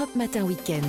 Europe 0.00 0.16
Matin 0.16 0.44
Weekend. 0.44 0.86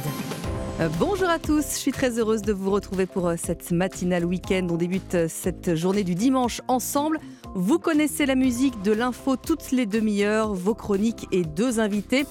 Euh, 0.79 0.87
bonjour 0.97 1.27
à 1.27 1.37
tous, 1.37 1.65
je 1.73 1.77
suis 1.77 1.91
très 1.91 2.17
heureuse 2.17 2.41
de 2.41 2.53
vous 2.53 2.71
retrouver 2.71 3.05
pour 3.05 3.27
euh, 3.27 3.35
cette 3.35 3.71
matinale 3.71 4.23
week-end. 4.23 4.65
On 4.71 4.77
débute 4.77 5.15
euh, 5.15 5.27
cette 5.27 5.75
journée 5.75 6.05
du 6.05 6.15
dimanche 6.15 6.61
ensemble. 6.69 7.19
Vous 7.53 7.79
connaissez 7.79 8.25
la 8.25 8.35
musique 8.35 8.81
de 8.81 8.93
l'info 8.93 9.35
toutes 9.35 9.71
les 9.71 9.85
demi-heures, 9.85 10.53
vos 10.53 10.73
chroniques 10.73 11.27
et 11.33 11.43
deux 11.43 11.81
invités. 11.81 12.25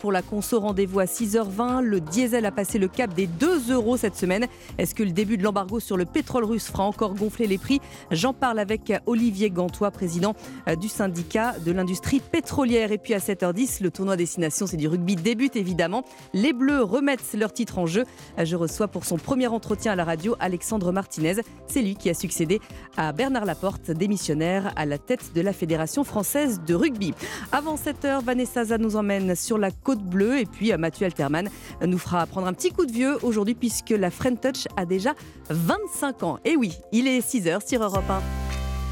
Pour 0.00 0.12
la 0.12 0.20
conso, 0.20 0.60
rendez-vous 0.60 1.00
à 1.00 1.06
6h20. 1.06 1.80
Le 1.80 1.98
diesel 2.00 2.44
a 2.44 2.50
passé 2.50 2.78
le 2.78 2.86
cap 2.86 3.14
des 3.14 3.26
2 3.26 3.72
euros 3.72 3.96
cette 3.96 4.16
semaine. 4.16 4.46
Est-ce 4.76 4.94
que 4.94 5.02
le 5.02 5.12
début 5.12 5.38
de 5.38 5.44
l'embargo 5.44 5.80
sur 5.80 5.96
le 5.96 6.04
pétrole 6.04 6.44
russe 6.44 6.66
fera 6.66 6.82
encore 6.82 7.14
gonfler 7.14 7.46
les 7.46 7.56
prix? 7.56 7.80
J'en 8.10 8.34
parle 8.34 8.58
avec 8.58 8.92
Olivier 9.06 9.48
Gantois, 9.48 9.90
président 9.90 10.34
du 10.78 10.88
syndicat 10.88 11.54
de 11.64 11.72
l'industrie 11.72 12.20
pétrolière. 12.20 12.92
Et 12.92 12.98
puis 12.98 13.14
à 13.14 13.18
7h10, 13.18 13.82
le 13.82 13.90
tournoi 13.90 14.16
Destination, 14.16 14.66
c'est 14.66 14.76
du 14.76 14.88
rugby, 14.88 15.16
débute 15.16 15.56
évidemment. 15.56 16.04
Les 16.34 16.52
Bleus 16.52 16.82
remettent 16.82 17.32
leur 17.32 17.54
titre 17.54 17.78
en 17.78 17.86
jeu. 17.86 18.04
Je 18.42 18.56
reçois 18.56 18.88
pour 18.88 19.06
son 19.06 19.16
premier 19.16 19.46
entretien 19.46 19.92
à 19.92 19.96
la 19.96 20.04
radio 20.04 20.36
Alexandre 20.38 20.92
Martinez. 20.92 21.36
C'est 21.66 21.80
lui 21.80 21.94
qui 21.94 22.10
a 22.10 22.14
succédé 22.14 22.60
à 22.98 23.12
Bernard 23.12 23.46
Laporte, 23.46 23.90
démissionnaire 23.90 24.65
à 24.74 24.86
la 24.86 24.98
tête 24.98 25.32
de 25.34 25.40
la 25.40 25.52
Fédération 25.52 26.04
française 26.04 26.60
de 26.66 26.74
rugby. 26.74 27.14
Avant 27.52 27.76
7h, 27.76 28.22
Vanessa 28.22 28.64
Zah 28.64 28.78
nous 28.78 28.96
emmène 28.96 29.34
sur 29.34 29.58
la 29.58 29.70
côte 29.70 30.02
bleue 30.02 30.40
et 30.40 30.46
puis 30.46 30.72
euh, 30.72 30.78
Mathieu 30.78 31.06
Alterman 31.06 31.48
nous 31.84 31.98
fera 31.98 32.26
prendre 32.26 32.46
un 32.46 32.52
petit 32.52 32.70
coup 32.70 32.86
de 32.86 32.92
vieux 32.92 33.18
aujourd'hui 33.22 33.54
puisque 33.54 33.90
la 33.90 34.10
Friend 34.10 34.40
Touch 34.40 34.66
a 34.76 34.84
déjà 34.84 35.14
25 35.50 36.22
ans. 36.22 36.38
Et 36.44 36.56
oui, 36.56 36.78
il 36.92 37.06
est 37.06 37.20
6h 37.20 37.66
sur 37.66 37.82
Europe 37.82 38.08
1. 38.08 38.20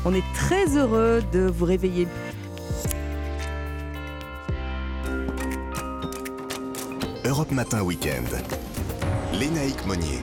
On 0.07 0.15
est 0.15 0.25
très 0.35 0.77
heureux 0.77 1.23
de 1.33 1.41
vous 1.41 1.65
réveiller. 1.65 2.07
Europe 7.25 7.51
Matin 7.53 7.83
Weekend. 7.83 8.29
Lénaïque 9.33 9.87
Monnier. 9.87 10.23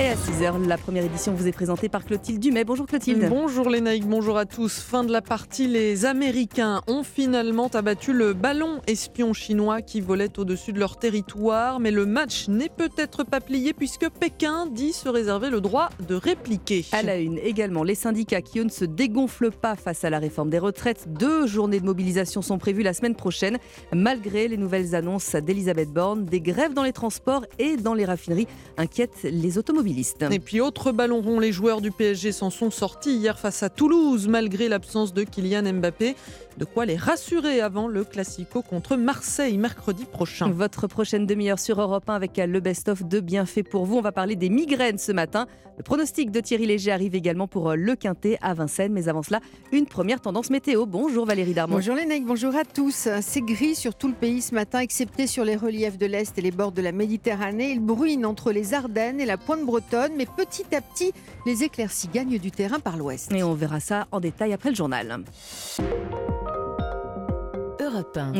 Et 0.00 0.08
à 0.08 0.14
6h, 0.14 0.66
la 0.66 0.78
première 0.78 1.04
édition 1.04 1.34
vous 1.34 1.46
est 1.46 1.52
présentée 1.52 1.90
par 1.90 2.06
Clotilde 2.06 2.40
Dumais. 2.40 2.64
Bonjour 2.64 2.86
Clotilde. 2.86 3.28
Bonjour 3.28 3.68
Lénaïque, 3.68 4.06
bonjour 4.06 4.38
à 4.38 4.46
tous. 4.46 4.80
Fin 4.80 5.04
de 5.04 5.12
la 5.12 5.20
partie, 5.20 5.68
les 5.68 6.06
Américains 6.06 6.80
ont 6.86 7.02
finalement 7.02 7.68
abattu 7.68 8.14
le 8.14 8.32
ballon 8.32 8.80
espion 8.86 9.34
chinois 9.34 9.82
qui 9.82 10.00
volait 10.00 10.38
au-dessus 10.38 10.72
de 10.72 10.78
leur 10.78 10.98
territoire. 10.98 11.80
Mais 11.80 11.90
le 11.90 12.06
match 12.06 12.48
n'est 12.48 12.70
peut-être 12.70 13.24
pas 13.24 13.42
plié 13.42 13.74
puisque 13.74 14.08
Pékin 14.08 14.68
dit 14.72 14.94
se 14.94 15.10
réserver 15.10 15.50
le 15.50 15.60
droit 15.60 15.90
de 16.08 16.14
répliquer. 16.14 16.86
À 16.92 17.02
la 17.02 17.18
une 17.18 17.36
également, 17.36 17.82
les 17.82 17.94
syndicats 17.94 18.40
qui 18.40 18.64
ne 18.64 18.70
se 18.70 18.86
dégonflent 18.86 19.50
pas 19.50 19.76
face 19.76 20.02
à 20.04 20.08
la 20.08 20.18
réforme 20.18 20.48
des 20.48 20.58
retraites. 20.58 21.12
Deux 21.12 21.46
journées 21.46 21.78
de 21.78 21.84
mobilisation 21.84 22.40
sont 22.40 22.56
prévues 22.56 22.82
la 22.82 22.94
semaine 22.94 23.16
prochaine, 23.16 23.58
malgré 23.92 24.48
les 24.48 24.56
nouvelles 24.56 24.94
annonces 24.94 25.34
d'Elisabeth 25.34 25.92
Borne. 25.92 26.24
Des 26.24 26.40
grèves 26.40 26.72
dans 26.72 26.84
les 26.84 26.94
transports 26.94 27.44
et 27.58 27.76
dans 27.76 27.92
les 27.92 28.06
raffineries 28.06 28.48
inquiètent 28.78 29.24
les 29.24 29.58
automobilistes. 29.58 29.89
Et 30.30 30.38
puis 30.38 30.60
autre 30.60 30.92
ballon 30.92 31.20
rond, 31.20 31.40
les 31.40 31.52
joueurs 31.52 31.80
du 31.80 31.90
PSG 31.90 32.32
s'en 32.32 32.50
sont 32.50 32.70
sortis 32.70 33.16
hier 33.16 33.38
face 33.38 33.62
à 33.62 33.68
Toulouse 33.68 34.28
malgré 34.28 34.68
l'absence 34.68 35.12
de 35.12 35.24
Kylian 35.24 35.72
Mbappé. 35.72 36.14
De 36.58 36.64
quoi 36.64 36.84
les 36.84 36.96
rassurer 36.96 37.60
avant 37.60 37.88
le 37.88 38.04
Classico 38.04 38.60
contre 38.60 38.96
Marseille 38.96 39.56
mercredi 39.56 40.04
prochain. 40.04 40.50
Votre 40.50 40.86
prochaine 40.86 41.26
demi-heure 41.26 41.58
sur 41.58 41.80
Europe 41.80 42.08
1 42.08 42.14
avec 42.14 42.36
le 42.36 42.60
best-of 42.60 43.04
de 43.04 43.20
bienfaits 43.20 43.68
pour 43.68 43.86
vous. 43.86 43.96
On 43.96 44.02
va 44.02 44.12
parler 44.12 44.36
des 44.36 44.50
migraines 44.50 44.98
ce 44.98 45.12
matin. 45.12 45.46
Le 45.78 45.82
pronostic 45.82 46.30
de 46.30 46.40
Thierry 46.40 46.66
Léger 46.66 46.92
arrive 46.92 47.14
également 47.14 47.48
pour 47.48 47.72
le 47.74 47.96
Quintet 47.96 48.36
à 48.42 48.52
Vincennes. 48.52 48.92
Mais 48.92 49.08
avant 49.08 49.22
cela, 49.22 49.40
une 49.72 49.86
première 49.86 50.20
tendance 50.20 50.50
météo. 50.50 50.84
Bonjour 50.84 51.24
Valérie 51.24 51.54
Darmon. 51.54 51.76
Bonjour 51.76 51.94
les 51.94 52.20
bonjour 52.20 52.54
à 52.54 52.64
tous. 52.64 53.08
C'est 53.22 53.40
gris 53.40 53.74
sur 53.74 53.94
tout 53.94 54.08
le 54.08 54.14
pays 54.14 54.42
ce 54.42 54.54
matin, 54.54 54.80
excepté 54.80 55.26
sur 55.26 55.44
les 55.44 55.56
reliefs 55.56 55.96
de 55.96 56.04
l'Est 56.04 56.36
et 56.36 56.42
les 56.42 56.50
bords 56.50 56.72
de 56.72 56.82
la 56.82 56.92
Méditerranée. 56.92 57.70
Il 57.70 57.80
bruine 57.80 58.26
entre 58.26 58.52
les 58.52 58.74
Ardennes 58.74 59.20
et 59.20 59.24
la 59.24 59.38
pointe 59.38 59.64
bretonne, 59.70 60.12
mais 60.16 60.26
petit 60.26 60.74
à 60.74 60.80
petit, 60.80 61.12
les 61.46 61.62
éclaircies 61.62 62.08
gagnent 62.08 62.38
du 62.38 62.50
terrain 62.50 62.80
par 62.80 62.96
l'ouest. 62.96 63.30
Et 63.32 63.44
on 63.44 63.54
verra 63.54 63.78
ça 63.78 64.08
en 64.10 64.18
détail 64.18 64.52
après 64.52 64.70
le 64.70 64.74
journal. 64.74 65.22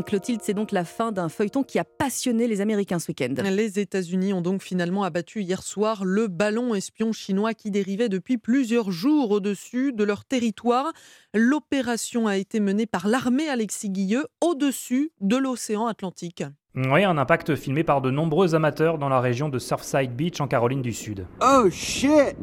Clotilde, 0.07 0.41
c'est 0.43 0.55
donc 0.55 0.73
la 0.73 0.85
fin 0.85 1.13
d'un 1.13 1.29
feuilleton 1.29 1.63
qui 1.63 1.79
a 1.79 1.85
passionné 1.85 2.47
les 2.47 2.61
Américains 2.61 2.99
ce 2.99 3.09
week-end. 3.09 3.35
Les 3.43 3.79
États-Unis 3.79 4.33
ont 4.33 4.41
donc 4.41 4.63
finalement 4.63 5.05
abattu 5.05 5.43
hier 5.43 5.63
soir 5.63 6.05
le 6.05 6.27
ballon 6.27 6.75
espion 6.75 7.13
chinois 7.13 7.55
qui 7.55 7.71
dérivait 7.71 8.09
depuis 8.09 8.39
plusieurs 8.39 8.91
jours 8.91 9.31
au-dessus 9.31 9.93
de 9.93 10.05
leur 10.05 10.25
territoire. 10.25 10.93
L'opération 11.35 12.27
a 12.27 12.37
été 12.37 12.61
menée 12.61 12.87
par 12.87 13.09
l'armée 13.09 13.49
Alexis 13.49 13.91
Guilleux 13.91 14.27
au-dessus 14.41 15.13
de 15.21 15.37
l'océan 15.37 15.87
Atlantique. 15.87 16.45
Oui, 16.77 17.03
un 17.03 17.19
impact 17.19 17.57
filmé 17.57 17.83
par 17.83 18.01
de 18.01 18.13
nombreux 18.13 18.55
amateurs 18.55 18.99
dans 18.99 19.09
la 19.09 19.21
région 19.21 19.49
de 19.49 19.59
Surfside 19.59 20.15
Beach 20.15 20.41
en 20.41 20.47
Caroline 20.47 20.83
du 20.83 20.93
Sud. 20.93 21.27
Oh 21.43 21.69
shit! 21.69 22.37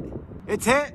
It's 0.50 0.68
hit! 0.68 0.94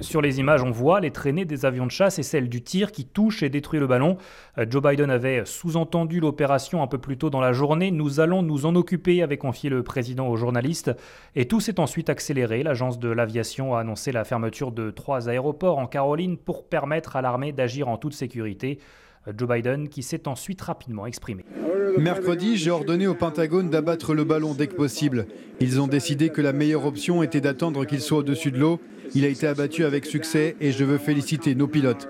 Sur 0.00 0.22
les 0.22 0.40
images, 0.40 0.62
on 0.62 0.70
voit 0.70 1.00
les 1.00 1.10
traînées 1.10 1.44
des 1.44 1.66
avions 1.66 1.84
de 1.84 1.90
chasse 1.90 2.18
et 2.18 2.22
celles 2.22 2.48
du 2.48 2.62
tir 2.62 2.92
qui 2.92 3.04
touchent 3.04 3.42
et 3.42 3.50
détruisent 3.50 3.80
le 3.80 3.86
ballon. 3.86 4.16
Euh, 4.56 4.64
Joe 4.68 4.82
Biden 4.82 5.10
avait 5.10 5.44
sous-entendu 5.44 6.18
l'opération 6.18 6.82
un 6.82 6.86
peu 6.86 6.96
plus 6.96 7.18
tôt 7.18 7.28
dans 7.28 7.40
la 7.40 7.52
journée. 7.52 7.90
Nous 7.90 8.20
allons 8.20 8.42
nous 8.42 8.64
en 8.64 8.74
occuper, 8.74 9.22
avait 9.22 9.36
confié 9.36 9.68
le 9.68 9.82
président 9.82 10.28
aux 10.28 10.36
journalistes. 10.36 10.92
Et 11.36 11.46
tout 11.46 11.60
s'est 11.60 11.78
ensuite 11.78 12.08
accéléré. 12.08 12.62
L'agence 12.62 12.98
de 12.98 13.10
l'aviation 13.10 13.74
a 13.74 13.80
annoncé 13.80 14.12
la 14.12 14.24
fermeture 14.24 14.72
de 14.72 14.90
trois 14.90 15.28
aéroports 15.28 15.78
en 15.78 15.86
Caroline 15.86 16.38
pour 16.38 16.66
permettre 16.66 17.16
à 17.16 17.22
l'armée 17.22 17.52
d'agir 17.52 17.88
en 17.88 17.98
toute 17.98 18.14
sécurité. 18.14 18.78
Joe 19.36 19.48
Biden 19.48 19.88
qui 19.88 20.02
s'est 20.02 20.26
ensuite 20.26 20.60
rapidement 20.60 21.06
exprimé. 21.06 21.44
Mercredi, 21.98 22.56
j'ai 22.56 22.70
ordonné 22.70 23.06
au 23.06 23.14
Pentagone 23.14 23.70
d'abattre 23.70 24.14
le 24.14 24.24
ballon 24.24 24.54
dès 24.54 24.66
que 24.66 24.74
possible. 24.74 25.26
Ils 25.60 25.80
ont 25.80 25.86
décidé 25.86 26.30
que 26.30 26.40
la 26.40 26.52
meilleure 26.52 26.86
option 26.86 27.22
était 27.22 27.40
d'attendre 27.40 27.84
qu'il 27.84 28.00
soit 28.00 28.18
au-dessus 28.18 28.50
de 28.50 28.58
l'eau. 28.58 28.80
Il 29.14 29.26
a 29.26 29.28
été 29.28 29.46
abattu 29.46 29.84
avec 29.84 30.06
succès 30.06 30.56
et 30.60 30.72
je 30.72 30.84
veux 30.84 30.96
féliciter 30.96 31.54
nos 31.54 31.68
pilotes. 31.68 32.08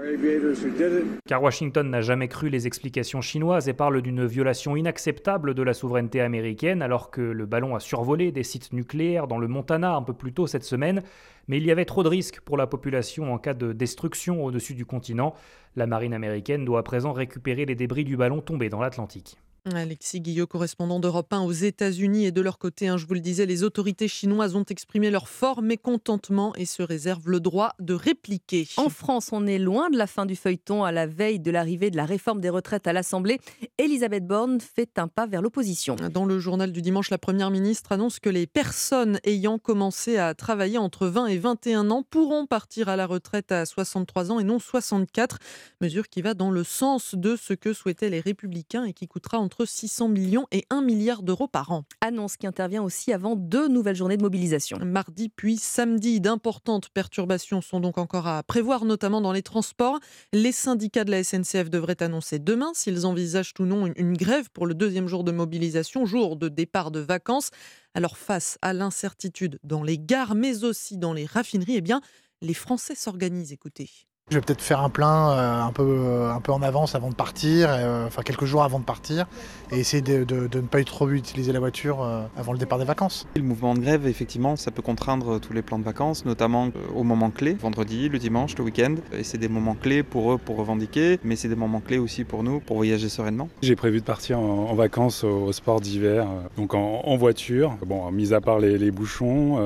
Car 1.27 1.43
Washington 1.43 1.91
n'a 1.91 2.01
jamais 2.01 2.29
cru 2.29 2.49
les 2.49 2.69
explications 2.69 3.21
chinoises 3.21 3.69
et 3.69 3.73
parle 3.73 4.03
d'une 4.03 4.25
violation 4.25 4.77
inacceptable 4.77 5.55
de 5.55 5.63
la 5.63 5.75
souveraineté 5.75 6.21
américaine 6.21 6.81
alors 6.81 7.11
que 7.11 7.21
le 7.21 7.45
ballon 7.45 7.75
a 7.75 7.81
survolé 7.81 8.31
des 8.31 8.45
sites 8.45 8.73
nucléaires 8.73 9.27
dans 9.27 9.39
le 9.39 9.49
Montana 9.49 9.97
un 9.97 10.03
peu 10.03 10.13
plus 10.13 10.33
tôt 10.33 10.47
cette 10.47 10.65
semaine. 10.65 11.03
Mais 11.49 11.57
il 11.57 11.65
y 11.65 11.73
avait 11.73 11.85
trop 11.85 12.05
de 12.05 12.09
risques 12.09 12.41
pour 12.41 12.57
la 12.57 12.69
population 12.69 13.35
en 13.35 13.39
cas 13.39 13.55
de 13.55 13.73
destruction 13.73 14.45
au-dessus 14.45 14.75
du 14.75 14.87
continent. 14.87 15.35
La 15.75 15.89
marine 15.89 16.15
américaine 16.15 16.65
doit 16.65 16.79
à 16.79 16.85
présent 16.85 17.13
récupérer 17.13 17.67
les 17.67 17.75
débris 17.75 18.05
du 18.05 18.17
ballon 18.17 18.41
tombé 18.41 18.69
dans 18.69 18.81
l'Atlantique. 18.81 19.39
Alexis 19.71 20.21
Guillot, 20.21 20.49
correspondant 20.49 20.99
d'Europe 20.99 21.33
1 21.33 21.43
aux 21.43 21.53
États-Unis. 21.53 22.27
Et 22.27 22.33
de 22.33 22.41
leur 22.41 22.59
côté, 22.59 22.89
hein, 22.89 22.97
je 22.97 23.07
vous 23.07 23.15
le 23.15 23.21
disais, 23.21 23.47
les 23.47 23.63
autorités 23.63 24.09
chinoises 24.09 24.57
ont 24.57 24.65
exprimé 24.65 25.09
leur 25.09 25.29
fort 25.29 25.63
mécontentement 25.63 26.53
et 26.57 26.65
se 26.65 26.83
réservent 26.83 27.29
le 27.29 27.39
droit 27.39 27.75
de 27.79 27.95
répliquer. 27.95 28.67
En 28.77 28.89
France, 28.89 29.29
on 29.31 29.47
est 29.47 29.61
loin 29.61 29.89
de 29.89 29.97
la 29.97 30.09
fin 30.09 30.27
du 30.27 30.35
feuilleton 30.35 30.83
à 30.83 30.91
la 30.91 31.07
veille 31.07 31.39
de 31.39 31.53
l'arrivée 31.53 31.91
de 31.91 31.97
la 31.97 32.07
réforme 32.07 32.41
des 32.41 32.49
retraites 32.49 32.89
à 32.89 32.93
l'Assemblée. 32.93 33.39
Elisabeth 33.79 34.27
Borne 34.27 34.61
fait 34.61 34.99
un 34.99 35.07
pas 35.07 35.29
vers 35.29 35.43
l'opposition. 35.43 35.95
Dans 36.13 36.25
le 36.25 36.41
journal 36.41 36.73
du 36.73 36.83
dimanche, 36.83 37.11
la 37.11 37.19
Première 37.19 37.53
ministre 37.53 37.93
annonce 37.93 38.19
que 38.19 38.31
les 38.31 38.49
personnes 38.49 39.21
ayant 39.23 39.59
commencé 39.59 40.17
à 40.17 40.35
travailler 40.35 40.79
entre 40.79 41.07
20 41.07 41.27
et 41.27 41.39
21 41.39 41.91
ans 41.91 42.03
pourront 42.03 42.47
partir 42.47 42.89
à 42.89 42.97
la 42.97 43.07
retraite 43.07 43.53
à 43.53 43.65
63 43.65 44.33
ans 44.33 44.41
et 44.41 44.45
non 44.45 44.59
64. 44.59 45.39
Mesure 45.81 46.09
qui 46.09 46.21
va 46.21 46.35
dans 46.35 46.51
le 46.51 46.65
sens 46.65 47.15
de 47.15 47.37
ce 47.37 47.55
que 47.55 47.73
souhaitaient 47.73 48.11
les 48.11 48.21
républicains 48.21 48.85
et 48.85 48.93
qui 48.93 49.07
coûtera 49.07 49.39
entre 49.39 49.52
entre 49.53 49.67
600 49.67 50.09
millions 50.09 50.47
et 50.51 50.65
1 50.71 50.81
milliard 50.81 51.23
d'euros 51.23 51.47
par 51.47 51.73
an. 51.73 51.85
Annonce 52.01 52.39
qui 52.39 52.47
intervient 52.47 52.83
aussi 52.83 53.13
avant 53.13 53.37
deux 53.37 53.69
nouvelles 53.69 53.97
journées 53.97 54.17
de 54.17 54.23
mobilisation. 54.23 54.79
Mardi 54.83 55.29
puis 55.29 55.59
samedi, 55.59 56.23
d'importantes 56.23 56.89
perturbations 56.89 57.61
sont 57.61 57.79
donc 57.79 57.99
encore 57.99 58.27
à 58.27 58.43
prévoir, 58.45 58.87
notamment 58.87 59.21
dans 59.21 59.33
les 59.33 59.43
transports. 59.43 59.99
Les 60.33 60.53
syndicats 60.53 61.05
de 61.05 61.11
la 61.11 61.23
SNCF 61.23 61.69
devraient 61.69 62.03
annoncer 62.03 62.39
demain 62.39 62.71
s'ils 62.73 63.05
envisagent 63.05 63.53
ou 63.59 63.65
non 63.65 63.93
une 63.95 64.17
grève 64.17 64.49
pour 64.51 64.67
le 64.67 64.73
deuxième 64.73 65.07
jour 65.07 65.23
de 65.23 65.33
mobilisation, 65.33 66.07
jour 66.07 66.37
de 66.37 66.49
départ 66.49 66.91
de 66.91 67.01
vacances. 67.01 67.51
Alors 67.93 68.17
face 68.17 68.57
à 68.63 68.73
l'incertitude 68.73 69.59
dans 69.65 69.83
les 69.83 69.99
gares, 69.99 70.35
mais 70.35 70.65
aussi 70.65 70.97
dans 70.97 71.13
les 71.13 71.27
raffineries, 71.27 71.77
eh 71.77 71.83
bien, 71.83 72.01
les 72.41 72.55
Français 72.55 72.95
s'organisent. 72.95 73.53
Écoutez. 73.53 73.91
Je 74.33 74.39
vais 74.39 74.45
peut-être 74.47 74.63
faire 74.63 74.81
un 74.81 74.89
plein 74.89 75.33
euh, 75.33 75.61
un, 75.61 75.73
peu, 75.73 75.83
euh, 75.83 76.33
un 76.33 76.41
peu 76.41 76.53
en 76.53 76.63
avance 76.63 76.95
avant 76.95 77.11
de 77.11 77.15
partir, 77.15 77.69
euh, 77.71 78.07
enfin 78.07 78.23
quelques 78.23 78.47
jours 78.47 78.63
avant 78.63 78.79
de 78.79 78.85
partir, 78.85 79.27
et 79.71 79.79
essayer 79.79 80.01
de, 80.01 80.25
ne 80.25 80.61
pas 80.63 80.83
trop 80.85 81.11
utiliser 81.11 81.53
la 81.53 81.59
voiture 81.59 82.03
avant 82.39 82.53
le 82.53 82.59
départ 82.59 82.79
des 82.79 82.87
vacances. 82.87 83.27
Le 83.37 83.43
mouvement 83.43 83.75
de 83.75 83.81
grève, 83.81 84.07
effectivement, 84.07 84.57
ça 84.57 84.71
peut 84.71 84.81
contraindre 84.81 85.39
tous 85.39 85.53
les 85.53 85.61
plans 85.61 85.79
de 85.79 85.85
vacances, 85.85 86.25
notamment 86.25 86.71
au 86.95 87.03
moment 87.03 87.31
clé, 87.31 87.53
vendredi, 87.53 88.09
le 88.09 88.19
dimanche, 88.19 88.57
le 88.57 88.65
week-end. 88.65 88.95
Et 89.13 89.23
c'est 89.23 89.37
des 89.37 89.49
moments 89.49 89.75
clés 89.75 90.03
pour 90.03 90.33
eux 90.33 90.39
pour 90.39 90.57
revendiquer, 90.57 91.19
mais 91.25 91.37
c'est 91.37 91.49
des 91.49 91.57
moments 91.57 91.81
clés 91.81 91.99
aussi 91.99 92.25
pour 92.25 92.43
nous 92.43 92.61
pour 92.61 92.77
voyager 92.77 93.11
sereinement. 93.11 93.51
J'ai 93.61 93.77
prévu 93.77 94.01
de 94.01 94.05
partir 94.05 94.39
en, 94.39 94.75
vacances 94.75 95.25
au, 95.25 95.53
sport 95.53 95.83
d'hiver, 95.83 96.27
donc 96.57 96.73
en, 96.75 97.17
voiture. 97.17 97.77
Bon, 97.87 98.11
mis 98.11 98.33
à 98.33 98.41
part 98.41 98.61
les, 98.61 98.91
bouchons, 98.91 99.63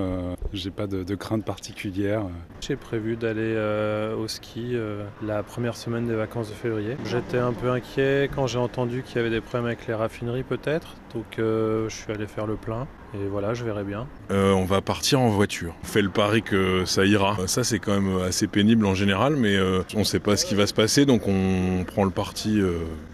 j'ai 0.53 0.71
pas 0.71 0.89
de, 0.89 1.05
de, 1.05 1.15
crainte 1.15 1.45
particulière. 1.45 2.23
J'ai 2.61 2.77
prévu 2.77 3.17
d'aller 3.17 3.57
au 4.17 4.27
ski 4.29 4.56
ski 4.57 4.77
la 5.23 5.43
première 5.43 5.77
semaine 5.77 6.07
des 6.07 6.15
vacances 6.15 6.49
de 6.49 6.55
février. 6.55 6.97
J'étais 7.05 7.39
un 7.39 7.53
peu 7.53 7.71
inquiet 7.71 8.31
quand 8.35 8.47
j'ai 8.47 8.59
entendu 8.59 9.03
qu'il 9.03 9.17
y 9.17 9.19
avait 9.19 9.31
des 9.31 9.41
problèmes 9.41 9.67
avec 9.67 9.87
les 9.87 9.95
raffineries 9.95 10.43
peut-être, 10.43 10.95
donc 11.15 11.27
je 11.39 11.87
suis 11.89 12.13
allé 12.13 12.27
faire 12.27 12.47
le 12.47 12.57
plein. 12.57 12.87
Et 13.15 13.29
voilà, 13.31 13.55
je 13.55 13.65
verrai 13.65 13.85
bien. 13.85 14.07
on 14.31 14.65
va 14.65 14.81
partir 14.81 15.21
en 15.21 15.29
voiture. 15.29 15.75
On 15.83 15.87
fait 15.87 16.03
le 16.03 16.11
pari 16.11 16.43
que 16.43 16.85
ça 16.85 17.05
ira. 17.05 17.37
Ça, 17.47 17.65
c'est 17.65 17.79
quand 17.79 17.99
même 17.99 18.21
assez 18.23 18.47
pénible 18.47 18.85
en 18.87 18.95
général, 18.95 19.37
mais 19.37 19.59
on 19.95 20.01
ne 20.01 20.05
sait 20.05 20.21
pas 20.21 20.37
ce 20.37 20.45
qui 20.45 20.55
va 20.55 20.67
se 20.67 20.75
passer, 20.75 21.07
donc 21.07 21.27
on 21.27 21.85
prend 21.87 22.05
le 22.05 22.11
parti 22.11 22.61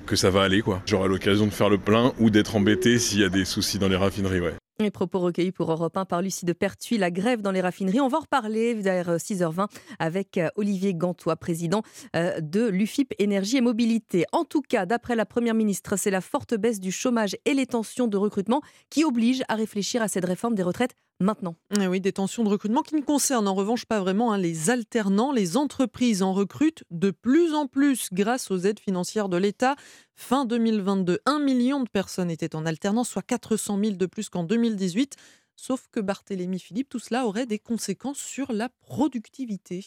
que 0.07 0.17
ça 0.17 0.31
va 0.31 0.43
aller. 0.43 0.63
quoi. 0.63 0.83
J'aurai 0.87 1.09
l'occasion 1.09 1.47
de 1.47 1.53
faire 1.53 1.69
le 1.69 1.79
plein 1.79 2.13
ou 2.19 2.31
d'être 2.31 2.57
embêté 2.57 2.99
s'il 2.99 3.21
y 3.21 3.25
a 3.25 3.29
des 3.29 3.45
soucis 3.45 3.79
dans 3.79 3.89
les 3.89 3.97
raffineries. 3.97 4.41
Ouais. 4.41 4.55
Les 4.81 4.91
propos 4.91 5.21
recueillis 5.21 5.53
pour 5.53 5.71
Europe 5.71 5.97
1 5.97 6.07
par 6.07 6.23
Lucie 6.23 6.47
de 6.47 6.53
Pertuis, 6.53 6.97
la 6.97 7.11
grève 7.11 7.43
dans 7.43 7.53
les 7.53 7.61
raffineries. 7.61 8.01
On 8.01 8.09
va 8.09 8.19
en 8.19 8.23
reparler 8.23 8.75
vers 8.75 9.17
6h20 9.17 9.69
avec 9.99 10.39
euh, 10.39 10.49
Olivier 10.57 10.95
Gantois, 10.95 11.37
président 11.37 11.83
euh, 12.17 12.41
de 12.41 12.67
l'UFIP 12.67 13.15
Énergie 13.19 13.59
et 13.59 13.61
Mobilité. 13.61 14.25
En 14.33 14.45
tout 14.45 14.63
cas, 14.63 14.87
d'après 14.87 15.15
la 15.15 15.27
Première 15.27 15.55
ministre, 15.55 15.97
c'est 15.97 16.11
la 16.11 16.23
forte 16.23 16.55
baisse 16.55 16.81
du 16.81 16.91
chômage 16.91 17.37
et 17.45 17.55
les 17.55 17.67
tensions 17.67 18.09
de 18.09 18.17
recrutement 18.17 18.63
qui 18.89 19.05
obligent 19.05 19.45
à 19.49 19.57
réfléchir 19.57 20.01
à 20.01 20.09
cette 20.09 20.25
réforme 20.25 20.55
des 20.55 20.63
retraites 20.63 20.95
maintenant. 21.23 21.57
Eh 21.79 21.87
oui, 21.87 22.01
des 22.01 22.13
tensions 22.13 22.45
de 22.45 22.49
recrutement 22.49 22.83
qui 22.83 22.95
ne 22.95 23.01
concernent 23.01 23.49
en 23.49 23.55
revanche 23.55 23.85
pas 23.85 24.01
vraiment 24.01 24.33
hein, 24.33 24.39
les 24.39 24.71
alternants. 24.71 25.33
Les 25.33 25.57
entreprises 25.57 26.23
en 26.23 26.33
recrutent 26.33 26.85
de 26.91 27.11
plus 27.11 27.55
en 27.55 27.67
plus 27.67 28.09
grâce 28.13 28.51
aux 28.51 28.59
aides 28.59 28.81
financières 28.81 29.29
de 29.29 29.37
l'État. 29.37 29.77
Fin 30.15 30.45
2022, 30.45 31.21
un 31.27 31.39
million 31.39 31.83
de 31.83 31.89
personnes 31.89 32.31
étaient 32.31 32.55
en 32.55 32.67
alternance, 32.67 33.09
soit 33.09 33.23
400 33.23 33.79
000 33.83 33.97
de 33.97 34.07
plus 34.07 34.29
qu'en 34.29 34.45
2018. 34.45 35.17
Sauf 35.57 35.89
que 35.93 36.01
Barthélémy 36.01 36.59
Philippe, 36.59 36.89
tout 36.89 36.99
cela 36.99 37.27
aurait 37.27 37.47
des 37.47 37.59
conséquences 37.59 38.19
sur 38.19 38.53
la 38.53 38.69
productivité. 38.69 39.85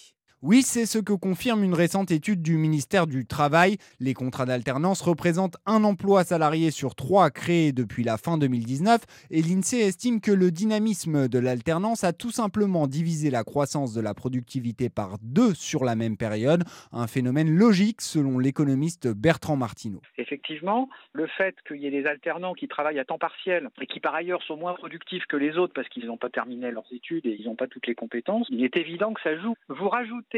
Oui, 0.47 0.61
c'est 0.61 0.85
ce 0.85 0.99
que 0.99 1.13
confirme 1.13 1.63
une 1.63 1.73
récente 1.73 2.11
étude 2.11 2.43
du 2.43 2.55
ministère 2.55 3.07
du 3.07 3.25
Travail. 3.25 3.77
Les 3.99 4.13
contrats 4.13 4.45
d'alternance 4.45 5.01
représentent 5.01 5.57
un 5.65 5.83
emploi 5.83 6.23
salarié 6.23 6.69
sur 6.69 6.93
trois 6.93 7.31
créés 7.31 7.71
depuis 7.71 8.03
la 8.03 8.17
fin 8.17 8.37
2019 8.37 9.01
et 9.31 9.41
l'INSEE 9.41 9.87
estime 9.87 10.21
que 10.21 10.31
le 10.31 10.51
dynamisme 10.51 11.27
de 11.27 11.39
l'alternance 11.39 12.03
a 12.03 12.13
tout 12.13 12.29
simplement 12.29 12.85
divisé 12.85 13.31
la 13.31 13.43
croissance 13.43 13.95
de 13.95 14.01
la 14.01 14.13
productivité 14.13 14.87
par 14.87 15.17
deux 15.23 15.55
sur 15.55 15.83
la 15.83 15.95
même 15.95 16.15
période, 16.15 16.63
un 16.91 17.07
phénomène 17.07 17.49
logique 17.49 18.01
selon 18.01 18.37
l'économiste 18.37 19.07
Bertrand 19.07 19.55
Martineau. 19.55 20.03
Effectivement, 20.19 20.89
le 21.13 21.25
fait 21.25 21.55
qu'il 21.67 21.77
y 21.77 21.87
ait 21.87 21.89
des 21.89 22.05
alternants 22.05 22.53
qui 22.53 22.67
travaillent 22.67 22.99
à 22.99 23.05
temps 23.05 23.17
partiel 23.17 23.71
et 23.81 23.87
qui 23.87 23.99
par 23.99 24.13
ailleurs 24.13 24.43
sont 24.43 24.57
moins 24.57 24.75
productifs 24.75 25.25
que 25.25 25.37
les 25.37 25.57
autres 25.57 25.73
parce 25.73 25.89
qu'ils 25.89 26.05
n'ont 26.05 26.17
pas 26.17 26.29
terminé 26.29 26.69
leurs 26.69 26.93
études 26.93 27.25
et 27.25 27.35
ils 27.39 27.47
n'ont 27.47 27.55
pas 27.55 27.65
toutes 27.65 27.87
les 27.87 27.95
compétences, 27.95 28.45
il 28.51 28.63
est 28.63 28.77
évident 28.77 29.11
que 29.11 29.21
ça 29.23 29.35
joue. 29.39 29.55
Vous 29.69 29.89
rajoutez 29.89 30.34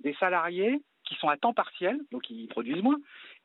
des 0.00 0.14
salariés 0.18 0.80
qui 1.04 1.14
sont 1.16 1.28
à 1.28 1.36
temps 1.36 1.54
partiel, 1.54 1.98
donc 2.10 2.28
ils 2.30 2.48
produisent 2.48 2.82
moins, 2.82 2.98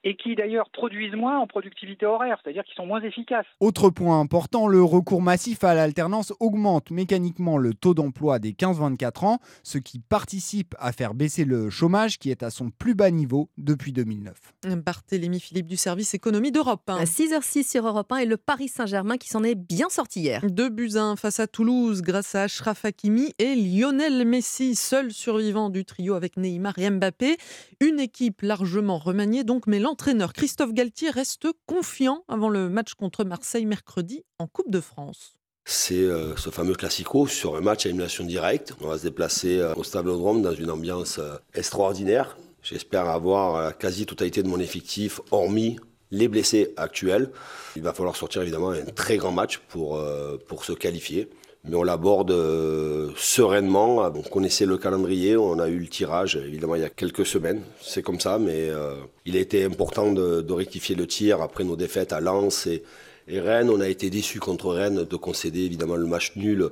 et 0.03 0.15
qui 0.15 0.35
d'ailleurs 0.35 0.69
produisent 0.71 1.13
moins 1.13 1.39
en 1.39 1.47
productivité 1.47 2.05
horaire, 2.05 2.39
c'est-à-dire 2.43 2.63
qu'ils 2.63 2.75
sont 2.75 2.85
moins 2.85 3.01
efficaces. 3.01 3.45
Autre 3.59 3.89
point 3.89 4.19
important, 4.19 4.67
le 4.67 4.83
recours 4.83 5.21
massif 5.21 5.63
à 5.63 5.75
l'alternance 5.75 6.33
augmente 6.39 6.91
mécaniquement 6.91 7.57
le 7.57 7.73
taux 7.73 7.93
d'emploi 7.93 8.39
des 8.39 8.53
15-24 8.53 9.25
ans, 9.25 9.39
ce 9.63 9.77
qui 9.77 9.99
participe 9.99 10.75
à 10.79 10.91
faire 10.91 11.13
baisser 11.13 11.45
le 11.45 11.69
chômage 11.69 12.17
qui 12.17 12.31
est 12.31 12.43
à 12.43 12.49
son 12.49 12.69
plus 12.69 12.95
bas 12.95 13.11
niveau 13.11 13.49
depuis 13.57 13.91
2009. 13.91 14.35
Barthélémy 14.83 15.39
Philippe 15.39 15.67
du 15.67 15.77
service 15.77 16.13
économie 16.13 16.51
d'Europe. 16.51 16.89
À 16.89 17.03
6h06 17.03 17.69
sur 17.69 17.87
Europe 17.87 18.11
1 18.11 18.17
et 18.17 18.25
le 18.25 18.37
Paris 18.37 18.67
Saint-Germain 18.67 19.17
qui 19.17 19.29
s'en 19.29 19.43
est 19.43 19.55
bien 19.55 19.89
sorti 19.89 20.21
hier. 20.21 20.41
Deux 20.49 20.69
buts 20.69 20.95
1 20.95 21.15
face 21.15 21.39
à 21.39 21.47
Toulouse 21.47 22.01
grâce 22.01 22.35
à 22.35 22.43
Ashraf 22.43 22.85
Hakimi 22.85 23.33
et 23.37 23.55
Lionel 23.55 24.25
Messi, 24.25 24.75
seul 24.75 25.11
survivant 25.11 25.69
du 25.69 25.85
trio 25.85 26.15
avec 26.15 26.37
Neymar 26.37 26.77
et 26.79 26.89
Mbappé. 26.89 27.37
Une 27.79 27.99
équipe 27.99 28.41
largement 28.41 28.97
remaniée 28.97 29.43
donc, 29.43 29.67
mais 29.67 29.79
l'entraîneur 29.91 30.31
Christophe 30.31 30.71
Galtier 30.71 31.09
reste 31.09 31.47
confiant 31.65 32.23
avant 32.29 32.47
le 32.47 32.69
match 32.69 32.93
contre 32.93 33.25
Marseille 33.25 33.65
mercredi 33.65 34.23
en 34.39 34.47
Coupe 34.47 34.71
de 34.71 34.79
France. 34.79 35.33
C'est 35.65 35.95
euh, 35.95 36.33
ce 36.37 36.49
fameux 36.49 36.75
classico 36.75 37.27
sur 37.27 37.57
un 37.57 37.59
match 37.59 37.85
à 37.85 37.89
élimination 37.89 38.23
directe. 38.23 38.73
On 38.79 38.87
va 38.87 38.97
se 38.97 39.03
déplacer 39.03 39.59
euh, 39.59 39.75
au 39.75 39.83
Stade-Drôme 39.83 40.43
dans 40.43 40.53
une 40.53 40.71
ambiance 40.71 41.19
euh, 41.19 41.35
extraordinaire. 41.55 42.37
J'espère 42.63 43.09
avoir 43.09 43.61
la 43.61 43.73
quasi-totalité 43.73 44.43
de 44.43 44.47
mon 44.47 44.61
effectif, 44.61 45.19
hormis 45.29 45.77
les 46.09 46.29
blessés 46.29 46.73
actuels. 46.77 47.29
Il 47.75 47.81
va 47.81 47.91
falloir 47.91 48.15
sortir 48.15 48.43
évidemment 48.43 48.69
un 48.69 48.85
très 48.85 49.17
grand 49.17 49.33
match 49.33 49.57
pour, 49.67 50.01
pour 50.47 50.63
se 50.63 50.71
qualifier 50.71 51.29
mais 51.63 51.75
on 51.75 51.83
l'aborde 51.83 52.31
euh, 52.31 53.11
sereinement. 53.15 53.97
On 54.15 54.21
connaissait 54.21 54.65
le 54.65 54.77
calendrier, 54.77 55.37
on 55.37 55.59
a 55.59 55.67
eu 55.67 55.79
le 55.79 55.87
tirage 55.87 56.35
évidemment 56.35 56.75
il 56.75 56.81
y 56.81 56.85
a 56.85 56.89
quelques 56.89 57.25
semaines. 57.25 57.61
C'est 57.81 58.01
comme 58.01 58.19
ça, 58.19 58.39
mais 58.39 58.69
euh, 58.69 58.95
il 59.25 59.37
a 59.37 59.39
été 59.39 59.63
important 59.63 60.11
de, 60.11 60.51
rectifier 60.51 60.95
le 60.95 61.07
tir 61.07 61.41
après 61.41 61.63
nos 61.63 61.75
défaites 61.75 62.13
à 62.13 62.19
Lens 62.19 62.67
et, 62.67 62.83
Rennes. 63.27 63.69
On 63.69 63.79
a 63.79 63.87
été 63.87 64.09
déçus 64.09 64.39
contre 64.39 64.73
Rennes 64.73 65.05
de 65.05 65.15
concéder 65.15 65.61
évidemment 65.61 65.95
le 65.95 66.05
match 66.05 66.33
nul 66.35 66.69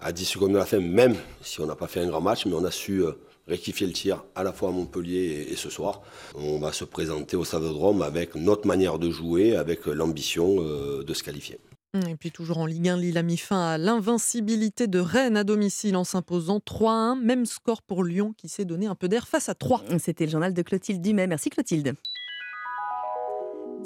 à 0.00 0.12
10 0.12 0.24
secondes 0.24 0.52
de 0.52 0.58
la 0.58 0.66
fin, 0.66 0.78
même 0.78 1.16
si 1.42 1.60
on 1.60 1.66
n'a 1.66 1.74
pas 1.74 1.88
fait 1.88 2.00
un 2.00 2.06
grand 2.06 2.20
match, 2.20 2.46
mais 2.46 2.54
on 2.54 2.64
a 2.64 2.70
su 2.70 3.02
euh, 3.02 3.12
rectifier 3.48 3.86
le 3.86 3.92
tir 3.92 4.22
à 4.34 4.44
la 4.44 4.52
fois 4.52 4.68
à 4.68 4.72
Montpellier 4.72 5.48
et, 5.50 5.56
ce 5.56 5.70
soir. 5.70 6.02
On 6.34 6.58
va 6.58 6.72
se 6.72 6.84
présenter 6.84 7.36
au 7.36 7.44
Stade 7.44 7.64
avec 8.02 8.34
notre 8.34 8.66
manière 8.66 8.98
de 8.98 9.10
jouer, 9.10 9.56
avec 9.56 9.86
l'ambition 9.86 10.56
de 10.56 11.14
se 11.14 11.22
qualifier. 11.22 11.58
Et 11.94 12.14
puis 12.14 12.30
toujours 12.30 12.58
en 12.58 12.66
Ligue 12.66 12.88
1, 12.88 12.96
Lille 12.98 13.18
a 13.18 13.22
mis 13.22 13.38
fin 13.38 13.68
à 13.68 13.78
l'invincibilité 13.78 14.86
de 14.86 14.98
Rennes 14.98 15.36
à 15.36 15.44
domicile 15.44 15.96
en 15.96 16.04
s'imposant 16.04 16.58
3-1. 16.58 17.18
Même 17.20 17.46
score 17.46 17.82
pour 17.82 18.04
Lyon 18.04 18.34
qui 18.36 18.48
s'est 18.48 18.64
donné 18.64 18.86
un 18.86 18.94
peu 18.94 19.08
d'air 19.08 19.26
face 19.28 19.48
à 19.48 19.54
3. 19.54 19.82
C'était 19.98 20.26
le 20.26 20.30
journal 20.30 20.52
de 20.52 20.62
Clotilde 20.62 21.00
Dumais. 21.00 21.26
Merci 21.26 21.48
Clotilde. 21.48 21.94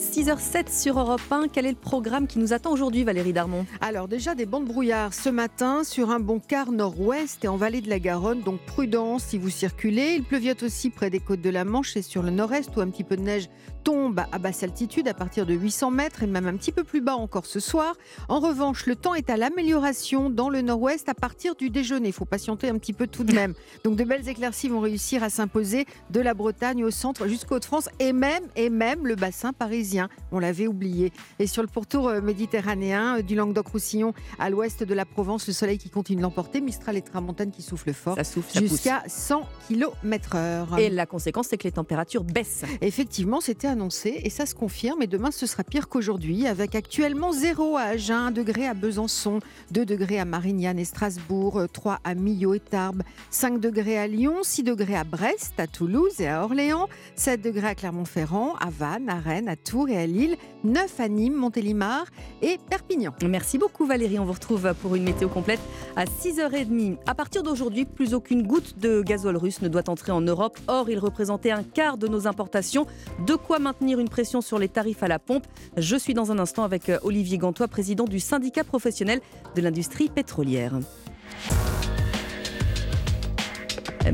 6h07 0.00 0.72
sur 0.72 0.98
Europe 0.98 1.20
1. 1.30 1.48
Quel 1.48 1.66
est 1.66 1.72
le 1.72 1.76
programme 1.76 2.26
qui 2.26 2.38
nous 2.38 2.54
attend 2.54 2.72
aujourd'hui, 2.72 3.04
Valérie 3.04 3.34
Darmon? 3.34 3.66
Alors, 3.82 4.08
déjà 4.08 4.34
des 4.34 4.46
bancs 4.46 4.64
de 4.64 4.68
brouillard 4.68 5.12
ce 5.12 5.28
matin 5.28 5.84
sur 5.84 6.10
un 6.10 6.20
bon 6.20 6.40
quart 6.40 6.72
nord-ouest 6.72 7.44
et 7.44 7.48
en 7.48 7.58
vallée 7.58 7.82
de 7.82 7.90
la 7.90 7.98
Garonne. 7.98 8.40
Donc, 8.40 8.60
prudence 8.64 9.24
si 9.24 9.36
vous 9.36 9.50
circulez. 9.50 10.14
Il 10.16 10.24
pleuviote 10.24 10.62
aussi 10.62 10.88
près 10.88 11.10
des 11.10 11.20
côtes 11.20 11.42
de 11.42 11.50
la 11.50 11.66
Manche 11.66 11.98
et 11.98 12.02
sur 12.02 12.22
le 12.22 12.30
nord-est 12.30 12.74
où 12.76 12.80
un 12.80 12.88
petit 12.88 13.04
peu 13.04 13.16
de 13.18 13.22
neige 13.22 13.50
tombe 13.82 14.20
à 14.32 14.38
basse 14.38 14.62
altitude 14.62 15.08
à 15.08 15.14
partir 15.14 15.46
de 15.46 15.54
800 15.54 15.90
mètres 15.90 16.22
et 16.22 16.26
même 16.26 16.46
un 16.46 16.56
petit 16.56 16.72
peu 16.72 16.84
plus 16.84 17.00
bas 17.00 17.16
encore 17.16 17.46
ce 17.46 17.60
soir. 17.60 17.94
En 18.28 18.40
revanche, 18.40 18.86
le 18.86 18.96
temps 18.96 19.14
est 19.14 19.30
à 19.30 19.36
l'amélioration 19.36 20.30
dans 20.30 20.48
le 20.48 20.62
nord-ouest 20.62 21.08
à 21.08 21.14
partir 21.14 21.54
du 21.54 21.70
déjeuner. 21.70 22.08
Il 22.08 22.12
faut 22.12 22.24
patienter 22.24 22.68
un 22.68 22.78
petit 22.78 22.92
peu 22.92 23.06
tout 23.06 23.24
de 23.24 23.32
même. 23.32 23.54
Donc, 23.84 23.96
de 23.96 24.04
belles 24.04 24.28
éclaircies 24.28 24.68
vont 24.68 24.80
réussir 24.80 25.22
à 25.22 25.30
s'imposer 25.30 25.86
de 26.10 26.20
la 26.20 26.34
Bretagne 26.34 26.84
au 26.84 26.90
centre 26.90 27.26
jusqu'aux 27.26 27.56
Hauts-de-France 27.56 27.88
et 27.98 28.12
même, 28.12 28.44
et 28.54 28.70
même 28.70 29.06
le 29.06 29.16
bassin 29.16 29.52
parisien. 29.52 30.08
On 30.30 30.38
l'avait 30.38 30.66
oublié. 30.66 31.12
Et 31.38 31.46
sur 31.46 31.62
le 31.62 31.68
pourtour 31.68 32.08
euh, 32.08 32.20
méditerranéen, 32.20 33.18
euh, 33.18 33.22
du 33.22 33.34
Languedoc-Roussillon 33.34 34.14
à 34.38 34.50
l'ouest 34.50 34.84
de 34.84 34.94
la 34.94 35.04
Provence, 35.04 35.46
le 35.46 35.52
soleil 35.52 35.78
qui 35.78 35.90
continue 35.90 36.18
de 36.18 36.22
l'emporter, 36.22 36.60
Mistral 36.60 36.96
et 36.96 37.02
Tramontane 37.02 37.50
qui 37.50 37.62
soufflent 37.62 37.92
fort. 37.92 38.16
Jusqu'à 38.54 39.02
100 39.06 39.48
km/h. 39.68 40.78
Et 40.78 40.90
la 40.90 41.06
conséquence, 41.06 41.48
c'est 41.48 41.58
que 41.58 41.64
les 41.64 41.72
températures 41.72 42.24
baissent. 42.24 42.64
Effectivement, 42.80 43.40
c'était 43.40 43.68
annoncé 43.70 44.20
et 44.22 44.30
ça 44.30 44.46
se 44.46 44.54
confirme. 44.54 45.02
Et 45.02 45.06
demain, 45.06 45.30
ce 45.30 45.46
sera 45.46 45.64
pire 45.64 45.88
qu'aujourd'hui, 45.88 46.46
avec 46.46 46.74
actuellement 46.74 47.32
0 47.32 47.76
à 47.76 47.82
Agen, 47.82 48.26
1 48.26 48.30
degré 48.32 48.66
à 48.66 48.74
Besançon, 48.74 49.38
2 49.70 49.86
degrés 49.86 50.18
à 50.18 50.24
Marignane 50.24 50.78
et 50.78 50.84
Strasbourg, 50.84 51.62
3 51.72 52.00
à 52.04 52.14
Millau 52.14 52.54
et 52.54 52.60
Tarbes, 52.60 53.02
5 53.30 53.60
degrés 53.60 53.98
à 53.98 54.06
Lyon, 54.06 54.38
6 54.42 54.64
degrés 54.64 54.96
à 54.96 55.04
Brest, 55.04 55.54
à 55.58 55.66
Toulouse 55.66 56.20
et 56.20 56.28
à 56.28 56.44
Orléans, 56.44 56.88
7 57.16 57.40
degrés 57.40 57.68
à 57.68 57.74
Clermont-Ferrand, 57.74 58.54
à 58.56 58.70
Vannes, 58.70 59.08
à 59.08 59.18
Rennes, 59.18 59.48
à 59.48 59.56
Tours 59.56 59.88
et 59.88 59.96
à 59.96 60.06
Lille, 60.06 60.36
9 60.64 61.00
à 61.00 61.08
Nîmes, 61.08 61.34
Montélimar 61.34 62.04
et 62.42 62.58
Perpignan. 62.68 63.12
Merci 63.22 63.56
beaucoup 63.56 63.86
Valérie, 63.86 64.18
on 64.18 64.24
vous 64.24 64.32
retrouve 64.32 64.74
pour 64.82 64.94
une 64.94 65.04
météo 65.04 65.28
complète 65.28 65.60
à 65.96 66.04
6h30. 66.04 66.98
À 67.06 67.14
partir 67.14 67.42
d'aujourd'hui, 67.42 67.84
plus 67.84 68.14
aucune 68.14 68.46
goutte 68.46 68.78
de 68.78 69.02
gazole 69.02 69.36
russe 69.36 69.62
ne 69.62 69.68
doit 69.68 69.88
entrer 69.88 70.12
en 70.12 70.20
Europe. 70.20 70.58
Or, 70.66 70.90
il 70.90 70.98
représentait 70.98 71.52
un 71.52 71.62
quart 71.62 71.96
de 71.96 72.08
nos 72.08 72.26
importations. 72.26 72.86
De 73.26 73.34
quoi 73.34 73.58
maintenir 73.60 74.00
une 74.00 74.08
pression 74.08 74.40
sur 74.40 74.58
les 74.58 74.68
tarifs 74.68 75.02
à 75.02 75.08
la 75.08 75.18
pompe. 75.18 75.46
Je 75.76 75.96
suis 75.96 76.14
dans 76.14 76.32
un 76.32 76.38
instant 76.38 76.64
avec 76.64 76.88
euh, 76.88 76.98
Olivier 77.02 77.38
Gantois, 77.38 77.68
président 77.68 78.04
du 78.04 78.18
syndicat 78.20 78.64
professionnel 78.64 79.20
de 79.54 79.62
l'industrie 79.62 80.08
pétrolière. 80.08 80.80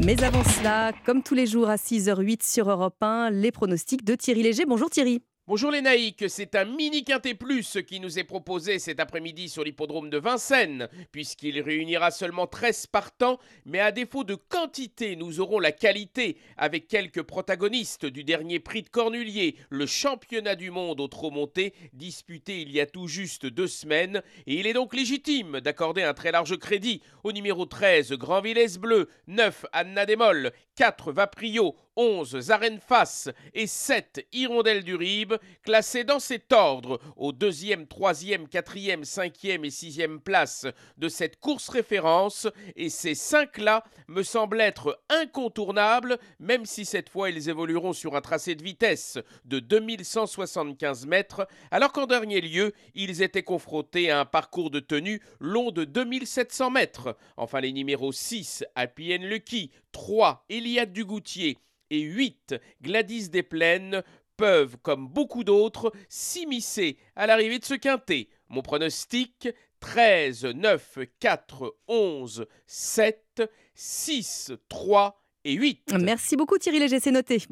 Mais 0.05 0.23
avant 0.23 0.45
cela, 0.45 0.93
comme 1.07 1.23
tous 1.23 1.35
les 1.35 1.47
jours 1.47 1.71
à 1.71 1.77
6h08 1.77 2.47
sur 2.47 2.69
Europe 2.69 2.97
1, 3.01 3.31
les 3.31 3.53
pronostics 3.53 4.05
de 4.05 4.15
Thierry 4.15 4.43
Léger. 4.43 4.65
Bonjour 4.67 4.91
Thierry. 4.91 5.23
Bonjour 5.49 5.71
les 5.71 5.81
naïcs, 5.81 6.25
c'est 6.29 6.57
un 6.57 6.65
mini 6.65 7.05
quintet 7.05 7.35
plus 7.35 7.79
qui 7.87 8.01
nous 8.01 8.19
est 8.19 8.25
proposé 8.25 8.81
cet 8.81 8.99
après-midi 8.99 9.49
sur 9.49 9.63
l'hippodrome 9.63 10.11
de 10.11 10.19
Vincennes, 10.19 10.89
puisqu'il 11.13 11.61
réunira 11.61 12.11
seulement 12.11 12.49
13 12.49 12.89
partants, 12.89 13.39
mais 13.65 13.79
à 13.79 13.93
défaut 13.93 14.25
de 14.25 14.35
quantité, 14.35 15.15
nous 15.15 15.39
aurons 15.39 15.61
la 15.61 15.71
qualité 15.71 16.37
avec 16.57 16.89
quelques 16.89 17.23
protagonistes 17.23 18.07
du 18.07 18.25
dernier 18.25 18.59
prix 18.59 18.83
de 18.83 18.89
Cornulier, 18.89 19.55
le 19.71 19.87
championnat 19.87 20.57
du 20.57 20.73
monde 20.73 20.99
au 20.99 21.07
trot 21.07 21.31
monté, 21.31 21.75
disputé 21.93 22.63
il 22.63 22.73
y 22.73 22.81
a 22.81 22.87
tout 22.87 23.07
juste 23.07 23.47
deux 23.47 23.69
semaines, 23.69 24.23
et 24.49 24.55
il 24.57 24.67
est 24.67 24.73
donc 24.73 24.97
légitime 24.97 25.61
d'accorder 25.61 26.03
un 26.03 26.13
très 26.13 26.33
large 26.33 26.59
crédit 26.59 27.03
au 27.23 27.31
numéro 27.31 27.67
13 27.67 28.15
Grand 28.15 28.41
Villesse 28.41 28.79
Bleu, 28.79 29.09
9 29.29 29.65
Anna 29.73 30.07
Démol, 30.07 30.51
4 30.75 31.13
Vaprio, 31.13 31.77
11 31.97 32.41
Zarenfass 32.41 33.31
et 33.55 33.67
7 33.67 34.27
Hirondelles 34.33 34.85
du 34.85 34.95
Rib, 34.95 35.35
classés 35.63 36.05
dans 36.05 36.19
cet 36.19 36.53
ordre 36.53 37.01
aux 37.17 37.33
deuxième, 37.33 37.87
troisième, 37.87 38.49
quatrième, 38.49 39.05
cinquième 39.05 39.65
et 39.65 39.71
sixième 39.71 40.21
place 40.21 40.67
de 40.99 41.09
cette 41.09 41.41
course 41.41 41.69
référence. 41.69 42.47
Et 42.77 42.91
ces 42.91 43.15
cinq-là 43.15 43.85
me 44.09 44.23
semblent 44.23 44.61
être 44.61 45.01
incontournables, 45.09 46.19
même 46.39 46.67
si 46.67 46.85
cette 46.85 47.09
fois 47.09 47.31
ils 47.31 47.49
évolueront 47.49 47.93
sur 47.93 48.15
un 48.15 48.21
tracé 48.21 48.55
de 48.55 48.63
vitesse 48.63 49.19
de 49.45 49.59
2175 49.59 51.07
mètres, 51.07 51.49
alors 51.71 51.93
qu'en 51.93 52.07
dernier 52.07 52.41
lieu, 52.41 52.73
ils 52.95 53.23
étaient 53.23 53.43
confrontés 53.43 54.11
à 54.11 54.21
un 54.21 54.25
parcours 54.25 54.71
de 54.71 54.81
tenue 54.81 55.23
long 55.41 55.71
de 55.71 55.85
2700 55.85 56.71
mètres. 56.71 57.17
Enfin, 57.37 57.61
les 57.61 57.73
numéros 57.73 58.13
6, 58.13 58.65
Happy 58.75 59.15
and 59.15 59.25
Lucky, 59.25 59.71
3, 59.93 60.45
Eliade 60.51 60.93
Dugoutier 60.93 61.59
et 61.91 62.01
8, 62.01 62.55
Gladys 62.83 63.31
des 63.31 63.43
Plaines, 63.43 64.03
peuvent, 64.37 64.77
comme 64.83 65.09
beaucoup 65.09 65.45
d'autres, 65.45 65.93
s'immiscer 66.09 66.99
à 67.17 67.27
l'arrivée 67.27 67.59
de 67.59 67.65
ce 67.65 67.75
quintet. 67.75 68.29
Mon 68.49 68.63
pronostic 68.63 69.49
13, 69.81 70.47
9, 70.47 70.99
4, 71.19 71.77
11, 71.89 72.47
7, 72.67 73.43
6, 73.75 74.53
3 74.69 75.23
et 75.45 75.53
8. 75.55 75.95
Merci 76.01 76.37
beaucoup 76.37 76.59
Thierry 76.59 76.79
Léger, 76.81 77.01
c'est 77.01 77.11
noté. 77.11 77.43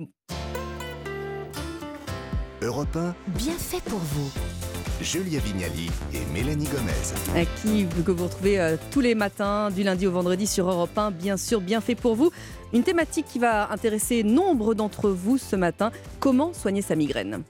Europe 2.62 2.96
1, 2.96 3.14
Bien 3.36 3.58
fait 3.58 3.82
pour 3.84 3.98
vous. 3.98 4.53
Julia 5.00 5.40
Vignali 5.40 5.90
et 6.12 6.20
Mélanie 6.32 6.66
Gomez. 6.66 7.38
À 7.40 7.44
qui 7.44 7.86
que 8.04 8.10
vous 8.10 8.24
retrouvez 8.24 8.60
euh, 8.60 8.76
tous 8.90 9.00
les 9.00 9.14
matins, 9.14 9.70
du 9.70 9.82
lundi 9.82 10.06
au 10.06 10.12
vendredi 10.12 10.46
sur 10.46 10.70
Europe 10.70 10.96
1, 10.96 11.10
bien 11.10 11.36
sûr, 11.36 11.60
bien 11.60 11.80
fait 11.80 11.94
pour 11.94 12.14
vous. 12.14 12.30
Une 12.72 12.82
thématique 12.82 13.26
qui 13.26 13.38
va 13.38 13.70
intéresser 13.70 14.22
nombre 14.22 14.74
d'entre 14.74 15.10
vous 15.10 15.38
ce 15.38 15.56
matin, 15.56 15.90
comment 16.20 16.52
soigner 16.52 16.82
sa 16.82 16.96
migraine? 16.96 17.42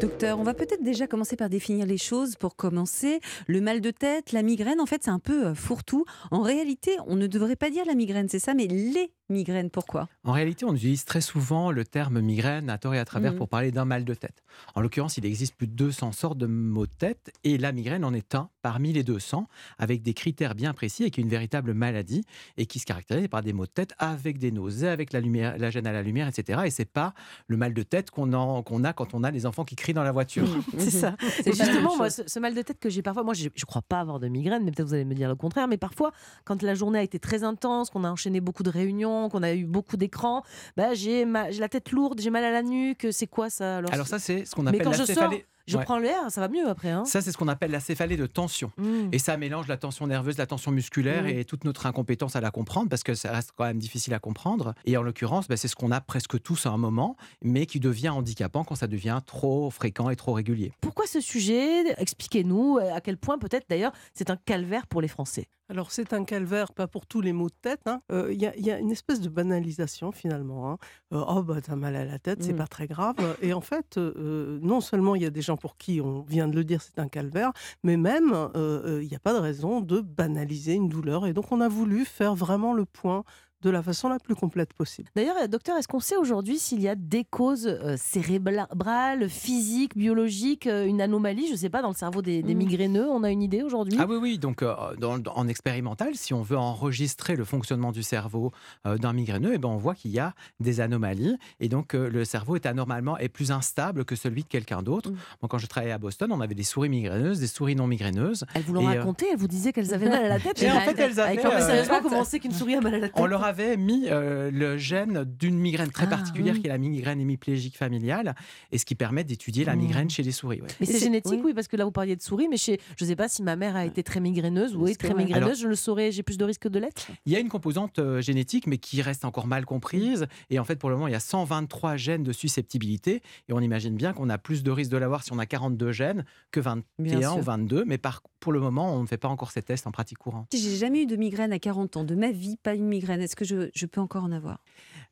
Docteur, 0.00 0.38
on 0.38 0.42
va 0.42 0.54
peut-être 0.54 0.82
déjà 0.82 1.06
commencer 1.06 1.36
par 1.36 1.48
définir 1.48 1.86
les 1.86 1.98
choses 1.98 2.36
pour 2.36 2.56
commencer. 2.56 3.20
Le 3.46 3.60
mal 3.60 3.80
de 3.80 3.90
tête, 3.90 4.32
la 4.32 4.42
migraine, 4.42 4.80
en 4.80 4.86
fait, 4.86 5.02
c'est 5.04 5.10
un 5.10 5.18
peu 5.18 5.46
euh, 5.46 5.54
fourre-tout. 5.54 6.04
En 6.30 6.42
réalité, 6.42 6.96
on 7.06 7.16
ne 7.16 7.26
devrait 7.26 7.56
pas 7.56 7.70
dire 7.70 7.84
la 7.86 7.94
migraine, 7.94 8.28
c'est 8.28 8.38
ça, 8.38 8.54
mais 8.54 8.66
les 8.66 9.12
migraines, 9.28 9.70
pourquoi? 9.70 10.08
En 10.24 10.32
réalité, 10.32 10.64
on 10.64 10.74
utilise 10.74 11.04
très 11.04 11.20
souvent 11.20 11.70
le 11.70 11.84
terme 11.84 12.20
migraine 12.20 12.68
à 12.70 12.78
tort 12.78 12.94
et 12.94 12.98
à 12.98 13.04
travers 13.04 13.32
Mhm. 13.32 13.38
pour 13.38 13.48
parler 13.48 13.70
d'un 13.72 13.84
mal 13.84 14.04
de 14.04 14.14
tête. 14.14 14.42
En 14.74 14.80
l'occurrence, 14.80 15.16
il 15.16 15.24
existe 15.24 15.54
plus 15.56 15.66
de 15.66 15.72
200 15.72 16.12
sortes 16.12 16.38
de 16.38 16.46
maux 16.46 16.86
de 16.86 16.92
tête 16.92 17.32
et 17.42 17.58
la 17.58 17.72
migraine 17.72 18.04
en 18.04 18.12
est 18.14 18.34
un 18.34 18.48
parmi 18.62 18.92
les 18.92 19.02
200 19.02 19.48
avec 19.78 20.02
des 20.02 20.14
critères 20.14 20.54
bien 20.54 20.72
précis 20.74 21.04
et 21.04 21.10
qui 21.10 21.20
est 21.20 21.24
une 21.24 21.30
véritable 21.30 21.74
maladie 21.74 22.22
et 22.56 22.66
qui 22.66 22.78
se 22.78 22.86
caractérise 22.86 23.28
par 23.28 23.42
des 23.42 23.52
maux 23.52 23.66
de 23.66 23.70
tête 23.70 23.92
avec 23.98 24.38
des 24.38 24.52
nausées, 24.52 24.88
avec 24.88 25.12
la, 25.12 25.20
lumière, 25.20 25.56
la 25.58 25.70
gêne 25.70 25.86
à 25.86 25.92
la 25.92 26.02
lumière, 26.02 26.28
etc. 26.28 26.62
Et 26.66 26.70
c'est 26.70 26.84
pas 26.84 27.14
le 27.48 27.56
mal 27.56 27.72
de 27.74 27.82
tête 27.82 28.10
qu'on 28.10 28.32
a 28.32 28.92
quand 28.92 29.14
on 29.14 29.24
a 29.24 29.30
des 29.30 29.46
enfants 29.46 29.64
qui 29.64 29.76
crient 29.76 29.94
dans 29.94 30.02
la 30.04 30.12
voiture. 30.12 30.46
C'est 30.78 30.90
ça. 30.90 31.16
C'est 31.42 31.54
justement, 31.54 31.96
moi, 31.96 32.10
ce, 32.10 32.22
ce 32.26 32.38
mal 32.38 32.54
de 32.54 32.62
tête 32.62 32.78
que 32.78 32.90
j'ai 32.90 33.02
parfois, 33.02 33.22
moi, 33.22 33.34
je 33.34 33.44
ne 33.44 33.64
crois 33.66 33.82
pas 33.82 34.00
avoir 34.00 34.20
de 34.20 34.28
migraine, 34.28 34.64
mais 34.64 34.70
peut-être 34.70 34.88
vous 34.88 34.94
allez 34.94 35.04
me 35.04 35.14
dire 35.14 35.28
le 35.28 35.34
contraire. 35.36 35.68
Mais 35.68 35.78
parfois, 35.78 36.12
quand 36.44 36.62
la 36.62 36.74
journée 36.74 36.98
a 36.98 37.02
été 37.02 37.18
très 37.18 37.44
intense, 37.44 37.90
qu'on 37.90 38.04
a 38.04 38.10
enchaîné 38.10 38.40
beaucoup 38.40 38.62
de 38.62 38.70
réunions, 38.70 39.13
qu'on 39.30 39.42
a 39.42 39.52
eu 39.54 39.64
beaucoup 39.64 39.96
d'écrans, 39.96 40.42
bah, 40.76 40.94
j'ai 40.94 41.24
ma- 41.24 41.50
j'ai 41.50 41.60
la 41.60 41.68
tête 41.68 41.90
lourde, 41.92 42.20
j'ai 42.20 42.30
mal 42.30 42.44
à 42.44 42.50
la 42.50 42.62
nuque. 42.62 43.06
C'est 43.10 43.26
quoi 43.26 43.50
ça 43.50 43.78
alors 43.78 43.92
Alors 43.92 44.06
ça, 44.06 44.18
c'est 44.18 44.44
ce 44.44 44.54
qu'on 44.54 44.66
appelle 44.66 44.80
la 44.90 44.96
sors, 44.96 45.06
céphalée. 45.06 45.44
Je 45.66 45.76
Ouais. 45.78 45.84
prends 45.84 45.98
l'air, 45.98 46.30
ça 46.30 46.40
va 46.40 46.48
mieux 46.48 46.68
après. 46.68 46.90
Hein. 46.90 47.04
Ça, 47.04 47.20
c'est 47.20 47.32
ce 47.32 47.38
qu'on 47.38 47.48
appelle 47.48 47.70
la 47.70 47.80
céphalée 47.80 48.16
de 48.16 48.26
tension. 48.26 48.70
Mm. 48.76 49.08
Et 49.12 49.18
ça 49.18 49.36
mélange 49.36 49.66
la 49.68 49.76
tension 49.76 50.06
nerveuse, 50.06 50.36
la 50.38 50.46
tension 50.46 50.70
musculaire 50.70 51.24
Mm. 51.24 51.28
et 51.28 51.44
toute 51.44 51.64
notre 51.64 51.86
incompétence 51.86 52.36
à 52.36 52.40
la 52.40 52.50
comprendre 52.50 52.88
parce 52.88 53.02
que 53.02 53.14
ça 53.14 53.32
reste 53.32 53.52
quand 53.56 53.64
même 53.64 53.78
difficile 53.78 54.14
à 54.14 54.18
comprendre. 54.18 54.74
Et 54.84 54.96
en 54.96 55.02
l'occurrence, 55.02 55.48
bah, 55.48 55.56
c'est 55.56 55.68
ce 55.68 55.76
qu'on 55.76 55.90
a 55.90 56.00
presque 56.00 56.40
tous 56.42 56.66
à 56.66 56.70
un 56.70 56.76
moment, 56.78 57.16
mais 57.42 57.66
qui 57.66 57.80
devient 57.80 58.10
handicapant 58.10 58.64
quand 58.64 58.74
ça 58.74 58.86
devient 58.86 59.20
trop 59.24 59.70
fréquent 59.70 60.10
et 60.10 60.16
trop 60.16 60.32
régulier. 60.32 60.72
Pourquoi 60.80 61.06
ce 61.06 61.20
sujet? 61.20 61.92
Expliquez-nous 62.00 62.78
euh, 62.78 62.94
à 62.94 63.00
quel 63.00 63.16
point 63.16 63.38
peut-être 63.38 63.66
d'ailleurs 63.68 63.92
c'est 64.12 64.30
un 64.30 64.36
calvaire 64.36 64.86
pour 64.86 65.00
les 65.00 65.08
Français. 65.08 65.48
Alors 65.70 65.90
c'est 65.92 66.12
un 66.12 66.24
calvaire, 66.24 66.72
pas 66.74 66.86
pour 66.86 67.06
tous 67.06 67.22
les 67.22 67.32
maux 67.32 67.48
de 67.48 67.54
tête. 67.62 67.80
hein. 67.86 68.02
Euh, 68.12 68.30
Il 68.34 68.40
y, 68.40 68.46
a- 68.46 68.54
il 68.56 68.66
y 68.66 68.70
a 68.70 68.78
une 68.78 68.90
espèce 68.90 69.20
de 69.22 69.30
banalisation 69.30 70.12
finalement. 70.12 70.70
hein. 70.70 70.76
Euh, 71.14 71.24
oh 71.26 71.42
bah 71.42 71.60
t'as 71.62 71.74
mal 71.74 71.96
à 71.96 72.04
la 72.04 72.18
tête, 72.18 72.42
c'est 72.42 72.52
Mm. 72.52 72.56
pas 72.56 72.66
très 72.66 72.86
grave. 72.86 73.14
Et 73.40 73.54
en 73.54 73.62
fait, 73.62 73.96
euh, 73.96 74.58
non 74.62 74.80
seulement 74.82 75.14
il 75.14 75.22
y 75.22 75.26
a 75.26 75.30
des 75.30 75.40
gens 75.40 75.53
pour 75.56 75.76
qui 75.76 76.00
on 76.00 76.22
vient 76.22 76.48
de 76.48 76.54
le 76.54 76.64
dire 76.64 76.82
c'est 76.82 76.98
un 76.98 77.08
calvaire, 77.08 77.52
mais 77.82 77.96
même 77.96 78.32
euh, 78.32 78.48
euh, 78.56 79.02
il 79.02 79.08
n'y 79.08 79.16
a 79.16 79.20
pas 79.20 79.32
de 79.34 79.38
raison 79.38 79.80
de 79.80 80.00
banaliser 80.00 80.74
une 80.74 80.88
douleur. 80.88 81.26
Et 81.26 81.32
donc 81.32 81.52
on 81.52 81.60
a 81.60 81.68
voulu 81.68 82.04
faire 82.04 82.34
vraiment 82.34 82.72
le 82.72 82.84
point 82.84 83.24
de 83.64 83.70
la 83.70 83.82
façon 83.82 84.08
la 84.08 84.18
plus 84.18 84.34
complète 84.34 84.72
possible. 84.74 85.08
D'ailleurs, 85.16 85.36
euh, 85.42 85.46
docteur, 85.48 85.76
est-ce 85.78 85.88
qu'on 85.88 86.00
sait 86.00 86.16
aujourd'hui 86.16 86.58
s'il 86.58 86.80
y 86.80 86.88
a 86.88 86.94
des 86.94 87.24
causes 87.24 87.66
euh, 87.66 87.96
cérébrales, 87.98 89.28
physiques, 89.28 89.96
biologiques, 89.96 90.66
euh, 90.66 90.84
une 90.86 91.00
anomalie, 91.00 91.46
je 91.46 91.52
ne 91.52 91.56
sais 91.56 91.70
pas, 91.70 91.82
dans 91.82 91.88
le 91.88 91.94
cerveau 91.94 92.22
des, 92.22 92.42
des 92.42 92.54
Mm. 92.54 92.58
migraineux 92.58 93.08
On 93.10 93.22
a 93.24 93.30
une 93.30 93.42
idée 93.42 93.62
aujourd'hui? 93.62 93.98
Ah 94.00 94.06
oui, 94.08 94.16
oui. 94.20 94.38
Donc, 94.38 94.62
euh, 94.62 94.74
dans- 94.98 95.18
dans- 95.18 95.32
en 95.34 95.48
expérimental, 95.48 96.14
si 96.14 96.34
on 96.34 96.42
veut 96.42 96.56
enregistrer 96.58 97.36
le 97.36 97.44
fonctionnement 97.44 97.92
du 97.92 98.02
cerveau 98.02 98.52
euh, 98.86 98.98
d'un 98.98 99.12
migraineux, 99.12 99.52
eh 99.54 99.58
ben, 99.58 99.68
on 99.68 99.76
voit 99.76 99.94
qu'il 99.94 100.10
y 100.10 100.18
a 100.18 100.34
des 100.60 100.80
anomalies. 100.80 101.36
Et 101.60 101.68
donc, 101.68 101.94
euh, 101.94 102.08
le 102.10 102.24
cerveau 102.24 102.56
est 102.56 102.66
anormalement 102.66 103.16
est 103.18 103.28
plus 103.28 103.50
instable 103.50 104.04
que 104.04 104.16
celui 104.16 104.42
de 104.42 104.48
quelqu'un 104.48 104.82
d'autre. 104.82 105.10
Mm. 105.10 105.14
Moi, 105.42 105.48
quand 105.48 105.58
je 105.58 105.66
travaillais 105.66 105.92
à 105.92 105.98
Boston, 105.98 106.30
on 106.32 106.40
avait 106.40 106.54
des 106.54 106.62
souris 106.64 106.88
migraineuses, 106.88 107.40
des 107.40 107.46
souris 107.46 107.76
non 107.76 107.86
migraineuses. 107.86 108.44
Elles 108.54 108.62
vous 108.62 108.74
l'ont 108.74 108.86
euh, 108.88 108.98
raconté, 108.98 109.26
elles 109.32 109.38
vous 109.38 109.48
disaient 109.48 109.72
qu'elles 109.72 109.94
avaient 109.94 110.08
mal 110.10 110.24
à 110.24 110.28
la 110.28 110.40
tête. 110.40 110.62
Et 110.62 110.70
en 110.70 110.80
fait, 110.80 110.98
elles 110.98 111.18
avaient, 111.20 111.30
Avec 111.32 111.42
leur- 111.42 111.54
mais 111.54 111.62
euh, 111.62 111.66
sérieusement, 111.66 112.00
comment 112.02 112.20
on 112.20 112.24
sait 112.24 112.40
qu'une 112.40 112.52
souris 112.52 112.74
a 112.74 112.80
mal 112.80 112.94
à 112.94 112.98
la 112.98 113.08
tête 113.08 113.16
On 113.18 113.26
leur 113.26 113.44
avait 113.44 113.53
mis 113.76 114.06
euh, 114.08 114.50
le 114.50 114.76
gène 114.76 115.24
d'une 115.24 115.58
migraine 115.58 115.90
très 115.90 116.04
Ah, 116.06 116.10
particulière 116.10 116.54
oui. 116.54 116.60
qui 116.60 116.66
est 116.66 116.70
la 116.70 116.78
migraine 116.78 117.20
hémiplégique 117.20 117.76
familiale, 117.76 118.34
et 118.72 118.78
ce 118.78 118.84
qui 118.84 118.94
permet 118.94 119.24
d'étudier 119.24 119.64
la 119.64 119.76
migraine 119.76 120.10
chez 120.10 120.22
les 120.22 120.32
souris. 120.32 120.60
ouais. 120.60 120.68
Mais 120.80 120.86
c'est 120.86 120.98
génétique, 120.98 121.40
oui. 121.44 121.54
parce 121.54 121.68
que 121.68 121.76
là, 121.76 121.84
vous 121.84 121.90
parliez 121.92 122.16
de 122.16 122.22
souris, 122.22 122.48
mais 122.48 122.56
chez, 122.56 122.80
je 122.98 123.04
ne 123.04 123.08
sais 123.08 123.16
pas 123.16 123.28
si 123.28 123.42
ma 123.42 123.56
mère 123.56 123.76
a 123.76 123.84
été 123.86 124.02
très 124.02 124.20
migraineuse 124.20 124.74
ou 124.76 124.86
est 124.86 124.94
très 124.94 125.14
migraineuse, 125.14 125.36
Alors- 125.44 125.54
je 125.54 125.68
le 125.68 125.74
saurais, 125.76 126.12
j'ai 126.12 126.22
plus 126.22 126.36
de 126.38 126.44
risque 126.44 126.68
de 126.68 126.78
l'être. 126.78 127.08
Il 127.26 127.32
y 127.32 127.36
a 127.36 127.38
une 127.40 127.48
composante 127.48 127.98
euh, 127.98 128.20
génétique, 128.20 128.66
mais 128.66 128.78
qui 128.78 129.02
reste 129.02 129.24
encore 129.24 129.46
mal 129.46 129.64
comprise. 129.64 130.26
Et 130.50 130.58
en 130.58 130.64
fait, 130.64 130.76
pour 130.76 130.90
le 130.90 130.96
moment, 130.96 131.08
il 131.08 131.12
y 131.12 131.16
a 131.16 131.20
123 131.20 131.96
gènes 131.96 132.22
de 132.22 132.32
susceptibilité. 132.32 133.22
Et 133.48 133.52
on 133.52 133.60
imagine 133.60 133.94
bien 133.96 134.12
qu'on 134.12 134.28
a 134.30 134.38
plus 134.38 134.62
de 134.62 134.70
risque 134.70 134.90
de 134.90 134.96
l'avoir 134.96 135.22
si 135.22 135.32
on 135.32 135.38
a 135.38 135.46
42 135.46 135.92
gènes 135.92 136.24
que 136.50 136.60
Bien 136.60 136.82
21 136.98 137.20
sûr. 137.32 137.38
ou 137.38 137.42
22. 137.42 137.84
Mais 137.86 137.98
par, 137.98 138.22
pour 138.40 138.52
le 138.52 138.60
moment, 138.60 138.94
on 138.96 139.02
ne 139.02 139.06
fait 139.06 139.16
pas 139.18 139.28
encore 139.28 139.50
ces 139.50 139.62
tests 139.62 139.86
en 139.86 139.90
pratique 139.92 140.18
courante. 140.18 140.48
Si 140.52 140.60
J'ai 140.60 140.76
jamais 140.76 141.02
eu 141.02 141.06
de 141.06 141.16
migraine 141.16 141.52
à 141.52 141.58
40 141.58 141.96
ans, 141.96 142.04
de 142.04 142.14
ma 142.14 142.30
vie, 142.30 142.56
pas 142.62 142.74
une 142.74 142.86
migraine. 142.86 143.20
Est-ce 143.20 143.36
que 143.36 143.43
je, 143.44 143.70
je 143.74 143.86
peux 143.86 144.00
encore 144.00 144.24
en 144.24 144.32
avoir 144.32 144.58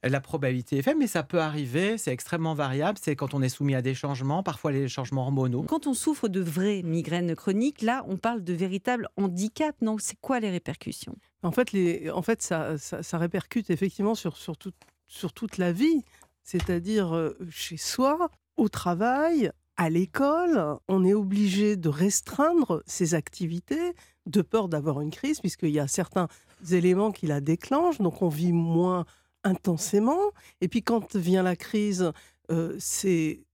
La 0.03 0.21
probabilité 0.21 0.79
est 0.79 0.83
faible, 0.83 0.99
mais 0.99 1.07
ça 1.07 1.23
peut 1.23 1.41
arriver. 1.41 1.97
C'est 1.99 2.13
extrêmement 2.13 2.55
variable. 2.55 2.99
C'est 3.01 3.15
quand 3.15 3.35
on 3.35 3.43
est 3.43 3.49
soumis 3.49 3.75
à 3.75 3.83
des 3.83 3.95
changements, 3.95 4.43
parfois 4.43 4.73
les 4.73 4.89
changements 4.89 5.23
hormonaux. 5.23 5.63
Quand 5.63 5.87
on 5.87 5.95
souffre 5.95 6.29
de 6.29 6.41
vraies 6.41 6.83
migraines 6.83 7.35
chroniques, 7.37 7.83
là, 7.83 8.05
on 8.09 8.17
parle 8.17 8.43
de 8.43 8.53
véritable 8.53 9.09
handicap. 9.17 9.77
Non, 9.81 9.97
c'est 9.99 10.19
quoi 10.21 10.41
les 10.41 10.51
répercussions? 10.51 11.17
En 11.43 11.53
fait, 11.53 11.73
les, 11.73 12.11
en 12.11 12.23
fait 12.23 12.43
ça, 12.43 12.79
ça, 12.79 13.03
ça 13.03 13.19
répercute 13.19 13.71
effectivement 13.71 14.15
sur, 14.15 14.37
sur, 14.37 14.57
tout- 14.57 14.73
sur 15.07 15.33
toute 15.33 15.59
la 15.59 15.73
vie, 15.73 16.03
c'est-à-dire 16.43 17.15
euh, 17.15 17.37
chez 17.51 17.77
soi, 17.77 18.31
au 18.57 18.69
travail, 18.69 19.51
à 19.77 19.91
l'école. 19.91 20.79
On 20.89 21.05
est 21.05 21.15
obligé 21.15 21.77
de 21.77 21.89
restreindre 21.89 22.83
ses 22.87 23.15
activités 23.15 23.95
de 24.27 24.43
peur 24.43 24.69
d'avoir 24.69 25.01
une 25.01 25.11
crise, 25.11 25.41
puisqu'il 25.41 25.71
y 25.71 25.81
a 25.81 25.89
certains 25.89 26.29
éléments 26.71 27.11
qui 27.13 27.27
la 27.27 27.41
déclenchent, 27.41 27.99
donc 27.99 28.23
on 28.23 28.29
vit 28.29 28.53
moins 28.53 29.05
intensément. 29.45 30.19
Et 30.61 30.69
puis 30.69 30.83
quand 30.83 31.17
vient 31.17 31.43
la 31.43 31.57
crise, 31.57 32.13
euh, 32.51 32.75
c'est 32.79 33.45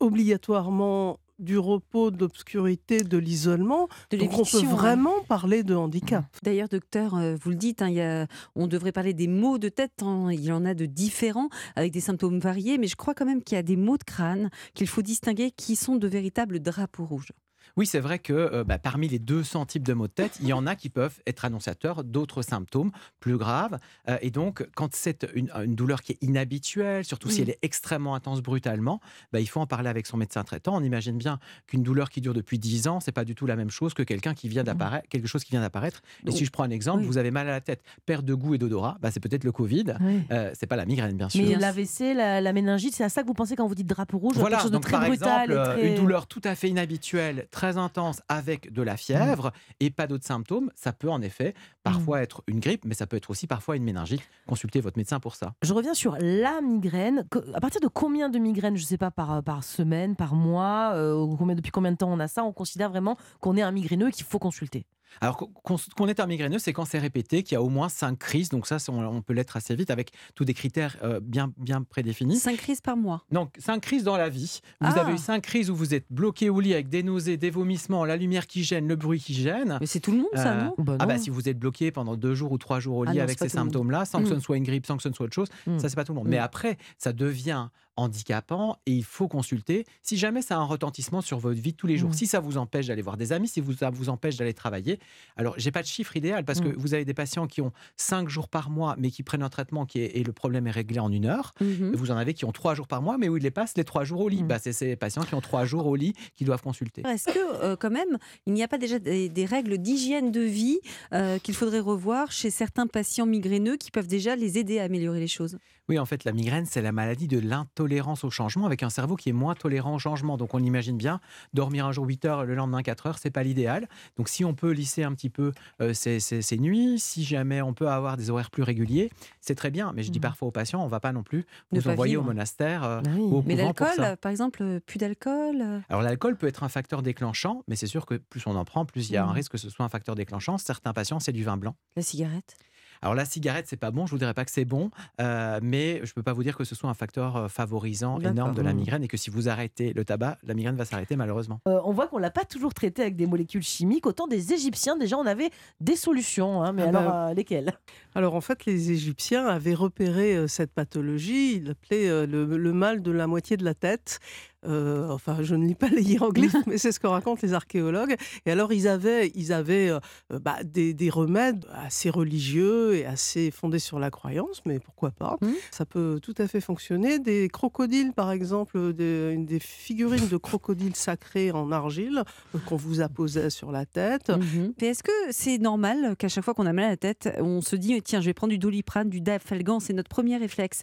obligatoirement 0.00 1.18
du 1.38 1.58
repos, 1.58 2.10
de 2.12 2.18
l'obscurité, 2.18 3.02
de 3.02 3.18
l'isolement. 3.18 3.88
Donc 4.12 4.32
on 4.38 4.44
peut 4.44 4.58
hein. 4.58 4.66
vraiment 4.66 5.20
parler 5.26 5.64
de 5.64 5.74
handicap. 5.74 6.24
D'ailleurs, 6.44 6.68
docteur, 6.68 7.16
euh, 7.16 7.34
vous 7.42 7.50
le 7.50 7.56
dites, 7.56 7.82
hein, 7.82 7.88
il 7.88 7.94
y 7.96 8.00
a- 8.00 8.28
on 8.54 8.68
devrait 8.68 8.92
parler 8.92 9.12
des 9.12 9.26
maux 9.26 9.58
de 9.58 9.68
tête. 9.68 10.02
hein, 10.02 10.28
il 10.30 10.44
y 10.44 10.52
en 10.52 10.64
a 10.64 10.74
de 10.74 10.86
différents, 10.86 11.48
avec 11.74 11.90
des 11.92 12.00
symptômes 12.00 12.38
variés, 12.38 12.78
mais 12.78 12.86
je 12.86 12.94
crois 12.94 13.14
quand 13.14 13.24
même 13.24 13.42
qu'il 13.42 13.56
y 13.56 13.58
a 13.58 13.62
des 13.64 13.76
maux 13.76 13.96
de 13.98 14.04
crâne 14.04 14.50
qu'il 14.74 14.86
faut 14.86 15.02
distinguer 15.02 15.50
qui 15.50 15.74
sont 15.74 15.96
de 15.96 16.06
véritables 16.06 16.60
drapeaux 16.60 17.06
rouges. 17.06 17.32
Oui, 17.76 17.86
c'est 17.86 18.00
vrai 18.00 18.18
que 18.18 18.32
euh, 18.32 18.64
bah, 18.64 18.78
parmi 18.78 19.08
les 19.08 19.18
200 19.18 19.66
types 19.66 19.86
de 19.86 19.92
maux 19.92 20.06
de 20.06 20.12
tête, 20.12 20.38
il 20.40 20.46
y 20.46 20.52
en 20.52 20.66
a 20.66 20.74
qui 20.76 20.88
peuvent 20.88 21.20
être 21.26 21.44
annonciateurs 21.44 22.04
d'autres 22.04 22.42
symptômes 22.42 22.90
plus 23.20 23.36
graves. 23.36 23.78
Euh, 24.08 24.18
et 24.22 24.30
donc, 24.30 24.66
quand 24.74 24.94
c'est 24.94 25.26
une, 25.34 25.50
une 25.62 25.74
douleur 25.74 26.02
qui 26.02 26.12
est 26.12 26.18
inhabituelle, 26.22 27.04
surtout 27.04 27.28
si 27.30 27.40
Mm. 27.40 27.42
elle 27.42 27.50
est 27.50 27.58
extrêmement 27.62 28.14
intense 28.14 28.40
brutalement, 28.40 29.00
bah, 29.32 29.40
il 29.40 29.46
faut 29.46 29.60
en 29.60 29.66
parler 29.66 29.88
avec 29.88 30.06
son 30.06 30.16
médecin 30.16 30.44
traitant. 30.44 30.76
On 30.76 30.82
imagine 30.82 31.16
bien 31.18 31.38
qu'une 31.66 31.82
douleur 31.82 32.10
qui 32.10 32.20
dure 32.20 32.34
depuis 32.34 32.58
10 32.58 32.88
ans, 32.88 33.00
c'est 33.00 33.12
pas 33.12 33.24
du 33.24 33.34
tout 33.34 33.46
la 33.46 33.56
même 33.56 33.70
chose 33.70 33.94
que 33.94 34.02
quelqu'un 34.02 34.34
qui 34.34 34.48
vient 34.48 34.64
d'apparaître, 34.64 35.08
quelque 35.08 35.26
chose 35.26 35.44
qui 35.44 35.50
vient 35.50 35.60
d'apparaître. 35.60 36.02
Et 36.26 36.30
si 36.30 36.44
je 36.44 36.50
prends 36.50 36.64
un 36.64 36.70
exemple, 36.70 37.00
oui. 37.00 37.06
vous 37.06 37.18
avez 37.18 37.30
mal 37.30 37.48
à 37.48 37.52
la 37.52 37.60
tête, 37.60 37.82
perte 38.06 38.24
de 38.24 38.34
goût 38.34 38.54
et 38.54 38.58
d'odorat, 38.58 38.98
bah, 39.00 39.10
c'est 39.10 39.20
peut-être 39.20 39.44
le 39.44 39.52
Covid. 39.52 39.96
Oui. 40.00 40.22
Euh, 40.30 40.50
c'est 40.58 40.66
pas 40.66 40.76
la 40.76 40.86
migraine, 40.86 41.16
bien 41.16 41.28
sûr. 41.28 41.42
Mais 41.44 41.56
l'AVC, 41.56 42.14
la, 42.14 42.40
la 42.40 42.52
méningite, 42.52 42.94
c'est 42.94 43.04
à 43.04 43.08
ça 43.08 43.22
que 43.22 43.26
vous 43.26 43.34
pensez 43.34 43.56
quand 43.56 43.66
vous 43.66 43.74
dites 43.74 43.86
drapeau 43.86 44.18
rouge 44.18 44.34
Voilà, 44.36 44.56
quelque 44.56 44.62
chose 44.62 44.70
de 44.70 44.76
donc 44.76 44.84
très 44.84 44.92
par 44.92 45.06
brutal 45.06 45.50
exemple, 45.50 45.52
et 45.52 45.56
euh, 45.56 45.74
très... 45.74 45.88
une 45.88 45.94
douleur 45.96 46.26
tout 46.26 46.40
à 46.44 46.54
fait 46.54 46.68
inhabituelle, 46.68 47.48
très 47.52 47.76
intense 47.76 48.20
avec 48.28 48.72
de 48.72 48.82
la 48.82 48.96
fièvre 48.96 49.52
et 49.78 49.90
pas 49.90 50.08
d'autres 50.08 50.26
symptômes, 50.26 50.72
ça 50.74 50.92
peut 50.92 51.10
en 51.10 51.22
effet 51.22 51.54
parfois 51.84 52.22
être 52.22 52.42
une 52.48 52.58
grippe, 52.58 52.84
mais 52.84 52.94
ça 52.94 53.06
peut 53.06 53.16
être 53.16 53.30
aussi 53.30 53.46
parfois 53.46 53.76
une 53.76 53.84
méningite. 53.84 54.22
Consultez 54.48 54.80
votre 54.80 54.98
médecin 54.98 55.20
pour 55.20 55.36
ça. 55.36 55.54
Je 55.62 55.72
reviens 55.72 55.94
sur 55.94 56.16
la 56.18 56.60
migraine. 56.60 57.24
À 57.54 57.60
partir 57.60 57.80
de 57.80 57.86
combien 57.86 58.28
de 58.28 58.38
migraines, 58.38 58.76
je 58.76 58.82
ne 58.82 58.86
sais 58.86 58.98
pas, 58.98 59.12
par, 59.12 59.42
par 59.44 59.62
semaine, 59.62 60.16
par 60.16 60.34
mois, 60.34 60.92
euh, 60.94 61.54
depuis 61.54 61.70
combien 61.70 61.92
de 61.92 61.96
temps 61.96 62.10
on 62.10 62.18
a 62.18 62.28
ça, 62.28 62.42
on 62.42 62.52
considère 62.52 62.90
vraiment 62.90 63.16
qu'on 63.40 63.56
est 63.56 63.62
un 63.62 63.70
migraineux 63.70 64.08
et 64.08 64.12
qu'il 64.12 64.24
faut 64.24 64.38
consulter? 64.38 64.86
Alors 65.20 65.36
qu'on- 65.36 66.08
est 66.08 66.20
un 66.20 66.26
migraineux, 66.26 66.58
c'est 66.58 66.72
quand 66.72 66.84
c'est 66.84 66.98
répété, 66.98 67.42
qu'il 67.42 67.54
y 67.54 67.56
a 67.56 67.62
au 67.62 67.68
moins 67.68 67.88
cinq 67.88 68.18
crises. 68.18 68.48
Donc 68.48 68.66
ça, 68.66 68.78
on, 68.88 69.04
on 69.04 69.22
peut 69.22 69.32
l'être 69.32 69.56
assez 69.56 69.74
vite 69.76 69.90
avec 69.90 70.12
tous 70.34 70.44
des 70.44 70.54
critères 70.54 70.96
euh, 71.04 71.20
bien, 71.20 71.52
bien 71.58 71.82
prédéfinis. 71.82 72.36
5 72.38 72.56
crises 72.56 72.80
par 72.80 72.96
mois. 72.96 73.24
Donc, 73.30 73.54
cinq 73.58 73.80
crises 73.80 74.04
dans 74.04 74.16
la 74.16 74.28
vie. 74.28 74.60
Vous 74.80 74.88
Ah. 74.94 75.00
avez 75.00 75.12
eu 75.14 75.18
cinq 75.18 75.42
crises 75.42 75.70
où 75.70 75.76
vous 75.76 75.94
êtes 75.94 76.06
bloqué 76.10 76.48
au 76.50 76.60
lit 76.60 76.72
avec 76.74 76.88
des 76.88 77.02
nausées, 77.02 77.36
des 77.36 77.50
vomissements, 77.50 78.04
la 78.04 78.16
lumière 78.16 78.46
qui 78.46 78.64
gêne, 78.64 78.88
le 78.88 78.96
bruit 78.96 79.20
qui 79.20 79.34
gêne. 79.34 79.78
Mais 79.80 79.86
c'est 79.86 80.00
tout 80.00 80.10
le 80.12 80.18
monde, 80.18 80.26
ça, 80.34 80.54
non? 80.54 80.74
Bah 80.78 80.96
Ah 80.98 81.06
bah 81.06 81.16
non. 81.16 81.22
si 81.22 81.30
vous 81.30 81.48
êtes 81.48 81.58
bloqué 81.58 81.90
pendant 81.92 82.16
deux 82.16 82.34
jours 82.34 82.52
ou 82.52 82.58
trois 82.58 82.80
jours 82.80 82.96
au 82.98 83.04
Ah 83.06 83.12
lit 83.12 83.18
non, 83.18 83.24
avec 83.24 83.38
ces 83.38 83.48
symptômes-là, 83.48 84.04
sans 84.04 84.20
que 84.22 84.26
ce 84.28 84.32
Mm. 84.32 84.36
ne 84.36 84.40
soit 84.40 84.56
une 84.56 84.64
grippe, 84.64 84.86
sans 84.86 84.96
que 84.96 85.02
ce 85.02 85.08
ne 85.08 85.14
soit 85.14 85.26
autre 85.26 85.34
chose, 85.34 85.48
Mm. 85.66 85.78
ça 85.78 85.88
c'est 85.88 85.96
pas 85.96 86.04
tout 86.04 86.12
le 86.12 86.18
monde. 86.18 86.26
Mm. 86.28 86.30
Mais 86.30 86.38
après, 86.38 86.78
ça 86.98 87.12
devient 87.12 87.68
handicapant 87.96 88.78
et 88.86 88.92
il 88.92 89.04
faut 89.04 89.28
consulter 89.28 89.84
si 90.02 90.16
jamais 90.16 90.42
ça 90.42 90.56
a 90.56 90.58
un 90.58 90.64
retentissement 90.64 91.20
sur 91.20 91.38
votre 91.38 91.60
vie 91.60 91.72
de 91.72 91.76
tous 91.76 91.86
les 91.86 91.96
jours. 91.96 92.10
Mm. 92.10 92.14
Si 92.14 92.26
ça 92.26 92.40
vous 92.40 92.56
empêche 92.58 92.86
d'aller 92.86 93.02
voir 93.02 93.16
des 93.16 93.32
amis, 93.32 93.48
si 93.48 93.60
vous, 93.60 93.72
ça 93.74 93.90
vous 93.90 94.08
empêche 94.08 94.36
d'aller 94.36 94.54
travailler. 94.54 94.98
Alors, 95.36 95.54
j'ai 95.58 95.70
pas 95.70 95.82
de 95.82 95.86
chiffre 95.86 96.16
idéal 96.16 96.44
parce 96.44 96.60
que 96.60 96.68
Mm. 96.68 96.74
vous 96.76 96.94
avez 96.94 97.04
des 97.04 97.14
patients 97.14 97.46
qui 97.46 97.60
ont 97.60 97.72
cinq 97.96 98.28
jours 98.28 98.48
par 98.48 98.70
mois 98.70 98.94
mais 98.98 99.10
qui 99.10 99.22
prennent 99.22 99.42
un 99.42 99.48
traitement 99.50 99.84
qui 99.86 100.00
est, 100.00 100.16
et 100.16 100.22
le 100.24 100.32
problème 100.32 100.66
est 100.66 100.70
réglé 100.72 100.98
en 101.00 101.10
une 101.12 101.26
heure. 101.26 101.52
Et 101.60 101.64
vous 101.96 102.10
en 102.10 102.16
avez 102.16 102.34
qui 102.34 102.44
ont 102.44 102.52
trois 102.52 102.74
jours 102.74 102.86
par 102.88 103.02
mois 103.02 103.18
mais 103.18 103.28
où 103.28 103.36
ils 103.36 103.42
les 103.42 103.50
passent 103.50 103.76
les 103.76 103.84
trois 103.84 104.04
jours 104.04 104.20
au 104.20 104.28
lit. 104.28 104.42
Bah, 104.42 104.58
c'est 104.58 104.72
ces 104.72 104.96
patients 104.96 105.22
qui 105.22 105.34
ont 105.34 105.40
trois 105.40 105.64
jours 105.64 105.86
au 105.86 105.96
lit 105.96 106.14
qui 106.34 106.44
doivent 106.44 106.62
consulter. 106.62 107.02
Est-ce 107.06 107.26
que, 107.32 107.62
euh, 107.62 107.76
quand 107.76 107.90
même, 107.90 108.18
il 108.46 108.52
n'y 108.54 108.62
a 108.62 108.68
pas 108.68 108.78
déjà 108.78 108.98
des, 108.98 109.28
des 109.28 109.44
règles 109.44 109.78
d'hygiène 109.78 110.30
de 110.30 110.40
vie 110.40 110.80
euh, 111.12 111.38
qu'il 111.38 111.54
faudrait 111.54 111.80
revoir 111.80 112.32
chez 112.32 112.50
certains 112.50 112.86
patients 112.86 113.26
migraineux 113.26 113.76
qui 113.76 113.90
peuvent 113.90 114.06
déjà 114.08 114.36
les 114.36 114.58
aider 114.58 114.78
à 114.78 114.84
améliorer 114.84 115.20
les 115.20 115.28
choses 115.28 115.58
Oui, 115.88 115.98
en 115.98 116.06
fait, 116.06 116.22
la 116.24 116.30
migraine, 116.32 116.64
c'est 116.64 116.80
la 116.80 116.92
maladie 116.92 117.26
de 117.26 117.40
l'intolérance 117.40 118.22
au 118.22 118.30
changement, 118.30 118.66
avec 118.66 118.84
un 118.84 118.88
cerveau 118.90 119.16
qui 119.16 119.28
est 119.30 119.32
moins 119.32 119.54
tolérant 119.56 119.94
au 119.96 119.98
changement. 119.98 120.36
Donc, 120.36 120.54
on 120.54 120.60
imagine 120.62 120.96
bien, 120.96 121.20
dormir 121.54 121.86
un 121.86 121.92
jour 121.92 122.06
8 122.06 122.24
heures, 122.24 122.44
le 122.44 122.54
lendemain 122.54 122.82
4 122.82 123.06
heures, 123.06 123.18
c'est 123.18 123.32
pas 123.32 123.42
l'idéal. 123.42 123.88
Donc, 124.16 124.28
si 124.28 124.44
on 124.44 124.54
peut 124.54 124.70
lisser 124.70 125.02
un 125.02 125.12
petit 125.12 125.28
peu 125.28 125.52
euh, 125.80 125.92
ses- 125.92 126.20
ses 126.20 126.58
nuits, 126.58 127.00
si 127.00 127.24
jamais 127.24 127.62
on 127.62 127.74
peut 127.74 127.88
avoir 127.88 128.16
des 128.16 128.30
horaires 128.30 128.50
plus 128.50 128.62
réguliers, 128.62 129.10
c'est 129.40 129.56
très 129.56 129.72
bien. 129.72 129.92
Mais 129.94 130.04
je 130.04 130.12
dis 130.12 130.20
parfois 130.20 130.48
aux 130.48 130.52
patients, 130.52 130.82
on 130.84 130.86
va 130.88 131.00
pas 131.00 131.12
non 131.12 131.24
plus 131.24 131.46
vous 131.72 131.88
envoyer 131.88 132.16
au 132.16 132.22
monastère 132.22 132.84
euh, 132.84 133.00
Bah 133.00 133.10
oui. 133.14 133.22
ou 133.22 133.38
au 133.38 133.42
Mais 133.44 133.56
l'alcool, 133.56 133.88
euh, 133.98 134.14
par 134.16 134.30
exemple, 134.30 134.80
plus 134.86 134.98
d'alcool 134.98 135.82
Alors 135.88 136.02
l'alcool 136.02 136.36
peut 136.36 136.46
être 136.46 136.62
un 136.62 136.68
facteur 136.68 137.02
déclenchant, 137.02 137.64
mais 137.66 137.74
c'est 137.74 137.88
sûr 137.88 138.06
que 138.06 138.14
plus 138.14 138.46
on 138.46 138.54
en 138.54 138.64
prend, 138.64 138.84
plus 138.86 139.10
il 139.10 139.14
y 139.14 139.16
a 139.16 139.24
un 139.24 139.28
Mhm. 139.28 139.32
risque 139.32 139.52
que 139.52 139.58
ce 139.58 139.68
soit 139.68 139.84
un 139.84 139.88
facteur 139.88 140.14
déclenchant. 140.14 140.58
Certains 140.58 140.92
patients, 140.92 141.18
c'est 141.18 141.32
du 141.32 141.42
vin 141.42 141.56
blanc. 141.56 141.74
La 141.96 142.02
cigarette 142.02 142.54
Alors 143.02 143.14
la 143.16 143.24
cigarette, 143.24 143.66
c'est 143.68 143.76
pas 143.76 143.90
bon, 143.90 144.06
je 144.06 144.12
vous 144.12 144.18
dirais 144.18 144.32
pas 144.32 144.44
que 144.44 144.50
c'est 144.52 144.64
bon, 144.64 144.90
euh, 145.20 145.58
mais 145.60 146.00
je 146.04 146.12
peux 146.14 146.22
pas 146.22 146.32
vous 146.32 146.44
dire 146.44 146.56
que 146.56 146.62
ce 146.64 146.74
soit 146.76 146.88
un 146.88 146.94
facteur 146.94 147.36
euh, 147.36 147.48
favorisant 147.48 148.20
énorme 148.20 148.54
de 148.54 148.62
la 148.62 148.72
migraine 148.72 149.02
et 149.02 149.08
que 149.08 149.16
si 149.16 149.28
vous 149.28 149.48
arrêtez 149.48 149.92
le 149.92 150.04
tabac, 150.04 150.38
la 150.44 150.54
migraine 150.54 150.76
va 150.76 150.84
s'arrêter 150.84 151.16
malheureusement. 151.16 151.58
Euh, 151.66 151.80
on 151.84 151.92
voit 151.92 152.06
qu'on 152.06 152.18
l'a 152.18 152.30
pas 152.30 152.44
toujours 152.44 152.74
traité 152.74 153.02
avec 153.02 153.16
des 153.16 153.26
molécules 153.26 153.62
chimiques. 153.62 154.06
Autant 154.06 154.28
des 154.28 154.52
Égyptiens, 154.52 154.96
déjà, 154.96 155.16
on 155.18 155.26
avait 155.26 155.50
des 155.80 155.96
solutions. 155.96 156.62
hein, 156.62 156.72
mais 156.72 156.82
Ah 156.84 156.88
alors, 156.88 157.02
bah, 157.02 157.28
euh, 157.30 157.34
lesquelles? 157.34 157.72
Alors 158.14 158.34
en 158.36 158.40
fait, 158.40 158.66
les 158.66 158.92
Égyptiens 158.92 159.46
avaient 159.46 159.74
repéré 159.74 160.36
euh, 160.36 160.46
cette 160.46 160.72
pathologie, 160.72 161.56
ils 161.56 161.64
l'appelaient 161.64 162.08
euh, 162.08 162.26
le, 162.26 162.44
le 162.56 162.72
mal 162.72 163.02
de 163.02 163.10
la 163.10 163.26
moitié 163.26 163.56
de 163.56 163.64
la 163.64 163.74
tête. 163.74 164.20
Euh, 164.64 165.08
enfin, 165.08 165.38
je 165.42 165.54
ne 165.54 165.66
lis 165.66 165.74
pas 165.74 165.88
les 165.88 166.02
hiéroglyphes, 166.02 166.54
mais 166.66 166.78
c'est 166.78 166.92
ce 166.92 167.00
que 167.00 167.06
racontent 167.06 167.40
les 167.42 167.52
archéologues. 167.54 168.16
Et 168.46 168.50
alors, 168.50 168.72
ils 168.72 168.88
avaient, 168.88 169.32
ils 169.34 169.52
avaient 169.52 169.88
euh, 169.88 169.98
euh, 170.32 170.38
bah, 170.38 170.62
des, 170.64 170.94
des 170.94 171.10
remèdes 171.10 171.66
assez 171.72 172.10
religieux 172.10 172.94
et 172.94 173.04
assez 173.06 173.50
fondés 173.50 173.78
sur 173.78 173.98
la 173.98 174.10
croyance, 174.10 174.62
mais 174.64 174.78
pourquoi 174.78 175.10
pas 175.10 175.36
Ça 175.70 175.84
peut 175.84 176.20
tout 176.22 176.34
à 176.38 176.46
fait 176.46 176.60
fonctionner. 176.60 177.18
Des 177.18 177.48
crocodiles, 177.48 178.12
par 178.12 178.30
exemple, 178.30 178.92
des, 178.92 179.32
une 179.32 179.46
des 179.46 179.60
figurines 179.60 180.28
de 180.28 180.36
crocodiles 180.36 180.96
sacrés 180.96 181.50
en 181.50 181.72
argile 181.72 182.22
euh, 182.54 182.58
qu'on 182.66 182.76
vous 182.76 183.00
apposait 183.00 183.50
sur 183.50 183.72
la 183.72 183.86
tête. 183.86 184.32
Mais 184.80 184.88
est-ce 184.88 185.02
que 185.02 185.12
c'est 185.30 185.58
normal 185.58 186.16
qu'à 186.16 186.28
chaque 186.28 186.44
fois 186.44 186.54
qu'on 186.54 186.66
a 186.66 186.72
mal 186.72 186.84
à 186.84 186.88
la 186.90 186.96
tête, 186.96 187.28
on 187.38 187.60
se 187.60 187.76
dit 187.76 188.00
tiens, 188.02 188.20
je 188.20 188.26
vais 188.26 188.34
prendre 188.34 188.52
du 188.52 188.58
doliprane, 188.58 189.08
du 189.08 189.20
dafalgan, 189.20 189.80
c'est 189.80 189.92
notre 189.92 190.08
premier 190.08 190.36
réflexe? 190.36 190.82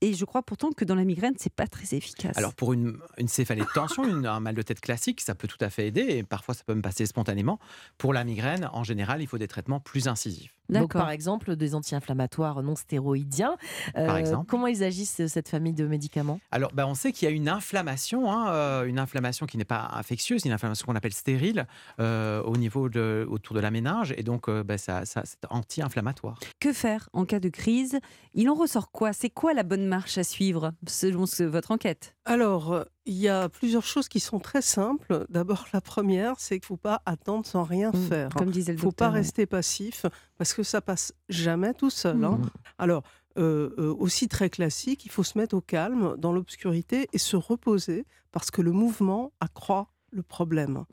Et 0.00 0.14
je 0.14 0.24
crois 0.24 0.42
pourtant 0.42 0.70
que 0.72 0.84
dans 0.84 0.94
la 0.94 1.04
migraine, 1.04 1.34
c'est 1.38 1.52
pas 1.52 1.66
très 1.66 1.96
efficace. 1.96 2.36
Alors 2.36 2.54
pour 2.54 2.72
une, 2.72 2.98
une 3.18 3.28
céphalée 3.28 3.62
de 3.62 3.72
tension, 3.74 4.04
une- 4.04 4.26
un 4.26 4.40
mal 4.40 4.54
de 4.54 4.62
tête 4.62 4.80
classique, 4.80 5.20
ça 5.20 5.34
peut 5.34 5.48
tout 5.48 5.56
à 5.60 5.70
fait 5.70 5.88
aider 5.88 6.02
et 6.02 6.22
parfois 6.22 6.54
ça 6.54 6.62
peut 6.64 6.74
me 6.74 6.82
passer 6.82 7.04
spontanément. 7.06 7.58
Pour 7.98 8.12
la 8.12 8.22
migraine, 8.24 8.68
en 8.72 8.84
général, 8.84 9.20
il 9.22 9.26
faut 9.26 9.38
des 9.38 9.48
traitements 9.48 9.80
plus 9.80 10.06
incisifs. 10.08 10.54
Donc, 10.70 10.92
par 10.92 11.08
exemple, 11.08 11.56
des 11.56 11.74
anti-inflammatoires 11.74 12.62
non 12.62 12.76
stéroïdiens. 12.76 13.56
Par 13.94 14.16
Euh, 14.16 14.16
exemple. 14.18 14.46
Comment 14.50 14.66
ils 14.66 14.84
agissent, 14.84 15.26
cette 15.26 15.48
famille 15.48 15.72
de 15.72 15.86
médicaments? 15.86 16.40
Alors, 16.50 16.72
bah, 16.74 16.86
on 16.86 16.92
sait 16.94 17.10
qu'il 17.12 17.26
y 17.26 17.32
a 17.32 17.34
une 17.34 17.48
inflammation, 17.48 18.30
hein, 18.30 18.52
euh, 18.52 18.84
une 18.84 18.98
inflammation 18.98 19.46
qui 19.46 19.56
n'est 19.56 19.64
pas 19.64 19.88
infectieuse, 19.94 20.44
une 20.44 20.52
inflammation 20.52 20.84
qu'on 20.84 20.94
appelle 20.94 21.14
stérile 21.14 21.66
euh, 22.00 22.42
au 22.42 22.58
niveau 22.58 22.90
de, 22.90 23.26
autour 23.30 23.56
de 23.56 23.60
la 23.60 23.70
méninge, 23.70 24.12
et 24.18 24.22
donc 24.22 24.50
euh, 24.50 24.62
bah, 24.62 24.76
ça, 24.76 25.06
ça- 25.06 25.22
c'est 25.24 25.38
anti-inflammatoire. 25.48 26.38
Que 26.60 26.74
faire 26.74 27.08
en 27.14 27.24
cas 27.24 27.40
de 27.40 27.48
crise? 27.48 27.98
Il 28.34 28.50
en 28.50 28.54
ressort 28.54 28.90
quoi? 28.90 29.14
C'est 29.14 29.30
quoi 29.30 29.54
la 29.54 29.62
bonne 29.62 29.86
marche 29.88 30.18
à 30.18 30.24
suivre 30.24 30.72
selon 30.86 31.26
ce- 31.26 31.42
votre 31.42 31.70
enquête? 31.70 32.14
Alors, 32.24 32.72
euh, 32.72 32.84
il 33.06 33.14
y 33.14 33.28
a 33.28 33.48
plusieurs 33.48 33.84
choses 33.84 34.08
qui 34.08 34.20
sont 34.20 34.38
très 34.38 34.62
simples. 34.62 35.26
D'abord, 35.30 35.66
la 35.72 35.80
première, 35.80 36.34
c'est 36.38 36.60
qu'il 36.60 36.64
ne 36.66 36.76
faut 36.76 36.76
pas 36.76 37.02
attendre 37.06 37.44
sans 37.46 37.64
rien 37.64 37.90
Mm, 37.90 38.06
faire. 38.08 38.28
comme 38.36 38.50
disait 38.50 38.72
le 38.72 38.78
Il 38.78 38.80
ne 38.80 38.84
faut 38.84 38.92
pas 38.92 39.08
ouais. 39.08 39.14
rester 39.20 39.46
passif 39.46 40.06
parce 40.36 40.54
que 40.54 40.62
ça 40.62 40.80
passe 40.80 41.12
jamais 41.28 41.74
tout 41.74 41.90
seul. 41.90 42.22
hein. 42.24 42.38
Mm. 42.38 42.46
Alors, 42.78 43.02
euh, 43.38 43.70
euh, 43.78 43.94
aussi 43.98 44.28
très 44.28 44.50
classique, 44.50 45.04
il 45.04 45.10
faut 45.10 45.22
se 45.24 45.38
mettre 45.38 45.54
au 45.56 45.60
calme 45.60 46.16
dans 46.18 46.32
l'obscurité 46.32 47.08
et 47.12 47.18
se 47.18 47.36
reposer 47.36 48.04
parce 48.32 48.50
que 48.50 48.62
le 48.62 48.72
mouvement 48.72 49.32
accroît 49.40 49.92
le 50.10 50.22
problème. 50.22 50.84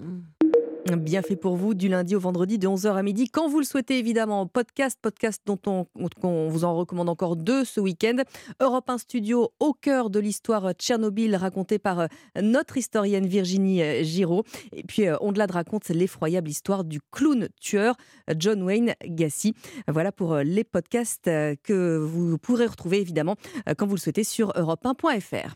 Bien 0.86 1.24
fait 1.24 1.36
pour 1.36 1.56
vous 1.56 1.74
du 1.74 1.88
lundi 1.88 2.16
au 2.16 2.20
vendredi 2.20 2.60
de 2.60 2.68
11h 2.68 2.96
à 2.96 3.02
midi. 3.02 3.28
Quand 3.28 3.50
vous 3.50 3.58
le 3.58 3.66
souhaitez, 3.66 3.98
évidemment, 3.98 4.46
podcast, 4.46 5.00
podcast 5.02 5.42
dont 5.44 5.60
on, 5.66 6.48
vous 6.48 6.64
en 6.64 6.76
recommande 6.76 7.10
encore 7.10 7.36
deux 7.36 7.66
ce 7.66 7.80
week-end. 7.80 8.18
Europe 8.60 8.88
1 8.88 9.00
Studio 9.00 9.52
au 9.60 9.74
cœur 9.74 10.12
de 10.12 10.20
l'histoire 10.20 10.74
Tchernobyl 10.74 11.36
racontée 11.36 11.80
par 11.80 12.02
euh, 12.02 12.08
notre 12.40 12.78
historienne 12.78 13.26
Virginie 13.26 13.82
euh, 13.82 14.04
Giraud. 14.04 14.44
Et 14.74 14.84
puis, 14.84 15.08
euh, 15.08 15.16
on-delà 15.22 15.48
de 15.48 15.54
raconte 15.54 15.90
l'effroyable 15.90 16.50
histoire 16.50 16.84
du 16.84 17.00
clown 17.12 17.50
tueur 17.60 17.96
John 18.38 18.62
Wayne 18.62 18.94
Gacy. 19.04 19.56
Voilà 19.88 20.12
pour 20.12 20.36
les 20.38 20.64
podcasts 20.64 21.26
que 21.64 21.98
vous 21.98 22.38
pourrez 22.38 22.68
retrouver, 22.68 23.02
évidemment, 23.02 23.36
quand 23.78 23.88
vous 23.88 23.96
le 23.96 24.00
souhaitez 24.00 24.24
sur 24.24 24.50
europe1.fr. 24.50 25.56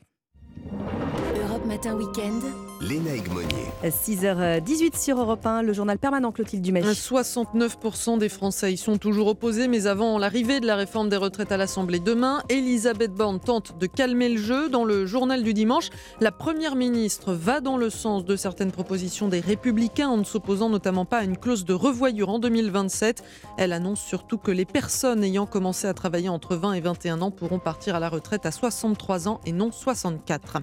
Europe 1.36 1.66
Matin 1.68 1.96
Weekend. 1.96 2.69
Léna 2.82 3.14
Egmonier. 3.14 3.66
6h18 3.84 4.98
sur 4.98 5.20
Europe 5.20 5.46
1, 5.46 5.64
le 5.64 5.74
journal 5.74 5.98
permanent 5.98 6.32
Clotilde 6.32 6.62
Dumais. 6.62 6.82
69% 6.82 8.18
des 8.18 8.30
Français 8.30 8.72
y 8.72 8.78
sont 8.78 8.98
toujours 8.98 9.28
opposés, 9.28 9.68
mais 9.68 9.86
avant 9.86 10.18
l'arrivée 10.18 10.62
de 10.62 10.66
la 10.66 10.78
réforme 10.78 11.10
des 11.10 11.18
retraites 11.18 11.52
à 11.52 11.58
l'Assemblée 11.58 12.00
demain, 12.00 12.42
Elisabeth 12.48 13.14
Borne 13.14 13.42
tente 13.42 13.78
de 13.78 13.86
calmer 13.86 14.30
le 14.30 14.38
jeu. 14.38 14.70
Dans 14.70 14.86
le 14.86 15.06
journal 15.06 15.44
du 15.44 15.54
dimanche, 15.54 15.90
la 16.22 16.32
Première 16.32 16.78
ministre 16.78 17.34
va 17.34 17.60
dans 17.60 17.76
le 17.76 17.90
sens 17.90 18.24
de 18.24 18.38
certaines 18.38 18.72
propositions 18.72 19.28
des 19.28 19.42
Républicains 19.42 20.08
en 20.08 20.18
ne 20.18 20.24
s'opposant 20.24 20.70
notamment 20.70 21.04
pas 21.04 21.18
à 21.18 21.24
une 21.24 21.38
clause 21.38 21.66
de 21.66 21.74
revoyure 21.74 22.30
en 22.30 22.40
2027. 22.40 23.24
Elle 23.58 23.74
annonce 23.74 24.00
surtout 24.00 24.38
que 24.38 24.52
les 24.52 24.66
personnes 24.66 25.22
ayant 25.26 25.46
commencé 25.46 25.86
à 25.86 25.94
travailler 25.94 26.30
entre 26.30 26.56
20 26.56 26.74
et 26.74 26.82
21 26.82 27.22
ans 27.24 27.32
pourront 27.32 27.60
partir 27.60 27.96
à 27.96 28.00
la 28.00 28.08
retraite 28.08 28.46
à 28.46 28.52
63 28.52 29.28
ans 29.28 29.42
et 29.46 29.52
non 29.52 29.70
64. 29.74 30.60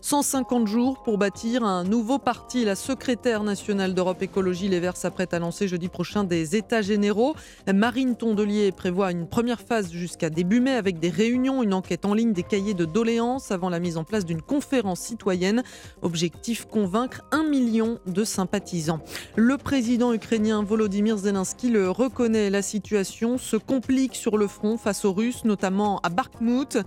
150 0.00 0.66
jours 0.66 1.02
pour 1.04 1.16
bâtir 1.16 1.59
un 1.62 1.84
nouveau 1.84 2.18
parti. 2.18 2.64
La 2.64 2.74
secrétaire 2.74 3.42
nationale 3.42 3.94
d'Europe 3.94 4.22
Écologie 4.22 4.68
Les 4.68 4.80
Verts 4.80 4.96
s'apprête 4.96 5.34
à 5.34 5.38
lancer 5.38 5.68
jeudi 5.68 5.88
prochain 5.88 6.24
des 6.24 6.56
États 6.56 6.82
généraux. 6.82 7.34
Marine 7.72 8.16
Tondelier 8.16 8.72
prévoit 8.72 9.10
une 9.10 9.26
première 9.26 9.60
phase 9.60 9.90
jusqu'à 9.90 10.30
début 10.30 10.60
mai 10.60 10.74
avec 10.74 10.98
des 10.98 11.10
réunions, 11.10 11.62
une 11.62 11.74
enquête 11.74 12.04
en 12.04 12.14
ligne, 12.14 12.32
des 12.32 12.42
cahiers 12.42 12.74
de 12.74 12.84
doléances 12.84 13.50
avant 13.50 13.68
la 13.68 13.80
mise 13.80 13.96
en 13.96 14.04
place 14.04 14.24
d'une 14.24 14.42
conférence 14.42 15.00
citoyenne. 15.00 15.62
Objectif 16.02 16.66
convaincre 16.66 17.22
un 17.32 17.42
million 17.42 17.98
de 18.06 18.24
sympathisants. 18.24 19.00
Le 19.36 19.56
président 19.56 20.12
ukrainien 20.12 20.62
Volodymyr 20.62 21.18
Zelensky 21.18 21.70
le 21.70 21.90
reconnaît. 21.90 22.50
La 22.50 22.62
situation 22.62 23.38
se 23.38 23.56
complique 23.56 24.16
sur 24.16 24.36
le 24.36 24.46
front 24.46 24.76
face 24.76 25.04
aux 25.04 25.12
Russes, 25.12 25.44
notamment 25.44 26.00
à 26.00 26.08
Bakhmut. 26.08 26.78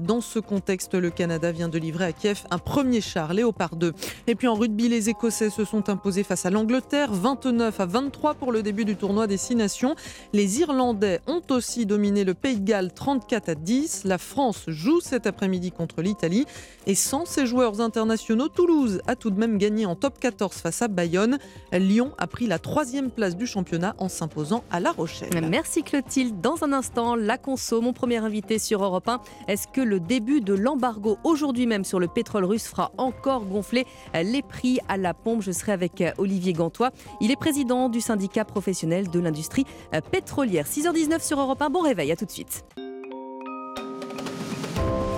Dans 0.00 0.20
ce 0.20 0.38
contexte, 0.38 0.94
le 0.94 1.10
Canada 1.10 1.52
vient 1.52 1.68
de 1.68 1.78
livrer 1.78 2.06
à 2.06 2.12
Kiev 2.12 2.44
un 2.50 2.58
premier 2.58 3.00
char 3.00 3.34
Léopard 3.34 3.76
2. 3.76 3.92
Et 4.28 4.34
puis 4.36 4.46
en 4.46 4.54
rugby, 4.54 4.88
les 4.88 5.08
Écossais 5.08 5.50
se 5.50 5.64
sont 5.64 5.88
imposés 5.88 6.22
face 6.22 6.46
à 6.46 6.50
l'Angleterre, 6.50 7.12
29 7.12 7.80
à 7.80 7.86
23 7.86 8.34
pour 8.34 8.52
le 8.52 8.62
début 8.62 8.84
du 8.84 8.94
tournoi 8.94 9.26
des 9.26 9.36
Six 9.36 9.56
Nations. 9.56 9.96
Les 10.32 10.60
Irlandais 10.60 11.20
ont 11.26 11.42
aussi 11.50 11.86
dominé 11.86 12.22
le 12.22 12.34
Pays 12.34 12.60
de 12.60 12.64
Galles 12.64 12.92
34 12.92 13.48
à 13.48 13.54
10. 13.56 14.04
La 14.04 14.18
France 14.18 14.64
joue 14.68 15.00
cet 15.00 15.26
après-midi 15.26 15.72
contre 15.72 16.02
l'Italie. 16.02 16.46
Et 16.86 16.94
sans 16.94 17.24
ses 17.24 17.46
joueurs 17.46 17.80
internationaux, 17.80 18.48
Toulouse 18.48 19.02
a 19.08 19.16
tout 19.16 19.30
de 19.30 19.38
même 19.38 19.58
gagné 19.58 19.86
en 19.86 19.96
top 19.96 20.20
14 20.20 20.54
face 20.54 20.82
à 20.82 20.88
Bayonne. 20.88 21.38
Lyon 21.72 22.12
a 22.18 22.26
pris 22.28 22.46
la 22.46 22.58
troisième 22.58 23.10
place 23.10 23.36
du 23.36 23.46
championnat 23.46 23.96
en 23.98 24.08
s'imposant 24.08 24.62
à 24.70 24.78
La 24.78 24.92
Rochelle. 24.92 25.48
Merci 25.48 25.82
Clotilde. 25.82 26.40
Dans 26.40 26.62
un 26.62 26.72
instant, 26.72 27.16
la 27.16 27.38
conso, 27.38 27.80
mon 27.80 27.92
premier 27.92 28.18
invité 28.18 28.58
sur 28.60 28.84
Europe 28.84 29.08
1. 29.08 29.20
Est-ce 29.48 29.66
que 29.66 29.80
le 29.80 29.98
début 29.98 30.40
de 30.40 30.54
l'embargo 30.54 31.18
aujourd'hui 31.24 31.66
même 31.66 31.84
sur 31.84 31.98
le 31.98 32.06
pétrole 32.06 32.44
russe 32.44 32.66
fera 32.66 32.92
encore 32.98 33.46
gonfler 33.46 33.86
les 34.14 34.42
prix 34.42 34.80
à 34.88 34.96
la 34.96 35.14
pompe 35.14 35.42
Je 35.42 35.52
serai 35.52 35.72
avec 35.72 36.02
Olivier 36.18 36.52
Gantois. 36.52 36.90
Il 37.20 37.30
est 37.30 37.36
président 37.36 37.88
du 37.88 38.00
syndicat 38.00 38.44
professionnel 38.44 39.08
de 39.08 39.20
l'industrie 39.20 39.64
pétrolière. 40.10 40.66
6h19 40.66 41.24
sur 41.24 41.40
Europe 41.40 41.62
1. 41.62 41.70
Bon 41.70 41.80
réveil, 41.80 42.12
à 42.12 42.16
tout 42.16 42.26
de 42.26 42.30
suite. 42.30 42.64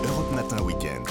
Europe 0.05 0.33
Matin 0.35 0.63
Week-end. 0.63 1.03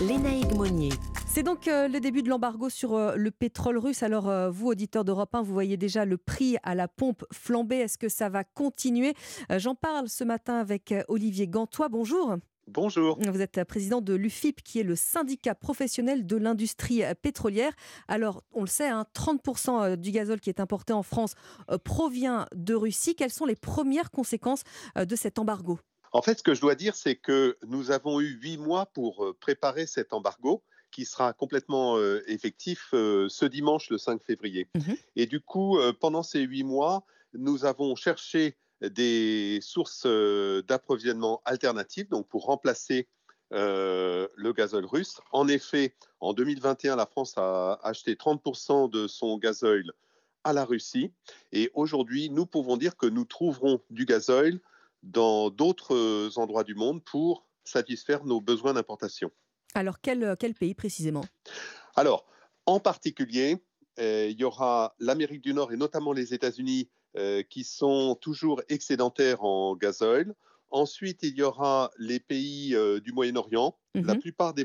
Lénaïque 0.00 0.54
Monnier. 0.54 0.92
C'est 1.26 1.42
donc 1.42 1.68
euh, 1.68 1.88
le 1.88 2.00
début 2.00 2.22
de 2.22 2.28
l'embargo 2.28 2.68
sur 2.68 2.94
euh, 2.94 3.14
le 3.16 3.30
pétrole 3.30 3.78
russe. 3.78 4.02
Alors, 4.02 4.28
euh, 4.28 4.50
vous, 4.50 4.68
auditeurs 4.68 5.04
d'Europe 5.04 5.34
1, 5.34 5.42
vous 5.42 5.52
voyez 5.52 5.76
déjà 5.76 6.04
le 6.04 6.16
prix 6.16 6.56
à 6.62 6.74
la 6.74 6.88
pompe 6.88 7.24
flamber. 7.32 7.76
Est-ce 7.76 7.98
que 7.98 8.08
ça 8.08 8.28
va 8.28 8.44
continuer? 8.44 9.14
J'en 9.50 9.74
parle 9.74 10.08
ce 10.08 10.24
matin 10.24 10.54
avec 10.56 10.94
Olivier 11.08 11.46
Gantois. 11.46 11.88
Bonjour. 11.88 12.38
Bonjour. 12.68 13.18
Vous 13.20 13.40
êtes 13.40 13.64
président 13.64 14.00
de 14.00 14.14
l'UFIP, 14.14 14.62
qui 14.62 14.80
est 14.80 14.84
le 14.84 14.94
syndicat 14.94 15.54
professionnel 15.54 16.26
de 16.26 16.36
l'industrie 16.36 17.02
pétrolière. 17.22 17.72
Alors, 18.08 18.44
on 18.52 18.60
le 18.60 18.66
sait, 18.66 18.90
30% 18.90 19.70
hein, 19.70 19.96
du 19.96 20.10
gazole 20.10 20.40
qui 20.40 20.50
est 20.50 20.60
importé 20.60 20.92
en 20.92 21.02
France 21.02 21.34
provient 21.84 22.46
de 22.54 22.74
Russie. 22.74 23.14
Quelles 23.14 23.32
sont 23.32 23.46
les 23.46 23.56
premières 23.56 24.10
conséquences 24.10 24.64
de 24.96 25.16
cet 25.16 25.38
embargo? 25.38 25.78
En 26.12 26.22
fait, 26.22 26.38
ce 26.38 26.42
que 26.42 26.54
je 26.54 26.60
dois 26.60 26.74
dire, 26.74 26.94
c'est 26.94 27.16
que 27.16 27.58
nous 27.66 27.90
avons 27.90 28.20
eu 28.20 28.38
huit 28.40 28.58
mois 28.58 28.86
pour 28.86 29.34
préparer 29.40 29.86
cet 29.86 30.12
embargo 30.12 30.62
qui 30.90 31.04
sera 31.04 31.32
complètement 31.32 31.96
euh, 31.96 32.22
effectif 32.26 32.88
euh, 32.94 33.28
ce 33.28 33.44
dimanche, 33.44 33.90
le 33.90 33.98
5 33.98 34.22
février. 34.22 34.68
Mhm. 34.74 34.96
Et 35.16 35.26
du 35.26 35.40
coup, 35.40 35.78
euh, 35.78 35.92
pendant 35.92 36.22
ces 36.22 36.40
huit 36.40 36.64
mois, 36.64 37.04
nous 37.34 37.64
avons 37.64 37.94
cherché 37.94 38.56
des 38.80 39.58
sources 39.62 40.06
d'approvisionnement 40.06 41.42
alternatives, 41.44 42.08
donc 42.08 42.28
pour 42.28 42.44
remplacer 42.44 43.08
le 43.50 44.52
gazole 44.52 44.84
russe. 44.84 45.20
En 45.32 45.48
effet, 45.48 45.94
en 46.20 46.32
2021, 46.32 46.96
la 46.96 47.06
France 47.06 47.34
a 47.36 47.78
acheté 47.82 48.14
30% 48.14 48.90
de 48.90 49.06
son 49.06 49.38
gazole 49.38 49.92
à 50.44 50.52
la 50.52 50.64
Russie. 50.64 51.12
Et 51.52 51.70
aujourd'hui, 51.74 52.30
nous 52.30 52.46
pouvons 52.46 52.76
dire 52.76 52.96
que 52.96 53.06
nous 53.06 53.24
trouverons 53.24 53.80
du 53.90 54.04
gazole 54.04 54.60
dans 55.02 55.50
d'autres 55.50 56.30
endroits 56.36 56.64
du 56.64 56.74
monde 56.74 57.02
pour 57.04 57.46
satisfaire 57.64 58.24
nos 58.24 58.40
besoins 58.40 58.74
d'importation. 58.74 59.30
Alors, 59.74 60.00
quel, 60.00 60.24
euh, 60.24 60.36
quel 60.38 60.54
pays 60.54 60.74
précisément? 60.74 61.24
Alors, 61.94 62.26
en 62.66 62.80
particulier, 62.80 63.62
euh, 63.98 64.28
il 64.30 64.38
y 64.38 64.44
aura 64.44 64.94
l'Amérique 64.98 65.42
du 65.42 65.52
Nord 65.52 65.72
et 65.72 65.76
notamment 65.76 66.12
les 66.12 66.34
États-Unis 66.34 66.88
euh, 66.88 66.97
qui 67.50 67.64
sont 67.64 68.14
toujours 68.20 68.62
excédentaires 68.68 69.42
en 69.42 69.74
gazole. 69.74 70.34
Ensuite, 70.70 71.20
il 71.22 71.34
y 71.34 71.42
aura 71.42 71.90
les 71.98 72.20
pays 72.20 72.76
du 73.02 73.12
Moyen-Orient. 73.12 73.76
La 73.94 74.14
Mhm. 74.14 74.20
plupart 74.20 74.54
des, 74.54 74.64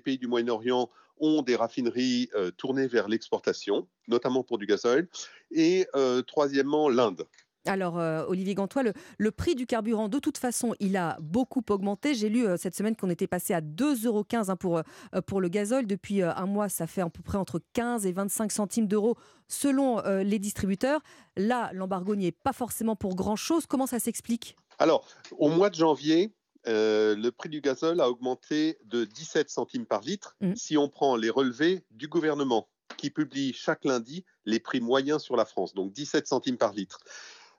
pays 0.00 0.18
du 0.18 0.26
Moyen-Orient 0.26 0.90
ont 1.18 1.42
des 1.42 1.56
raffineries 1.56 2.28
tournées 2.56 2.88
vers 2.88 3.08
l'exportation, 3.08 3.88
notamment 4.08 4.42
pour 4.42 4.58
du 4.58 4.66
gazole. 4.66 5.08
Et 5.50 5.86
troisièmement, 6.26 6.88
l'Inde. 6.88 7.26
Alors, 7.66 7.98
euh, 7.98 8.24
Olivier 8.26 8.54
Gantois, 8.54 8.82
le, 8.82 8.92
le 9.18 9.30
prix 9.30 9.54
du 9.54 9.66
carburant, 9.66 10.08
de 10.08 10.18
toute 10.18 10.38
façon, 10.38 10.74
il 10.80 10.96
a 10.96 11.16
beaucoup 11.20 11.62
augmenté. 11.70 12.14
J'ai 12.14 12.28
lu 12.28 12.46
euh, 12.46 12.56
cette 12.56 12.74
semaine 12.74 12.94
qu'on 12.94 13.08
était 13.08 13.26
passé 13.26 13.54
à 13.54 13.60
2,15 13.60 14.06
euros 14.06 14.24
hein, 14.32 14.56
pour, 14.56 14.78
euh, 14.78 15.20
pour 15.26 15.40
le 15.40 15.48
gazole. 15.48 15.86
Depuis 15.86 16.22
un 16.22 16.46
mois, 16.46 16.68
ça 16.68 16.86
fait 16.86 17.00
à 17.00 17.08
peu 17.08 17.22
près 17.22 17.38
entre 17.38 17.60
15 17.72 18.06
et 18.06 18.12
25 18.12 18.52
centimes 18.52 18.86
d'euros 18.86 19.16
selon 19.48 20.00
les 20.22 20.38
distributeurs. 20.38 21.00
Là, 21.36 21.70
l'embargo 21.74 22.16
n'y 22.16 22.26
est 22.26 22.32
pas 22.32 22.54
forcément 22.54 22.96
pour 22.96 23.14
grand-chose. 23.14 23.66
Comment 23.66 23.86
ça 23.86 23.98
s'explique? 23.98 24.56
Alors, 24.78 25.06
au 25.38 25.48
mois 25.48 25.70
de 25.70 25.74
janvier, 25.74 26.32
euh, 26.66 27.14
le 27.14 27.30
prix 27.30 27.48
du 27.48 27.60
gazole 27.60 28.00
a 28.00 28.08
augmenté 28.08 28.78
de 28.86 29.04
17 29.04 29.50
centimes 29.50 29.86
par 29.86 30.00
litre 30.00 30.36
si 30.54 30.78
on 30.78 30.88
prend 30.88 31.16
les 31.16 31.30
relevés 31.30 31.84
du 31.90 32.08
gouvernement 32.08 32.68
qui 32.96 33.10
publie 33.10 33.52
chaque 33.52 33.84
lundi 33.84 34.24
les 34.46 34.60
prix 34.60 34.80
moyens 34.80 35.22
sur 35.22 35.36
la 35.36 35.44
France, 35.44 35.74
donc 35.74 35.92
17 35.92 36.26
centimes 36.26 36.56
par 36.56 36.72
litre. 36.72 37.00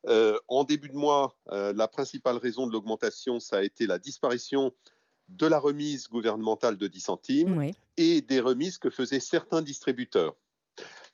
Euh, 0.08 0.38
en 0.48 0.63
début 0.63 0.89
de 0.89 0.96
mois, 0.96 1.36
euh, 1.52 1.74
la 1.74 1.88
principale 1.88 2.38
raison 2.38 2.68
de 2.68 2.72
l'augmentation, 2.72 3.39
ça 3.39 3.58
a 3.58 3.63
été 3.63 3.88
la 3.88 4.00
disparition 4.00 4.74
de 5.30 5.48
la 5.48 5.58
remise 5.58 6.08
gouvernementale 6.08 6.78
de 6.78 6.88
10 6.88 7.00
centimes 7.00 7.72
et 7.98 8.22
des 8.22 8.39
remises 8.39 8.78
que 8.78 8.91
faisaient 8.91 9.20
certains 9.20 9.62
distributeurs. 9.62 10.36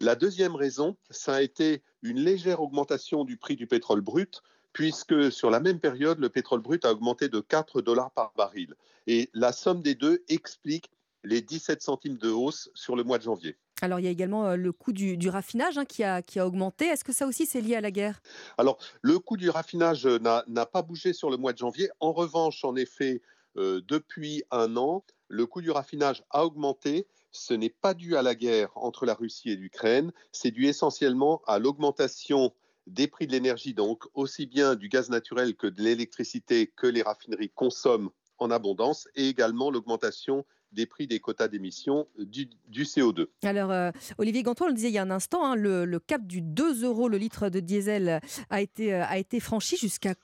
La 0.01 0.15
deuxième 0.15 0.55
raison, 0.55 0.97
ça 1.09 1.35
a 1.35 1.41
été 1.41 1.83
une 2.01 2.19
légère 2.19 2.61
augmentation 2.61 3.23
du 3.23 3.37
prix 3.37 3.55
du 3.55 3.67
pétrole 3.67 4.01
brut, 4.01 4.41
puisque 4.73 5.31
sur 5.31 5.49
la 5.49 5.59
même 5.59 5.79
période, 5.79 6.19
le 6.19 6.29
pétrole 6.29 6.61
brut 6.61 6.83
a 6.85 6.91
augmenté 6.91 7.29
de 7.29 7.39
4 7.39 7.81
dollars 7.81 8.11
par 8.11 8.33
baril. 8.35 8.73
Et 9.07 9.29
la 9.33 9.51
somme 9.51 9.81
des 9.81 9.95
deux 9.95 10.23
explique 10.27 10.89
les 11.23 11.41
17 11.41 11.81
centimes 11.81 12.17
de 12.17 12.29
hausse 12.29 12.69
sur 12.73 12.95
le 12.95 13.03
mois 13.03 13.17
de 13.17 13.23
janvier. 13.23 13.55
Alors, 13.81 13.99
il 13.99 14.03
y 14.03 14.07
a 14.07 14.11
également 14.11 14.47
euh, 14.47 14.55
le 14.55 14.71
coût 14.71 14.93
du, 14.93 15.29
raffinage 15.29 15.77
hein, 15.77 15.85
qui, 15.85 16.03
a, 16.03 16.21
augmenté. 16.45 16.85
Est-ce 16.85 17.03
que 17.03 17.11
ça 17.11 17.25
aussi, 17.25 17.47
c'est 17.47 17.61
lié 17.61 17.75
à 17.75 17.81
la 17.81 17.89
guerre? 17.89 18.21
Alors, 18.59 18.77
le 19.01 19.17
coût 19.17 19.37
du 19.37 19.49
raffinage 19.49 20.05
euh, 20.05 20.19
n'a 20.19 20.43
n'a 20.47 20.67
pas 20.67 20.83
bougé 20.83 21.13
sur 21.13 21.31
le 21.31 21.37
mois 21.37 21.51
de 21.51 21.57
janvier. 21.57 21.89
En 21.99 22.13
revanche, 22.13 22.63
en 22.63 22.75
effet, 22.75 23.21
euh, 23.57 23.81
depuis 23.87 24.43
un 24.51 24.77
an, 24.77 25.03
le 25.27 25.47
coût 25.47 25.61
du 25.61 25.71
raffinage 25.71 26.23
a 26.29 26.45
augmenté. 26.45 27.07
Ce 27.31 27.55
n'est 27.55 27.69
pas 27.69 27.95
dû 27.95 28.15
à 28.15 28.21
la 28.21 28.35
guerre 28.35 28.69
entre 28.75 29.05
la 29.05 29.15
Russie 29.15 29.49
et 29.49 29.55
l'Ukraine, 29.55 30.11
c'est 30.31 30.51
dû 30.51 30.67
essentiellement 30.67 31.41
à 31.47 31.59
l'augmentation 31.59 32.53
des 32.87 33.07
prix 33.07 33.25
de 33.25 33.31
l'énergie, 33.31 33.73
donc 33.73 34.03
aussi 34.13 34.45
bien 34.45 34.75
du 34.75 34.89
gaz 34.89 35.09
naturel 35.09 35.55
que 35.55 35.67
de 35.67 35.81
l'électricité 35.81 36.67
que 36.67 36.87
les 36.87 37.01
raffineries 37.01 37.51
consomment 37.51 38.09
en 38.37 38.51
abondance, 38.51 39.07
et 39.15 39.29
également 39.29 39.71
l'augmentation 39.71 40.45
des 40.71 40.85
prix 40.85 41.07
des 41.07 41.19
quotas 41.19 41.47
d'émission 41.47 42.07
du, 42.17 42.49
du 42.67 42.83
CO2. 42.83 43.27
Alors, 43.43 43.71
euh, 43.71 43.91
Olivier 44.17 44.43
Gantois, 44.43 44.67
on 44.67 44.69
le 44.69 44.75
disait 44.75 44.89
il 44.89 44.93
y 44.93 44.97
a 44.97 45.01
un 45.03 45.11
instant, 45.11 45.43
hein, 45.45 45.55
le, 45.55 45.85
le 45.85 45.99
cap 45.99 46.25
du 46.25 46.41
2 46.41 46.83
euros 46.85 47.09
le 47.09 47.17
litre 47.17 47.49
de 47.49 47.59
diesel 47.59 48.21
a 48.49 48.61
été, 48.61 48.93
euh, 48.93 49.03
a 49.05 49.17
été 49.17 49.39
franchi. 49.39 49.77
Jusqu'à 49.77 50.15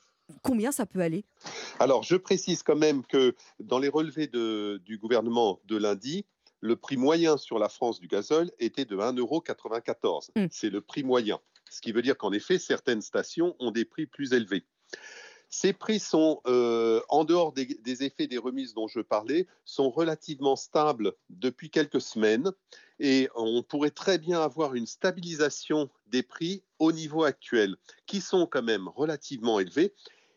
combien 0.41 0.71
ça 0.71 0.85
peut 0.85 1.01
aller? 1.01 1.25
Alors, 1.79 2.03
je 2.03 2.15
précise 2.15 2.63
quand 2.63 2.75
même 2.75 3.03
que 3.05 3.35
dans 3.59 3.79
les 3.79 3.89
relevés 3.89 4.27
de- 4.27 4.81
du 4.85 4.97
gouvernement 4.97 5.59
de 5.65 5.77
lundi, 5.77 6.25
le 6.59 6.75
prix 6.75 6.97
moyen 6.97 7.37
sur 7.37 7.59
la 7.59 7.69
France 7.69 7.99
du 7.99 8.07
gazole 8.07 8.51
était 8.59 8.85
de 8.85 8.95
1,94 8.97 10.31
Hmm. 10.35 10.39
euro. 10.39 10.47
C'est 10.51 10.69
le 10.69 10.81
prix 10.81 11.03
moyen. 11.03 11.39
Ce 11.69 11.81
qui 11.81 11.91
veut 11.91 12.01
dire 12.01 12.17
qu'en 12.17 12.31
effet, 12.31 12.57
certaines 12.59 13.01
stations 13.01 13.55
ont 13.59 13.71
des 13.71 13.83
prix 13.85 14.05
plus 14.05 14.33
élevés. 14.33 14.63
Ces 15.49 15.73
prix 15.73 15.99
sont, 15.99 16.41
euh, 16.45 17.01
en 17.09 17.23
dehors 17.23 17.53
des, 17.53 18.03
effets 18.03 18.27
des 18.27 18.37
remises 18.37 18.73
dont 18.73 18.87
je 18.87 18.99
parlais, 18.99 19.47
sont 19.63 19.89
relativement 19.89 20.55
stables 20.55 21.13
depuis 21.29 21.69
quelques 21.69 22.01
semaines 22.01 22.51
et 22.99 23.29
on 23.35 23.63
pourrait 23.63 23.91
très 23.91 24.17
bien 24.17 24.41
avoir 24.41 24.75
une 24.75 24.87
stabilisation 24.87 25.89
des 26.07 26.23
prix 26.23 26.63
au 26.79 26.91
niveau 26.91 27.23
actuel, 27.23 27.77
qui 28.05 28.21
sont 28.21 28.45
quand 28.45 28.63
même 28.63 28.87
relativement 28.89 29.59
élevés. 29.59 29.93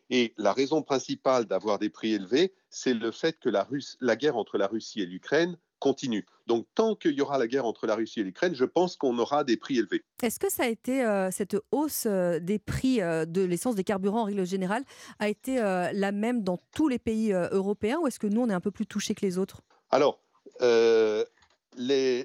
Et 0.09 0.33
la 0.37 0.53
raison 0.53 0.81
principale 0.81 1.45
d'avoir 1.45 1.79
des 1.79 1.89
prix 1.89 2.13
élevés, 2.13 2.53
c'est 2.69 2.93
le 2.93 3.11
fait 3.11 3.37
que 3.39 3.49
la, 3.49 3.67
la 3.99 4.15
guerre 4.15 4.37
entre 4.37 4.57
la 4.57 4.67
Russie 4.67 5.01
et 5.01 5.05
l'Ukraine 5.05 5.57
continue. 5.81 6.25
Donc 6.47 6.67
tant 6.75 6.95
qu'il 6.95 7.13
y 7.13 7.21
aura 7.21 7.37
la 7.37 7.47
guerre 7.47 7.65
entre 7.65 7.87
la 7.87 7.95
Russie 7.95 8.21
et 8.21 8.23
l'Ukraine, 8.23 8.55
je 8.55 8.63
pense 8.65 8.95
qu'on 8.95 9.17
aura 9.17 9.43
des 9.43 9.57
prix 9.57 9.79
élevés. 9.79 10.05
Est-ce 10.23 10.39
que 10.39 10.49
ça 10.49 10.63
a 10.63 10.67
été, 10.67 11.03
euh, 11.03 11.31
cette 11.31 11.57
hausse 11.71 12.05
euh, 12.05 12.39
des 12.39 12.59
prix 12.59 13.01
euh, 13.01 13.25
de 13.25 13.41
l'essence 13.41 13.75
des 13.75 13.83
carburants 13.83 14.21
en 14.21 14.25
règle 14.25 14.45
générale, 14.45 14.83
a 15.19 15.27
été 15.27 15.59
euh, 15.59 15.91
la 15.93 16.11
même 16.11 16.43
dans 16.43 16.59
tous 16.73 16.87
les 16.87 16.99
pays 16.99 17.33
européens 17.33 17.97
ou 18.01 18.07
est-ce 18.07 18.19
que 18.19 18.27
nous, 18.27 18.41
on 18.41 18.49
est 18.49 18.53
un 18.53 18.61
peu 18.61 18.71
plus 18.71 18.85
touchés 18.85 19.15
que 19.15 19.25
les 19.25 19.37
autres? 19.37 19.61
Alors, 19.89 20.19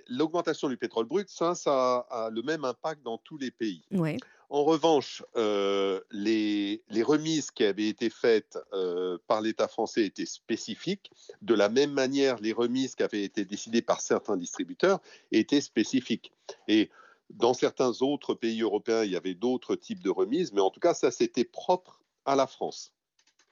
l'augmentation 0.08 0.68
du 0.68 0.76
pétrole 0.76 1.06
brut, 1.06 1.28
ça, 1.28 1.54
ça 1.54 2.06
a 2.10 2.30
le 2.30 2.42
même 2.42 2.64
impact 2.64 3.02
dans 3.02 3.18
tous 3.18 3.38
les 3.38 3.50
pays. 3.50 3.82
Oui. 3.90 4.18
En 4.48 4.62
revanche, 4.64 5.24
euh, 5.36 6.00
les, 6.10 6.82
remises 7.02 7.50
qui 7.50 7.64
avaient 7.64 7.88
été 7.88 8.10
faites 8.10 8.58
euh, 8.72 9.18
par 9.26 9.40
l'État 9.40 9.66
français 9.66 10.04
étaient 10.04 10.26
spécifiques. 10.26 11.10
De 11.42 11.54
la 11.54 11.68
même 11.68 11.92
manière, 11.92 12.38
les 12.38 12.52
remises 12.52 12.94
qui 12.94 13.02
avaient 13.02 13.24
été 13.24 13.44
décidées 13.44 13.82
par 13.82 14.00
certains 14.00 14.36
distributeurs 14.36 15.00
étaient 15.32 15.60
spécifiques. 15.60 16.32
Et 16.68 16.90
dans 17.30 17.54
certains 17.54 18.02
autres 18.02 18.34
pays 18.34 18.62
européens, 18.62 19.04
il 19.04 19.10
y 19.10 19.16
avait 19.16 19.34
d'autres 19.34 19.74
types 19.74 20.02
de 20.02 20.10
remises, 20.10 20.52
mais 20.52 20.60
en 20.60 20.70
tout 20.70 20.80
cas, 20.80 20.94
ça, 20.94 21.10
c'était 21.10 21.44
propre 21.44 22.00
à 22.24 22.36
la 22.36 22.46
France. 22.46 22.92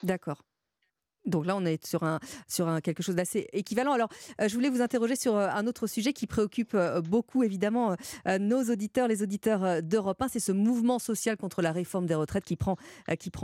D'accord. 0.02 0.44
Donc 1.26 1.46
là, 1.46 1.56
on 1.56 1.64
est 1.64 1.84
sur, 1.86 2.02
un, 2.04 2.20
quelque 2.80 3.02
chose 3.02 3.14
d'assez 3.14 3.48
équivalent. 3.52 3.92
Alors, 3.92 4.08
euh, 4.40 4.48
je 4.48 4.54
voulais 4.54 4.68
vous 4.68 4.82
interroger 4.82 5.16
sur 5.16 5.36
euh, 5.36 5.48
un 5.48 5.66
autre 5.66 5.86
sujet 5.86 6.12
qui 6.12 6.26
préoccupe 6.26 6.74
euh, 6.74 7.00
beaucoup, 7.00 7.42
évidemment, 7.42 7.96
nos 8.40 8.62
auditeurs, 8.64 9.08
les 9.08 9.22
auditeurs 9.22 9.82
d'Europe 9.82 10.20
1. 10.20 10.28
C'est 10.28 10.40
ce 10.40 10.52
mouvement 10.52 10.98
social 10.98 11.36
contre 11.36 11.62
la 11.62 11.72
réforme 11.72 12.06
des 12.06 12.14
retraites 12.14 12.44
qui 12.44 12.56
prend, 12.56 12.76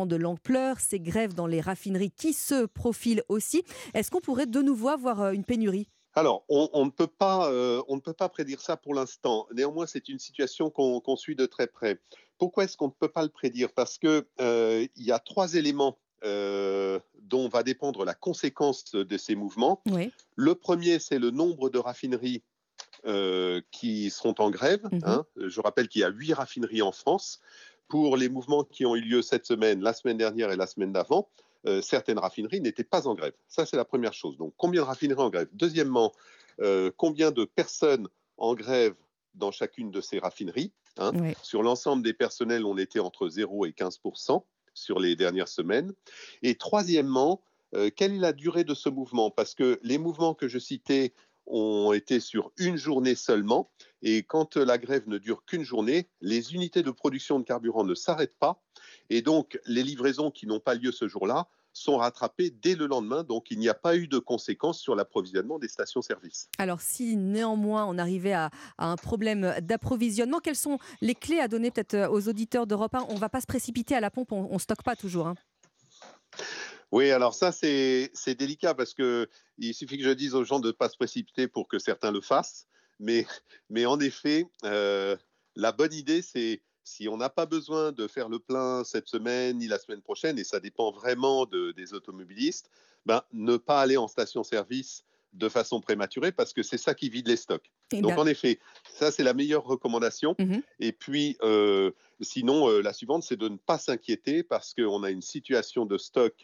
de 0.06 0.16
l'ampleur. 0.16 0.80
Ces 0.80 1.00
grèves 1.00 1.34
dans 1.34 1.46
les 1.46 1.60
raffineries 1.60 2.10
qui 2.10 2.32
se 2.32 2.66
profilent 2.66 3.22
aussi. 3.28 3.62
Est-ce 3.94 4.10
qu'on 4.10 4.20
pourrait 4.20 4.46
de 4.46 4.60
nouveau 4.60 4.88
avoir 4.88 5.30
une 5.30 5.44
pénurie? 5.44 5.88
Alors, 6.14 6.44
on, 6.48 6.84
ne 6.84 6.90
peut 6.90 7.06
pas, 7.06 7.50
on 7.88 7.96
ne 7.96 8.00
peut 8.00 8.12
pas 8.12 8.28
prédire 8.28 8.60
ça 8.60 8.76
pour 8.76 8.94
l'instant. 8.94 9.46
Néanmoins, 9.54 9.86
c'est 9.86 10.08
une 10.08 10.18
situation 10.18 10.70
qu'on 10.70 11.16
suit 11.16 11.36
de 11.36 11.46
très 11.46 11.66
près. 11.66 12.00
Pourquoi 12.38 12.64
est-ce 12.64 12.76
qu'on 12.76 12.88
ne 12.88 12.92
peut 12.98 13.10
pas 13.10 13.22
le 13.22 13.28
prédire? 13.28 13.72
Parce 13.72 13.98
qu'il 13.98 14.24
il 14.38 15.04
y 15.04 15.12
a 15.12 15.18
trois 15.18 15.54
éléments 15.54 15.98
euh, 16.22 17.00
dont 17.22 17.48
va 17.48 17.62
dépendre 17.62 18.04
la 18.04 18.14
conséquence 18.14 18.92
de 18.92 19.16
ces 19.16 19.34
mouvements. 19.34 19.82
Le 20.36 20.54
premier, 20.54 20.98
c'est 20.98 21.18
le 21.18 21.30
nombre 21.30 21.70
de 21.70 21.78
raffineries 21.78 22.42
euh, 23.06 23.62
qui 23.70 24.10
seront 24.10 24.34
en 24.38 24.50
grève. 24.50 24.86
Mhm. 24.92 25.00
Hein. 25.04 25.26
Je 25.36 25.60
rappelle 25.60 25.88
qu'il 25.88 26.02
y 26.02 26.04
a 26.04 26.10
huit 26.10 26.34
raffineries 26.34 26.82
en 26.82 26.92
France. 26.92 27.40
Pour 27.88 28.16
les 28.16 28.28
mouvements 28.28 28.64
qui 28.64 28.84
ont 28.84 28.94
eu 28.94 29.00
lieu 29.00 29.22
cette 29.22 29.46
semaine, 29.46 29.80
la 29.80 29.92
semaine 29.92 30.18
dernière 30.18 30.50
et 30.52 30.56
la 30.56 30.66
semaine 30.66 30.92
d'avant, 30.92 31.28
euh, 31.66 31.80
certaines 31.82 32.18
raffineries 32.18 32.60
n'étaient 32.60 32.84
pas 32.84 33.08
en 33.08 33.14
grève. 33.14 33.32
Ça, 33.48 33.64
c'est 33.64 33.76
la 33.76 33.84
première 33.84 34.12
chose. 34.12 34.36
Donc, 34.36 34.52
combien 34.56 34.82
de 34.82 34.86
raffineries 34.86 35.22
en 35.22 35.30
grève? 35.30 35.48
Deuxièmement, 35.52 36.12
combien 36.98 37.30
de 37.30 37.46
personnes 37.46 38.06
en 38.36 38.54
grève 38.54 38.94
dans 39.34 39.50
chacune 39.50 39.90
de 39.90 40.02
ces 40.02 40.18
raffineries 40.18 40.72
hein? 40.98 41.12
Sur 41.42 41.62
l'ensemble 41.62 42.02
des 42.02 42.12
personnels, 42.12 42.66
on 42.66 42.76
était 42.76 42.98
entre 42.98 43.28
0 43.28 43.64
et 43.64 43.72
15 43.72 44.00
sur 44.74 44.98
les 44.98 45.16
dernières 45.16 45.48
semaines 45.48 45.92
Et 46.42 46.54
troisièmement, 46.54 47.42
euh, 47.74 47.90
quelle 47.94 48.14
est 48.14 48.18
la 48.18 48.32
durée 48.32 48.64
de 48.64 48.74
ce 48.74 48.88
mouvement? 48.88 49.30
Parce 49.30 49.54
que 49.54 49.78
les 49.82 49.98
mouvements 49.98 50.34
que 50.34 50.48
je 50.48 50.58
citais 50.58 51.12
ont 51.46 51.92
été 51.92 52.20
sur 52.20 52.52
une 52.58 52.76
journée 52.76 53.14
seulement. 53.14 53.70
Et 54.02 54.22
quand 54.22 54.56
la 54.56 54.78
grève 54.78 55.08
ne 55.08 55.18
dure 55.18 55.44
qu'une 55.44 55.64
journée, 55.64 56.08
les 56.20 56.54
unités 56.54 56.82
de 56.82 56.90
production 56.90 57.38
de 57.38 57.44
carburant 57.44 57.84
ne 57.84 57.94
s'arrêtent 57.94 58.38
pas. 58.38 58.62
Et 59.08 59.22
donc, 59.22 59.58
les 59.66 59.82
livraisons 59.82 60.30
qui 60.30 60.46
n'ont 60.46 60.60
pas 60.60 60.74
lieu 60.74 60.92
ce 60.92 61.08
jour-là 61.08 61.48
sont 61.72 61.96
rattrapés 61.96 62.50
dès 62.50 62.74
le 62.74 62.86
lendemain. 62.86 63.22
Donc 63.22 63.50
il 63.50 63.58
n'y 63.58 63.68
a 63.68 63.74
pas 63.74 63.96
eu 63.96 64.08
de 64.08 64.18
conséquences 64.18 64.80
sur 64.80 64.94
l'approvisionnement 64.94 65.58
des 65.58 65.68
stations-service. 65.68 66.48
Alors 66.58 66.80
si 66.80 67.16
néanmoins 67.16 67.86
on 67.86 67.98
arrivait 67.98 68.32
à, 68.32 68.50
un 68.78 68.96
problème 68.96 69.54
d'approvisionnement, 69.62 70.40
quelles 70.40 70.56
sont 70.56 70.78
les 71.00 71.14
clés 71.14 71.40
à 71.40 71.48
donner 71.48 71.70
peut-être 71.70 71.94
euh, 71.94 72.08
aux 72.08 72.28
auditeurs 72.28 72.66
d'Europe 72.66 72.94
1 72.94 73.06
On 73.08 73.14
ne 73.14 73.18
va 73.18 73.28
pas 73.28 73.40
se 73.40 73.46
précipiter 73.46 73.94
à 73.94 74.00
la 74.00 74.10
pompe, 74.10 74.32
on 74.32 74.52
ne 74.52 74.58
stocke 74.58 74.82
pas 74.82 74.96
toujours. 74.96 75.26
Hein. 75.26 75.34
Oui, 76.92 77.10
alors 77.10 77.34
ça 77.34 77.52
c'est 77.52 78.10
délicat 78.26 78.74
parce 78.74 78.94
qu'il 78.94 79.74
suffit 79.74 79.98
que 79.98 80.04
je 80.04 80.10
dise 80.10 80.34
aux 80.34 80.44
gens 80.44 80.58
de 80.58 80.68
ne 80.68 80.72
pas 80.72 80.88
se 80.88 80.96
précipiter 80.96 81.46
pour 81.46 81.68
que 81.68 81.78
certains 81.78 82.10
le 82.10 82.20
fassent. 82.20 82.66
Mais, 82.98 83.26
mais 83.70 83.86
en 83.86 83.98
effet, 84.00 84.46
euh, 84.64 85.16
la 85.54 85.72
bonne 85.72 85.92
idée 85.92 86.20
c'est 86.20 86.62
si 86.90 87.08
on 87.08 87.16
n'a 87.16 87.28
pas 87.28 87.46
besoin 87.46 87.92
de 87.92 88.08
faire 88.08 88.28
le 88.28 88.38
plein 88.38 88.82
cette 88.84 89.08
semaine 89.08 89.58
ni 89.58 89.68
la 89.68 89.78
semaine 89.78 90.02
prochaine, 90.02 90.38
et 90.38 90.44
ça 90.44 90.60
dépend 90.60 90.90
vraiment 90.90 91.46
des 91.46 91.94
automobilistes, 91.94 92.70
ben, 93.06 93.22
ne 93.32 93.56
pas 93.56 93.80
aller 93.80 93.96
en 93.96 94.08
station-service 94.08 95.04
de 95.32 95.48
façon 95.48 95.80
prématurée 95.80 96.32
parce 96.32 96.52
que 96.52 96.64
c'est 96.64 96.76
ça 96.76 96.92
qui 96.92 97.08
vide 97.08 97.28
les 97.28 97.36
stocks. 97.36 97.70
Donc 97.92 98.16
ben 98.16 98.18
en 98.18 98.26
effet, 98.26 98.58
ça 98.92 99.12
c'est 99.12 99.22
la 99.22 99.32
meilleure 99.32 99.64
recommandation. 99.64 100.34
Mmh 100.38 100.58
et 100.80 100.92
puis 100.92 101.36
euh, 101.42 101.92
sinon, 102.20 102.68
euh, 102.68 102.80
la 102.82 102.92
suivante, 102.92 103.22
c'est 103.22 103.36
de 103.36 103.48
ne 103.48 103.56
pas 103.56 103.78
s'inquiéter 103.78 104.42
parce 104.42 104.74
qu'on 104.74 105.04
a 105.04 105.10
une 105.10 105.22
situation 105.22 105.86
de 105.86 105.96
stock 105.98 106.34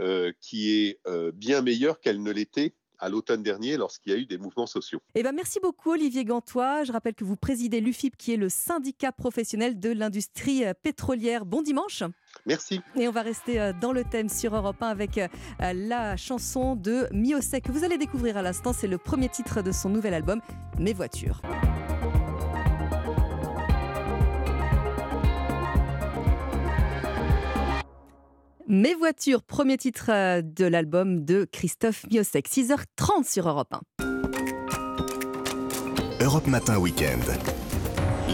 euh, 0.00 0.32
qui 0.40 0.72
est 0.72 0.98
bien 1.34 1.62
meilleure 1.62 2.00
qu'elle 2.00 2.22
ne 2.22 2.32
l'était 2.32 2.74
à 3.02 3.08
l'automne 3.08 3.42
dernier 3.42 3.76
lorsqu'il 3.76 4.12
y 4.12 4.14
a 4.14 4.18
eu 4.18 4.26
des 4.26 4.38
mouvements 4.38 4.66
sociaux. 4.66 5.00
Eh 5.14 5.22
ben, 5.22 5.32
merci 5.32 5.58
beaucoup 5.60 5.90
Olivier 5.90 6.24
Gantois. 6.24 6.84
Je 6.84 6.92
rappelle 6.92 7.14
que 7.14 7.24
vous 7.24 7.36
présidez 7.36 7.80
l'UFIP 7.80 8.16
qui 8.16 8.32
est 8.32 8.36
le 8.36 8.48
syndicat 8.48 9.12
professionnel 9.12 9.78
de 9.80 9.90
l'industrie 9.90 10.64
euh, 10.64 10.72
pétrolière. 10.80 11.44
Bon 11.44 11.62
dimanche. 11.62 12.04
Merci. 12.46 12.80
Et 12.96 13.08
on 13.08 13.12
va 13.12 13.22
rester 13.22 13.60
euh, 13.60 13.72
dans 13.78 13.92
le 13.92 14.04
thème 14.04 14.28
sur 14.28 14.54
Europe 14.54 14.80
1 14.80 14.86
avec 14.86 15.18
euh, 15.18 15.26
la 15.58 16.16
chanson 16.16 16.76
de 16.76 17.08
Miosek 17.12 17.64
que 17.64 17.72
vous 17.72 17.84
allez 17.84 17.98
découvrir 17.98 18.36
à 18.36 18.42
l'instant. 18.42 18.72
C'est 18.72 18.86
le 18.86 18.98
premier 18.98 19.28
titre 19.28 19.62
de 19.62 19.72
son 19.72 19.90
nouvel 19.90 20.14
album, 20.14 20.40
Mes 20.78 20.92
voitures. 20.92 21.42
Mes 28.74 28.94
voitures, 28.94 29.42
premier 29.42 29.76
titre 29.76 30.06
euh, 30.08 30.40
de 30.40 30.64
l'album 30.64 31.26
de 31.26 31.46
Christophe 31.52 32.06
Miosek, 32.10 32.48
6h30 32.48 33.30
sur 33.30 33.46
Europe 33.46 33.74
1. 33.74 33.82
Europe 36.22 36.46
Matin 36.46 36.78
Weekend. 36.78 37.22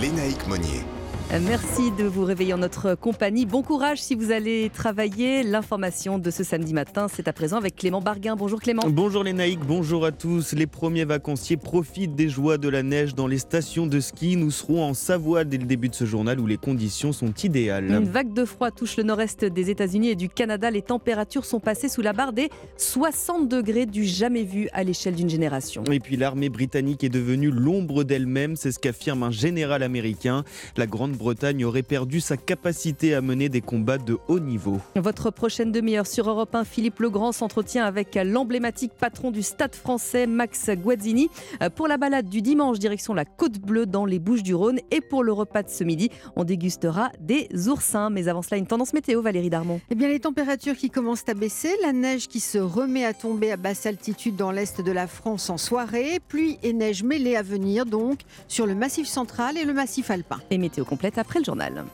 Lénaïque 0.01 0.47
Monnier. 0.47 0.85
Merci 1.31 1.91
de 1.91 2.05
vous 2.05 2.25
réveiller 2.25 2.55
en 2.55 2.59
notre 2.59 2.95
compagnie. 2.95 3.45
Bon 3.45 3.63
courage 3.63 4.01
si 4.01 4.15
vous 4.15 4.33
allez 4.33 4.71
travailler. 4.73 5.43
L'information 5.43 6.19
de 6.19 6.31
ce 6.31 6.43
samedi 6.43 6.73
matin, 6.73 7.07
c'est 7.13 7.29
à 7.29 7.35
présent 7.35 7.59
avec 7.59 7.77
Clément 7.77 8.01
Barguin. 8.01 8.35
Bonjour 8.35 8.59
Clément. 8.59 8.83
Bonjour 8.89 9.23
les 9.23 9.35
naïcs, 9.35 9.61
bonjour 9.61 10.07
à 10.07 10.11
tous. 10.11 10.55
Les 10.55 10.67
premiers 10.67 11.05
vacanciers 11.05 11.59
profitent 11.59 12.15
des 12.15 12.31
joies 12.31 12.57
de 12.57 12.71
la 12.71 12.83
neige 12.83 13.15
dans 13.15 13.27
les 13.27 13.37
stations 13.37 13.87
de 13.87 14.01
ski. 14.01 14.37
Nous 14.37 14.51
serons 14.51 14.83
en 14.83 14.95
Savoie 14.95 15.45
dès 15.45 15.59
le 15.59 15.67
début 15.67 15.91
de 15.91 15.95
ce 15.95 16.07
journal 16.07 16.41
où 16.41 16.47
les 16.47 16.57
conditions 16.57 17.13
sont 17.13 17.35
idéales. 17.45 17.91
Une 17.91 18.09
vague 18.09 18.33
de 18.33 18.47
froid 18.47 18.71
touche 18.71 18.97
le 18.97 19.03
nord-est 19.03 19.45
des 19.45 19.69
États-Unis 19.69 20.09
et 20.09 20.17
du 20.17 20.31
Canada. 20.31 20.71
Les 20.71 20.83
températures 20.83 21.45
sont 21.45 21.61
passées 21.61 21.91
sous 21.91 22.03
la 22.03 22.15
barre 22.15 22.33
des 22.33 22.49
60 22.79 23.49
degrés 23.49 23.85
du 23.85 24.05
jamais 24.05 24.45
vu 24.45 24.71
à 24.73 24.83
l'échelle 24.83 25.15
d'une 25.15 25.31
génération. 25.31 25.85
Et 25.93 26.01
puis 26.01 26.17
l'armée 26.17 26.49
britannique 26.49 27.05
est 27.05 27.11
devenue 27.11 27.51
l'ombre 27.51 28.03
d'elle-même, 28.03 28.57
c'est 28.57 28.73
ce 28.73 28.79
qu'affirme 28.79 29.23
un 29.25 29.31
général 29.31 29.83
américain. 29.83 30.43
La 30.79 30.87
grande 30.87 31.18
Bretagne 31.19 31.65
aurait 31.65 31.83
perdu 31.83 32.21
sa 32.21 32.37
capacité 32.37 33.15
à 33.15 33.21
mener 33.21 33.49
des 33.49 33.61
combats 33.61 33.99
de 33.99 34.17
haut 34.29 34.39
niveau. 34.39 34.81
Votre 34.95 35.31
prochaine 35.31 35.73
demi-heure 35.73 36.07
sur 36.07 36.31
Europe 36.31 36.55
1, 36.55 36.65
Philippe 36.65 37.01
Legrand 37.01 37.33
s'entretient 37.33 37.85
avec 37.85 38.15
l'emblématique 38.15 38.93
patron 38.99 39.31
du 39.31 39.43
Stade 39.43 39.75
français, 39.75 40.27
Max 40.27 40.71
Guazzini. 40.71 41.29
Pour 41.75 41.89
la 41.89 41.97
balade 41.99 42.29
du 42.29 42.41
dimanche, 42.41 42.79
direction 42.79 43.13
la 43.15 43.25
Côte 43.25 43.59
Bleue 43.59 43.85
dans 43.85 44.07
les 44.07 44.21
Bouches-du-Rhône. 44.21 44.79
Et 44.91 45.01
pour 45.01 45.25
le 45.25 45.33
repas 45.33 45.65
de 45.65 45.69
ce 45.69 45.83
midi, 45.83 46.11
on 46.37 46.45
dégustera 46.45 47.11
des 47.21 47.49
oursins. 47.69 48.11
Mais 48.11 48.29
avant 48.29 48.43
cela, 48.43 48.57
une 48.57 48.67
tendance 48.67 48.93
météo, 48.93 49.21
Valérie 49.21 49.51
Darmon. 49.51 49.81
Eh 49.91 49.97
bien, 49.97 50.09
les 50.09 50.21
températures 50.21 50.77
qui 50.77 50.89
commencent 50.89 51.29
à 51.29 51.35
baisser, 51.35 51.71
la 51.83 51.93
neige 51.93 52.29
qui 52.29 52.39
se 52.39 52.59
remet 52.59 53.05
à 53.05 53.13
tomber 53.13 53.51
à 53.51 53.57
basse 53.57 53.87
altitude 53.87 54.37
dans 54.37 54.53
l'est 54.53 54.81
de 54.81 54.93
la 54.93 55.09
France 55.09 55.51
en 55.51 55.59
soirée, 55.59 56.21
pluie 56.29 56.59
et 56.63 56.73
neige 56.73 57.03
mêlées 57.03 57.35
à 57.35 57.43
venir 57.43 57.87
donc 57.87 58.21
sur 58.47 58.67
le 58.67 58.77
massif 58.77 59.09
central 59.09 59.59
et 59.59 59.65
le 59.65 59.73
massif 59.73 60.13
alpin. 60.13 60.39
Et 60.51 60.59
météo 60.59 60.85
complète 60.85 61.08
après 61.17 61.39
le 61.39 61.45
journal. 61.45 61.85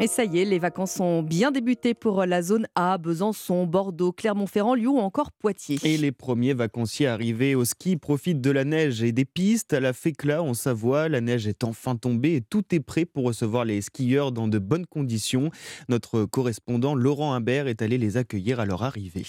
Et 0.00 0.06
ça 0.06 0.24
y 0.24 0.38
est, 0.38 0.44
les 0.44 0.60
vacances 0.60 0.92
sont 0.92 1.22
bien 1.22 1.50
débutées 1.50 1.94
pour 1.94 2.24
la 2.24 2.40
zone 2.40 2.68
A, 2.76 2.98
Besançon, 2.98 3.66
Bordeaux, 3.66 4.12
Clermont-Ferrand, 4.12 4.74
Lyon 4.74 4.98
ou 4.98 5.00
encore 5.00 5.32
Poitiers. 5.32 5.78
Et 5.82 5.96
les 5.96 6.12
premiers 6.12 6.54
vacanciers 6.54 7.08
arrivés 7.08 7.56
au 7.56 7.64
ski 7.64 7.96
profitent 7.96 8.40
de 8.40 8.50
la 8.50 8.64
neige 8.64 9.02
et 9.02 9.10
des 9.10 9.24
pistes. 9.24 9.72
À 9.72 9.80
la 9.80 9.92
Fécla, 9.92 10.42
en 10.42 10.54
Savoie, 10.54 11.08
la 11.08 11.20
neige 11.20 11.48
est 11.48 11.64
enfin 11.64 11.96
tombée 11.96 12.36
et 12.36 12.40
tout 12.42 12.62
est 12.72 12.80
prêt 12.80 13.04
pour 13.04 13.24
recevoir 13.24 13.64
les 13.64 13.80
skieurs 13.80 14.30
dans 14.30 14.46
de 14.46 14.58
bonnes 14.58 14.86
conditions. 14.86 15.50
Notre 15.88 16.24
correspondant 16.26 16.94
Laurent 16.94 17.32
Imbert 17.32 17.66
est 17.66 17.82
allé 17.82 17.98
les 17.98 18.16
accueillir 18.16 18.60
à 18.60 18.66
leur 18.66 18.84
arrivée. 18.84 19.26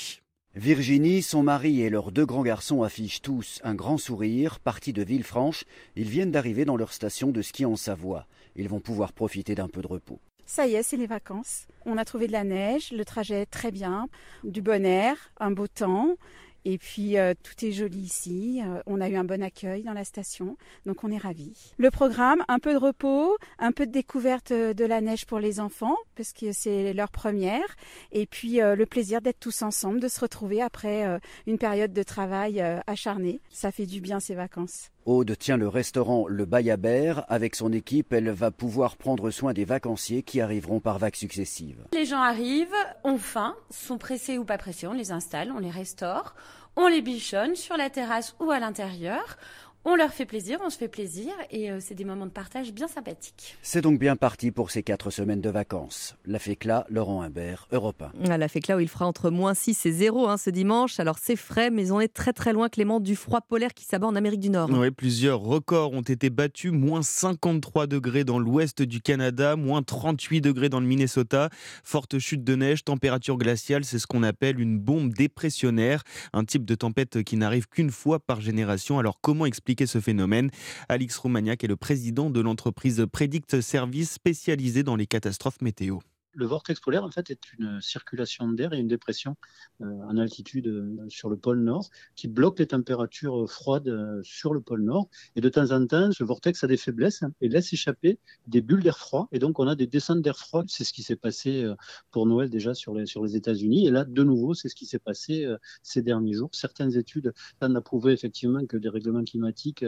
Virginie, 0.56 1.22
son 1.22 1.44
mari 1.44 1.82
et 1.82 1.90
leurs 1.90 2.12
deux 2.12 2.26
grands 2.26 2.44
garçons 2.44 2.84
affichent 2.84 3.22
tous 3.22 3.62
un 3.64 3.74
grand 3.74 3.98
sourire. 3.98 4.60
Partis 4.60 4.92
de 4.92 5.02
Villefranche, 5.02 5.64
ils 5.96 6.10
viennent 6.10 6.32
d'arriver 6.32 6.66
dans 6.66 6.76
leur 6.76 6.92
station 6.92 7.30
de 7.32 7.42
ski 7.42 7.66
en 7.66 7.78
Savoie. 7.78 8.28
Ils 8.58 8.68
vont 8.68 8.82
pouvoir 8.82 9.14
profiter 9.14 9.56
d'un 9.56 9.70
peu 9.70 9.82
de 9.82 9.88
repos. 9.88 10.20
Ça 10.46 10.68
y 10.68 10.76
est, 10.76 10.84
c'est 10.84 10.98
les 10.98 11.08
vacances. 11.08 11.68
On 11.86 11.98
a 11.98 12.04
trouvé 12.04 12.28
de 12.28 12.34
la 12.34 12.44
neige, 12.44 12.92
le 12.92 13.06
trajet 13.06 13.46
très 13.46 13.72
bien, 13.72 14.10
du 14.44 14.62
bon 14.62 14.86
air, 14.86 15.16
un 15.40 15.52
beau 15.52 15.68
temps. 15.68 16.18
Et 16.66 16.78
puis 16.78 17.18
euh, 17.18 17.34
tout 17.42 17.66
est 17.66 17.72
joli 17.72 18.00
ici. 18.00 18.62
Euh, 18.64 18.82
on 18.86 19.02
a 19.02 19.10
eu 19.10 19.16
un 19.16 19.24
bon 19.24 19.42
accueil 19.42 19.84
dans 19.84 19.94
la 19.94 20.04
station, 20.04 20.58
donc 20.86 21.04
on 21.04 21.12
est 21.12 21.18
ravis. 21.18 21.74
Le 21.78 21.90
programme, 21.92 22.44
un 22.48 22.60
peu 22.60 22.74
de 22.74 22.78
repos, 22.78 23.38
un 23.60 23.72
peu 23.72 23.86
de 23.86 23.92
découverte 23.92 24.52
euh, 24.52 24.74
de 24.74 24.86
la 24.86 25.02
neige 25.02 25.26
pour 25.26 25.40
les 25.40 25.60
enfants, 25.60 25.98
parce 26.16 26.34
que 26.34 26.52
c'est 26.52 26.94
leur 26.94 27.10
première. 27.10 27.76
Et 28.12 28.26
puis 28.26 28.60
le 28.60 28.86
plaisir 28.86 29.22
d'être 29.22 29.40
tous 29.40 29.62
ensemble, 29.62 30.00
de 30.00 30.08
se 30.08 30.20
retrouver 30.20 30.62
après 30.62 31.20
une 31.48 31.58
période 31.58 31.94
de 31.94 32.04
travail 32.04 32.62
acharné. 32.88 33.42
Ça 33.50 33.72
fait 33.72 33.86
du 33.86 34.02
bien 34.02 34.20
ces 34.20 34.36
vacances. 34.36 34.91
Aude 35.06 35.36
tient 35.38 35.58
le 35.58 35.68
restaurant 35.68 36.28
Le 36.28 36.46
Bayabert. 36.46 37.26
Avec 37.28 37.56
son 37.56 37.74
équipe, 37.74 38.14
elle 38.14 38.30
va 38.30 38.52
pouvoir 38.52 38.98
prendre 38.98 39.32
soin 39.32 39.54
des 39.54 39.66
vacanciers 39.66 40.22
qui 40.22 40.42
arriveront 40.42 40.80
par 40.80 41.00
vagues 41.00 41.16
successives. 41.16 41.86
Les 41.94 42.06
gens 42.06 42.22
arrivent, 42.22 42.68
ont 43.04 43.18
faim, 43.18 43.56
sont 43.70 43.98
pressés 43.98 44.38
ou 44.38 44.46
pas 44.46 44.58
pressés, 44.58 44.88
on 44.88 44.94
les 44.94 45.12
installe, 45.12 45.52
on 45.52 45.60
les 45.60 45.70
restaure, 45.70 46.36
on 46.76 46.88
les 46.88 47.02
bichonne 47.02 47.56
sur 47.56 47.78
la 47.78 47.90
terrasse 47.90 48.36
ou 48.40 48.52
à 48.52 48.60
l'intérieur. 48.60 49.38
On 49.84 49.96
leur 49.96 50.14
fait 50.14 50.28
plaisir, 50.28 50.60
on 50.64 50.70
se 50.70 50.78
fait 50.78 50.88
plaisir 50.88 51.34
et 51.50 51.72
euh, 51.72 51.80
c'est 51.80 51.96
des 51.96 52.06
moments 52.06 52.28
de 52.28 52.32
partage 52.32 52.72
bien 52.72 52.88
sympathiques. 52.88 53.58
C'est 53.64 53.82
donc 53.82 53.98
bien 53.98 54.16
parti 54.16 54.52
pour 54.52 54.70
ces 54.70 54.84
quatre 54.84 55.10
semaines 55.10 55.42
de 55.42 55.50
vacances. 55.50 56.16
La 56.24 56.38
FECLA, 56.38 56.86
Laurent 56.88 57.24
Humbert, 57.24 57.68
Europe 57.72 58.04
1. 58.24 58.38
La 58.38 58.48
FECLA 58.48 58.78
où 58.78 58.80
il 58.80 58.88
fera 58.88 59.08
entre 59.08 59.32
moins 59.32 59.56
6 59.56 59.88
et 59.88 59.92
0 59.92 60.28
hein, 60.28 60.38
ce 60.38 60.52
dimanche. 60.52 61.00
Alors 61.00 61.18
c'est 61.20 61.36
frais, 61.36 61.72
mais 61.72 61.92
on 61.92 62.00
est 62.00 62.14
très 62.14 62.32
très 62.32 62.54
loin, 62.54 62.70
Clément, 62.70 63.00
du 63.00 63.16
froid 63.16 63.42
polaire 63.42 63.74
qui 63.74 63.84
s'abat 63.84 64.06
en 64.06 64.16
Amérique 64.16 64.42
du 64.42 64.52
Nord. 64.52 64.70
Oui, 64.70 64.92
plusieurs 64.92 65.40
records 65.40 65.94
ont 65.94 66.02
été 66.02 66.30
battus. 66.30 66.72
Moins 66.72 67.02
53 67.02 67.88
degrés 67.88 68.24
dans 68.24 68.38
l'ouest 68.38 68.84
du 68.84 69.02
Canada, 69.02 69.56
moins 69.56 69.82
38 69.82 70.42
degrés 70.42 70.70
dans 70.70 70.80
le 70.80 70.86
Minnesota. 70.86 71.50
Forte 71.84 72.20
chute 72.20 72.44
de 72.44 72.56
neige, 72.56 72.84
température 72.84 73.40
glaciale, 73.40 73.84
c'est 73.84 73.98
ce 73.98 74.06
qu'on 74.06 74.22
appelle 74.22 74.60
une 74.60 74.78
bombe 74.78 75.12
dépressionnaire. 75.12 76.04
Un 76.34 76.46
type 76.46 76.66
de 76.66 76.76
tempête 76.76 77.24
qui 77.24 77.36
n'arrive 77.36 77.68
qu'une 77.68 77.90
fois 77.90 78.20
par 78.20 78.42
génération. 78.42 79.00
Alors 79.00 79.18
comment 79.22 79.48
expliquer 79.48 79.71
ce 79.86 80.00
phénomène. 80.00 80.52
Alix 80.90 81.18
Roumaniac 81.18 81.64
est 81.64 81.68
le 81.68 81.76
président 81.76 82.30
de 82.30 82.42
l'entreprise 82.42 83.06
Predict 83.12 83.62
Service 83.62 84.12
spécialisée 84.12 84.84
dans 84.84 84.96
les 84.96 85.08
catastrophes 85.08 85.62
météo. 85.62 86.00
Le 86.34 86.46
vortex 86.46 86.80
polaire, 86.80 87.04
en 87.04 87.12
fait, 87.12 87.30
est 87.30 87.54
une 87.60 87.82
circulation 87.82 88.48
d'air 88.50 88.72
et 88.72 88.80
une 88.80 88.88
dépression 88.88 89.36
euh, 89.82 89.86
en 89.86 90.18
altitude 90.18 90.68
euh, 90.68 90.96
sur 91.10 91.30
le 91.30 91.36
pôle 91.36 91.60
Nord 91.60 91.90
qui 92.16 92.30
bloque 92.30 92.60
les 92.60 92.68
températures 92.68 93.52
froides 93.52 93.90
euh, 93.90 94.22
sur 94.24 94.54
le 94.54 94.62
pôle 94.62 94.84
Nord. 94.84 95.10
Et 95.36 95.42
de 95.42 95.50
temps 95.50 95.72
en 95.72 95.86
temps, 95.86 96.12
ce 96.14 96.24
vortex 96.24 96.64
a 96.64 96.68
des 96.68 96.78
faiblesses 96.78 97.24
et 97.42 97.50
laisse 97.50 97.74
échapper 97.74 98.18
des 98.48 98.62
bulles 98.62 98.82
d'air 98.82 98.98
froid. 98.98 99.28
Et 99.34 99.40
donc, 99.40 99.60
on 99.60 99.68
a 99.68 99.76
des 99.76 99.88
descentes 99.88 100.22
d'air 100.22 100.38
froid. 100.38 100.64
C'est 100.68 100.86
ce 100.86 100.94
qui 100.94 101.04
s'est 101.04 101.18
passé 101.18 101.70
pour 102.12 102.26
Noël 102.26 102.50
déjà 102.50 102.74
sur 102.74 102.94
les, 102.94 103.06
sur 103.06 103.24
les 103.24 103.36
États-Unis. 103.36 103.88
Et 103.88 103.92
là, 103.92 104.06
de 104.06 104.24
nouveau, 104.24 104.54
c'est 104.54 104.70
ce 104.70 104.76
qui 104.76 104.86
s'est 104.86 105.00
passé 105.00 105.46
ces 105.84 106.02
derniers 106.02 106.34
jours. 106.34 106.50
Certaines 106.54 106.96
études 106.96 107.34
tendent 107.60 107.76
à 107.76 107.82
prouver 107.82 108.14
effectivement 108.14 108.66
que 108.66 108.78
des 108.78 108.90
règlements 108.90 109.24
climatiques 109.24 109.86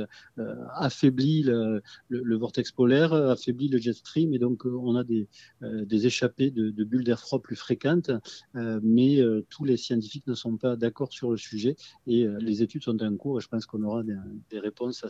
affaiblissent 0.76 1.46
le, 1.46 1.82
le, 2.10 2.38
vortex 2.38 2.72
polaire, 2.72 3.14
affaiblissent 3.14 3.72
le 3.72 3.78
jet 3.78 3.94
stream. 3.94 4.34
Et 4.34 4.40
donc, 4.40 4.66
on 4.66 4.96
a 4.96 5.04
des, 5.04 5.28
des 5.62 6.06
échappées 6.06 6.33
de, 6.38 6.84
bulles 6.84 7.04
d'air 7.04 7.20
froid 7.20 7.42
plus 7.42 7.56
fréquentes, 7.56 8.12
euh, 8.56 8.80
mais 8.84 9.20
euh, 9.20 9.46
tous 9.50 9.64
les 9.64 9.78
scientifiques 9.78 10.28
ne 10.28 10.34
sont 10.34 10.58
pas 10.58 10.76
d'accord 10.76 11.12
sur 11.12 11.32
le 11.32 11.38
sujet 11.38 11.76
et 12.08 12.24
euh, 12.24 12.38
les 12.40 12.62
études 12.62 12.84
sont 12.84 13.02
en 13.02 13.16
cours 13.16 13.40
et 13.40 13.42
je 13.42 13.48
pense 13.48 13.66
qu'on 13.66 13.84
aura 13.84 14.04
des, 14.04 14.60
réponses 14.60 15.04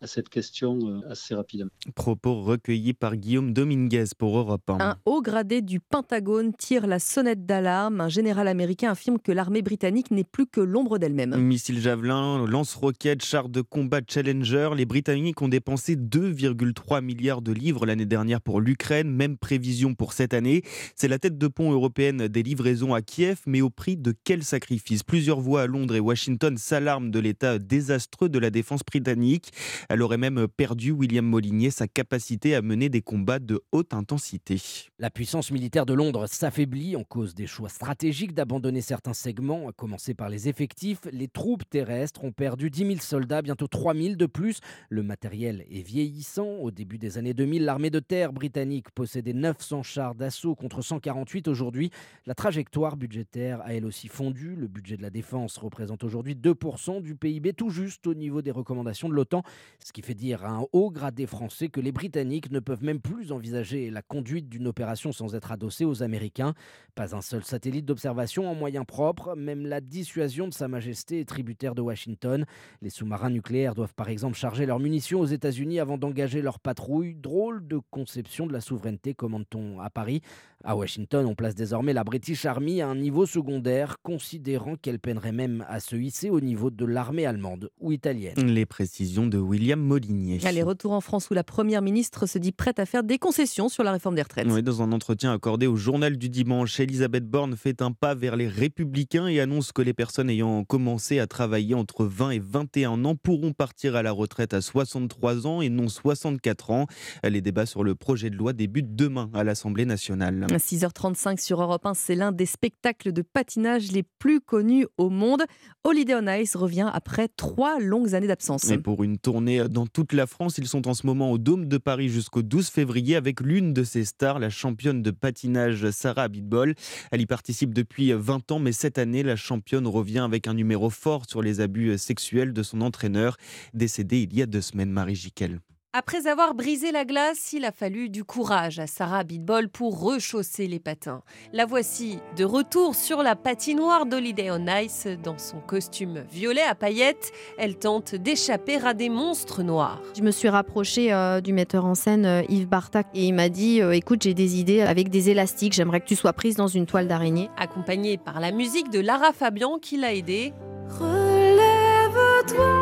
à, 0.00 0.06
cette 0.06 0.28
question 0.28 1.02
assez 1.08 1.34
rapidement. 1.34 1.70
Propos 1.94 2.42
recueillis 2.42 2.94
par 2.94 3.16
Guillaume 3.16 3.52
Dominguez 3.52 4.04
pour 4.16 4.38
Europe 4.38 4.70
1. 4.70 4.78
Un 4.80 4.96
haut 5.04 5.20
gradé 5.20 5.60
du 5.62 5.80
Pentagone 5.80 6.54
tire 6.54 6.86
la 6.86 6.98
sonnette 6.98 7.44
d'alarme. 7.44 8.00
Un 8.00 8.08
général 8.08 8.48
américain 8.48 8.92
affirme 8.92 9.18
que 9.18 9.32
l'armée 9.32 9.62
britannique 9.62 10.10
n'est 10.10 10.24
plus 10.24 10.46
que 10.46 10.60
l'ombre 10.60 10.98
d'elle-même. 10.98 11.36
Missile 11.36 11.80
javelin, 11.80 12.46
lance-roquettes, 12.46 13.24
chars 13.24 13.48
de 13.48 13.60
combat 13.60 14.00
Challenger, 14.08 14.70
les 14.76 14.86
Britanniques 14.86 15.42
ont 15.42 15.48
dépensé 15.48 15.96
2,3 15.96 17.02
milliards 17.02 17.42
de 17.42 17.52
livres 17.52 17.84
l'année 17.84 18.06
dernière 18.06 18.40
pour 18.40 18.60
l'Ukraine, 18.60 19.10
même 19.10 19.36
prévision 19.36 19.94
pour 19.94 20.12
cette 20.12 20.34
année. 20.34 20.47
C'est 20.94 21.08
la 21.08 21.18
tête 21.18 21.38
de 21.38 21.48
pont 21.48 21.72
européenne 21.72 22.28
des 22.28 22.42
livraisons 22.42 22.94
à 22.94 23.02
Kiev, 23.02 23.40
mais 23.46 23.60
au 23.60 23.70
prix 23.70 23.96
de 23.96 24.14
quel 24.24 24.44
sacrifice? 24.44 25.02
Plusieurs 25.02 25.40
voix 25.40 25.62
à 25.62 25.66
Londres 25.66 25.94
et 25.94 26.00
Washington 26.00 26.56
s'alarment 26.56 27.10
de 27.10 27.18
l'état 27.18 27.58
désastreux 27.58 28.28
de 28.28 28.38
la 28.38 28.50
défense 28.50 28.82
britannique. 28.84 29.50
Elle 29.88 30.02
aurait 30.02 30.18
même 30.18 30.46
perdu, 30.48 30.90
William 30.90 31.24
Molinier, 31.24 31.70
sa 31.70 31.88
capacité 31.88 32.54
à 32.54 32.62
mener 32.62 32.88
des 32.88 33.02
combats 33.02 33.38
de 33.38 33.60
haute 33.72 33.94
intensité. 33.94 34.60
La 34.98 35.10
puissance 35.10 35.50
militaire 35.50 35.86
de 35.86 35.94
Londres 35.94 36.26
s'affaiblit 36.26 36.96
en 36.96 37.04
cause 37.04 37.34
des 37.34 37.46
choix 37.46 37.68
stratégiques 37.68 38.34
d'abandonner 38.34 38.80
certains 38.80 39.14
segments, 39.14 39.68
à 39.68 39.72
commencer 39.72 40.14
par 40.14 40.28
les 40.28 40.48
effectifs. 40.48 41.00
Les 41.12 41.28
troupes 41.28 41.68
terrestres 41.68 42.24
ont 42.24 42.32
perdu 42.32 42.70
10 42.70 42.78
000 42.86 42.96
soldats, 43.00 43.42
bientôt 43.42 43.66
3 43.66 43.94
000 43.94 44.14
de 44.14 44.26
plus. 44.26 44.60
Le 44.88 45.02
matériel 45.02 45.64
est 45.70 45.86
vieillissant. 45.86 46.48
Au 46.48 46.70
début 46.70 46.98
des 46.98 47.18
années 47.18 47.34
2000, 47.34 47.64
l'armée 47.64 47.90
de 47.90 48.00
terre 48.00 48.32
britannique 48.32 48.90
possédait 48.94 49.32
900 49.32 49.82
chars 49.82 50.14
d'assaut 50.14 50.37
contre 50.46 50.82
148 50.82 51.48
aujourd'hui. 51.48 51.90
La 52.26 52.34
trajectoire 52.34 52.96
budgétaire 52.96 53.60
a 53.62 53.74
elle 53.74 53.84
aussi 53.84 54.08
fondu. 54.08 54.54
Le 54.54 54.66
budget 54.66 54.96
de 54.96 55.02
la 55.02 55.10
défense 55.10 55.58
représente 55.58 56.04
aujourd'hui 56.04 56.34
2% 56.34 57.02
du 57.02 57.14
PIB, 57.14 57.52
tout 57.52 57.70
juste 57.70 58.06
au 58.06 58.14
niveau 58.14 58.42
des 58.42 58.50
recommandations 58.50 59.08
de 59.08 59.14
l'OTAN, 59.14 59.42
ce 59.84 59.92
qui 59.92 60.02
fait 60.02 60.14
dire 60.14 60.44
à 60.44 60.50
un 60.50 60.64
haut 60.72 60.90
gradé 60.90 61.26
français 61.26 61.68
que 61.68 61.80
les 61.80 61.92
Britanniques 61.92 62.50
ne 62.50 62.60
peuvent 62.60 62.84
même 62.84 63.00
plus 63.00 63.32
envisager 63.32 63.90
la 63.90 64.02
conduite 64.02 64.48
d'une 64.48 64.66
opération 64.66 65.12
sans 65.12 65.34
être 65.34 65.52
adossés 65.52 65.84
aux 65.84 66.02
Américains. 66.02 66.54
Pas 66.94 67.14
un 67.14 67.22
seul 67.22 67.44
satellite 67.44 67.84
d'observation 67.84 68.50
en 68.50 68.54
moyens 68.54 68.86
propres, 68.86 69.34
même 69.34 69.66
la 69.66 69.80
dissuasion 69.80 70.48
de 70.48 70.54
Sa 70.54 70.68
Majesté 70.68 71.20
est 71.20 71.28
tributaire 71.28 71.74
de 71.74 71.82
Washington. 71.82 72.44
Les 72.82 72.90
sous-marins 72.90 73.30
nucléaires 73.30 73.74
doivent 73.74 73.94
par 73.94 74.08
exemple 74.08 74.36
charger 74.36 74.66
leurs 74.66 74.80
munitions 74.80 75.20
aux 75.20 75.26
États-Unis 75.26 75.80
avant 75.80 75.98
d'engager 75.98 76.42
leur 76.42 76.58
patrouille. 76.58 77.14
Drôle 77.14 77.66
de 77.66 77.80
conception 77.90 78.46
de 78.46 78.52
la 78.52 78.60
souveraineté, 78.60 79.14
commande-t-on 79.14 79.80
à 79.80 79.90
Paris. 79.90 80.20
À 80.64 80.74
Washington, 80.74 81.24
on 81.24 81.36
place 81.36 81.54
désormais 81.54 81.92
la 81.92 82.02
British 82.02 82.44
Army 82.44 82.82
à 82.82 82.88
un 82.88 82.96
niveau 82.96 83.26
secondaire, 83.26 83.98
considérant 84.02 84.74
qu'elle 84.74 84.98
peinerait 84.98 85.30
même 85.30 85.64
à 85.68 85.78
se 85.78 85.94
hisser 85.94 86.30
au 86.30 86.40
niveau 86.40 86.70
de 86.70 86.84
l'armée 86.84 87.26
allemande 87.26 87.70
ou 87.78 87.92
italienne. 87.92 88.34
Les 88.44 88.66
précisions 88.66 89.28
de 89.28 89.38
William 89.38 89.80
Molinier. 89.80 90.40
Allez, 90.44 90.64
retour 90.64 90.90
en 90.92 91.00
France 91.00 91.30
où 91.30 91.34
la 91.34 91.44
Première 91.44 91.80
ministre 91.80 92.26
se 92.26 92.38
dit 92.38 92.50
prête 92.50 92.80
à 92.80 92.86
faire 92.86 93.04
des 93.04 93.18
concessions 93.18 93.68
sur 93.68 93.84
la 93.84 93.92
réforme 93.92 94.16
des 94.16 94.22
retraites. 94.22 94.48
Oui, 94.50 94.64
dans 94.64 94.82
un 94.82 94.90
entretien 94.90 95.32
accordé 95.32 95.68
au 95.68 95.76
journal 95.76 96.16
du 96.16 96.28
dimanche, 96.28 96.80
Elisabeth 96.80 97.24
Borne 97.28 97.54
fait 97.56 97.80
un 97.80 97.92
pas 97.92 98.16
vers 98.16 98.34
les 98.34 98.48
républicains 98.48 99.28
et 99.28 99.38
annonce 99.38 99.70
que 99.70 99.80
les 99.80 99.94
personnes 99.94 100.28
ayant 100.28 100.64
commencé 100.64 101.20
à 101.20 101.28
travailler 101.28 101.76
entre 101.76 102.04
20 102.04 102.30
et 102.30 102.40
21 102.40 103.04
ans 103.04 103.14
pourront 103.14 103.52
partir 103.52 103.94
à 103.94 104.02
la 104.02 104.10
retraite 104.10 104.54
à 104.54 104.60
63 104.60 105.46
ans 105.46 105.60
et 105.60 105.68
non 105.68 105.88
64 105.88 106.72
ans. 106.72 106.86
Les 107.22 107.40
débats 107.40 107.64
sur 107.64 107.84
le 107.84 107.94
projet 107.94 108.28
de 108.28 108.36
loi 108.36 108.52
débutent 108.52 108.96
demain 108.96 109.30
à 109.34 109.44
l'Assemblée 109.44 109.86
nationale. 109.86 110.17
6h35 110.18 111.40
sur 111.40 111.62
Europe 111.62 111.86
1, 111.86 111.94
c'est 111.94 112.14
l'un 112.14 112.32
des 112.32 112.46
spectacles 112.46 113.12
de 113.12 113.22
patinage 113.22 113.92
les 113.92 114.02
plus 114.02 114.40
connus 114.40 114.86
au 114.96 115.10
monde. 115.10 115.42
Holiday 115.84 116.14
on 116.14 116.26
Ice 116.26 116.56
revient 116.56 116.90
après 116.92 117.28
trois 117.28 117.80
longues 117.80 118.14
années 118.14 118.26
d'absence. 118.26 118.70
Et 118.70 118.78
pour 118.78 119.02
une 119.04 119.18
tournée 119.18 119.68
dans 119.68 119.86
toute 119.86 120.12
la 120.12 120.26
France, 120.26 120.58
ils 120.58 120.68
sont 120.68 120.88
en 120.88 120.94
ce 120.94 121.06
moment 121.06 121.30
au 121.30 121.38
Dôme 121.38 121.66
de 121.66 121.78
Paris 121.78 122.08
jusqu'au 122.08 122.42
12 122.42 122.68
février 122.68 123.16
avec 123.16 123.40
l'une 123.40 123.72
de 123.72 123.84
ses 123.84 124.04
stars, 124.04 124.38
la 124.38 124.50
championne 124.50 125.02
de 125.02 125.10
patinage 125.10 125.90
Sarah 125.90 126.24
Abitbol. 126.24 126.74
Elle 127.10 127.20
y 127.20 127.26
participe 127.26 127.74
depuis 127.74 128.12
20 128.12 128.52
ans, 128.52 128.58
mais 128.58 128.72
cette 128.72 128.98
année, 128.98 129.22
la 129.22 129.36
championne 129.36 129.86
revient 129.86 130.18
avec 130.20 130.46
un 130.46 130.54
numéro 130.54 130.90
fort 130.90 131.24
sur 131.28 131.42
les 131.42 131.60
abus 131.60 131.96
sexuels 131.98 132.52
de 132.52 132.62
son 132.62 132.80
entraîneur, 132.80 133.36
décédé 133.74 134.22
il 134.22 134.34
y 134.34 134.42
a 134.42 134.46
deux 134.46 134.60
semaines, 134.60 134.90
Marie 134.90 135.14
Jiquel. 135.14 135.60
Après 135.94 136.26
avoir 136.26 136.54
brisé 136.54 136.92
la 136.92 137.06
glace, 137.06 137.54
il 137.54 137.64
a 137.64 137.72
fallu 137.72 138.10
du 138.10 138.22
courage 138.22 138.78
à 138.78 138.86
Sarah 138.86 139.24
Bitbol 139.24 139.70
pour 139.70 139.98
rechausser 139.98 140.66
les 140.66 140.80
patins. 140.80 141.22
La 141.54 141.64
voici 141.64 142.18
de 142.36 142.44
retour 142.44 142.94
sur 142.94 143.22
la 143.22 143.34
patinoire 143.34 144.04
d'Holiday 144.04 144.50
on 144.50 144.66
Ice 144.82 145.06
dans 145.24 145.38
son 145.38 145.60
costume 145.60 146.26
violet 146.30 146.60
à 146.60 146.74
paillettes. 146.74 147.32
Elle 147.56 147.78
tente 147.78 148.14
d'échapper 148.14 148.76
à 148.84 148.92
des 148.92 149.08
monstres 149.08 149.62
noirs. 149.62 150.02
Je 150.14 150.20
me 150.20 150.30
suis 150.30 150.50
rapprochée 150.50 151.10
euh, 151.10 151.40
du 151.40 151.54
metteur 151.54 151.86
en 151.86 151.94
scène 151.94 152.26
euh, 152.26 152.42
Yves 152.50 152.68
Bartak 152.68 153.06
et 153.14 153.26
il 153.26 153.32
m'a 153.32 153.48
dit 153.48 153.80
euh, 153.80 153.92
écoute, 153.92 154.24
j'ai 154.24 154.34
des 154.34 154.60
idées 154.60 154.82
avec 154.82 155.08
des 155.08 155.30
élastiques, 155.30 155.72
j'aimerais 155.72 156.00
que 156.00 156.06
tu 156.06 156.16
sois 156.16 156.34
prise 156.34 156.56
dans 156.56 156.68
une 156.68 156.84
toile 156.84 157.08
d'araignée. 157.08 157.48
Accompagnée 157.56 158.18
par 158.18 158.40
la 158.40 158.52
musique 158.52 158.90
de 158.90 159.00
Lara 159.00 159.32
Fabian 159.32 159.78
qui 159.78 159.96
l'a 159.96 160.12
aidée. 160.12 160.52
Relève-toi 161.00 162.77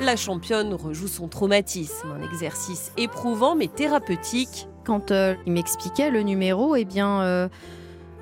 la 0.00 0.16
championne 0.16 0.74
rejoue 0.74 1.08
son 1.08 1.28
traumatisme, 1.28 2.08
un 2.10 2.22
exercice 2.22 2.92
éprouvant 2.96 3.54
mais 3.54 3.68
thérapeutique. 3.68 4.68
Quand 4.84 5.10
euh, 5.10 5.34
il 5.46 5.52
m'expliquait 5.52 6.10
le 6.10 6.22
numéro, 6.22 6.76
eh 6.76 6.84
bien, 6.84 7.20
euh, 7.22 7.48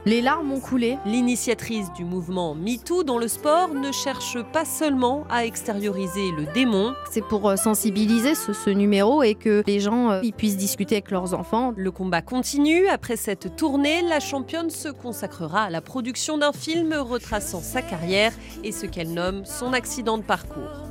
les 0.05 0.21
larmes 0.21 0.51
ont 0.53 0.61
coulé. 0.61 0.99
L'initiatrice 1.05 1.93
du 1.93 2.05
mouvement 2.05 2.55
MeToo 2.55 3.05
dans 3.05 3.19
le 3.19 3.29
sport 3.29 3.69
ne 3.69 3.93
cherche 3.93 4.39
pas 4.53 4.65
seulement 4.65 5.25
à 5.31 5.45
extérioriser 5.45 6.33
le 6.33 6.53
démon. 6.55 6.95
C'est 7.11 7.25
pour 7.25 7.49
euh, 7.49 7.57
sensibiliser 7.57 8.35
ce, 8.35 8.71
numéro 8.71 9.23
et 9.23 9.35
que 9.35 9.63
les 9.67 9.79
gens 9.79 10.21
ils 10.23 10.33
puissent 10.33 10.57
discuter 10.57 10.97
avec 10.97 11.11
leurs 11.11 11.35
enfants. 11.35 11.73
Le 11.77 11.91
combat 11.91 12.23
continue. 12.23 12.89
Après 12.89 13.17
cette 13.17 13.55
tournée, 13.55 14.03
la 14.03 14.19
championne 14.19 14.71
se 14.71 14.89
consacrera 14.89 15.65
à 15.65 15.71
la 15.71 15.81
production 15.81 16.39
d'un 16.39 16.53
film 16.53 16.95
retraçant 16.95 17.61
sa 17.61 17.83
carrière 17.83 18.33
et 18.65 18.73
ce 18.73 18.87
qu'elle 18.87 19.13
nomme 19.13 19.45
son 19.45 19.73
accident 19.73 20.19
de 20.19 20.25
parcours. 20.25 20.86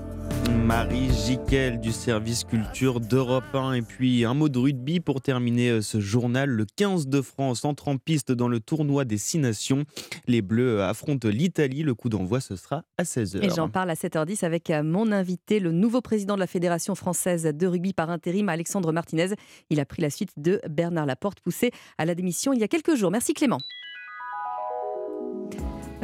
Marie 0.66 1.10
Jiquel 1.12 1.80
du 1.80 1.92
service 1.92 2.44
culture 2.44 3.00
d'Europe 3.00 3.54
1. 3.54 3.74
Et 3.74 3.82
puis 3.84 4.26
un 4.26 4.34
mot 4.34 4.50
de 4.50 4.58
rugby 4.58 5.00
pour 5.00 5.22
terminer 5.22 5.70
euh, 5.70 5.82
ce 5.82 6.00
journal. 6.00 6.50
Le 6.50 6.66
15 6.66 7.08
de 7.08 7.22
France 7.22 7.66
entre 7.66 7.88
en 7.88 7.98
piste 7.98 8.32
dans 8.32 8.48
le 8.48 8.60
tournoi 8.60 9.06
des 9.06 9.18
Six 9.18 9.38
Nations. 9.38 9.84
Les 10.28 10.42
Bleus 10.42 10.82
affrontent 10.82 11.28
l'Italie. 11.28 11.84
Le 11.84 11.94
coup 11.94 12.10
d'envoi, 12.10 12.40
ce 12.40 12.56
sera 12.56 12.84
à 12.98 13.04
16h. 13.04 13.44
Et 13.44 13.50
j'en 13.50 13.70
parle 13.70 13.92
à 13.92 13.94
7h10 13.94 14.44
avec 14.44 14.72
euh, 14.72 14.82
mon 14.82 15.12
invité, 15.12 15.60
le 15.60 15.72
nouveau 15.72 16.02
président 16.02 16.34
de 16.34 16.40
la 16.40 16.48
Fédération 16.48 16.96
française 16.96 17.44
de 17.44 17.68
rugby 17.68 17.94
par 17.94 18.10
intérim, 18.10 18.50
Alexandre 18.50 18.92
Martinez. 18.92 19.36
Il 19.70 19.80
a 19.80 19.86
pris 19.86 20.02
la 20.02 20.10
suite 20.10 20.32
de 20.38 20.60
Bernard 20.68 21.06
Laporte, 21.06 21.40
poussé 21.42 21.72
à 21.98 22.06
la 22.06 22.16
démission 22.16 22.54
il 22.54 22.60
y 22.60 22.64
a 22.64 22.68
quelques 22.68 22.96
jours. 22.96 23.12
Merci 23.12 23.34
Clément. 23.36 23.60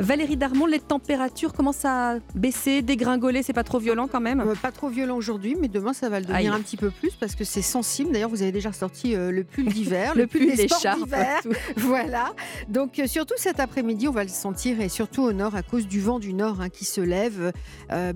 Valérie 0.01 0.35
Darmon, 0.35 0.65
les 0.65 0.79
températures 0.79 1.53
commencent 1.53 1.85
à 1.85 2.17
baisser, 2.33 2.81
dégringoler, 2.81 3.43
c'est 3.43 3.53
pas 3.53 3.63
trop 3.63 3.77
violent 3.77 4.07
quand 4.11 4.19
même 4.19 4.39
Euh, 4.41 4.55
Pas 4.55 4.71
trop 4.71 4.89
violent 4.89 5.15
aujourd'hui, 5.15 5.55
mais 5.59 5.67
demain 5.67 5.93
ça 5.93 6.09
va 6.09 6.19
le 6.19 6.25
devenir 6.25 6.53
Aïe. 6.53 6.59
un 6.59 6.61
petit 6.61 6.75
peu 6.77 6.89
plus 6.89 7.11
parce 7.11 7.35
que 7.35 7.43
c'est 7.43 7.61
sensible. 7.61 8.11
D'ailleurs, 8.11 8.29
vous 8.31 8.41
avez 8.41 8.51
déjà 8.51 8.69
ressorti 8.69 9.15
euh, 9.15 9.31
le 9.31 9.43
pull 9.43 9.65
d'hiver, 9.71 10.13
Le 10.15 10.25
pull, 10.25 10.47
des 10.55 10.67
sports 10.67 10.95
d'hiver. 10.95 11.39
Voilà. 11.77 12.33
Donc 12.67 12.97
euh, 12.99 13.05
surtout 13.05 13.35
cet 13.37 13.59
après-midi, 13.59 14.07
on 14.07 14.11
va 14.11 14.23
le 14.23 14.29
sentir 14.29 14.81
et 14.81 14.89
surtout 14.89 15.21
au 15.21 15.33
nord 15.33 15.55
à 15.55 15.61
cause 15.61 15.87
du 15.87 16.01
vent 16.01 16.17
du 16.19 16.33
nord 16.33 16.61
hein, 16.61 16.69
qui 16.69 16.85
se 16.85 17.01
lève. 17.01 17.51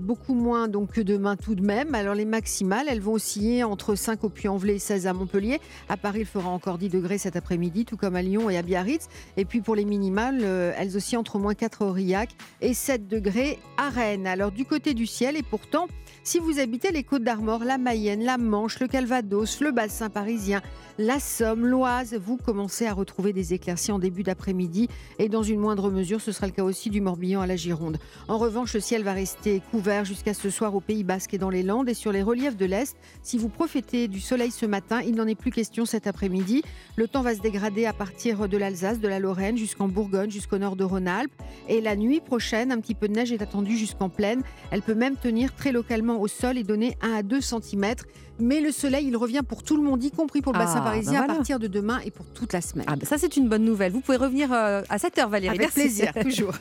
Beaucoup 0.00 0.34
moins 0.34 0.68
donc 0.68 0.92
que 0.92 1.00
demain 1.00 1.36
tout 1.36 1.54
de 1.54 1.62
même. 1.62 1.94
Alors 1.94 2.14
les 2.14 2.24
maximales, 2.24 2.86
elles 2.88 3.00
vont 3.00 3.12
osciller 3.12 3.62
entre 3.62 3.94
5 3.94 4.24
au 4.24 4.28
Puy-en-Velay 4.28 4.76
et 4.76 4.78
16 4.78 5.06
à 5.06 5.12
Montpellier. 5.12 5.60
À 5.88 5.96
Paris, 5.96 6.20
il 6.20 6.26
fera 6.26 6.48
encore 6.48 6.78
10 6.78 6.88
degrés 6.88 7.18
cet 7.18 7.36
après-midi, 7.36 7.84
tout 7.84 7.96
comme 7.96 8.16
à 8.16 8.22
Lyon 8.22 8.48
et 8.50 8.56
à 8.56 8.62
Biarritz. 8.62 9.08
Et 9.36 9.44
puis 9.44 9.60
pour 9.60 9.76
les 9.76 9.84
minimales, 9.84 10.42
elles 10.76 10.96
oscillent 10.96 11.18
entre 11.18 11.38
moins 11.38 11.54
4 11.54 11.75
Aurillac 11.82 12.30
et 12.60 12.74
7 12.74 13.08
degrés 13.08 13.58
à 13.76 13.90
Rennes. 13.90 14.26
Alors 14.26 14.52
du 14.52 14.64
côté 14.64 14.94
du 14.94 15.06
ciel, 15.06 15.36
et 15.36 15.42
pourtant, 15.42 15.86
si 16.22 16.38
vous 16.38 16.58
habitez 16.58 16.90
les 16.90 17.04
Côtes 17.04 17.22
d'Armor, 17.22 17.64
la 17.64 17.78
Mayenne, 17.78 18.24
la 18.24 18.36
Manche, 18.36 18.80
le 18.80 18.88
Calvados, 18.88 19.60
le 19.60 19.70
bassin 19.70 20.10
parisien, 20.10 20.60
la 20.98 21.20
Somme, 21.20 21.66
l'Oise, 21.66 22.14
vous 22.14 22.36
commencez 22.36 22.86
à 22.86 22.94
retrouver 22.94 23.32
des 23.32 23.52
éclaircies 23.52 23.92
en 23.92 23.98
début 23.98 24.22
d'après-midi 24.22 24.88
et 25.18 25.28
dans 25.28 25.42
une 25.42 25.60
moindre 25.60 25.90
mesure, 25.90 26.20
ce 26.20 26.32
sera 26.32 26.46
le 26.46 26.52
cas 26.52 26.64
aussi 26.64 26.90
du 26.90 27.00
Morbihan 27.00 27.42
à 27.42 27.46
la 27.46 27.54
Gironde. 27.54 27.98
En 28.28 28.38
revanche, 28.38 28.74
le 28.74 28.80
ciel 28.80 29.04
va 29.04 29.12
rester 29.12 29.60
couvert 29.70 30.04
jusqu'à 30.04 30.34
ce 30.34 30.50
soir 30.50 30.74
au 30.74 30.80
Pays 30.80 31.04
Basque 31.04 31.34
et 31.34 31.38
dans 31.38 31.50
les 31.50 31.62
Landes 31.62 31.88
et 31.88 31.94
sur 31.94 32.12
les 32.12 32.22
reliefs 32.22 32.56
de 32.56 32.64
l'Est. 32.64 32.96
Si 33.22 33.38
vous 33.38 33.48
profitez 33.48 34.08
du 34.08 34.20
soleil 34.20 34.50
ce 34.50 34.66
matin, 34.66 35.02
il 35.02 35.14
n'en 35.14 35.26
est 35.26 35.34
plus 35.34 35.50
question 35.50 35.84
cet 35.84 36.06
après-midi. 36.06 36.62
Le 36.96 37.06
temps 37.06 37.22
va 37.22 37.34
se 37.34 37.40
dégrader 37.40 37.86
à 37.86 37.92
partir 37.92 38.48
de 38.48 38.56
l'Alsace, 38.56 38.98
de 38.98 39.08
la 39.08 39.18
Lorraine, 39.18 39.58
jusqu'en 39.58 39.88
Bourgogne, 39.88 40.30
jusqu'au 40.30 40.58
nord 40.58 40.76
de 40.76 40.84
Rhône-Alpes. 40.84 41.30
Et 41.68 41.80
la 41.80 41.96
nuit 41.96 42.20
prochaine, 42.20 42.70
un 42.72 42.80
petit 42.80 42.94
peu 42.94 43.08
de 43.08 43.14
neige 43.14 43.32
est 43.32 43.42
attendue 43.42 43.76
jusqu'en 43.76 44.08
plaine. 44.08 44.42
Elle 44.70 44.82
peut 44.82 44.94
même 44.94 45.16
tenir 45.16 45.54
très 45.54 45.72
localement 45.72 46.20
au 46.20 46.28
sol 46.28 46.56
et 46.58 46.62
donner 46.62 46.96
1 47.02 47.12
à 47.12 47.22
2 47.22 47.40
cm. 47.40 47.94
Mais 48.38 48.60
le 48.60 48.70
soleil, 48.70 49.06
il 49.08 49.16
revient 49.16 49.40
pour 49.46 49.62
tout 49.62 49.76
le 49.76 49.82
monde, 49.82 50.02
y 50.04 50.10
compris 50.10 50.42
pour 50.42 50.52
le 50.52 50.58
Ah, 50.60 50.64
bassin 50.64 50.78
bah 50.80 50.84
parisien, 50.86 51.18
voilà. 51.18 51.32
à 51.32 51.36
partir 51.36 51.58
de 51.58 51.66
demain 51.66 52.00
et 52.04 52.10
pour 52.10 52.26
toute 52.26 52.52
la 52.52 52.60
semaine. 52.60 52.86
Ah, 52.88 52.96
bah 52.96 53.06
ça, 53.06 53.18
c'est 53.18 53.36
une 53.36 53.48
bonne 53.48 53.64
nouvelle. 53.64 53.92
Vous 53.92 54.00
pouvez 54.00 54.18
revenir 54.18 54.52
euh, 54.52 54.82
à 54.88 54.98
7h, 54.98 55.28
Valérie. 55.28 55.48
Avec 55.56 55.60
Merci. 55.60 55.80
plaisir, 55.80 56.12
toujours. 56.22 56.52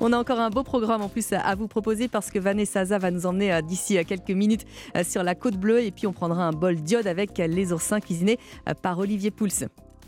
On 0.00 0.12
a 0.12 0.18
encore 0.18 0.38
un 0.40 0.50
beau 0.50 0.62
programme 0.62 1.02
en 1.02 1.08
plus 1.08 1.32
à- 1.32 1.54
vous 1.54 1.68
proposer 1.68 2.08
parce 2.08 2.30
que 2.30 2.38
Vanessa 2.38 2.84
Zaza 2.84 2.98
va 2.98 3.10
nous 3.10 3.26
emmener 3.26 3.52
euh, 3.52 3.60
d'ici 3.60 3.98
euh, 3.98 4.02
quelques 4.06 4.30
minutes 4.30 4.64
sur 5.04 5.22
la 5.22 5.34
côte 5.34 5.56
bleue 5.56 5.82
et 5.82 5.90
puis 5.90 6.06
on 6.06 6.12
prendra 6.12 6.44
un 6.44 6.52
bol 6.52 6.76
d'iode 6.76 7.06
avec 7.06 7.38
les 7.38 7.72
oursins 7.72 8.00
cuisinés 8.00 8.38
par 8.82 8.98
Olivier 8.98 9.30
Pouls. 9.30 9.48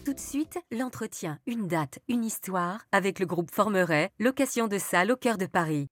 Tout 0.05 0.15
de 0.15 0.19
suite, 0.19 0.59
l'entretien, 0.73 1.39
une 1.47 1.67
date, 1.67 1.99
une 2.09 2.25
histoire 2.25 2.87
avec 2.91 3.19
le 3.19 3.27
groupe 3.27 3.51
Formeret, 3.51 4.11
location 4.19 4.67
de 4.67 4.79
salle 4.79 5.13
au 5.13 5.17
cœur 5.17 5.37
de 5.37 5.45
Paris. 5.45 5.89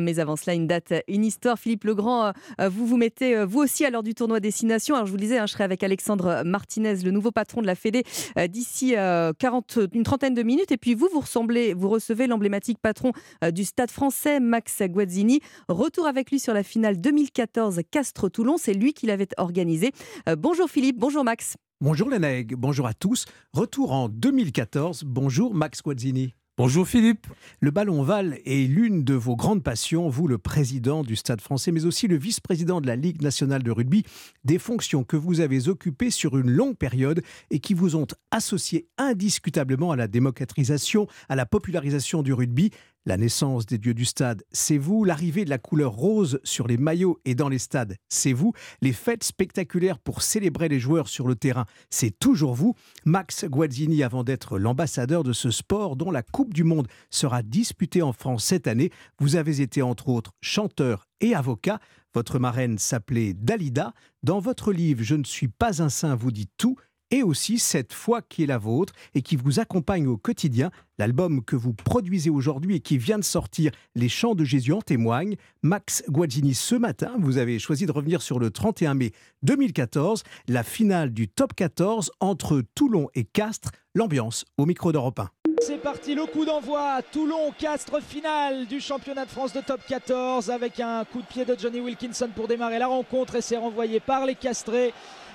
Mais 0.00 0.18
avant 0.18 0.34
cela, 0.34 0.54
une 0.54 0.66
date, 0.66 0.92
une 1.06 1.24
histoire. 1.24 1.56
Philippe 1.56 1.84
Legrand, 1.84 2.26
euh, 2.26 2.32
euh, 2.60 2.68
vous 2.68 2.86
vous 2.86 2.96
mettez 2.96 3.36
euh, 3.36 3.46
vous 3.46 3.60
aussi 3.60 3.84
à 3.84 3.90
l'heure 3.90 4.02
du 4.02 4.14
tournoi 4.14 4.40
Destination. 4.40 4.96
Alors 4.96 5.06
je 5.06 5.12
vous 5.12 5.16
le 5.16 5.22
disais, 5.22 5.38
hein, 5.38 5.46
je 5.46 5.52
serai 5.52 5.62
avec 5.62 5.84
Alexandre 5.84 6.42
Martinez, 6.44 6.96
le 6.96 7.12
nouveau 7.12 7.30
patron 7.30 7.62
de 7.62 7.66
la 7.66 7.76
Fédé, 7.76 8.02
d'ici 8.48 8.96
euh, 8.96 9.32
40, 9.38 9.78
une 9.94 10.02
trentaine 10.02 10.34
de 10.34 10.42
minutes. 10.42 10.72
Et 10.72 10.76
puis 10.76 10.94
vous, 10.94 11.08
vous, 11.10 11.20
ressemblez, 11.20 11.72
vous 11.72 11.88
recevez 11.88 12.26
l'emblématique 12.26 12.78
patron 12.82 13.12
du 13.52 13.64
Stade 13.64 13.92
français, 13.92 14.40
Max 14.40 14.82
Guazzini. 14.82 15.40
Retour 15.68 16.08
avec 16.08 16.32
lui 16.32 16.40
sur 16.40 16.52
la 16.52 16.64
finale 16.64 17.00
2014 17.00 17.80
Castres-Toulon. 17.90 18.56
C'est 18.58 18.74
lui 18.74 18.92
qui 18.92 19.06
l'avait 19.06 19.28
organisé. 19.36 19.92
Bonjour 20.36 20.68
Philippe, 20.68 20.98
bonjour 20.98 21.22
Max. 21.22 21.56
Bonjour 21.82 22.08
nègres, 22.08 22.56
bonjour 22.56 22.86
à 22.86 22.94
tous. 22.94 23.26
Retour 23.52 23.92
en 23.92 24.08
2014. 24.08 25.04
Bonjour 25.04 25.52
Max 25.52 25.82
Guazzini. 25.82 26.32
Bonjour 26.56 26.88
Philippe. 26.88 27.26
Le 27.60 27.70
ballon 27.70 28.02
val 28.02 28.38
est 28.46 28.66
l'une 28.66 29.04
de 29.04 29.12
vos 29.12 29.36
grandes 29.36 29.62
passions, 29.62 30.08
vous 30.08 30.26
le 30.26 30.38
président 30.38 31.02
du 31.02 31.16
Stade 31.16 31.42
français, 31.42 31.72
mais 31.72 31.84
aussi 31.84 32.08
le 32.08 32.16
vice-président 32.16 32.80
de 32.80 32.86
la 32.86 32.96
Ligue 32.96 33.20
nationale 33.20 33.62
de 33.62 33.70
rugby, 33.70 34.04
des 34.44 34.58
fonctions 34.58 35.04
que 35.04 35.18
vous 35.18 35.40
avez 35.40 35.68
occupées 35.68 36.10
sur 36.10 36.38
une 36.38 36.50
longue 36.50 36.78
période 36.78 37.20
et 37.50 37.60
qui 37.60 37.74
vous 37.74 37.94
ont 37.94 38.06
associé 38.30 38.88
indiscutablement 38.96 39.92
à 39.92 39.96
la 39.96 40.08
démocratisation, 40.08 41.06
à 41.28 41.36
la 41.36 41.44
popularisation 41.44 42.22
du 42.22 42.32
rugby. 42.32 42.70
La 43.08 43.16
naissance 43.16 43.66
des 43.66 43.78
dieux 43.78 43.94
du 43.94 44.04
stade, 44.04 44.42
c'est 44.50 44.78
vous. 44.78 45.04
L'arrivée 45.04 45.44
de 45.44 45.50
la 45.50 45.58
couleur 45.58 45.92
rose 45.92 46.40
sur 46.42 46.66
les 46.66 46.76
maillots 46.76 47.20
et 47.24 47.36
dans 47.36 47.48
les 47.48 47.60
stades, 47.60 47.96
c'est 48.08 48.32
vous. 48.32 48.52
Les 48.82 48.92
fêtes 48.92 49.22
spectaculaires 49.22 50.00
pour 50.00 50.22
célébrer 50.22 50.68
les 50.68 50.80
joueurs 50.80 51.06
sur 51.06 51.28
le 51.28 51.36
terrain, 51.36 51.66
c'est 51.88 52.18
toujours 52.18 52.56
vous. 52.56 52.74
Max 53.04 53.44
Guazzini, 53.44 54.02
avant 54.02 54.24
d'être 54.24 54.58
l'ambassadeur 54.58 55.22
de 55.22 55.32
ce 55.32 55.52
sport 55.52 55.94
dont 55.94 56.10
la 56.10 56.24
Coupe 56.24 56.52
du 56.52 56.64
Monde 56.64 56.88
sera 57.08 57.44
disputée 57.44 58.02
en 58.02 58.12
France 58.12 58.44
cette 58.44 58.66
année, 58.66 58.90
vous 59.20 59.36
avez 59.36 59.60
été 59.60 59.82
entre 59.82 60.08
autres 60.08 60.32
chanteur 60.40 61.06
et 61.20 61.32
avocat. 61.32 61.78
Votre 62.12 62.40
marraine 62.40 62.76
s'appelait 62.76 63.34
Dalida. 63.34 63.94
Dans 64.24 64.40
votre 64.40 64.72
livre 64.72 65.04
Je 65.04 65.14
ne 65.14 65.22
suis 65.22 65.48
pas 65.48 65.80
un 65.80 65.90
saint, 65.90 66.16
vous 66.16 66.32
dites 66.32 66.50
tout 66.56 66.76
et 67.10 67.22
aussi 67.22 67.58
cette 67.58 67.92
foi 67.92 68.22
qui 68.22 68.42
est 68.42 68.46
la 68.46 68.58
vôtre 68.58 68.92
et 69.14 69.22
qui 69.22 69.36
vous 69.36 69.60
accompagne 69.60 70.06
au 70.06 70.16
quotidien. 70.16 70.70
L'album 70.98 71.44
que 71.44 71.56
vous 71.56 71.74
produisez 71.74 72.30
aujourd'hui 72.30 72.76
et 72.76 72.80
qui 72.80 72.98
vient 72.98 73.18
de 73.18 73.24
sortir, 73.24 73.70
Les 73.94 74.08
Chants 74.08 74.34
de 74.34 74.44
Jésus 74.44 74.72
en 74.72 74.80
témoignent. 74.80 75.36
Max 75.62 76.02
Guazzini, 76.08 76.54
ce 76.54 76.74
matin, 76.74 77.12
vous 77.18 77.38
avez 77.38 77.58
choisi 77.58 77.86
de 77.86 77.92
revenir 77.92 78.22
sur 78.22 78.38
le 78.38 78.50
31 78.50 78.94
mai 78.94 79.12
2014, 79.42 80.22
la 80.48 80.62
finale 80.62 81.12
du 81.12 81.28
top 81.28 81.54
14 81.54 82.12
entre 82.20 82.62
Toulon 82.74 83.08
et 83.14 83.24
Castres. 83.24 83.70
L'ambiance 83.94 84.44
au 84.58 84.66
micro 84.66 84.92
d'Europe 84.92 85.20
1. 85.20 85.30
C'est 85.60 85.78
parti, 85.78 86.14
le 86.14 86.26
coup 86.26 86.44
d'envoi. 86.44 87.00
Toulon-Castres 87.12 88.02
finale 88.02 88.66
du 88.66 88.78
championnat 88.78 89.24
de 89.24 89.30
France 89.30 89.54
de 89.54 89.60
top 89.60 89.80
14 89.88 90.50
avec 90.50 90.80
un 90.80 91.04
coup 91.04 91.22
de 91.22 91.26
pied 91.26 91.44
de 91.44 91.56
Johnny 91.58 91.80
Wilkinson 91.80 92.28
pour 92.34 92.46
démarrer 92.46 92.78
la 92.78 92.86
rencontre 92.86 93.36
et 93.36 93.40
c'est 93.40 93.56
renvoyé 93.56 93.98
par 93.98 94.26
les 94.26 94.34
Castrés. 94.34 94.92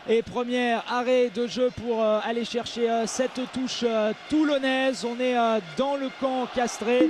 Et 0.09 0.23
premier 0.23 0.77
arrêt 0.89 1.29
de 1.29 1.45
jeu 1.45 1.69
pour 1.69 2.03
euh, 2.03 2.19
aller 2.23 2.43
chercher 2.43 2.89
euh, 2.89 3.05
cette 3.05 3.39
touche 3.53 3.83
euh, 3.83 4.13
toulonnaise. 4.29 5.05
On 5.05 5.19
est 5.19 5.35
dans 5.77 5.95
le 5.95 6.09
camp 6.19 6.47
castré. 6.55 7.09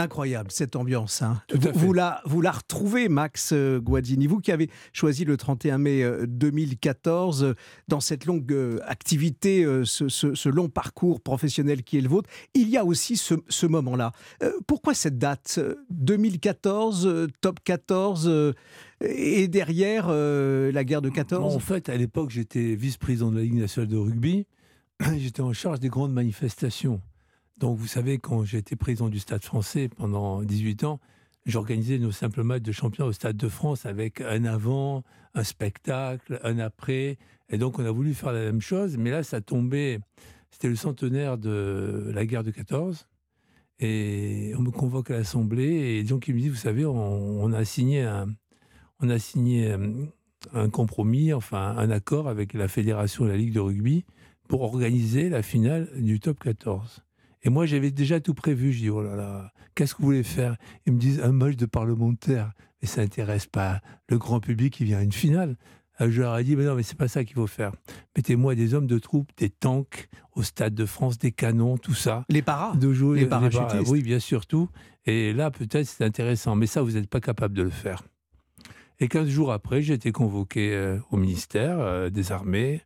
Incroyable 0.00 0.52
cette 0.52 0.76
ambiance. 0.76 1.22
hein. 1.22 1.42
Vous, 1.52 1.70
vous 1.74 1.92
la, 1.92 2.22
vous 2.24 2.40
la 2.40 2.52
retrouvez, 2.52 3.08
Max 3.08 3.50
euh, 3.52 3.80
Guazzini, 3.80 4.28
vous 4.28 4.38
qui 4.38 4.52
avez 4.52 4.70
choisi 4.92 5.24
le 5.24 5.36
31 5.36 5.78
mai 5.78 6.02
euh, 6.04 6.24
2014 6.28 7.42
euh, 7.42 7.54
dans 7.88 7.98
cette 7.98 8.24
longue 8.24 8.52
euh, 8.52 8.78
activité, 8.86 9.64
euh, 9.64 9.84
ce, 9.84 10.08
ce- 10.08 10.36
ce 10.36 10.48
long 10.48 10.68
parcours 10.68 11.20
professionnel 11.20 11.82
qui 11.82 11.98
est 11.98 12.00
le 12.00 12.08
vôtre. 12.08 12.30
Il 12.54 12.68
y 12.68 12.76
a 12.76 12.84
aussi 12.84 13.16
ce, 13.16 13.34
ce 13.48 13.66
moment-là. 13.66 14.12
Euh, 14.44 14.52
pourquoi 14.68 14.94
cette 14.94 15.18
date 15.18 15.56
euh, 15.58 15.74
2014, 15.90 17.04
euh, 17.06 17.26
top 17.40 17.58
14 17.64 18.28
euh, 18.28 18.52
et 19.00 19.48
derrière 19.48 20.06
euh, 20.10 20.70
la 20.70 20.84
guerre 20.84 21.02
de 21.02 21.10
14 21.10 21.56
En 21.56 21.58
fait, 21.58 21.88
à 21.88 21.96
l'époque, 21.96 22.30
j'étais 22.30 22.76
vice-président 22.76 23.32
de 23.32 23.36
la 23.38 23.42
Ligue 23.42 23.54
nationale 23.58 23.88
de 23.90 23.96
rugby. 23.96 24.46
J'étais 25.18 25.42
en 25.42 25.52
charge 25.52 25.80
des 25.80 25.88
grandes 25.88 26.12
manifestations. 26.12 27.00
Donc, 27.58 27.76
vous 27.76 27.86
savez, 27.86 28.18
quand 28.18 28.44
été 28.44 28.76
président 28.76 29.08
du 29.08 29.18
Stade 29.18 29.42
français 29.44 29.88
pendant 29.88 30.42
18 30.42 30.84
ans, 30.84 31.00
j'organisais 31.44 31.98
nos 31.98 32.12
simples 32.12 32.44
matchs 32.44 32.62
de 32.62 32.72
champion 32.72 33.06
au 33.06 33.12
Stade 33.12 33.36
de 33.36 33.48
France 33.48 33.84
avec 33.84 34.20
un 34.20 34.44
avant, 34.44 35.02
un 35.34 35.42
spectacle, 35.42 36.40
un 36.44 36.58
après. 36.60 37.18
Et 37.48 37.58
donc, 37.58 37.78
on 37.78 37.84
a 37.84 37.90
voulu 37.90 38.14
faire 38.14 38.32
la 38.32 38.40
même 38.40 38.60
chose. 38.60 38.96
Mais 38.96 39.10
là, 39.10 39.22
ça 39.24 39.40
tombait. 39.40 39.98
C'était 40.50 40.68
le 40.68 40.76
centenaire 40.76 41.36
de 41.36 42.10
la 42.14 42.26
guerre 42.26 42.44
de 42.44 42.52
14. 42.52 43.08
Et 43.80 44.52
on 44.56 44.62
me 44.62 44.70
convoque 44.70 45.10
à 45.10 45.18
l'Assemblée. 45.18 45.98
Et 45.98 46.04
donc, 46.04 46.28
il 46.28 46.34
me 46.34 46.40
dit 46.40 46.48
Vous 46.48 46.54
savez, 46.54 46.86
on, 46.86 46.94
on 46.94 47.52
a 47.52 47.64
signé 47.64 48.02
un, 48.02 48.28
on 49.00 49.10
a 49.10 49.18
signé 49.18 49.72
euh, 49.72 50.04
un 50.52 50.70
compromis, 50.70 51.32
enfin 51.32 51.74
un 51.76 51.90
accord 51.90 52.28
avec 52.28 52.54
la 52.54 52.68
fédération 52.68 53.26
et 53.26 53.28
la 53.28 53.36
Ligue 53.36 53.52
de 53.52 53.60
rugby 53.60 54.04
pour 54.48 54.62
organiser 54.62 55.28
la 55.28 55.42
finale 55.42 55.90
du 55.96 56.20
top 56.20 56.38
14. 56.40 57.02
Et 57.42 57.50
moi, 57.50 57.66
j'avais 57.66 57.90
déjà 57.90 58.20
tout 58.20 58.34
prévu. 58.34 58.72
Je 58.72 58.78
dis, 58.80 58.90
oh 58.90 59.02
là 59.02 59.14
là, 59.16 59.52
qu'est-ce 59.74 59.94
que 59.94 60.00
vous 60.02 60.06
voulez 60.08 60.22
faire? 60.22 60.56
Ils 60.86 60.92
me 60.92 60.98
disent 60.98 61.20
un 61.22 61.32
match 61.32 61.56
de 61.56 61.66
parlementaire. 61.66 62.52
Mais 62.82 62.88
ça 62.88 63.00
n'intéresse 63.02 63.46
pas 63.46 63.80
le 64.08 64.18
grand 64.18 64.40
public 64.40 64.74
qui 64.74 64.84
vient 64.84 64.98
à 64.98 65.02
une 65.02 65.12
finale. 65.12 65.56
Alors, 65.96 66.12
Je 66.12 66.22
leur 66.22 66.38
ai 66.38 66.44
dit, 66.44 66.54
mais 66.54 66.64
non, 66.64 66.74
mais 66.76 66.82
c'est 66.84 66.96
pas 66.96 67.08
ça 67.08 67.24
qu'il 67.24 67.34
faut 67.34 67.46
faire. 67.48 67.72
Mettez-moi 68.16 68.54
des 68.54 68.74
hommes 68.74 68.86
de 68.86 68.98
troupes, 68.98 69.30
des 69.36 69.50
tanks 69.50 70.08
au 70.36 70.42
Stade 70.44 70.74
de 70.74 70.86
France, 70.86 71.18
des 71.18 71.32
canons, 71.32 71.76
tout 71.76 71.94
ça. 71.94 72.24
Les 72.28 72.42
paras 72.42 72.76
de 72.76 72.92
jouer, 72.92 73.20
Les 73.20 73.26
para- 73.26 73.48
parachutistes. 73.50 73.90
Oui, 73.90 74.02
bien 74.02 74.20
sûr, 74.20 74.46
tout. 74.46 74.68
Et 75.06 75.32
là, 75.32 75.50
peut-être, 75.50 75.86
c'est 75.86 76.04
intéressant. 76.04 76.54
Mais 76.54 76.66
ça, 76.66 76.82
vous 76.82 76.92
n'êtes 76.92 77.08
pas 77.10 77.20
capable 77.20 77.54
de 77.56 77.62
le 77.62 77.70
faire. 77.70 78.02
Et 79.00 79.08
15 79.08 79.28
jours 79.28 79.52
après, 79.52 79.80
j'ai 79.82 79.94
été 79.94 80.12
convoqué 80.12 80.72
euh, 80.74 80.98
au 81.10 81.16
ministère 81.16 81.78
euh, 81.80 82.10
des 82.10 82.30
Armées. 82.32 82.82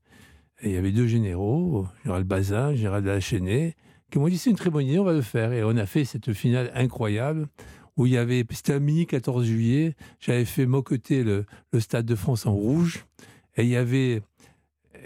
Et 0.62 0.68
il 0.68 0.72
y 0.72 0.76
avait 0.76 0.92
deux 0.92 1.07
généraux, 1.07 1.86
général 2.05 2.24
Bazin, 2.24 2.74
général 2.74 3.03
de 3.03 3.09
la 3.09 3.20
Chênaie, 3.20 3.74
qui 4.12 4.18
m'ont 4.18 4.28
dit 4.28 4.38
c'est 4.38 4.50
une 4.50 4.56
très 4.56 4.70
bonne 4.70 4.86
idée, 4.86 4.98
on 4.98 5.04
va 5.04 5.14
le 5.14 5.22
faire. 5.22 5.52
Et 5.52 5.64
on 5.64 5.76
a 5.76 5.86
fait 5.86 6.04
cette 6.04 6.32
finale 6.32 6.70
incroyable 6.74 7.48
où 7.96 8.06
il 8.06 8.12
y 8.12 8.16
avait, 8.16 8.44
c'était 8.50 8.74
un 8.74 8.78
mini 8.78 9.06
14 9.06 9.44
juillet, 9.44 9.94
j'avais 10.20 10.44
fait 10.44 10.64
moqueter 10.66 11.24
le, 11.24 11.44
le 11.72 11.80
Stade 11.80 12.06
de 12.06 12.14
France 12.14 12.46
en 12.46 12.52
rouge. 12.52 13.04
Et 13.56 13.64
il 13.64 13.68
y 13.68 13.76
avait 13.76 14.22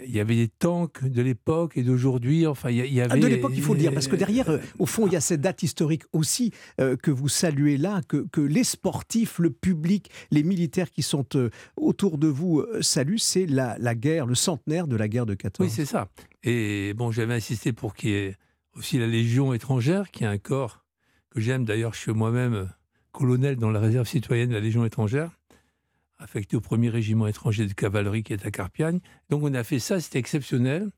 il 0.05 0.15
y 0.15 0.19
avait 0.19 0.35
des 0.35 0.47
tanks 0.47 1.03
de 1.03 1.21
l'époque 1.23 1.75
et 1.75 1.81
d'aujourd'hui. 1.83 2.45
Enfin, 2.45 2.69
il 2.69 2.77
y, 2.93 3.01
Ah, 3.01 3.05
avait. 3.05 3.19
de 3.19 3.27
l'époque, 3.27 3.53
il 3.55 3.63
faut 3.63 3.73
le 3.73 3.79
dire, 3.79 3.91
parce 3.93 4.07
que 4.07 4.15
derrière, 4.25 4.49
euh, 4.49 4.59
au 4.77 4.85
fond, 4.85 5.07
il 5.07 5.13
y 5.13 5.15
a 5.15 5.21
cette 5.21 5.41
date 5.41 5.63
historique 5.63 6.03
aussi 6.13 6.51
euh, 6.79 6.95
que 6.95 7.09
vous 7.09 7.29
saluez 7.29 7.77
là, 7.77 8.01
que, 8.07 8.27
que 8.31 8.41
les 8.41 8.63
sportifs, 8.63 9.39
le 9.39 9.49
public, 9.49 10.11
les 10.29 10.43
militaires 10.43 10.91
qui 10.91 11.01
sont 11.01 11.25
euh, 11.35 11.49
autour 11.77 12.19
de 12.19 12.27
vous 12.27 12.59
euh, 12.59 12.81
saluent, 12.81 13.17
c'est 13.17 13.47
la, 13.47 13.75
la 13.79 13.95
guerre, 13.95 14.27
le 14.27 14.35
centenaire 14.35 14.87
de 14.87 14.95
la 14.95 15.07
guerre 15.07 15.25
de 15.25 15.33
14. 15.33 15.67
Oui, 15.67 15.73
c'est 15.75 15.85
ça. 15.85 16.09
Et 16.43 16.93
bon, 16.95 17.11
j'avais 17.11 17.33
insisté 17.33 17.73
pour 17.73 17.95
qu'il 17.95 18.09
y 18.09 18.13
ait 18.13 18.35
aussi 18.77 18.99
la 18.99 19.07
Légion 19.07 19.53
étrangère, 19.53 20.11
qui 20.11 20.23
est 20.23 20.27
un 20.27 20.37
corps 20.37 20.85
que 21.29 21.41
j'aime. 21.41 21.65
D'ailleurs, 21.65 21.93
je 21.93 21.99
suis 21.99 22.13
moi-même 22.13 22.53
euh, 22.53 22.65
colonel 23.11 23.57
dans 23.57 23.71
la 23.71 23.79
réserve 23.79 24.07
citoyenne 24.07 24.49
de 24.49 24.53
la 24.53 24.59
Légion 24.59 24.85
étrangère, 24.85 25.31
affecté 26.19 26.55
au 26.55 26.61
premier 26.61 26.89
régiment 26.89 27.27
étranger 27.27 27.65
de 27.65 27.73
cavalerie 27.73 28.23
qui 28.23 28.33
est 28.33 28.45
à 28.45 28.51
Carpiagne. 28.51 28.99
Donc, 29.29 29.43
on 29.43 29.53
a 29.53 29.63
fait 29.63 29.79
ça, 29.79 29.99
c'était 29.99 30.19
exceptionnel. 30.19 30.89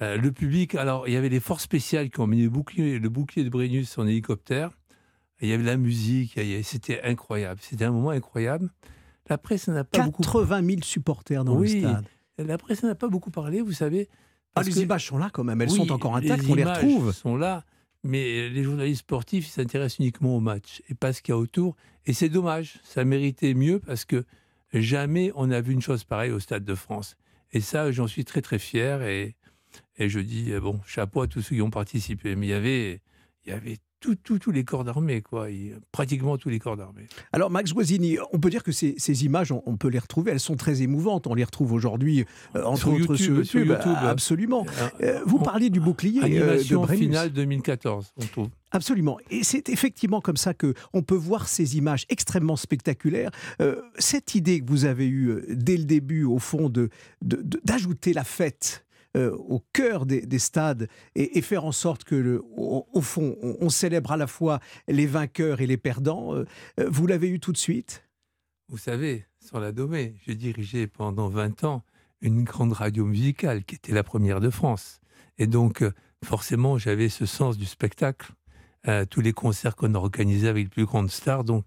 Euh, 0.00 0.16
le 0.16 0.32
public, 0.32 0.74
alors, 0.74 1.06
il 1.06 1.14
y 1.14 1.16
avait 1.16 1.28
les 1.28 1.40
forces 1.40 1.62
spéciales 1.62 2.10
qui 2.10 2.20
ont 2.20 2.26
mis 2.26 2.42
le 2.42 2.50
bouclier, 2.50 2.98
le 2.98 3.08
bouclier 3.08 3.44
de 3.44 3.50
Brennus 3.50 3.98
en 3.98 4.06
hélicoptère. 4.06 4.70
Et 5.40 5.46
il 5.46 5.48
y 5.50 5.52
avait 5.52 5.64
la 5.64 5.76
musique, 5.76 6.38
c'était 6.62 7.02
incroyable. 7.02 7.60
C'était 7.62 7.84
un 7.84 7.90
moment 7.90 8.10
incroyable. 8.10 8.70
La 9.28 9.38
presse 9.38 9.66
n'a 9.68 9.82
pas 9.82 10.04
beaucoup 10.04 10.22
80 10.22 10.62
000 10.64 10.82
supporters 10.82 11.44
dans 11.44 11.56
oui, 11.56 11.80
le 11.80 11.88
stade. 11.88 12.06
La 12.38 12.58
presse 12.58 12.84
n'a 12.84 12.94
pas 12.94 13.08
beaucoup 13.08 13.30
parlé, 13.30 13.60
vous 13.60 13.72
savez. 13.72 14.08
Ah, 14.54 14.62
les 14.62 14.72
que- 14.72 14.78
images 14.80 15.06
sont 15.06 15.18
là 15.18 15.30
quand 15.32 15.44
même, 15.44 15.60
elles 15.62 15.70
Oui, 15.70 15.76
sont 15.76 15.92
encore 15.92 16.14
intactes, 16.16 16.44
on 16.48 16.54
les 16.54 16.64
retrouve. 16.64 17.12
sont 17.12 17.36
là, 17.36 17.64
mais 18.04 18.48
les 18.48 18.62
journalistes 18.64 19.00
sportifs 19.00 19.48
s'intéressent 19.48 19.98
uniquement 20.00 20.36
au 20.36 20.40
match 20.40 20.82
et 20.88 20.94
pas 20.94 21.12
ce 21.12 21.22
qu'il 21.22 21.32
y 21.32 21.36
a 21.36 21.38
autour. 21.38 21.76
Et 22.06 22.12
c'est 22.12 22.28
dommage, 22.28 22.80
ça 22.82 23.04
méritait 23.04 23.54
mieux 23.54 23.78
parce 23.78 24.04
que 24.04 24.24
jamais 24.74 25.32
on 25.36 25.46
n'a 25.46 25.60
vu 25.60 25.72
une 25.72 25.80
chose 25.82 26.04
pareille 26.04 26.32
au 26.32 26.40
Stade 26.40 26.64
de 26.64 26.74
France. 26.74 27.16
Et 27.52 27.60
ça, 27.60 27.92
j'en 27.92 28.06
suis 28.06 28.24
très 28.24 28.42
très 28.42 28.58
fier 28.58 29.02
et, 29.02 29.36
et 29.96 30.08
je 30.08 30.20
dis, 30.20 30.52
bon, 30.60 30.80
chapeau 30.86 31.22
à 31.22 31.26
tous 31.28 31.42
ceux 31.42 31.56
qui 31.56 31.62
ont 31.62 31.70
participé. 31.70 32.34
Mais 32.36 32.46
il 32.46 32.50
y 32.50 32.54
avait, 32.54 33.00
il 33.44 33.50
y 33.50 33.52
avait 33.52 33.78
tous 34.38 34.50
les 34.50 34.64
corps 34.64 34.84
d'armée, 34.84 35.22
quoi. 35.22 35.50
Il- 35.50 35.78
pratiquement 35.92 36.36
tous 36.38 36.48
les 36.48 36.58
corps 36.58 36.76
d'armée. 36.76 37.06
Alors, 37.32 37.50
Max 37.50 37.72
Guazzini, 37.72 38.18
on 38.32 38.38
peut 38.40 38.50
dire 38.50 38.62
que 38.62 38.72
ces, 38.72 38.94
ces 38.98 39.24
images, 39.24 39.52
on, 39.52 39.62
on 39.66 39.76
peut 39.76 39.88
les 39.88 39.98
retrouver, 39.98 40.32
elles 40.32 40.40
sont 40.40 40.56
très 40.56 40.82
émouvantes. 40.82 41.26
On 41.26 41.34
les 41.34 41.44
retrouve 41.44 41.72
aujourd'hui, 41.72 42.24
euh, 42.56 42.64
entre 42.64 42.78
Sur 42.78 42.88
autres 42.88 42.98
YouTube, 43.00 43.16
sur 43.16 43.34
YouTube. 43.36 43.46
sur 43.46 43.60
YouTube. 43.90 43.96
Absolument. 44.02 44.66
Euh, 44.80 44.88
Euh, 45.02 45.20
vous 45.26 45.38
parliez 45.38 45.70
du 45.70 45.80
bouclier 45.80 46.20
euh, 46.22 46.28
de 46.28 46.42
Animation 46.42 46.82
Brennus. 46.82 47.04
finale 47.04 47.30
2014, 47.32 48.12
on 48.16 48.26
trouve. 48.26 48.48
Absolument. 48.70 49.18
Et 49.30 49.44
c'est 49.44 49.68
effectivement 49.68 50.20
comme 50.22 50.36
ça 50.38 50.54
que 50.54 50.72
on 50.94 51.02
peut 51.02 51.14
voir 51.14 51.46
ces 51.48 51.76
images 51.76 52.06
extrêmement 52.08 52.56
spectaculaires. 52.56 53.30
Euh, 53.60 53.82
cette 53.98 54.34
idée 54.34 54.60
que 54.60 54.68
vous 54.70 54.84
avez 54.86 55.06
eue 55.06 55.28
euh, 55.28 55.44
dès 55.50 55.76
le 55.76 55.84
début, 55.84 56.24
au 56.24 56.38
fond, 56.38 56.68
de- 56.70 56.88
d'ajouter 57.20 58.12
la 58.14 58.24
fête. 58.24 58.84
Euh, 59.14 59.36
au 59.36 59.62
cœur 59.74 60.06
des, 60.06 60.22
des 60.24 60.38
stades 60.38 60.88
et, 61.14 61.42
faire 61.42 61.66
en 61.66 61.72
sorte 61.72 62.02
que, 62.02 62.42
au, 62.56 63.00
fond, 63.02 63.36
on, 63.42 63.68
célèbre 63.68 64.12
à 64.12 64.16
la 64.16 64.26
fois 64.26 64.58
les 64.88 65.04
vainqueurs 65.04 65.60
et 65.60 65.66
les 65.66 65.76
perdants. 65.76 66.34
euh, 66.34 66.46
euh, 66.80 66.88
vous 66.90 67.06
l'avez 67.06 67.28
eu 67.28 67.38
tout 67.38 67.52
de 67.52 67.58
suite? 67.58 68.08
Vous 68.68 68.78
savez, 68.78 69.26
sur 69.38 69.60
la 69.60 69.70
Domée, 69.70 70.14
j'ai 70.26 70.34
dirigé 70.34 70.86
pendant 70.86 71.28
20 71.28 71.64
ans 71.64 71.84
une 72.22 72.42
grande 72.44 72.72
radio 72.72 73.04
musicale 73.04 73.64
qui 73.64 73.74
était 73.74 73.92
la 73.92 74.02
première 74.02 74.40
de 74.40 74.48
France. 74.48 75.02
Et 75.36 75.46
donc, 75.46 75.84
forcément, 76.24 76.78
j'avais 76.78 77.10
ce 77.10 77.26
sens 77.26 77.58
du 77.58 77.66
spectacle. 77.66 78.32
Tous 79.10 79.20
les 79.20 79.32
concerts 79.32 79.76
qu'on 79.76 79.94
a 79.94 79.98
organisés 79.98 80.48
avec 80.48 80.64
les 80.64 80.70
plus 80.70 80.86
grandes 80.86 81.10
stars. 81.10 81.44
Donc, 81.44 81.64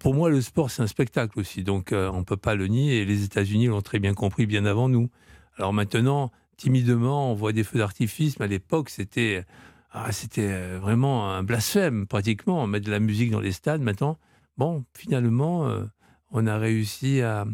pour 0.00 0.14
moi, 0.14 0.30
le 0.30 0.40
sport, 0.40 0.70
c'est 0.70 0.82
un 0.82 0.86
spectacle 0.88 1.38
aussi. 1.38 1.62
Donc, 1.62 1.90
on 1.92 2.18
ne 2.18 2.24
peut 2.24 2.36
pas 2.36 2.56
le 2.56 2.66
nier. 2.66 3.02
Et 3.02 3.04
les 3.04 3.22
États-Unis 3.22 3.66
l'ont 3.66 3.82
très 3.82 4.00
bien 4.00 4.14
compris 4.14 4.46
bien 4.46 4.64
avant 4.64 4.88
nous. 4.88 5.10
Alors 5.58 5.72
maintenant, 5.72 6.32
timidement, 6.56 7.32
on 7.32 7.34
voit 7.34 7.52
des 7.52 7.64
feux 7.64 7.78
d'artifice. 7.78 8.38
Mais 8.38 8.44
à 8.46 8.48
l'époque, 8.48 8.90
c'était 8.90 9.44
ah, 9.92 10.12
c'était 10.12 10.48
euh, 10.50 10.78
vraiment 10.80 11.30
un 11.32 11.42
blasphème, 11.42 12.06
pratiquement. 12.06 12.66
Mettre 12.66 12.86
de 12.86 12.90
la 12.90 13.00
musique 13.00 13.30
dans 13.30 13.40
les 13.40 13.52
stades. 13.52 13.80
Maintenant, 13.82 14.18
bon, 14.58 14.84
finalement, 14.96 15.68
euh, 15.68 15.84
on 16.30 16.46
a 16.46 16.58
réussi 16.58 17.20
à, 17.22 17.46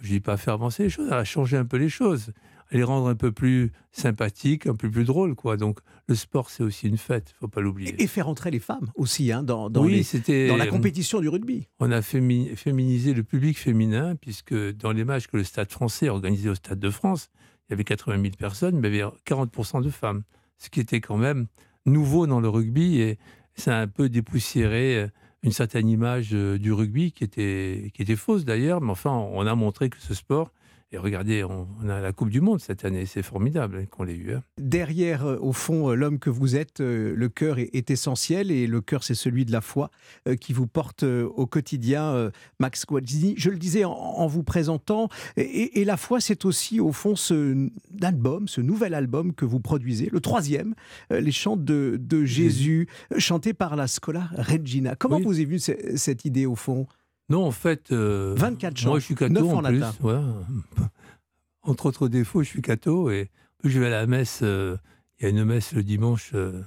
je 0.00 0.08
dis 0.08 0.20
pas 0.20 0.36
faire 0.36 0.54
avancer 0.54 0.84
les 0.84 0.90
choses, 0.90 1.10
à 1.12 1.24
changer 1.24 1.56
un 1.56 1.64
peu 1.64 1.78
les 1.78 1.88
choses, 1.88 2.32
à 2.70 2.76
les 2.76 2.84
rendre 2.84 3.08
un 3.08 3.16
peu 3.16 3.32
plus 3.32 3.72
sympathiques, 3.90 4.66
un 4.68 4.76
peu 4.76 4.88
plus 4.88 5.04
drôles, 5.04 5.34
quoi. 5.34 5.56
Donc, 5.56 5.80
le 6.06 6.14
sport, 6.14 6.50
c'est 6.50 6.62
aussi 6.62 6.86
une 6.86 6.96
fête, 6.98 7.34
faut 7.40 7.48
pas 7.48 7.60
l'oublier. 7.60 8.00
et 8.00 8.06
faire 8.06 8.28
entrer 8.28 8.50
les 8.52 8.60
femmes 8.60 8.90
aussi 8.94 9.32
hein, 9.32 9.42
dans, 9.42 9.68
dans 9.70 9.84
Oui, 9.84 10.06
les- 10.28 10.48
dans 10.48 10.56
la 10.56 10.66
compétition 10.68 11.20
du 11.20 11.28
rugby. 11.28 11.66
On 11.80 11.90
a 11.90 12.00
fémi- 12.00 12.54
féminisé 12.54 13.14
le 13.14 13.24
public 13.24 13.58
féminin, 13.58 14.14
puisque 14.14 14.54
dans 14.76 14.92
les 14.92 15.04
matchs 15.04 15.26
que 15.26 15.36
le 15.38 15.44
Stade 15.44 15.70
français 15.72 16.08
organisait 16.08 16.50
au 16.50 16.54
Stade 16.54 16.78
de 16.78 16.90
France, 16.90 17.30
il 17.70 17.74
y 17.74 17.74
avait 17.74 17.84
80 17.84 18.20
000 18.20 18.34
personnes, 18.36 18.80
mais 18.80 18.88
il 18.88 18.96
y 18.96 19.00
avait 19.00 19.12
40% 19.24 19.80
de 19.80 19.90
femmes. 19.90 20.24
Ce 20.58 20.68
qui 20.70 20.80
était 20.80 21.00
quand 21.00 21.16
même 21.16 21.46
nouveau 21.86 22.26
dans 22.26 22.40
le 22.40 22.48
rugby, 22.48 23.00
et 23.00 23.16
ça 23.54 23.78
a 23.78 23.80
un 23.80 23.86
peu 23.86 24.08
dépoussiéré 24.08 24.96
euh, 24.96 25.08
une 25.44 25.52
certaine 25.52 25.88
image 25.88 26.30
euh, 26.32 26.58
du 26.58 26.72
rugby, 26.72 27.12
qui 27.12 27.22
était, 27.22 27.92
qui 27.94 28.02
était 28.02 28.16
fausse 28.16 28.44
d'ailleurs, 28.44 28.80
mais 28.80 28.90
enfin, 28.90 29.12
on 29.12 29.46
a 29.46 29.54
montré 29.54 29.88
que 29.88 29.98
ce 30.00 30.14
sport, 30.14 30.52
et 30.92 30.98
regardez, 30.98 31.44
on, 31.44 31.68
on 31.82 31.88
a 31.88 32.00
la 32.00 32.12
Coupe 32.12 32.30
du 32.30 32.40
Monde 32.40 32.60
cette 32.60 32.84
année, 32.84 33.06
c'est 33.06 33.22
formidable 33.22 33.78
hein, 33.80 33.86
qu'on 33.90 34.02
l'ait 34.02 34.14
eu. 34.16 34.32
hein. 34.34 34.42
Derrière, 34.58 35.24
euh, 35.24 35.36
au 35.40 35.52
fond, 35.52 35.90
euh, 35.90 35.94
l'homme 35.94 36.18
que 36.18 36.30
vous 36.30 36.56
êtes, 36.56 36.80
euh, 36.80 37.14
le 37.16 37.28
cœur 37.28 37.58
est, 37.58 37.70
est 37.74 37.90
essentiel 37.90 38.50
et 38.50 38.66
le 38.66 38.80
cœur, 38.80 39.04
c'est 39.04 39.14
celui 39.14 39.44
de 39.44 39.52
la 39.52 39.60
foi 39.60 39.90
euh, 40.26 40.34
qui 40.34 40.52
vous 40.52 40.66
porte 40.66 41.04
euh, 41.04 41.28
au 41.36 41.46
quotidien, 41.46 42.04
euh, 42.06 42.30
Max 42.58 42.84
Guazzini. 42.86 43.34
Je 43.36 43.50
le 43.50 43.56
disais 43.58 43.84
en, 43.84 43.92
en 43.92 44.26
vous 44.26 44.42
présentant, 44.42 45.08
et, 45.36 45.80
et 45.80 45.84
la 45.84 45.96
foi, 45.96 46.20
c'est 46.20 46.44
aussi, 46.44 46.80
au 46.80 46.92
fond, 46.92 47.14
ce 47.16 47.68
album, 48.02 48.48
ce 48.48 48.60
nouvel 48.60 48.94
album 48.94 49.32
que 49.32 49.44
vous 49.44 49.60
produisez, 49.60 50.08
le 50.10 50.20
troisième, 50.20 50.74
les 51.10 51.32
chants 51.32 51.56
de, 51.56 51.98
de 52.00 52.24
Jésus, 52.24 52.88
euh, 53.12 53.18
chantés 53.18 53.54
par 53.54 53.76
la 53.76 53.86
Scola 53.86 54.28
Regina. 54.36 54.96
Comment 54.96 55.16
Oui. 55.18 55.22
vous 55.24 55.34
avez 55.34 55.44
vu 55.44 55.58
ce- 55.60 55.72
cette 55.96 56.24
idée, 56.24 56.46
au 56.46 56.56
fond? 56.56 56.86
Non, 57.30 57.46
en 57.46 57.50
fait. 57.52 57.92
euh, 57.92 58.34
24 58.36 58.76
chants, 58.76 58.90
Moi, 58.90 58.98
je 58.98 59.04
suis 59.06 59.14
catho 59.14 59.50
en, 59.50 59.62
plus. 59.62 59.82
Entre 61.62 61.86
autres 61.86 62.08
défauts, 62.08 62.42
je 62.42 62.48
suis 62.48 62.62
catho. 62.62 63.10
Et 63.10 63.30
je 63.64 63.78
vais 63.80 63.86
à 63.86 63.90
la 63.90 64.06
messe. 64.06 64.40
euh, 64.42 64.76
Il 65.18 65.24
y 65.24 65.26
a 65.26 65.30
une 65.30 65.44
messe 65.44 65.72
le 65.72 65.82
dimanche 65.82 66.32
euh, 66.34 66.62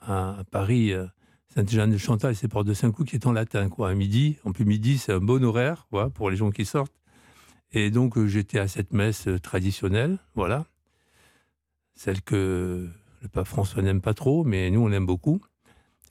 à, 0.00 0.38
à 0.40 0.44
Paris, 0.44 0.92
euh, 0.92 1.06
Sainte-Jeanne 1.54 1.90
de 1.92 1.98
Chantal, 1.98 2.34
c'est 2.36 2.48
Porte 2.48 2.66
de 2.66 2.74
Saint-Cloud, 2.74 3.08
qui 3.08 3.16
est 3.16 3.26
en 3.26 3.32
latin, 3.32 3.68
quoi, 3.68 3.90
à 3.90 3.94
midi. 3.94 4.36
En 4.44 4.52
plus, 4.52 4.64
midi, 4.64 4.98
c'est 4.98 5.12
un 5.12 5.20
bon 5.20 5.42
horaire 5.44 5.86
voilà, 5.90 6.10
pour 6.10 6.30
les 6.30 6.36
gens 6.36 6.50
qui 6.50 6.64
sortent. 6.64 6.94
Et 7.72 7.90
donc, 7.90 8.16
euh, 8.18 8.26
j'étais 8.26 8.58
à 8.58 8.66
cette 8.68 8.92
messe 8.92 9.28
euh, 9.28 9.38
traditionnelle, 9.38 10.18
voilà. 10.34 10.66
Celle 11.94 12.22
que 12.22 12.88
le 13.22 13.28
pape 13.28 13.46
François 13.46 13.82
n'aime 13.82 14.00
pas 14.00 14.14
trop, 14.14 14.42
mais 14.44 14.70
nous, 14.70 14.80
on 14.80 14.88
l'aime 14.88 15.06
beaucoup. 15.06 15.40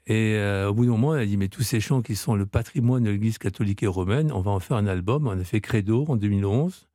Et 0.07 0.35
euh, 0.35 0.69
au 0.69 0.73
bout 0.73 0.85
d'un 0.85 0.91
moment, 0.91 1.15
elle 1.15 1.21
a 1.21 1.25
dit, 1.25 1.37
mais 1.37 1.49
tous 1.49 1.61
ces 1.61 1.79
chants 1.79 2.01
qui 2.01 2.15
sont 2.15 2.35
le 2.35 2.45
patrimoine 2.45 3.03
de 3.03 3.11
l'Église 3.11 3.37
catholique 3.37 3.83
et 3.83 3.87
romaine, 3.87 4.31
on 4.31 4.41
va 4.41 4.51
en 4.51 4.59
faire 4.59 4.77
un 4.77 4.87
album. 4.87 5.27
On 5.27 5.39
a 5.39 5.43
fait 5.43 5.61
Credo 5.61 6.05
en 6.07 6.15
2011, 6.15 6.87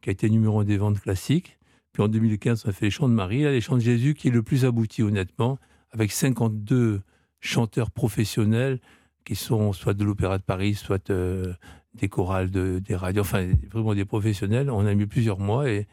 qui 0.00 0.08
a 0.08 0.12
été 0.12 0.30
numéro 0.30 0.60
un 0.60 0.64
des 0.64 0.78
ventes 0.78 1.00
classiques. 1.00 1.58
Puis 1.92 2.02
en 2.02 2.08
2015, 2.08 2.64
on 2.64 2.70
a 2.70 2.72
fait 2.72 2.86
les 2.86 2.90
chants 2.90 3.08
de 3.08 3.14
Marie, 3.14 3.42
les 3.42 3.60
chants 3.60 3.76
de 3.76 3.82
Jésus, 3.82 4.14
qui 4.14 4.28
est 4.28 4.30
le 4.30 4.42
plus 4.42 4.64
abouti, 4.64 5.02
honnêtement, 5.02 5.58
avec 5.90 6.12
52 6.12 7.02
chanteurs 7.40 7.90
professionnels 7.90 8.80
qui 9.24 9.36
sont 9.36 9.72
soit 9.72 9.94
de 9.94 10.04
l'Opéra 10.04 10.38
de 10.38 10.42
Paris, 10.42 10.74
soit 10.74 11.10
euh, 11.10 11.52
des 11.94 12.08
chorales 12.08 12.50
de, 12.50 12.80
des 12.80 12.96
radios, 12.96 13.22
enfin 13.22 13.46
vraiment 13.70 13.94
des 13.94 14.04
professionnels. 14.04 14.70
On 14.70 14.86
a 14.86 14.94
mis 14.94 15.06
plusieurs 15.06 15.38
mois 15.38 15.68
et, 15.68 15.86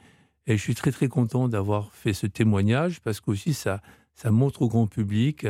et 0.47 0.57
je 0.57 0.61
suis 0.61 0.76
très 0.76 0.91
très 0.91 1.07
content 1.07 1.47
d'avoir 1.47 1.93
fait 1.93 2.13
ce 2.13 2.28
témoignage 2.28 3.01
parce 3.01 3.20
qu'aussi 3.20 3.53
ça, 3.53 3.82
ça 4.13 4.32
montre 4.32 4.61
au 4.61 4.67
grand 4.67 4.88
public 4.88 5.47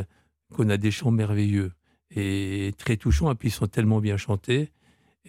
qu'on 0.54 0.70
a 0.70 0.78
des 0.78 0.92
chants 0.92 1.12
merveilleux 1.12 1.72
et 2.16 2.74
très 2.78 2.98
touchants 2.98 3.32
et 3.32 3.36
puis 3.36 3.50
ils 3.50 3.54
sont 3.54 3.68
tellement 3.68 4.00
bien 4.00 4.18
chantés 4.18 4.72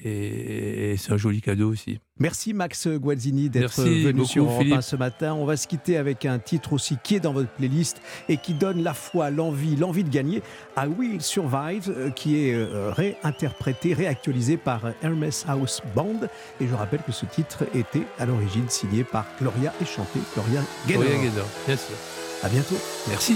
et, 0.02 0.94
c'est 0.98 1.12
un 1.12 1.16
joli 1.16 1.40
cadeau 1.40 1.70
aussi. 1.70 1.98
Merci 2.18 2.54
Max 2.54 2.86
Guazzini 2.86 3.50
d'être 3.50 3.82
venu 3.82 4.12
beaucoup, 4.12 4.28
sur 4.28 4.44
Europe 4.44 4.60
1 4.60 4.64
Philippe. 4.64 4.82
ce 4.82 4.96
matin. 4.96 5.34
On 5.34 5.44
va 5.44 5.56
se 5.56 5.66
quitter 5.66 5.96
avec 5.96 6.24
un 6.26 6.38
titre 6.38 6.72
aussi 6.72 6.96
qui 7.02 7.16
est 7.16 7.20
dans 7.20 7.32
votre 7.32 7.50
playlist 7.50 8.00
et 8.28 8.36
qui 8.36 8.54
donne 8.54 8.82
la 8.82 8.94
foi, 8.94 9.30
l'envie, 9.30 9.76
l'envie 9.76 10.04
de 10.04 10.10
gagner. 10.10 10.42
I 10.76 10.86
Will 10.86 11.20
Survive, 11.20 11.90
euh, 11.90 12.10
qui 12.10 12.36
est 12.36 12.54
euh, 12.54 12.92
réinterprété, 12.92 13.94
réactualisé 13.94 14.56
par 14.56 14.92
Hermes 15.02 15.30
House 15.46 15.82
Band. 15.94 16.20
Et 16.60 16.68
je 16.68 16.74
rappelle 16.74 17.02
que 17.02 17.12
ce 17.12 17.26
titre 17.26 17.64
était 17.74 18.04
à 18.18 18.26
l'origine 18.26 18.68
signé 18.68 19.04
par 19.04 19.26
Gloria 19.40 19.72
et 19.80 19.84
chanté 19.84 20.20
Gloria 20.34 20.62
Gaynor. 20.86 21.04
Gloria 21.04 21.22
Gaynor, 21.24 21.46
bien 21.66 21.76
sûr. 21.76 21.96
À 22.42 22.48
bientôt. 22.48 22.76
Merci. 23.08 23.34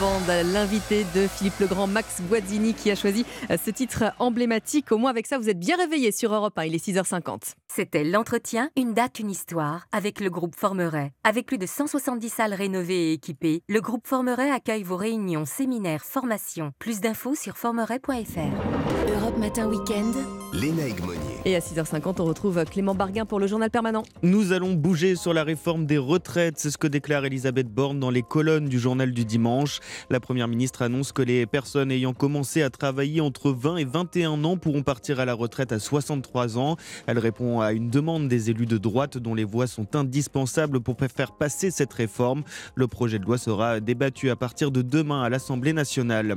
Band, 0.00 0.20
l'invité 0.52 1.04
de 1.14 1.26
Philippe 1.26 1.58
Legrand, 1.60 1.86
Max 1.86 2.22
Guazzini, 2.22 2.72
qui 2.72 2.90
a 2.90 2.94
choisi 2.94 3.26
euh, 3.50 3.56
ce 3.62 3.70
titre 3.70 4.04
emblématique. 4.18 4.92
Au 4.92 4.98
moins, 4.98 5.10
avec 5.10 5.26
ça, 5.26 5.38
vous 5.38 5.50
êtes 5.50 5.58
bien 5.58 5.76
réveillés 5.76 6.12
sur 6.12 6.32
Europe 6.32 6.58
1. 6.58 6.64
Il 6.64 6.74
est 6.74 6.86
6h50. 6.86 7.54
C'était 7.68 8.04
l'entretien 8.04 8.70
Une 8.76 8.94
date, 8.94 9.18
une 9.18 9.30
histoire 9.30 9.86
avec 9.92 10.20
le 10.20 10.30
groupe 10.30 10.56
Formeret. 10.56 11.12
Avec 11.22 11.46
plus 11.46 11.58
de 11.58 11.66
170 11.66 12.30
salles 12.30 12.54
rénovées 12.54 13.10
et 13.10 13.12
équipées, 13.12 13.62
le 13.68 13.80
groupe 13.80 14.06
Formeret 14.06 14.50
accueille 14.50 14.84
vos 14.84 14.96
réunions, 14.96 15.44
séminaires, 15.44 16.04
formations. 16.04 16.72
Plus 16.78 17.00
d'infos 17.00 17.34
sur 17.34 17.58
formeret.fr. 17.58 19.12
Europe 19.14 19.38
Matin 19.38 19.68
Week-end. 19.68 20.12
Léna 20.54 20.86
Egmonier. 20.88 21.39
Et 21.46 21.56
à 21.56 21.60
6h50, 21.60 22.16
on 22.18 22.26
retrouve 22.26 22.62
Clément 22.66 22.94
Barguin 22.94 23.24
pour 23.24 23.40
le 23.40 23.46
journal 23.46 23.70
permanent. 23.70 24.02
Nous 24.22 24.52
allons 24.52 24.74
bouger 24.74 25.16
sur 25.16 25.32
la 25.32 25.42
réforme 25.42 25.86
des 25.86 25.96
retraites, 25.96 26.58
c'est 26.58 26.70
ce 26.70 26.76
que 26.76 26.86
déclare 26.86 27.24
Elisabeth 27.24 27.66
Borne 27.66 27.98
dans 27.98 28.10
les 28.10 28.20
colonnes 28.20 28.68
du 28.68 28.78
journal 28.78 29.10
du 29.12 29.24
dimanche. 29.24 29.80
La 30.10 30.20
Première 30.20 30.48
ministre 30.48 30.82
annonce 30.82 31.12
que 31.12 31.22
les 31.22 31.46
personnes 31.46 31.90
ayant 31.92 32.12
commencé 32.12 32.62
à 32.62 32.68
travailler 32.68 33.22
entre 33.22 33.52
20 33.52 33.78
et 33.78 33.86
21 33.86 34.44
ans 34.44 34.58
pourront 34.58 34.82
partir 34.82 35.18
à 35.18 35.24
la 35.24 35.32
retraite 35.32 35.72
à 35.72 35.78
63 35.78 36.58
ans. 36.58 36.76
Elle 37.06 37.18
répond 37.18 37.62
à 37.62 37.72
une 37.72 37.88
demande 37.88 38.28
des 38.28 38.50
élus 38.50 38.66
de 38.66 38.76
droite 38.76 39.16
dont 39.16 39.34
les 39.34 39.44
voix 39.44 39.66
sont 39.66 39.96
indispensables 39.96 40.80
pour 40.80 40.98
faire 40.98 41.32
passer 41.32 41.70
cette 41.70 41.94
réforme. 41.94 42.42
Le 42.74 42.86
projet 42.86 43.18
de 43.18 43.24
loi 43.24 43.38
sera 43.38 43.80
débattu 43.80 44.28
à 44.28 44.36
partir 44.36 44.70
de 44.70 44.82
demain 44.82 45.22
à 45.22 45.30
l'Assemblée 45.30 45.72
nationale. 45.72 46.34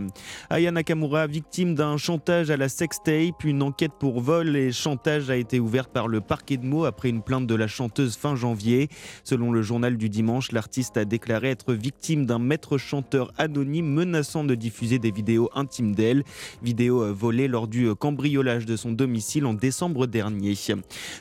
Aya 0.49 0.71
Nakamura, 0.71 1.27
victime 1.27 1.75
d'un 1.75 1.97
chantage 1.97 2.49
à 2.51 2.55
la 2.55 2.69
sextape, 2.69 3.43
une 3.43 3.61
enquête 3.63 3.91
pour 3.99 4.21
vol 4.21 4.55
et 4.55 4.71
chantage 4.71 4.92
a 5.29 5.35
été 5.35 5.59
ouverte 5.59 5.91
par 5.91 6.07
le 6.07 6.21
parquet 6.21 6.57
de 6.57 6.65
Meaux 6.65 6.85
après 6.85 7.09
une 7.09 7.21
plainte 7.21 7.47
de 7.47 7.55
la 7.55 7.67
chanteuse 7.67 8.15
fin 8.15 8.35
janvier. 8.35 8.89
Selon 9.23 9.51
le 9.51 9.61
journal 9.61 9.97
du 9.97 10.09
dimanche, 10.09 10.51
l'artiste 10.51 10.97
a 10.97 11.05
déclaré 11.05 11.49
être 11.49 11.73
victime 11.73 12.25
d'un 12.25 12.39
maître 12.39 12.77
chanteur 12.77 13.33
anonyme 13.37 13.87
menaçant 13.87 14.43
de 14.43 14.55
diffuser 14.55 14.99
des 14.99 15.11
vidéos 15.11 15.49
intimes 15.55 15.95
d'elle, 15.95 16.23
vidéos 16.61 17.03
euh, 17.03 17.11
volées 17.11 17.47
lors 17.47 17.67
du 17.67 17.87
euh, 17.87 17.95
cambriolage 17.95 18.65
de 18.65 18.75
son 18.75 18.91
domicile 18.91 19.45
en 19.45 19.53
décembre 19.53 20.07
dernier. 20.07 20.55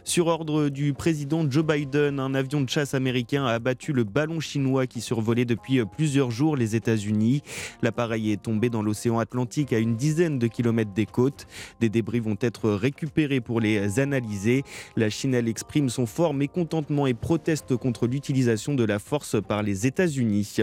Sur 0.05 0.27
ordre 0.27 0.69
du 0.69 0.93
président 0.93 1.49
Joe 1.51 1.65
Biden, 1.65 2.21
un 2.21 2.35
avion 2.35 2.61
de 2.61 2.69
chasse 2.69 2.95
américain 2.95 3.47
a 3.47 3.53
abattu 3.53 3.93
le 3.93 4.05
ballon 4.05 4.41
chinois 4.41 4.87
qui 4.87 5.01
survolait 5.01 5.45
depuis 5.45 5.81
euh, 5.81 5.85
plusieurs 5.85 6.31
jours 6.31 6.57
les 6.57 6.77
États-Unis. 6.77 7.43
L'appareil 7.83 8.33
est 8.33 8.43
tombé 8.43 8.69
dans 8.69 8.83
l'océan 8.83 9.19
Atlantique 9.19 9.73
à 9.73 9.79
une 9.79 9.97
dizaine 9.97 10.39
de 10.39 10.47
kilomètres 10.47 10.93
des 10.93 11.07
côtes. 11.07 11.47
Des 11.81 11.89
débris 11.89 12.21
vont 12.21 12.37
être 12.41 12.71
récupérés 12.71 13.41
pour 13.41 13.62
les 13.63 14.01
analyser. 14.01 14.65
La 14.97 15.09
Chine, 15.09 15.35
elle, 15.35 15.49
exprime 15.49 15.89
son 15.89 16.07
fort 16.07 16.35
mécontentement 16.35 17.07
et 17.07 17.15
proteste 17.15 17.77
contre 17.77 18.07
l'utilisation 18.07 18.75
de 18.75 18.85
la 18.85 18.99
force 18.99 19.37
par 19.41 19.63
les 19.63 19.87
États-Unis. 19.87 20.57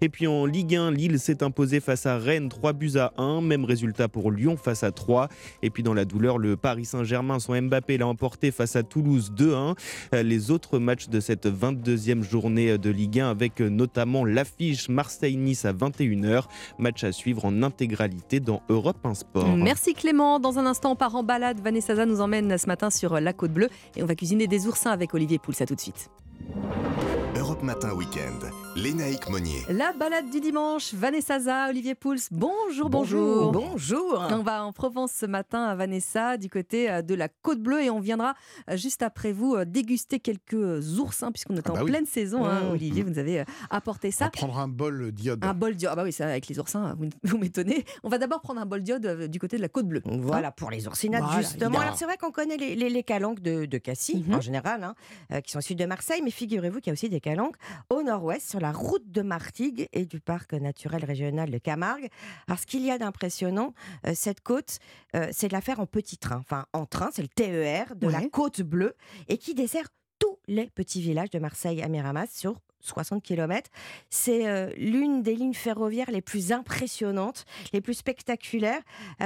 Et 0.00 0.08
puis 0.08 0.26
en 0.26 0.44
Ligue 0.46 0.76
1, 0.76 0.90
Lille 0.90 1.18
s'est 1.18 1.42
imposé 1.42 1.80
face 1.80 2.06
à 2.06 2.18
Rennes 2.18 2.48
3 2.48 2.72
buts 2.72 2.96
à 2.96 3.12
1. 3.16 3.40
Même 3.40 3.64
résultat 3.64 4.08
pour 4.08 4.30
Lyon 4.30 4.56
face 4.56 4.82
à 4.82 4.90
3. 4.90 5.28
Et 5.62 5.70
puis 5.70 5.82
dans 5.82 5.94
la 5.94 6.04
douleur, 6.04 6.38
le 6.38 6.56
Paris 6.56 6.84
Saint-Germain, 6.84 7.38
son 7.38 7.60
Mbappé 7.60 7.98
l'a 7.98 8.06
emporté 8.06 8.50
face 8.50 8.76
à 8.76 8.82
Toulouse 8.82 9.32
2-1. 9.36 9.76
Les 10.22 10.50
autres 10.50 10.78
matchs 10.78 11.08
de 11.08 11.20
cette 11.20 11.46
22e 11.46 12.22
journée 12.22 12.76
de 12.76 12.90
Ligue 12.90 13.20
1 13.20 13.30
avec 13.30 13.60
notamment 13.60 14.24
l'affiche 14.24 14.88
Marseille-Nice 14.88 15.64
à 15.64 15.72
21h. 15.72 16.44
Match 16.78 17.04
à 17.04 17.12
suivre 17.12 17.44
en 17.44 17.62
intégralité 17.62 18.40
dans 18.40 18.62
Europe 18.68 18.98
1 19.04 19.14
Sport. 19.14 19.56
Merci 19.56 19.94
Clément. 19.94 20.40
Dans 20.40 20.58
un 20.58 20.66
instant, 20.66 20.92
on 20.92 20.96
part 20.96 21.20
balade. 21.22 21.60
Vanessa 21.60 22.06
nous 22.06 22.20
emmène 22.20 22.39
ce 22.58 22.66
matin 22.66 22.90
sur 22.90 23.20
la 23.20 23.32
Côte 23.32 23.52
Bleue 23.52 23.68
et 23.96 24.02
on 24.02 24.06
va 24.06 24.14
cuisiner 24.14 24.46
des 24.46 24.66
oursins 24.66 24.90
avec 24.90 25.14
Olivier 25.14 25.38
Pouls. 25.38 25.54
À 25.60 25.66
tout 25.66 25.74
de 25.74 25.80
suite. 25.80 26.10
Europe 27.36 27.62
Matin 27.62 27.92
Week-end. 27.94 28.69
Lénaïque 28.82 29.28
Monnier. 29.28 29.66
La 29.68 29.92
balade 29.92 30.30
du 30.30 30.40
dimanche, 30.40 30.94
Vanessa 30.94 31.38
Za, 31.40 31.68
Olivier 31.68 31.94
Pouls. 31.94 32.16
Bonjour, 32.30 32.88
Bonjour, 32.88 33.52
bonjour. 33.52 33.70
bonjour. 33.72 34.28
On 34.30 34.42
va 34.42 34.64
en 34.64 34.72
Provence 34.72 35.12
ce 35.12 35.26
matin 35.26 35.64
à 35.64 35.74
Vanessa, 35.74 36.36
du 36.38 36.48
côté 36.48 36.90
euh, 36.90 37.02
de 37.02 37.14
la 37.14 37.28
Côte 37.28 37.60
Bleue, 37.60 37.82
et 37.82 37.90
on 37.90 38.00
viendra 38.00 38.34
euh, 38.70 38.76
juste 38.76 39.02
après 39.02 39.32
vous 39.32 39.54
euh, 39.54 39.64
déguster 39.66 40.18
quelques 40.20 40.98
oursins, 40.98 41.30
puisqu'on 41.30 41.56
est 41.56 41.62
Ah 41.66 41.72
en 41.72 41.74
bah 41.74 41.80
oui. 41.84 41.90
pleine 41.90 42.06
saison. 42.06 42.44
hein, 42.46 42.60
Mmh. 42.64 42.70
Olivier, 42.72 43.02
vous 43.02 43.10
nous 43.10 43.18
avez 43.18 43.44
apporté 43.68 44.10
ça. 44.10 44.24
On 44.24 44.26
va 44.26 44.30
prendre 44.30 44.58
un 44.58 44.68
bol 44.68 45.12
d'iode. 45.12 45.44
Un 45.44 45.52
bol 45.54 45.74
d'iode. 45.74 45.90
Ah 45.92 45.96
bah 45.96 46.04
oui, 46.04 46.12
ça, 46.12 46.26
avec 46.28 46.46
les 46.48 46.58
oursins, 46.58 46.94
vous, 46.98 47.08
vous 47.22 47.38
m'étonnez. 47.38 47.84
On 48.02 48.08
va 48.08 48.16
d'abord 48.18 48.40
prendre 48.40 48.60
un 48.60 48.66
bol 48.66 48.82
d'iode 48.82 49.26
du 49.26 49.38
côté 49.38 49.56
de 49.56 49.62
la 49.62 49.68
Côte 49.68 49.86
Bleue. 49.88 50.02
Voilà, 50.06 50.48
Hein 50.48 50.52
pour 50.56 50.70
les 50.70 50.86
oursinades, 50.88 51.22
Voilà, 51.22 51.42
justement. 51.42 51.80
Alors, 51.80 51.96
c'est 51.98 52.04
vrai 52.06 52.16
qu'on 52.16 52.30
connaît 52.30 52.56
les, 52.56 52.74
les, 52.76 52.88
les 52.88 53.02
calanques 53.02 53.40
de, 53.40 53.66
de 53.66 53.78
Cassis, 53.78 54.24
Mhm. 54.26 54.34
en 54.36 54.40
général, 54.40 54.84
hein, 55.30 55.40
qui 55.42 55.50
sont 55.52 55.58
issus 55.58 55.74
de 55.74 55.84
Marseille, 55.84 56.22
mais 56.24 56.30
figurez-vous 56.30 56.78
qu'il 56.80 56.88
y 56.88 56.90
a 56.90 56.94
aussi 56.94 57.08
des 57.10 57.20
calanques 57.20 57.56
au 57.90 58.02
nord-ouest, 58.02 58.48
sur 58.48 58.60
la 58.60 58.69
route 58.72 59.10
de 59.10 59.22
Martigues 59.22 59.88
et 59.92 60.04
du 60.06 60.20
parc 60.20 60.52
naturel 60.54 61.04
régional 61.04 61.50
de 61.50 61.58
Camargue. 61.58 62.08
Alors, 62.48 62.58
ce 62.58 62.66
qu'il 62.66 62.82
y 62.84 62.90
a 62.90 62.98
d'impressionnant, 62.98 63.74
euh, 64.06 64.12
cette 64.14 64.40
côte, 64.40 64.78
euh, 65.16 65.28
c'est 65.32 65.48
de 65.48 65.52
la 65.52 65.60
faire 65.60 65.80
en 65.80 65.86
petit 65.86 66.18
train, 66.18 66.38
enfin 66.38 66.66
en 66.72 66.86
train, 66.86 67.10
c'est 67.12 67.22
le 67.22 67.28
TER 67.28 67.94
de 67.96 68.06
la 68.08 68.20
côte 68.28 68.60
bleue, 68.62 68.94
et 69.28 69.38
qui 69.38 69.54
dessert 69.54 69.86
tous 70.18 70.38
les 70.48 70.66
petits 70.70 71.00
villages 71.00 71.30
de 71.30 71.38
Marseille 71.38 71.82
à 71.82 71.88
Miramas 71.88 72.26
sur 72.30 72.60
60 72.80 73.22
km. 73.22 73.70
C'est 74.10 74.46
euh, 74.48 74.70
l'une 74.76 75.22
des 75.22 75.34
lignes 75.34 75.54
ferroviaires 75.54 76.10
les 76.10 76.22
plus 76.22 76.52
impressionnantes, 76.52 77.44
les 77.72 77.80
plus 77.80 77.94
spectaculaires. 77.94 78.80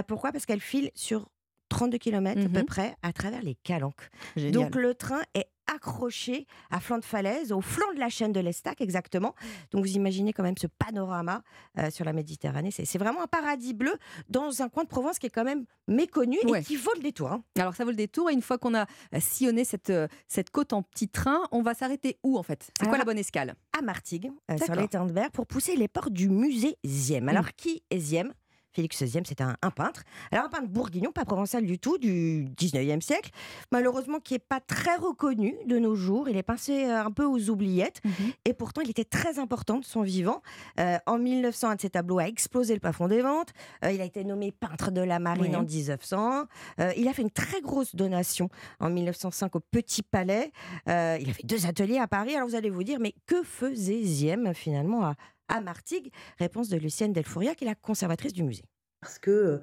Pourquoi? 0.07 0.32
Parce 0.32 0.47
qu'elle 0.47 0.61
file 0.61 0.90
sur 0.95 1.28
32 1.68 1.99
km 1.99 2.40
à 2.40 2.49
peu 2.49 2.59
Mhm. 2.61 2.64
près 2.64 2.97
à 3.03 3.12
travers 3.12 3.42
les 3.42 3.55
calanques. 3.57 4.09
Génial. 4.36 4.53
Donc 4.53 4.74
le 4.76 4.95
train 4.95 5.22
est 5.34 5.49
accroché 5.72 6.46
à 6.70 6.80
flanc 6.80 6.98
de 6.98 7.04
falaise, 7.04 7.52
au 7.52 7.60
flanc 7.60 7.92
de 7.94 8.00
la 8.00 8.08
chaîne 8.08 8.32
de 8.32 8.40
l'Estac 8.40 8.80
exactement. 8.80 9.34
Donc 9.70 9.84
vous 9.84 9.92
imaginez 9.96 10.32
quand 10.32 10.42
même 10.42 10.56
ce 10.56 10.66
panorama 10.66 11.42
euh, 11.78 11.90
sur 11.90 12.04
la 12.04 12.12
Méditerranée. 12.12 12.70
C'est 12.70 12.98
vraiment 12.98 13.22
un 13.22 13.26
paradis 13.26 13.74
bleu 13.74 13.92
dans 14.28 14.62
un 14.62 14.68
coin 14.68 14.84
de 14.84 14.88
Provence 14.88 15.18
qui 15.18 15.26
est 15.26 15.30
quand 15.30 15.44
même 15.44 15.64
méconnu 15.88 16.38
Ouais. 16.44 16.60
et 16.60 16.64
qui 16.64 16.76
vaut 16.76 16.92
le 16.96 17.02
détour. 17.02 17.32
hein. 17.32 17.42
Alors 17.58 17.74
ça 17.74 17.84
vaut 17.84 17.90
le 17.90 17.96
détour 17.96 18.30
et 18.30 18.32
une 18.32 18.42
fois 18.42 18.58
qu'on 18.58 18.74
a 18.74 18.82
euh, 19.14 19.20
sillonné 19.20 19.64
cette, 19.64 19.90
euh, 19.90 20.08
cette 20.28 20.50
côte 20.50 20.72
en 20.72 20.82
petit 20.82 21.08
train, 21.08 21.40
on 21.52 21.62
va 21.62 21.74
s'arrêter 21.74 22.18
où 22.22 22.38
en 22.38 22.42
fait? 22.42 22.70
C'est 22.78 22.88
quoi 22.88 22.98
la 22.98 23.04
bonne 23.04 23.18
escale? 23.18 23.54
à 23.76 23.82
Martigues, 23.82 24.30
euh, 24.52 24.56
sur 24.56 24.74
l'étang 24.76 25.04
de 25.04 25.12
Berre, 25.12 25.32
pour 25.32 25.46
pousser 25.48 25.74
les 25.74 25.88
portes 25.88 26.12
du 26.12 26.28
musée 26.28 26.76
Ziem. 26.86 27.28
Alors, 27.28 27.46
Mm. 27.46 27.50
qui 27.56 27.82
est 27.90 27.98
Ziem? 27.98 28.32
Félix 28.74 29.04
Ziem, 29.04 29.24
c'est 29.24 29.40
un, 29.40 29.56
un 29.62 29.70
peintre. 29.70 30.02
Alors, 30.30 30.46
un 30.46 30.48
peintre 30.48 30.68
bourguignon, 30.68 31.12
pas 31.12 31.24
provençal 31.24 31.64
du 31.64 31.78
tout, 31.78 31.98
du 31.98 32.46
19e 32.58 33.00
siècle. 33.00 33.30
Malheureusement, 33.72 34.20
qui 34.20 34.34
n'est 34.34 34.38
pas 34.40 34.60
très 34.60 34.96
reconnu 34.96 35.56
de 35.66 35.78
nos 35.78 35.94
jours. 35.94 36.28
Il 36.28 36.36
est 36.36 36.42
passé 36.42 36.84
euh, 36.84 37.04
un 37.04 37.10
peu 37.10 37.24
aux 37.24 37.50
oubliettes. 37.50 38.00
Et 38.44 38.52
pourtant, 38.52 38.80
il 38.82 38.90
était 38.90 39.04
très 39.04 39.38
important 39.38 39.78
de 39.78 39.84
son 39.84 40.02
vivant. 40.02 40.42
Euh, 40.80 40.98
en 41.06 41.18
1900, 41.18 41.68
un 41.68 41.74
de 41.76 41.80
ses 41.80 41.90
tableaux 41.90 42.18
a 42.18 42.26
explosé 42.26 42.74
le 42.74 42.80
plafond 42.80 43.08
des 43.08 43.22
ventes. 43.22 43.52
Euh, 43.84 43.92
il 43.92 44.00
a 44.00 44.04
été 44.04 44.24
nommé 44.24 44.52
peintre 44.52 44.90
de 44.90 45.00
la 45.00 45.18
marine 45.18 45.56
en 45.56 45.62
1900. 45.62 46.44
Euh, 46.80 46.92
il 46.96 47.08
a 47.08 47.12
fait 47.12 47.22
une 47.22 47.30
très 47.30 47.60
grosse 47.60 47.94
donation 47.94 48.48
en 48.80 48.90
1905 48.90 49.56
au 49.56 49.60
Petit 49.60 50.02
Palais. 50.02 50.52
Il 50.86 50.90
a 50.92 51.32
fait 51.32 51.46
deux 51.46 51.66
ateliers 51.66 51.98
à 51.98 52.08
Paris. 52.08 52.34
Alors 52.34 52.48
vous 52.48 52.54
allez 52.54 52.70
vous 52.70 52.84
dire, 52.84 52.98
mais 53.00 53.14
que 53.26 53.42
faisait 53.42 54.02
Ziem 54.02 54.54
finalement 54.54 55.04
à, 55.04 55.14
à 55.49 55.61
Martigues 55.61 56.11
Réponse 56.38 56.68
de 56.68 56.76
Lucienne 56.76 57.12
Delfouria, 57.12 57.55
qui 57.55 57.64
est 57.64 57.68
la 57.68 57.74
conservatrice 57.74 58.32
du 58.32 58.42
musée. 58.42 58.64
parce 59.01 59.18
que 59.18 59.30
euh, 59.30 59.59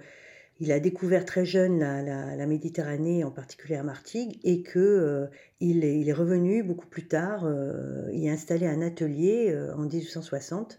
il 0.61 0.71
a 0.71 0.79
découvert 0.79 1.25
très 1.25 1.43
jeune 1.43 1.79
la, 1.79 2.45
Méditerranée, 2.45 3.23
en 3.23 3.31
particulier 3.31 3.77
à 3.77 3.83
Martigues, 3.83 4.39
et 4.43 4.61
que 4.61 4.77
euh, 4.77 5.25
il, 5.59 5.83
est, 5.83 6.13
revenu 6.13 6.61
beaucoup 6.61 6.85
plus 6.85 7.07
tard 7.07 7.45
euh, 7.45 8.07
y 8.13 8.29
installer 8.29 8.67
un 8.67 8.83
atelier 8.83 9.49
euh, 9.49 9.73
en 9.73 9.85
1860 9.85 10.77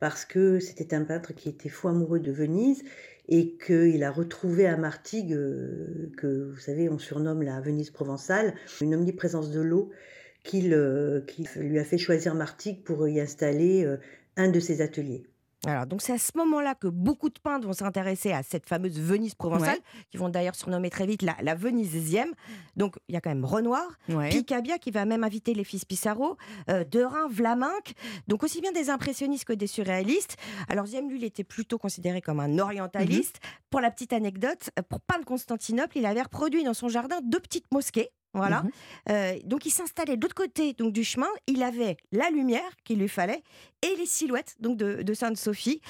parce 0.00 0.24
que 0.24 0.58
c'était 0.58 0.92
un 0.92 1.04
peintre 1.04 1.32
qui 1.34 1.48
était 1.48 1.68
fou 1.68 1.86
amoureux 1.86 2.18
de 2.18 2.32
Venise 2.32 2.82
et 3.28 3.56
qu'il 3.64 4.02
a 4.02 4.10
retrouvé 4.10 4.66
à 4.66 4.76
Martigues, 4.76 5.38
que 6.16 6.50
vous 6.52 6.58
savez, 6.58 6.88
on 6.88 6.98
surnomme 6.98 7.42
la 7.42 7.60
Venise 7.60 7.92
provençale, 7.92 8.54
une 8.80 8.96
omniprésence 8.96 9.52
de 9.52 9.60
l'eau 9.60 9.90
qu'il 10.42 10.76
qui 11.28 11.46
lui 11.60 11.78
a 11.78 11.84
fait 11.84 11.98
choisir 11.98 12.34
Martigues 12.34 12.82
pour 12.82 13.06
y 13.06 13.20
installer 13.20 13.86
un 14.36 14.48
de 14.48 14.60
ses 14.60 14.80
ateliers. 14.80 15.26
Alors, 15.64 15.86
donc 15.86 16.02
c'est 16.02 16.12
à 16.12 16.18
ce 16.18 16.32
moment-là 16.38 16.74
que 16.74 16.88
beaucoup 16.88 17.28
de 17.28 17.38
peintres 17.38 17.68
vont 17.68 17.72
s'intéresser 17.72 18.32
à 18.32 18.42
cette 18.42 18.68
fameuse 18.68 18.98
Venise 18.98 19.36
provençale, 19.36 19.76
Ouais. 19.76 20.04
qui 20.10 20.16
vont 20.16 20.28
d'ailleurs 20.28 20.56
surnommer 20.56 20.90
très 20.90 21.06
vite 21.06 21.22
la, 21.22 21.36
la 21.40 21.54
Venisième. 21.54 22.32
Donc, 22.74 22.96
il 23.06 23.14
y 23.14 23.16
a 23.16 23.20
quand 23.20 23.30
même 23.30 23.44
Renoir, 23.44 23.86
Ouais. 24.08 24.28
Picabia, 24.30 24.78
qui 24.78 24.90
va 24.90 25.04
même 25.04 25.22
inviter 25.22 25.54
les 25.54 25.62
fils 25.62 25.84
Pissarro, 25.84 26.36
euh, 26.68 26.82
Derain, 26.82 27.28
Vlaminck, 27.30 27.94
donc 28.26 28.42
aussi 28.42 28.60
bien 28.60 28.72
des 28.72 28.90
impressionnistes 28.90 29.44
que 29.44 29.52
des 29.52 29.68
surréalistes. 29.68 30.36
Alors, 30.68 30.86
Ziem, 30.86 31.08
lui, 31.08 31.18
il 31.18 31.24
était 31.24 31.44
plutôt 31.44 31.78
considéré 31.78 32.20
comme 32.20 32.40
un 32.40 32.58
orientaliste. 32.58 33.38
Pour 33.70 33.80
la 33.80 33.92
petite 33.92 34.12
anecdote, 34.12 34.70
pour 34.88 35.00
peindre 35.00 35.24
Constantinople, 35.24 35.96
il 35.96 36.06
avait 36.06 36.22
reproduit 36.22 36.64
dans 36.64 36.74
son 36.74 36.88
jardin 36.88 37.20
deux 37.22 37.38
petites 37.38 37.70
mosquées. 37.72 38.08
Voilà. 38.34 38.62
Mhm. 38.62 38.70
Euh, 39.10 39.38
donc 39.44 39.66
il 39.66 39.70
s'installait 39.70 40.16
de 40.16 40.22
l'autre 40.22 40.34
côté 40.34 40.72
donc 40.72 40.92
du 40.92 41.04
chemin. 41.04 41.28
Il 41.46 41.62
avait 41.62 41.96
la 42.12 42.30
lumière 42.30 42.62
qu'il 42.84 42.98
lui 42.98 43.08
fallait 43.08 43.42
et 43.82 43.94
les 43.96 44.06
silhouettes 44.06 44.54
donc 44.60 44.76
de, 44.78 45.02
de 45.02 45.14
Sainte-Sophie. 45.14 45.80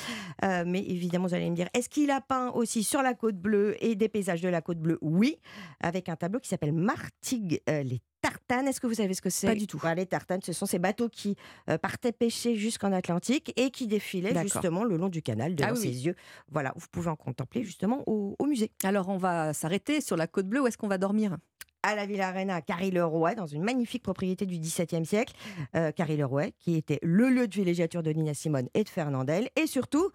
Euh, 0.45 0.65
mais 0.67 0.81
évidemment, 0.81 1.27
vous 1.29 1.35
allez 1.35 1.49
me 1.51 1.55
dire, 1.57 1.69
est-ce 1.75 1.89
qu'il 1.89 2.11
a 2.11 2.21
peint 2.21 2.51
aussi 2.51 2.83
sur 2.83 3.03
la 3.03 3.15
côte 3.15 3.37
bleue 3.37 3.77
et 3.81 3.95
des 3.95 4.09
paysages 4.09 4.41
de 4.41 4.49
la 4.49 4.61
côte 4.61 4.79
bleue? 4.79 4.99
Oui, 5.03 5.39
avec 5.81 6.09
un 6.09 6.17
tableau 6.17 6.41
qui 6.41 6.49
s'appelle 6.49 6.73
Martigues, 6.73 7.61
euh, 7.69 7.83
les 7.83 8.01
tartanes. 8.23 8.69
Est-ce 8.69 8.81
que 8.81 8.87
vous 8.87 8.95
savez 8.95 9.15
ce 9.15 9.21
que 9.23 9.31
c'est? 9.31 9.47
Pas 9.49 9.55
du 9.55 9.67
tout. 9.67 9.81
Les 9.97 10.07
tartanes, 10.07 10.43
ce 10.43 10.53
sont 10.53 10.67
ces 10.67 10.79
bateaux 10.79 11.09
qui 11.09 11.37
euh, 11.69 11.77
partaient 11.77 12.13
pêcher 12.13 12.55
jusqu'en 12.57 12.93
Atlantique 12.93 13.53
et 13.57 13.71
qui 13.71 13.87
défilaient 13.87 14.41
justement 14.43 14.85
le 14.85 14.97
long 14.97 15.09
du 15.09 15.23
canal 15.23 15.55
devant 15.55 15.71
Ah 15.71 15.75
oui, 15.75 15.81
ses 15.81 16.07
yeux. 16.07 16.15
Voilà, 16.49 16.73
vous 16.77 16.87
pouvez 16.91 17.09
en 17.11 17.17
contempler 17.17 17.63
justement 17.65 18.03
au, 18.07 18.37
au 18.39 18.47
musée. 18.47 18.71
Alors 18.85 19.09
on 19.09 19.17
va 19.19 19.53
s'arrêter 19.53 20.01
sur 20.01 20.17
la 20.17 20.27
côte 20.27 20.47
bleue. 20.47 20.63
Où 20.63 20.67
est-ce 20.67 20.79
qu'on 20.79 20.89
va 20.89 20.99
dormir? 20.99 21.37
À 21.83 21.95
la 21.95 22.07
Villa 22.07 22.29
Arena 22.29 22.57
à 22.57 22.61
Carry-le-Roi, 22.63 23.35
dans 23.35 23.47
une 23.47 23.63
magnifique 23.63 24.03
propriété 24.03 24.47
du 24.47 24.59
XVIIe 24.59 25.05
siècle. 25.07 25.35
Euh, 25.75 25.91
Carry-le-Roi, 25.93 26.51
qui 26.59 26.77
était 26.77 26.99
le 27.03 27.29
lieu 27.29 27.49
de 27.49 27.55
villégiature 27.55 28.03
de 28.03 28.11
Nina 28.13 28.35
Simone 28.35 28.69
et 28.75 28.85
de 28.85 28.89
Fernandel. 28.89 29.49
Et 29.57 29.67
surtout, 29.67 30.11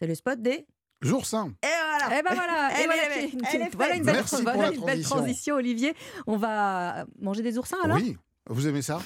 c'est 0.00 0.06
le 0.06 0.14
spot 0.14 0.40
des 0.40 0.66
oursins. 1.10 1.52
Et 1.62 1.66
voilà 1.66 2.18
Eh 2.18 2.22
ben 2.22 2.34
voilà, 2.34 2.70
et 2.80 2.84
voilà, 2.86 3.16
est- 3.16 3.28
qui- 3.28 3.38
elle 3.54 3.62
est 3.62 3.74
voilà 3.74 3.92
faite. 3.92 3.98
une 4.00 4.04
belle, 4.06 4.14
Merci 4.16 4.34
pour 4.36 4.42
voilà 4.44 4.62
la 4.62 4.68
une 4.74 4.84
belle 4.84 5.02
transition. 5.02 5.16
transition, 5.16 5.54
Olivier. 5.56 5.94
On 6.26 6.36
va 6.36 7.06
manger 7.20 7.42
des 7.42 7.56
oursins 7.58 7.78
alors? 7.84 7.96
Oui, 7.96 8.16
vous 8.50 8.66
aimez 8.68 8.82
ça? 8.82 8.98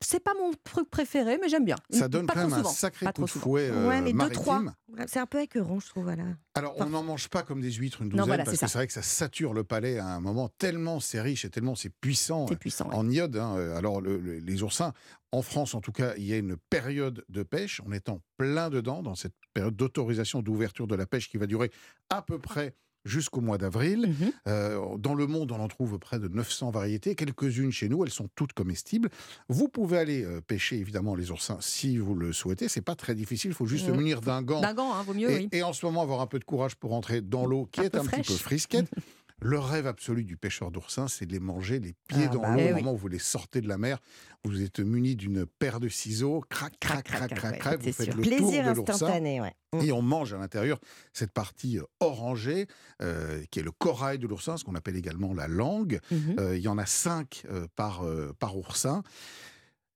C'est 0.00 0.20
pas 0.20 0.34
mon 0.34 0.50
truc 0.64 0.90
préféré, 0.90 1.38
mais 1.40 1.48
j'aime 1.48 1.64
bien. 1.64 1.76
Ça 1.90 2.08
donne 2.08 2.26
Pas 2.26 2.34
quand 2.34 2.40
trop 2.40 2.48
même 2.50 2.58
un 2.58 2.62
souvent. 2.62 2.70
sacré 2.74 3.06
Pas 3.06 3.12
coup 3.12 3.18
trop 3.22 3.24
de 3.26 3.30
souvent. 3.30 3.44
fouet 3.44 3.70
euh, 3.70 3.88
Ouais, 3.88 4.00
mais 4.00 4.10
deux, 4.10 4.16
maritime. 4.18 4.42
trois. 4.42 4.62
C'est 5.06 5.20
un 5.20 5.26
peu 5.26 5.40
écœurant, 5.40 5.78
je 5.78 5.88
trouve. 5.88 6.02
Voilà. 6.04 6.24
Alors, 6.54 6.74
on 6.78 6.86
n'en 6.86 7.02
mange 7.04 7.28
pas 7.28 7.42
comme 7.44 7.60
des 7.60 7.70
huîtres 7.72 8.02
une 8.02 8.08
douzaine, 8.08 8.26
voilà, 8.26 8.44
parce 8.44 8.56
que 8.56 8.60
ça. 8.60 8.68
c'est 8.68 8.78
vrai 8.78 8.86
que 8.88 8.92
ça 8.92 9.02
sature 9.02 9.54
le 9.54 9.62
palais 9.64 9.98
à 9.98 10.06
un 10.08 10.20
moment, 10.20 10.48
tellement 10.58 10.98
c'est 11.00 11.20
riche 11.20 11.44
et 11.44 11.50
tellement 11.50 11.74
c'est 11.76 11.90
puissant, 11.90 12.46
puissant, 12.46 12.90
en 12.92 13.08
iode. 13.08 13.36
hein. 13.36 13.54
Alors, 13.76 14.00
le- 14.00 14.18
le- 14.18 14.38
les 14.40 14.62
oursins, 14.62 14.92
en 15.32 15.42
France 15.42 15.74
en 15.74 15.80
tout 15.80 15.92
cas, 15.92 16.14
il 16.16 16.24
y 16.24 16.32
a 16.32 16.36
une 16.36 16.56
période 16.68 17.24
de 17.28 17.42
pêche. 17.44 17.80
On 17.86 17.92
est 17.92 18.08
en 18.08 18.20
plein 18.38 18.70
dedans, 18.70 19.02
dans 19.02 19.14
cette 19.14 19.34
période 19.54 19.76
d'autorisation 19.76 20.42
d'ouverture 20.42 20.86
de 20.88 20.94
la 20.96 21.06
pêche 21.06 21.30
qui 21.30 21.36
va 21.38 21.46
durer 21.46 21.70
à 22.10 22.22
peu 22.22 22.38
près 22.38 22.74
jusqu'au 23.06 23.40
mois 23.40 23.58
d'avril. 23.58 24.08
Mhm. 24.08 24.32
Euh, 24.48 24.96
dans 24.98 25.14
le 25.14 25.26
monde, 25.26 25.52
on 25.52 25.60
en 25.60 25.68
trouve 25.68 25.98
près 25.98 26.18
de 26.18 26.28
900 26.28 26.70
variétés, 26.70 27.14
quelques-unes 27.14 27.72
chez 27.72 27.88
nous, 27.88 28.04
elles 28.04 28.10
sont 28.10 28.28
toutes 28.34 28.52
comestibles. 28.52 29.08
Vous 29.48 29.68
pouvez 29.68 29.98
aller 29.98 30.24
euh, 30.24 30.40
pêcher 30.40 30.76
évidemment 30.76 31.14
les 31.14 31.30
oursins 31.30 31.58
si 31.60 31.98
vous 31.98 32.14
le 32.14 32.32
souhaitez, 32.32 32.68
c'est 32.68 32.82
pas 32.82 32.94
très 32.94 33.14
difficile, 33.14 33.52
il 33.52 33.54
faut 33.54 33.66
juste 33.66 33.86
se 33.86 33.90
munir 33.90 34.20
d'un 34.20 34.42
gant 34.42 34.60
D'un 34.60 34.74
gant, 34.74 34.94
hein, 34.94 35.02
vaut 35.02 35.14
mieux, 35.14 35.30
et, 35.30 35.36
oui. 35.36 35.48
et 35.52 35.62
en 35.62 35.72
ce 35.72 35.86
moment, 35.86 36.02
avoir 36.02 36.20
un 36.20 36.26
peu 36.26 36.38
de 36.38 36.44
courage 36.44 36.74
pour 36.74 36.92
entrer 36.92 37.20
dans 37.20 37.46
l'eau 37.46 37.68
qui 37.70 37.80
Un 37.80 37.84
est 37.84 37.94
un 37.96 38.04
petit 38.04 38.22
peu 38.22 38.34
frisquette. 38.34 38.90
Le 39.42 39.58
rêve 39.58 39.86
absolu 39.86 40.24
du 40.24 40.38
pêcheur 40.38 40.70
d'oursins, 40.70 41.08
c'est 41.08 41.26
de 41.26 41.32
les 41.32 41.40
manger 41.40 41.78
les 41.78 41.94
pieds 42.08 42.24
Ah 42.24 42.28
dans 42.28 42.40
bah 42.40 42.56
l'eau 42.56 42.62
oui. 42.62 42.72
au 42.72 42.76
moment 42.76 42.94
où 42.94 42.96
vous 42.96 43.08
les 43.08 43.18
sortez 43.18 43.60
de 43.60 43.68
la 43.68 43.76
mer. 43.76 43.98
Vous 44.44 44.62
êtes 44.62 44.80
muni 44.80 45.14
d'une 45.14 45.44
paire 45.44 45.78
de 45.78 45.88
ciseaux, 45.88 46.42
crac, 46.48 46.72
crac, 46.80 47.04
crac, 47.04 47.34
crac, 47.34 47.58
crac. 47.58 47.80
Vous 47.82 47.92
faites 47.92 48.06
sûr. 48.06 48.16
le 48.16 48.22
Plaisir 48.22 48.74
tour 48.74 48.84
de 48.84 48.90
instantané, 48.90 49.42
ouais. 49.42 49.52
Mm. 49.74 49.80
Et 49.82 49.92
on 49.92 50.00
mange 50.00 50.32
à 50.32 50.38
l'intérieur 50.38 50.78
cette 51.12 51.32
partie 51.32 51.78
euh, 51.78 51.82
orangée, 52.00 52.66
euh, 53.02 53.42
qui 53.50 53.58
est 53.58 53.62
le 53.62 53.72
corail 53.72 54.18
de 54.18 54.26
l'oursin, 54.26 54.56
ce 54.56 54.64
qu'on 54.64 54.74
appelle 54.74 54.96
également 54.96 55.34
la 55.34 55.48
langue. 55.48 56.00
Mhm. 56.10 56.36
Euh, 56.38 56.56
il 56.56 56.62
y 56.62 56.68
en 56.68 56.78
a 56.78 56.86
cinq 56.86 57.44
euh, 57.50 57.66
par, 57.76 58.04
par 58.38 58.56
oursin. 58.56 59.02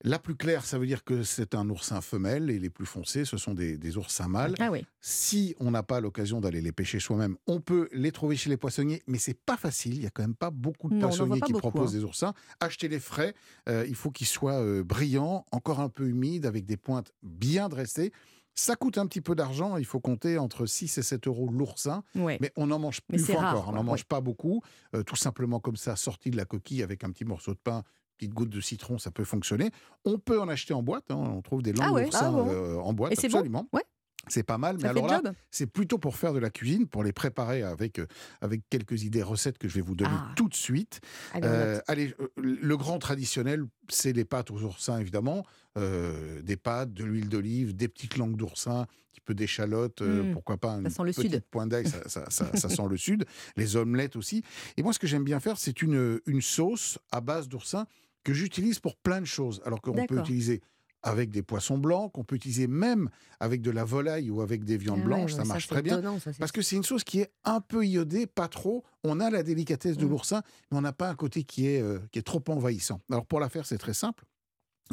La 0.02 0.18
plus 0.18 0.34
claire, 0.34 0.64
ça 0.64 0.78
veut 0.78 0.86
dire 0.86 1.04
que 1.04 1.22
c'est 1.22 1.54
un 1.54 1.68
oursin 1.68 2.00
femelle, 2.00 2.48
et 2.50 2.58
les 2.58 2.70
plus 2.70 2.86
foncés, 2.86 3.26
ce 3.26 3.36
sont 3.36 3.52
des, 3.52 3.76
des 3.76 3.96
oursins 3.98 4.28
mâles. 4.28 4.54
Ah 4.58 4.70
oui. 4.70 4.86
Si 5.02 5.54
on 5.60 5.70
n'a 5.70 5.82
pas 5.82 6.00
l'occasion 6.00 6.40
d'aller 6.40 6.62
les 6.62 6.72
pêcher 6.72 7.00
soi-même, 7.00 7.36
on 7.46 7.60
peut 7.60 7.88
les 7.92 8.10
trouver 8.10 8.36
chez 8.36 8.48
les 8.48 8.56
poissonniers, 8.56 9.02
mais 9.06 9.18
c'est 9.18 9.38
pas 9.38 9.58
facile. 9.58 9.94
Il 9.96 10.02
y 10.02 10.06
a 10.06 10.10
quand 10.10 10.22
même 10.22 10.34
pas 10.34 10.50
beaucoup 10.50 10.88
de 10.88 10.94
Non, 10.94 11.08
poissonniers 11.08 11.40
qui 11.42 11.52
beaucoup, 11.52 11.70
proposent 11.70 11.94
hein. 11.94 11.98
des 11.98 12.04
oursins. 12.04 12.32
Achetez 12.60 12.88
les 12.88 13.00
frais. 13.00 13.34
euh, 13.68 13.84
il 13.86 13.94
faut 13.94 14.10
qu'ils 14.10 14.26
soient 14.26 14.62
euh, 14.62 14.82
brillants, 14.82 15.44
encore 15.52 15.80
un 15.80 15.90
peu 15.90 16.06
humides, 16.08 16.46
avec 16.46 16.64
des 16.64 16.78
pointes 16.78 17.12
bien 17.22 17.68
dressées. 17.68 18.10
Ça 18.54 18.76
coûte 18.76 18.98
un 18.98 19.06
petit 19.06 19.20
peu 19.20 19.34
d'argent. 19.34 19.76
Il 19.76 19.84
faut 19.86 20.00
compter 20.00 20.36
entre 20.38 20.66
6 20.66 20.98
et 20.98 21.02
7 21.02 21.26
euros 21.28 21.48
l'oursin. 21.50 22.02
Ouais. 22.14 22.36
Mais 22.40 22.52
on 22.56 22.66
n'en 22.66 22.78
mange 22.78 23.00
plus 23.02 23.22
encore. 23.30 23.40
rare, 23.40 23.68
on 23.68 23.72
n'en 23.72 23.84
mange 23.84 24.04
pas 24.04 24.20
beaucoup. 24.20 24.62
Euh, 24.94 25.02
tout 25.02 25.16
simplement 25.16 25.60
comme 25.60 25.76
ça, 25.76 25.94
sorti 25.96 26.30
de 26.30 26.36
la 26.36 26.44
coquille 26.46 26.82
avec 26.82 27.04
un 27.04 27.10
petit 27.10 27.24
morceau 27.24 27.52
de 27.52 27.58
pain, 27.62 27.84
petite 28.20 28.34
goutte 28.34 28.50
de 28.50 28.60
citron, 28.60 28.98
ça 28.98 29.10
peut 29.10 29.24
fonctionner. 29.24 29.70
On 30.04 30.18
peut 30.18 30.38
en 30.40 30.48
acheter 30.48 30.74
en 30.74 30.82
boîte. 30.82 31.10
hein. 31.10 31.16
On 31.16 31.40
trouve 31.40 31.62
des 31.62 31.72
langues 31.72 31.86
Ah 31.88 31.92
ouais, 31.92 32.08
ah 32.12 32.30
bon. 32.30 32.48
euh, 32.50 32.76
en 32.76 32.92
boîte. 32.92 33.12
Et 33.12 33.16
c'est 33.16 33.28
bon 33.28 33.38
absolument. 33.38 33.68
Ouais. 33.72 33.82
C'est 34.28 34.42
pas 34.42 34.58
mal, 34.58 34.76
mais 34.76 34.82
Ça 34.82 34.90
alors 34.90 35.06
là, 35.06 35.22
c'est 35.50 35.66
plutôt 35.66 35.96
pour 35.96 36.14
faire 36.16 36.34
de 36.34 36.38
la 36.38 36.50
cuisine, 36.50 36.86
pour 36.86 37.02
les 37.02 37.12
préparer 37.14 37.62
avec, 37.62 37.98
euh, 37.98 38.06
avec 38.42 38.60
quelques 38.68 39.02
idées 39.04 39.22
recettes 39.22 39.56
que 39.56 39.66
je 39.66 39.74
vais 39.76 39.80
vous 39.80 39.94
donner 39.94 40.10
Ah. 40.14 40.32
tout 40.36 40.46
de 40.50 40.54
suite. 40.54 41.00
Allez, 41.32 41.46
Euh, 41.48 41.80
allez, 41.88 42.14
le 42.36 42.76
grand 42.76 42.98
traditionnel, 42.98 43.64
c'est 43.88 44.12
les 44.12 44.26
pâtes 44.26 44.50
aux 44.50 44.62
oursins, 44.62 44.98
évidemment. 44.98 45.46
Euh, 45.78 46.42
des 46.42 46.56
pâtes, 46.58 46.92
de 46.92 47.04
l'huile 47.04 47.30
d'olive, 47.30 47.74
des 47.74 47.88
petites 47.88 48.18
langues 48.18 48.36
d'oursin, 48.36 48.80
un 48.82 48.86
petit 49.10 49.22
peu 49.22 49.32
d'échalote, 49.34 50.02
euh, 50.02 50.24
Mm. 50.24 50.32
pourquoi 50.34 50.58
pas 50.58 50.78
petite 50.82 51.32
sud. 51.32 51.42
pointe 51.50 51.70
d'ail, 51.70 51.88
ça, 51.88 52.06
ça- 52.06 52.28
ça- 52.28 52.54
ça 52.56 52.68
sent 52.82 52.86
le 52.90 52.96
sud. 52.98 53.24
Les 53.56 53.76
omelettes 53.76 54.16
aussi. 54.16 54.42
Et 54.76 54.82
moi, 54.82 54.92
ce 54.92 54.98
que 54.98 55.06
j'aime 55.06 55.24
bien 55.24 55.40
faire, 55.40 55.56
c'est 55.56 55.80
une, 55.80 56.20
une 56.26 56.42
sauce 56.42 56.98
à 57.10 57.22
base 57.22 57.48
d'oursin 57.48 57.86
que 58.24 58.32
j'utilise 58.32 58.78
pour 58.80 58.96
plein 58.96 59.20
de 59.20 59.26
choses. 59.26 59.60
Alors 59.64 59.80
qu'on 59.80 59.92
peut 60.06 60.18
utiliser 60.20 60.60
avec 61.02 61.30
des 61.30 61.42
poissons 61.42 61.78
blancs, 61.78 62.12
qu'on 62.12 62.24
peut 62.24 62.36
utiliser 62.36 62.66
même 62.66 63.08
avec 63.40 63.62
de 63.62 63.70
la 63.70 63.84
volaille 63.84 64.28
ou 64.30 64.42
avec 64.42 64.64
des 64.64 64.76
viandes 64.76 65.00
Ah 65.02 65.06
blanches, 65.06 65.32
ouais, 65.32 65.38
ça 65.38 65.44
marche 65.44 65.66
très 65.66 65.80
bien. 65.80 66.02
ça, 66.20 66.30
Parce 66.38 66.52
que 66.52 66.60
c'est 66.60 66.76
une 66.76 66.82
sauce 66.82 67.04
qui 67.04 67.20
est 67.20 67.30
un 67.44 67.62
peu 67.62 67.86
iodée, 67.86 68.26
pas 68.26 68.48
trop. 68.48 68.84
On 69.02 69.18
a 69.18 69.30
la 69.30 69.42
délicatesse 69.42 69.96
de 69.96 70.04
Mm. 70.04 70.08
l'oursin, 70.10 70.42
mais 70.70 70.76
on 70.76 70.82
n'a 70.82 70.92
pas 70.92 71.08
un 71.08 71.14
côté 71.14 71.42
qui 71.44 71.66
est, 71.68 71.80
euh, 71.80 72.00
qui 72.12 72.18
est 72.18 72.22
trop 72.22 72.42
envahissant. 72.48 73.00
Alors 73.10 73.24
pour 73.24 73.40
la 73.40 73.48
faire, 73.48 73.64
c'est 73.64 73.78
très 73.78 73.94
simple. 73.94 74.24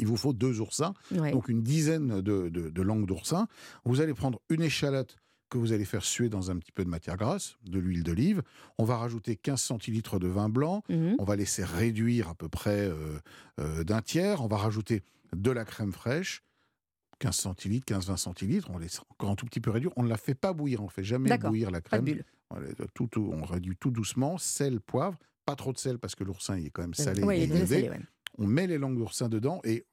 Il 0.00 0.06
vous 0.06 0.16
faut 0.16 0.32
deux 0.32 0.60
oursins, 0.60 0.94
Ouais. 1.10 1.32
donc 1.32 1.48
une 1.50 1.62
dizaine 1.62 2.22
de, 2.22 2.48
de- 2.48 2.70
de 2.70 2.82
langues 2.82 3.04
d'oursin. 3.04 3.46
Vous 3.84 4.00
allez 4.00 4.14
prendre 4.14 4.40
une 4.48 4.62
échalote 4.62 5.16
que 5.48 5.58
vous 5.58 5.72
allez 5.72 5.84
faire 5.84 6.04
suer 6.04 6.28
dans 6.28 6.50
un 6.50 6.56
petit 6.58 6.72
peu 6.72 6.84
de 6.84 6.88
matière 6.90 7.16
grasse, 7.16 7.56
de 7.64 7.78
l'huile 7.78 8.02
d'olive. 8.02 8.42
On 8.78 8.84
va 8.84 8.96
rajouter 8.96 9.36
15 9.36 9.60
centilitres 9.60 10.18
de 10.18 10.28
vin 10.28 10.48
blanc. 10.48 10.82
Mhm. 10.88 11.16
On 11.18 11.24
va 11.24 11.36
laisser 11.36 11.64
réduire 11.64 12.28
à 12.28 12.34
peu 12.34 12.48
près 12.48 12.88
euh, 12.88 13.18
euh, 13.60 13.84
d'un 13.84 14.02
tiers. 14.02 14.42
On 14.42 14.48
va 14.48 14.56
rajouter 14.58 15.02
de 15.34 15.50
la 15.50 15.64
crème 15.64 15.92
fraîche. 15.92 16.42
15 17.20 17.34
centilitres, 17.34 17.92
15-20 17.92 18.16
centilitres, 18.16 18.70
on 18.70 18.78
laisse 18.78 19.00
encore 19.10 19.30
un 19.30 19.34
tout 19.34 19.44
petit 19.46 19.58
peu 19.60 19.70
réduire. 19.70 19.90
On 19.96 20.04
ne 20.04 20.08
la 20.08 20.16
fait 20.16 20.36
pas 20.36 20.52
bouillir, 20.52 20.80
on 20.82 20.84
ne 20.84 20.90
fait 20.90 21.02
jamais 21.02 21.28
bouillir 21.48 21.70
la 21.72 21.80
crème. 21.80 22.04
Voilà, 22.50 22.68
tout, 22.94 23.08
tout- 23.08 23.30
on 23.34 23.42
réduit 23.44 23.76
tout 23.76 23.90
doucement, 23.90 24.38
sel, 24.38 24.78
poivre, 24.80 25.18
pas 25.44 25.56
trop 25.56 25.72
de 25.72 25.78
sel 25.78 25.98
parce 25.98 26.14
que 26.14 26.22
l'oursin 26.22 26.56
il 26.56 26.66
est 26.66 26.70
quand 26.70 26.82
même 26.82 26.94
salé. 26.94 27.24
Oui, 27.24 27.42
il 27.42 27.52
est 27.52 27.56
et 27.62 27.66
salé, 27.66 27.88
ouais. 27.90 28.00
On 28.38 28.46
met 28.46 28.68
les 28.68 28.78
langues 28.78 28.96
d'oursin 28.96 29.28
dedans 29.28 29.60
et 29.64 29.84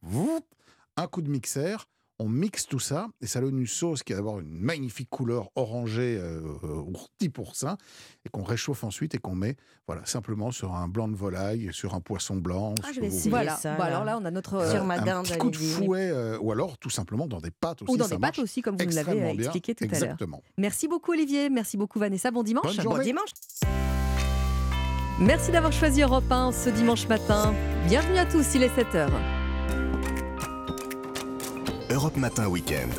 un 0.97 1.07
coup 1.07 1.23
de 1.23 1.29
mixeur. 1.31 1.89
On 2.17 2.29
mixe 2.29 2.65
tout 2.65 2.79
ça 2.79 3.09
et 3.19 3.27
ça 3.27 3.41
donne 3.41 3.59
une 3.59 3.67
sauce 3.67 4.01
qui 4.01 4.13
va 4.13 4.19
avoir 4.19 4.39
une 4.39 4.57
magnifique 4.57 5.09
couleur 5.09 5.49
orangée 5.55 6.17
euh, 6.17 6.39
euh, 6.63 6.67
ourti 6.87 7.27
pourcin 7.27 7.75
et 8.25 8.29
qu'on 8.29 8.43
réchauffe 8.43 8.85
ensuite 8.85 9.15
et 9.15 9.17
qu'on 9.17 9.35
met 9.35 9.57
voilà 9.85 10.05
simplement 10.05 10.51
sur 10.51 10.73
un 10.75 10.87
blanc 10.87 11.09
de 11.09 11.15
volaille, 11.15 11.69
sur 11.73 11.93
un 11.93 11.99
poisson 11.99 12.37
blanc. 12.37 12.73
Ah, 12.83 12.87
je 12.87 12.93
sur- 12.93 13.01
vais 13.01 13.07
essayer 13.09 13.29
Voilà. 13.29 13.57
ça, 13.57 13.77
là. 13.77 13.83
alors 13.83 14.05
là, 14.05 14.17
on 14.21 14.23
a 14.23 14.31
notre. 14.31 14.53
euh, 14.53 14.71
Sur 14.71 14.85
ma 14.85 14.93
un 14.95 15.23
petit 15.23 15.37
coup 15.37 15.49
de 15.49 15.57
Olivier. 15.57 15.85
fouet 15.85 16.09
euh, 16.09 16.37
ou 16.39 16.53
alors 16.53 16.77
tout 16.77 16.89
simplement 16.89 17.27
dans 17.27 17.41
des 17.41 17.51
pâtes 17.51 17.81
aussi. 17.81 17.91
Ou 17.91 17.97
dans 17.97 18.05
ça 18.07 18.15
des 18.15 18.21
pâtes 18.21 18.39
aussi, 18.39 18.61
comme 18.61 18.77
vous 18.77 18.85
nous 18.85 18.91
l'avez 18.95 19.33
expliqué 19.33 19.75
tout 19.75 19.83
à 19.83 19.87
l'heure. 19.87 19.95
Exactement. 19.95 20.41
Merci 20.57 20.87
beaucoup 20.87 21.11
Olivier, 21.11 21.49
merci 21.49 21.75
beaucoup 21.75 21.99
Vanessa, 21.99 22.31
bon 22.31 22.43
dimanche. 22.43 22.77
Bon 22.77 22.97
dimanche. 22.97 23.31
Merci 25.19 25.51
d'avoir 25.51 25.73
choisi 25.73 26.01
Europe 26.01 26.29
1 26.31 26.53
ce 26.53 26.69
dimanche 26.69 27.07
matin. 27.09 27.53
Bienvenue 27.87 28.17
à 28.19 28.25
tous, 28.25 28.55
il 28.55 28.63
est 28.63 28.69
7h. 28.75 29.09
Europe 31.91 32.17
Matin 32.17 32.47
Week-end. 32.47 32.89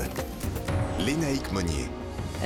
Lénaïque 1.00 1.50
Monnier. 1.52 1.88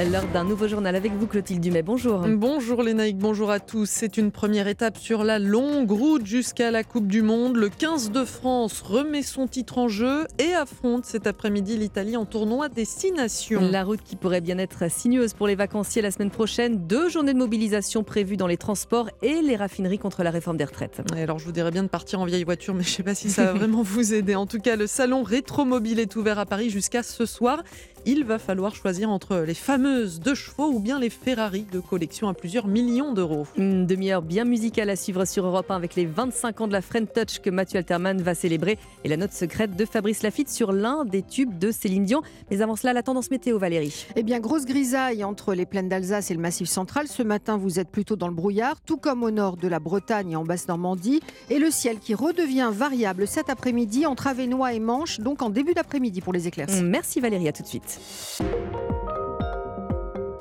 L'heure 0.09 0.27
d'un 0.33 0.45
nouveau 0.45 0.67
journal 0.67 0.97
avec 0.97 1.13
vous 1.13 1.27
Clotilde 1.27 1.61
Dumais, 1.61 1.83
bonjour. 1.83 2.21
Bonjour 2.27 2.83
Lénaïque, 2.83 3.19
bonjour 3.19 3.51
à 3.51 3.61
tous. 3.61 3.89
C'est 3.89 4.17
une 4.17 4.33
première 4.33 4.67
étape 4.67 4.97
sur 4.97 5.25
la 5.25 5.39
longue 5.39 5.91
route 5.91 6.25
jusqu'à 6.25 6.71
la 6.71 6.85
Coupe 6.85 7.07
du 7.07 7.21
Monde. 7.21 7.57
Le 7.57 7.69
15 7.69 8.11
de 8.11 8.25
France 8.25 8.81
remet 8.81 9.23
son 9.23 9.47
titre 9.47 9.77
en 9.77 9.89
jeu 9.89 10.27
et 10.39 10.55
affronte 10.55 11.05
cet 11.05 11.27
après-midi 11.27 11.77
l'Italie 11.77 12.17
en 12.17 12.25
tournoi 12.25 12.71
Destination. 12.71 13.61
La 13.71 13.85
route 13.85 14.01
qui 14.03 14.17
pourrait 14.17 14.41
bien 14.41 14.57
être 14.57 14.91
sinueuse 14.91 15.35
pour 15.35 15.47
les 15.47 15.55
vacanciers 15.55 16.01
la 16.01 16.11
semaine 16.11 16.31
prochaine. 16.31 16.87
Deux 16.87 17.11
journées 17.11 17.35
de 17.35 17.39
mobilisation 17.39 18.03
prévues 18.03 18.39
dans 18.39 18.47
les 18.47 18.57
transports 18.57 19.11
et 19.21 19.43
les 19.43 19.55
raffineries 19.55 19.99
contre 19.99 20.23
la 20.23 20.31
réforme 20.31 20.57
des 20.57 20.65
retraites. 20.65 21.03
Et 21.15 21.23
alors 21.23 21.39
je 21.39 21.45
vous 21.45 21.53
dirais 21.53 21.73
bien 21.73 21.83
de 21.83 21.89
partir 21.89 22.21
en 22.21 22.25
vieille 22.25 22.45
voiture, 22.45 22.75
mais 22.75 22.85
je 22.85 22.91
ne 22.91 22.95
sais 22.95 23.03
pas 23.03 23.15
si 23.15 23.29
ça 23.29 23.45
va 23.45 23.53
vraiment 23.53 23.83
vous 23.83 24.15
aider. 24.15 24.35
En 24.35 24.47
tout 24.47 24.61
cas, 24.61 24.77
le 24.77 24.87
salon 24.87 25.23
Rétromobile 25.23 26.01
est 26.01 26.17
ouvert 26.17 26.39
à 26.39 26.47
Paris 26.47 26.71
jusqu'à 26.71 27.03
ce 27.03 27.27
soir. 27.27 27.63
Il 28.07 28.25
va 28.25 28.39
falloir 28.39 28.75
choisir 28.75 29.11
entre 29.11 29.37
les 29.47 29.55
fameuses 29.55 30.21
deux 30.21 30.35
chevaux 30.35 30.71
ou 30.73 30.81
bien 30.81 30.99
les 30.99 31.11
Ferrari 31.11 31.67
de 31.71 31.81
collection 31.81 32.29
à 32.29 32.35
plusieurs 32.35 32.67
millions 32.67 33.13
d'euros. 33.13 33.47
Une 33.57 33.87
demi-heure 33.87 34.23
bien 34.23 34.45
musicale 34.45 34.89
à 34.89 34.97
suivre 34.97 35.27
sur 35.27 35.45
Europe 35.45 35.71
1 35.71 35.77
avec 35.77 35.97
les 35.97 36.07
25 36.07 36.63
ans 36.63 36.69
de 36.69 36.73
la 36.73 36.81
French 36.81 37.09
Touch 37.15 37.41
que 37.41 37.51
Mathieu 37.51 37.79
Alterman 37.79 38.23
va 38.23 38.35
célébrer 38.35 38.79
et 39.05 39.09
la 39.09 39.19
note 39.19 39.33
secrète 39.33 39.77
de 39.77 39.85
Fabrice 39.85 40.23
Lafitte 40.23 40.49
sur 40.49 40.73
l'un 40.73 41.05
des 41.05 41.23
tubes 41.23 41.59
de 41.59 41.71
Céline 41.71 42.05
Dion. 42.05 42.23
Mais 42.51 42.63
avant 42.63 42.75
cela, 42.75 42.95
la 42.95 43.03
tendance 43.03 43.31
météo, 43.31 43.59
Valérie. 43.59 44.07
Eh 44.17 44.23
bien, 44.23 44.41
grosse 44.41 44.65
grisaille 44.65 45.23
entre 45.23 45.53
les 45.53 45.67
plaines 45.67 45.91
d'Alsace 45.91 46.31
et 46.31 46.35
le 46.35 46.41
Massif 46.41 46.69
central. 46.69 47.07
Ce 47.07 47.23
matin, 47.23 47.59
vous 47.59 47.79
êtes 47.79 47.91
plutôt 47.91 48.17
dans 48.17 48.29
le 48.29 48.35
brouillard, 48.35 48.81
tout 48.81 48.97
comme 48.97 49.23
au 49.23 49.31
nord 49.31 49.59
de 49.59 49.69
la 49.69 49.79
Bretagne 49.79 50.33
et 50.33 50.37
en 50.37 50.45
Basse-Normandie. 50.45 51.21
Et 51.51 51.59
le 51.59 51.71
ciel 51.71 51.99
qui 51.99 52.15
redevient 52.15 52.71
variable 52.73 53.27
cet 53.27 53.51
après-midi 53.51 54.07
entre 54.07 54.27
Avenois 54.27 54.73
et 54.73 54.81
Manche, 54.81 55.21
donc 55.21 55.43
en 55.43 55.51
début 55.51 55.75
d'après-midi 55.75 56.23
pour 56.23 56.33
les 56.33 56.49
éclaircies. 56.49 56.83
Merci 56.83 57.21
Valérie, 57.21 57.49
à 57.49 57.53
tout 57.53 57.63
de 57.63 57.69
suite. 57.69 57.90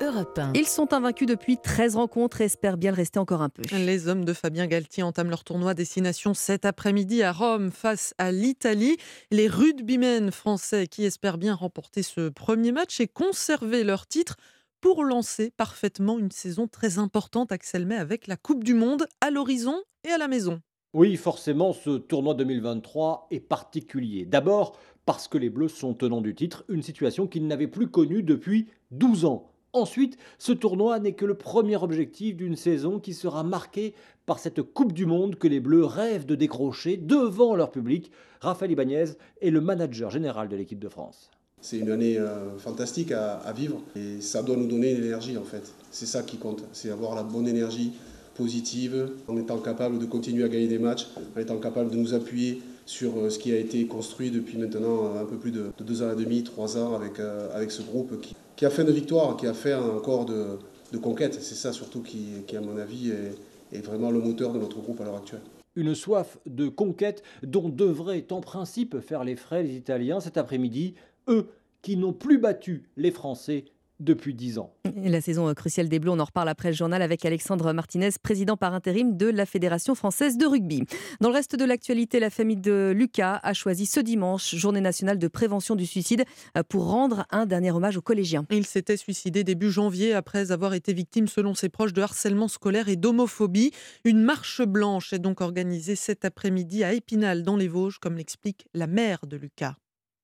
Europe 0.02 0.38
1. 0.38 0.52
Ils 0.54 0.66
sont 0.66 0.92
invaincus 0.92 1.26
depuis 1.26 1.56
13 1.56 1.96
rencontres 1.96 2.40
et 2.40 2.44
espèrent 2.44 2.76
bien 2.76 2.90
le 2.90 2.96
rester 2.96 3.18
encore 3.18 3.42
un 3.42 3.48
peu. 3.48 3.62
Les 3.72 4.08
hommes 4.08 4.24
de 4.24 4.32
Fabien 4.32 4.66
Galtier 4.66 5.02
entament 5.02 5.30
leur 5.30 5.44
tournoi 5.44 5.74
destination 5.74 6.34
cet 6.34 6.64
après-midi 6.64 7.22
à 7.22 7.32
Rome 7.32 7.70
face 7.70 8.14
à 8.18 8.32
l'Italie. 8.32 8.96
Les 9.30 9.46
rugbymen 9.46 10.32
français 10.32 10.86
qui 10.86 11.04
espèrent 11.04 11.38
bien 11.38 11.54
remporter 11.54 12.02
ce 12.02 12.28
premier 12.28 12.72
match 12.72 13.00
et 13.00 13.06
conserver 13.06 13.84
leur 13.84 14.06
titre 14.06 14.36
pour 14.80 15.04
lancer 15.04 15.52
parfaitement 15.56 16.18
une 16.18 16.30
saison 16.30 16.66
très 16.66 16.98
importante, 16.98 17.52
Axel 17.52 17.86
May, 17.86 17.96
avec 17.96 18.26
la 18.26 18.36
Coupe 18.36 18.64
du 18.64 18.74
Monde 18.74 19.06
à 19.20 19.30
l'horizon 19.30 19.80
et 20.04 20.10
à 20.10 20.18
la 20.18 20.26
maison. 20.26 20.60
Oui, 20.92 21.16
forcément, 21.16 21.72
ce 21.72 21.98
tournoi 21.98 22.34
2023 22.34 23.28
est 23.30 23.38
particulier. 23.40 24.24
D'abord 24.24 24.76
parce 25.10 25.26
que 25.26 25.38
les 25.38 25.50
Bleus 25.50 25.70
sont 25.70 25.92
tenants 25.92 26.20
du 26.20 26.36
titre, 26.36 26.62
une 26.68 26.84
situation 26.84 27.26
qu'ils 27.26 27.48
n'avaient 27.48 27.66
plus 27.66 27.88
connue 27.88 28.22
depuis 28.22 28.68
12 28.92 29.24
ans. 29.24 29.50
Ensuite, 29.72 30.16
ce 30.38 30.52
tournoi 30.52 31.00
n'est 31.00 31.14
que 31.14 31.24
le 31.24 31.34
premier 31.34 31.74
objectif 31.74 32.36
d'une 32.36 32.54
saison 32.54 33.00
qui 33.00 33.12
sera 33.12 33.42
marquée 33.42 33.92
par 34.24 34.38
cette 34.38 34.62
Coupe 34.62 34.92
du 34.92 35.06
Monde 35.06 35.34
que 35.34 35.48
les 35.48 35.58
Bleus 35.58 35.84
rêvent 35.84 36.26
de 36.26 36.36
décrocher 36.36 36.96
devant 36.96 37.56
leur 37.56 37.72
public. 37.72 38.12
Raphaël 38.40 38.70
Ibanez 38.70 39.06
est 39.42 39.50
le 39.50 39.60
manager 39.60 40.12
général 40.12 40.48
de 40.48 40.54
l'équipe 40.54 40.78
de 40.78 40.88
France. 40.88 41.32
C'est 41.60 41.78
une 41.78 41.90
année 41.90 42.16
euh, 42.16 42.56
fantastique 42.58 43.10
à, 43.10 43.38
à 43.38 43.52
vivre 43.52 43.82
et 43.96 44.20
ça 44.20 44.44
doit 44.44 44.56
nous 44.56 44.68
donner 44.68 44.92
une 44.92 45.02
énergie 45.02 45.36
en 45.36 45.42
fait. 45.42 45.72
C'est 45.90 46.06
ça 46.06 46.22
qui 46.22 46.36
compte, 46.36 46.62
c'est 46.72 46.92
avoir 46.92 47.16
la 47.16 47.24
bonne 47.24 47.48
énergie 47.48 47.94
positive, 48.36 49.10
en 49.26 49.36
étant 49.36 49.58
capable 49.58 49.98
de 49.98 50.06
continuer 50.06 50.44
à 50.44 50.48
gagner 50.48 50.68
des 50.68 50.78
matchs, 50.78 51.08
en 51.36 51.40
étant 51.40 51.58
capable 51.58 51.90
de 51.90 51.96
nous 51.96 52.14
appuyer 52.14 52.62
sur 52.90 53.16
euh, 53.16 53.30
ce 53.30 53.38
qui 53.38 53.52
a 53.52 53.56
été 53.56 53.86
construit 53.86 54.32
depuis 54.32 54.58
maintenant 54.58 55.14
un 55.14 55.24
peu 55.24 55.36
plus 55.36 55.52
de, 55.52 55.70
de 55.78 55.84
deux 55.84 56.02
ans 56.02 56.12
et 56.12 56.16
demi, 56.16 56.42
trois 56.42 56.76
ans 56.76 56.96
avec, 56.96 57.20
euh, 57.20 57.68
ce 57.68 57.82
groupe 57.82 58.20
qui, 58.20 58.66
a 58.66 58.70
fait 58.70 58.84
de 58.84 58.90
victoire, 58.90 59.36
qui 59.36 59.46
a 59.46 59.54
fait 59.54 59.74
encore 59.74 60.26
de, 60.26 60.58
de 60.92 60.98
conquête. 60.98 61.34
C'est 61.40 61.54
ça 61.54 61.72
surtout 61.72 62.02
qui, 62.02 62.42
qui, 62.48 62.56
à 62.56 62.60
mon 62.60 62.76
avis, 62.76 63.10
est, 63.10 63.76
est 63.76 63.80
vraiment 63.80 64.10
le 64.10 64.18
moteur 64.18 64.52
de 64.52 64.58
notre 64.58 64.80
groupe 64.80 65.00
à 65.00 65.04
l'heure 65.04 65.16
actuelle. 65.16 65.40
Une 65.76 65.94
soif 65.94 66.38
de 66.46 66.68
conquête 66.68 67.22
dont 67.44 67.68
devraient 67.68 68.26
en 68.32 68.40
principe 68.40 68.98
faire 68.98 69.22
les 69.22 69.36
frais 69.36 69.62
les 69.62 69.76
Italiens 69.76 70.18
cet 70.18 70.36
après-midi, 70.36 70.94
eux 71.28 71.46
qui 71.82 71.96
n'ont 71.96 72.12
plus 72.12 72.38
battu 72.38 72.90
les 72.96 73.12
Français 73.12 73.66
depuis 74.00 74.34
10 74.34 74.58
ans. 74.58 74.72
Et 75.04 75.08
la 75.08 75.20
saison 75.20 75.52
cruciale 75.54 75.88
des 75.88 75.98
Bleus, 75.98 76.10
on 76.10 76.18
en 76.18 76.24
reparle 76.24 76.48
après 76.48 76.70
le 76.70 76.74
journal 76.74 77.02
avec 77.02 77.24
Alexandre 77.24 77.72
Martinez, 77.72 78.10
président 78.22 78.56
par 78.56 78.74
intérim 78.74 79.16
de 79.16 79.26
la 79.26 79.46
Fédération 79.46 79.94
française 79.94 80.36
de 80.36 80.46
rugby. 80.46 80.84
Dans 81.20 81.28
le 81.28 81.34
reste 81.34 81.56
de 81.56 81.64
l'actualité, 81.64 82.18
la 82.18 82.30
famille 82.30 82.56
de 82.56 82.92
Lucas 82.94 83.38
a 83.42 83.52
choisi 83.52 83.86
ce 83.86 84.00
dimanche, 84.00 84.54
journée 84.54 84.80
nationale 84.80 85.18
de 85.18 85.28
prévention 85.28 85.76
du 85.76 85.86
suicide, 85.86 86.24
pour 86.68 86.90
rendre 86.90 87.26
un 87.30 87.46
dernier 87.46 87.70
hommage 87.70 87.96
aux 87.96 88.02
collégiens. 88.02 88.46
Il 88.50 88.66
s'était 88.66 88.96
suicidé 88.96 89.44
début 89.44 89.70
janvier 89.70 90.14
après 90.14 90.50
avoir 90.50 90.74
été 90.74 90.92
victime, 90.92 91.28
selon 91.28 91.54
ses 91.54 91.68
proches, 91.68 91.92
de 91.92 92.02
harcèlement 92.02 92.48
scolaire 92.48 92.88
et 92.88 92.96
d'homophobie. 92.96 93.72
Une 94.04 94.22
marche 94.22 94.62
blanche 94.62 95.12
est 95.12 95.18
donc 95.18 95.40
organisée 95.40 95.96
cet 95.96 96.24
après-midi 96.24 96.84
à 96.84 96.94
Épinal, 96.94 97.42
dans 97.42 97.56
les 97.56 97.68
Vosges, 97.68 97.98
comme 97.98 98.16
l'explique 98.16 98.66
la 98.74 98.86
mère 98.86 99.20
de 99.26 99.36
Lucas. 99.36 99.76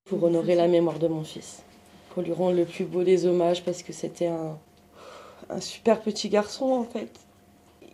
Pour 0.09 0.22
honorer 0.22 0.55
la 0.55 0.68
mémoire 0.68 0.99
de 0.99 1.09
mon 1.09 1.24
fils 1.24 1.66
pour 2.17 2.23
lui 2.23 2.33
rendre 2.33 2.57
le 2.57 2.64
plus 2.64 2.87
beau 2.87 3.05
des 3.05 3.27
hommages 3.27 3.62
parce 3.62 3.83
que 3.83 3.93
c'était 3.93 4.29
un, 4.29 4.59
super 5.61 6.01
petit 6.01 6.31
garçon 6.31 6.64
en 6.64 6.85
fait. 6.85 7.11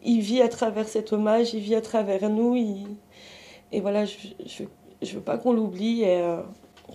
Il 0.05 0.21
vit 0.21 0.41
à 0.41 0.49
travers 0.49 0.87
cet 0.87 1.13
hommage, 1.13 1.55
il 1.55 1.59
vit 1.59 1.75
à 1.75 1.81
travers 1.81 2.31
nous. 2.31 2.87
Et 3.73 3.81
voilà, 3.81 4.05
je 4.05 4.15
je, 5.03 5.15
veux 5.15 5.21
pas 5.21 5.39
qu'on 5.39 5.53
l'oublie. 5.53 6.03
Et, 6.03 6.21
euh, 6.21 6.41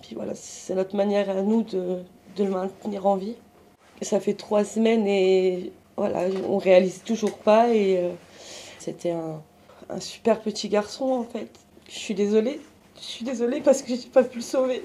puis 0.00 0.14
voilà, 0.14 0.34
c'est 0.34 0.74
notre 0.74 0.96
manière 0.96 1.28
à 1.28 1.42
nous 1.42 1.64
de, 1.64 1.98
le 2.38 2.48
maintenir 2.48 3.04
en 3.04 3.16
vie. 3.16 3.34
Ça 4.00 4.20
fait 4.20 4.32
trois 4.32 4.64
semaines 4.64 5.06
et 5.06 5.70
voilà, 5.98 6.28
on 6.48 6.56
réalise 6.56 7.02
toujours 7.02 7.36
pas. 7.36 7.68
Et 7.74 7.98
euh, 7.98 8.08
c'était 8.78 9.10
un, 9.10 9.42
super 10.00 10.40
petit 10.40 10.70
garçon 10.70 11.10
en 11.12 11.24
fait. 11.24 11.50
Je 11.90 11.98
suis 11.98 12.14
désolée. 12.14 12.58
Je 12.96 13.04
suis 13.04 13.24
désolée 13.26 13.60
parce 13.60 13.82
que 13.82 13.94
j'ai 13.94 14.08
pas 14.08 14.24
pu 14.24 14.38
le 14.38 14.42
sauver. 14.42 14.82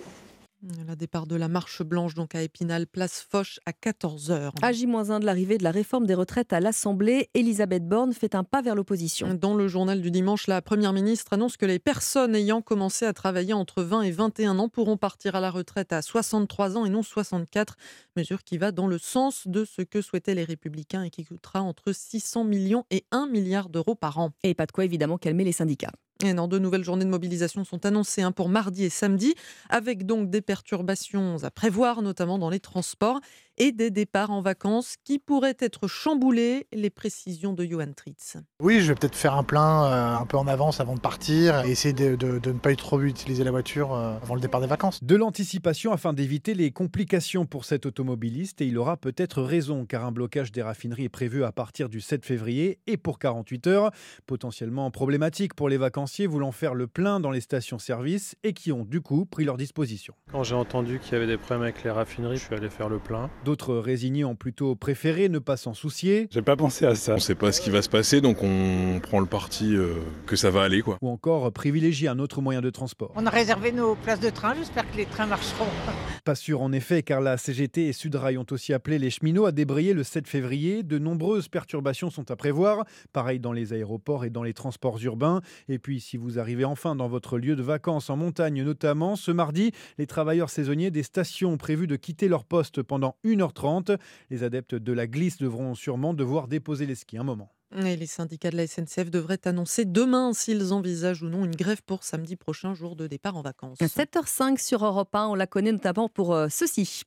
Le 0.65 0.95
départ 0.95 1.27
de 1.27 1.35
la 1.35 1.49
marche 1.49 1.83
blanche 1.83 2.13
donc 2.13 2.35
à 2.35 2.41
Épinal, 2.41 2.87
place 2.87 3.27
Foch 3.29 3.59
à 3.65 3.71
14h. 3.71 4.51
À 4.61 4.71
J-1 4.71 5.19
de 5.19 5.25
l'arrivée 5.25 5.57
de 5.57 5.63
la 5.63 5.71
réforme 5.71 6.05
des 6.05 6.13
retraites 6.13 6.53
à 6.53 6.61
l'Assemblée, 6.61 7.29
Elisabeth 7.33 7.85
Borne 7.85 8.13
fait 8.13 8.33
un 8.33 8.45
pas 8.45 8.61
vers 8.61 8.73
l'opposition. 8.73 9.33
Dans 9.33 9.55
le 9.55 9.67
journal 9.67 10.01
du 10.01 10.09
dimanche, 10.09 10.47
la 10.47 10.61
Première 10.61 10.93
ministre 10.93 11.33
annonce 11.33 11.57
que 11.57 11.65
les 11.65 11.79
personnes 11.79 12.33
ayant 12.33 12.61
commencé 12.61 13.05
à 13.05 13.11
travailler 13.11 13.51
entre 13.51 13.83
20 13.83 14.03
et 14.03 14.11
21 14.11 14.57
ans 14.57 14.69
pourront 14.69 14.95
partir 14.95 15.35
à 15.35 15.41
la 15.41 15.51
retraite 15.51 15.91
à 15.91 16.01
63 16.01 16.77
ans 16.77 16.85
et 16.85 16.89
non 16.89 17.03
64, 17.03 17.75
mesure 18.15 18.41
qui 18.45 18.57
va 18.57 18.71
dans 18.71 18.87
le 18.87 18.99
sens 18.99 19.49
de 19.49 19.65
ce 19.65 19.81
que 19.81 20.01
souhaitaient 20.01 20.35
les 20.35 20.45
républicains 20.45 21.03
et 21.03 21.09
qui 21.09 21.25
coûtera 21.25 21.61
entre 21.61 21.91
600 21.91 22.45
millions 22.45 22.85
et 22.89 23.03
1 23.11 23.27
milliard 23.27 23.67
d'euros 23.67 23.95
par 23.95 24.17
an. 24.17 24.31
Et 24.43 24.53
pas 24.53 24.65
de 24.65 24.71
quoi 24.71 24.85
évidemment 24.85 25.17
calmer 25.17 25.43
les 25.43 25.51
syndicats. 25.51 25.91
Et 26.23 26.33
deux 26.33 26.59
nouvelles 26.59 26.83
journées 26.83 27.05
de 27.05 27.09
mobilisation 27.09 27.63
sont 27.65 27.85
annoncées 27.85 28.21
hein, 28.21 28.31
pour 28.31 28.47
mardi 28.47 28.85
et 28.85 28.89
samedi, 28.89 29.33
avec 29.69 30.05
donc 30.05 30.29
des 30.29 30.41
perturbations 30.41 31.43
à 31.43 31.51
prévoir, 31.51 32.01
notamment 32.01 32.37
dans 32.37 32.49
les 32.49 32.59
transports, 32.59 33.19
et 33.57 33.71
des 33.71 33.91
départs 33.91 34.31
en 34.31 34.41
vacances 34.41 34.95
qui 35.03 35.19
pourraient 35.19 35.57
être 35.59 35.87
chamboulés. 35.87 36.67
Les 36.73 36.89
précisions 36.89 37.53
de 37.53 37.63
Johan 37.63 37.91
Tritz. 37.95 38.37
Oui, 38.61 38.81
je 38.81 38.87
vais 38.87 38.95
peut-être 38.95 39.15
faire 39.15 39.35
un 39.35 39.43
plein 39.43 39.85
euh, 39.85 40.15
un 40.15 40.25
peu 40.25 40.37
en 40.37 40.47
avance 40.47 40.79
avant 40.79 40.95
de 40.95 40.99
partir 40.99 41.65
et 41.65 41.71
essayer 41.71 41.93
de, 41.93 42.15
de, 42.15 42.39
de 42.39 42.51
ne 42.51 42.59
pas 42.59 42.75
trop 42.75 43.01
utiliser 43.01 43.43
la 43.43 43.51
voiture 43.51 43.93
euh, 43.93 44.17
avant 44.21 44.35
le 44.35 44.41
départ 44.41 44.61
des 44.61 44.67
vacances. 44.67 45.03
De 45.03 45.15
l'anticipation 45.15 45.91
afin 45.91 46.13
d'éviter 46.13 46.53
les 46.53 46.71
complications 46.71 47.45
pour 47.45 47.65
cet 47.65 47.85
automobiliste 47.85 48.61
et 48.61 48.65
il 48.65 48.77
aura 48.77 48.97
peut-être 48.97 49.41
raison 49.41 49.85
car 49.85 50.05
un 50.05 50.11
blocage 50.11 50.51
des 50.51 50.61
raffineries 50.61 51.05
est 51.05 51.09
prévu 51.09 51.43
à 51.43 51.51
partir 51.51 51.89
du 51.89 52.01
7 52.01 52.25
février 52.25 52.79
et 52.87 52.97
pour 52.97 53.19
48 53.19 53.67
heures, 53.67 53.91
potentiellement 54.25 54.89
problématique 54.91 55.53
pour 55.53 55.69
les 55.69 55.77
vacanciers 55.77 56.27
voulant 56.27 56.51
faire 56.51 56.73
le 56.73 56.87
plein 56.87 57.19
dans 57.19 57.31
les 57.31 57.41
stations-service 57.41 58.35
et 58.43 58.53
qui 58.53 58.71
ont 58.71 58.85
du 58.85 59.01
coup 59.01 59.25
pris 59.25 59.45
leur 59.45 59.57
disposition. 59.57 60.13
Quand 60.31 60.43
j'ai 60.43 60.55
entendu 60.55 60.99
qu'il 60.99 61.13
y 61.13 61.15
avait 61.15 61.27
des 61.27 61.37
problèmes 61.37 61.63
avec 61.63 61.83
les 61.83 61.91
raffineries, 61.91 62.37
je 62.37 62.45
suis 62.45 62.55
allé 62.55 62.69
faire 62.69 62.89
le 62.89 62.99
plein. 62.99 63.29
D'autres 63.45 63.75
résignés 63.75 64.23
ont 64.23 64.35
plutôt 64.35 64.73
préféré 64.75 65.27
ne 65.27 65.39
pas 65.39 65.57
s'en 65.57 65.73
soucier. 65.73 66.27
J'ai 66.31 66.41
pas 66.41 66.55
pensé 66.55 66.85
à 66.85 66.95
ça. 66.95 67.15
On 67.15 67.19
sait 67.19 67.35
pas 67.35 67.51
ce 67.51 67.59
qui 67.59 67.69
va 67.69 67.81
se 67.81 67.89
passer, 67.89 68.21
donc 68.21 68.41
on 68.41 69.01
prend 69.01 69.19
le 69.19 69.25
parti 69.25 69.75
euh, 69.75 69.95
que 70.25 70.37
ça 70.37 70.49
va 70.49 70.61
aller. 70.61 70.81
Quoi. 70.81 70.97
Ou 71.01 71.09
encore 71.09 71.51
privilégier 71.51 72.07
un 72.07 72.19
autre 72.19 72.41
moyen 72.41 72.61
de 72.61 72.69
transport. 72.69 73.11
On 73.15 73.25
a 73.25 73.29
réservé 73.29 73.73
nos 73.73 73.95
places 73.95 74.21
de 74.21 74.29
train, 74.29 74.53
j'espère 74.55 74.89
que 74.89 74.95
les 74.95 75.05
trains 75.05 75.25
marcheront. 75.25 75.65
Pas 76.23 76.35
sûr 76.35 76.61
en 76.61 76.71
effet, 76.71 77.03
car 77.03 77.19
la 77.19 77.35
CGT 77.35 77.87
et 77.87 77.93
Sudrail 77.93 78.37
ont 78.37 78.45
aussi 78.51 78.71
appelé 78.71 78.97
les 78.97 79.09
cheminots 79.09 79.45
à 79.45 79.51
débrayer 79.51 79.93
le 79.93 80.03
7 80.03 80.25
février. 80.25 80.83
De 80.83 80.97
nombreuses 80.97 81.49
perturbations 81.49 82.09
sont 82.09 82.31
à 82.31 82.37
prévoir, 82.37 82.85
pareil 83.11 83.39
dans 83.39 83.51
les 83.51 83.73
aéroports 83.73 84.23
et 84.23 84.29
dans 84.29 84.43
les 84.43 84.53
transports 84.53 85.01
urbains. 85.03 85.41
Et 85.67 85.79
puis 85.79 85.99
si 85.99 86.15
vous 86.15 86.39
arrivez 86.39 86.63
enfin 86.63 86.95
dans 86.95 87.09
votre 87.09 87.37
lieu 87.37 87.57
de 87.57 87.63
vacances 87.63 88.09
en 88.09 88.15
montagne 88.15 88.63
notamment, 88.63 89.17
ce 89.17 89.31
mardi, 89.31 89.71
les 89.97 90.07
travailleurs 90.07 90.49
saisonniers 90.49 90.91
des 90.91 91.03
stations 91.03 91.51
ont 91.51 91.57
prévu 91.57 91.87
de 91.87 91.97
quitter 91.97 92.29
leur 92.29 92.45
poste 92.45 92.81
pendant 92.81 93.17
une 93.23 93.32
1h30. 93.35 93.97
Les 94.29 94.43
adeptes 94.43 94.75
de 94.75 94.93
la 94.93 95.07
glisse 95.07 95.37
devront 95.37 95.75
sûrement 95.75 96.13
devoir 96.13 96.47
déposer 96.47 96.85
les 96.85 96.95
skis 96.95 97.17
un 97.17 97.23
moment. 97.23 97.51
Et 97.75 97.95
les 97.95 98.05
syndicats 98.05 98.51
de 98.51 98.57
la 98.57 98.67
SNCF 98.67 99.09
devraient 99.09 99.39
annoncer 99.45 99.85
demain 99.85 100.33
s'ils 100.33 100.73
envisagent 100.73 101.23
ou 101.23 101.27
non 101.27 101.43
une 101.43 101.55
grève 101.55 101.81
pour 101.83 102.03
samedi 102.03 102.35
prochain, 102.35 102.75
jour 102.75 102.95
de 102.95 103.07
départ 103.07 103.35
en 103.35 103.41
vacances. 103.41 103.79
7h05 103.79 104.63
sur 104.63 104.85
Europe 104.85 105.15
1, 105.15 105.27
on 105.27 105.35
la 105.35 105.47
connaît 105.47 105.71
notamment 105.71 106.07
pour 106.07 106.35
euh, 106.35 106.47
ceci. 106.49 107.01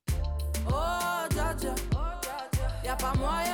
Oh, 0.68 0.72
dja, 1.30 1.54
dja. 1.56 1.74
Y 2.86 2.88
a 2.88 2.94
pas 2.94 3.14
moyen, 3.18 3.45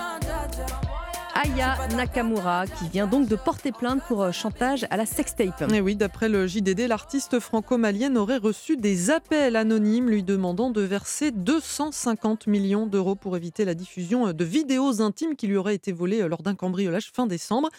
Aya 1.35 1.89
Nakamura, 1.97 2.67
qui 2.67 2.89
vient 2.89 3.07
donc 3.07 3.29
de 3.29 3.37
porter 3.37 3.73
plainte 3.73 4.03
pour 4.07 4.23
euh, 4.23 4.33
chantage 4.33 4.87
à 4.91 4.97
la 4.97 5.07
sextape. 5.07 5.63
Et 5.73 5.81
oui, 5.81 5.97
d'après 5.97 6.29
le 6.29 6.47
JDD, 6.47 6.87
l'artiste 6.89 7.41
franco-malienne 7.41 8.19
aurait 8.19 8.37
reçu 8.37 8.77
des 8.77 9.11
appels 9.11 9.57
anonymes 9.57 10.11
lui 10.11 10.23
demandant 10.23 10.71
de 10.71 10.83
verser 10.83 11.31
250 11.31 12.47
millions 12.47 12.87
d'euros 12.87 13.15
pour 13.15 13.37
éviter 13.37 13.65
la 13.65 13.75
diffusion 13.75 14.33
de 14.33 14.45
vidéos 14.45 15.01
intimes 15.01 15.35
qui 15.35 15.47
lui 15.47 15.57
auraient 15.57 15.75
été 15.75 15.93
volées 15.93 16.27
lors 16.29 16.43
d'un 16.43 16.55
cambriolage 16.55 17.11
fin 17.15 17.27
décembre. 17.27 17.71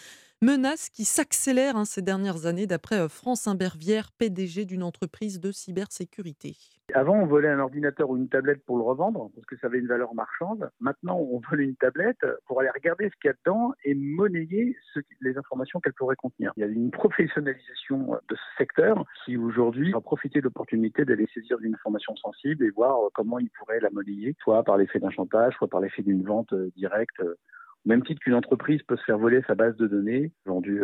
Menace 0.42 0.90
qui 0.90 1.04
s'accélère 1.04 1.76
hein, 1.76 1.84
ces 1.84 2.02
dernières 2.02 2.46
années, 2.46 2.66
d'après 2.66 3.08
France 3.08 3.46
Imbervière, 3.46 4.10
PDG 4.18 4.66
d'une 4.66 4.82
entreprise 4.82 5.40
de 5.40 5.52
cybersécurité. 5.52 6.56
Avant, 6.92 7.14
on 7.14 7.26
volait 7.26 7.48
un 7.48 7.60
ordinateur 7.60 8.10
ou 8.10 8.16
une 8.16 8.28
tablette 8.28 8.62
pour 8.66 8.76
le 8.76 8.82
revendre, 8.82 9.30
parce 9.34 9.46
que 9.46 9.56
ça 9.56 9.68
avait 9.68 9.78
une 9.78 9.86
valeur 9.86 10.14
marchande. 10.14 10.70
Maintenant, 10.80 11.18
on 11.18 11.40
vole 11.50 11.62
une 11.62 11.76
tablette 11.76 12.24
pour 12.46 12.60
aller 12.60 12.68
regarder 12.74 13.06
ce 13.06 13.14
qu'il 13.20 13.28
y 13.28 13.30
a 13.30 13.36
dedans 13.44 13.72
et 13.84 13.94
monnayer 13.94 14.76
les 15.22 15.38
informations 15.38 15.80
qu'elle 15.80 15.94
pourrait 15.94 16.14
contenir. 16.16 16.52
Il 16.56 16.60
y 16.60 16.64
a 16.64 16.66
une 16.66 16.90
professionnalisation 16.90 18.18
de 18.28 18.36
ce 18.36 18.56
secteur 18.58 19.02
qui, 19.24 19.38
aujourd'hui, 19.38 19.92
va 19.92 20.02
profiter 20.02 20.40
de 20.40 20.44
l'opportunité 20.44 21.06
d'aller 21.06 21.26
saisir 21.32 21.56
d'une 21.58 21.74
information 21.74 22.14
sensible 22.16 22.64
et 22.64 22.70
voir 22.70 22.98
comment 23.14 23.38
il 23.38 23.48
pourrait 23.58 23.80
la 23.80 23.90
monnayer, 23.90 24.36
soit 24.42 24.62
par 24.62 24.76
l'effet 24.76 25.00
d'un 25.00 25.10
chantage, 25.10 25.54
soit 25.54 25.68
par 25.68 25.80
l'effet 25.80 26.02
d'une 26.02 26.22
vente 26.22 26.54
directe. 26.76 27.22
Même 27.84 28.02
titre 28.02 28.20
qu'une 28.20 28.34
entreprise 28.34 28.82
peut 28.82 28.96
se 28.96 29.04
faire 29.04 29.18
voler 29.18 29.42
sa 29.46 29.54
base 29.54 29.76
de 29.76 29.86
données, 29.86 30.32
vendue 30.46 30.82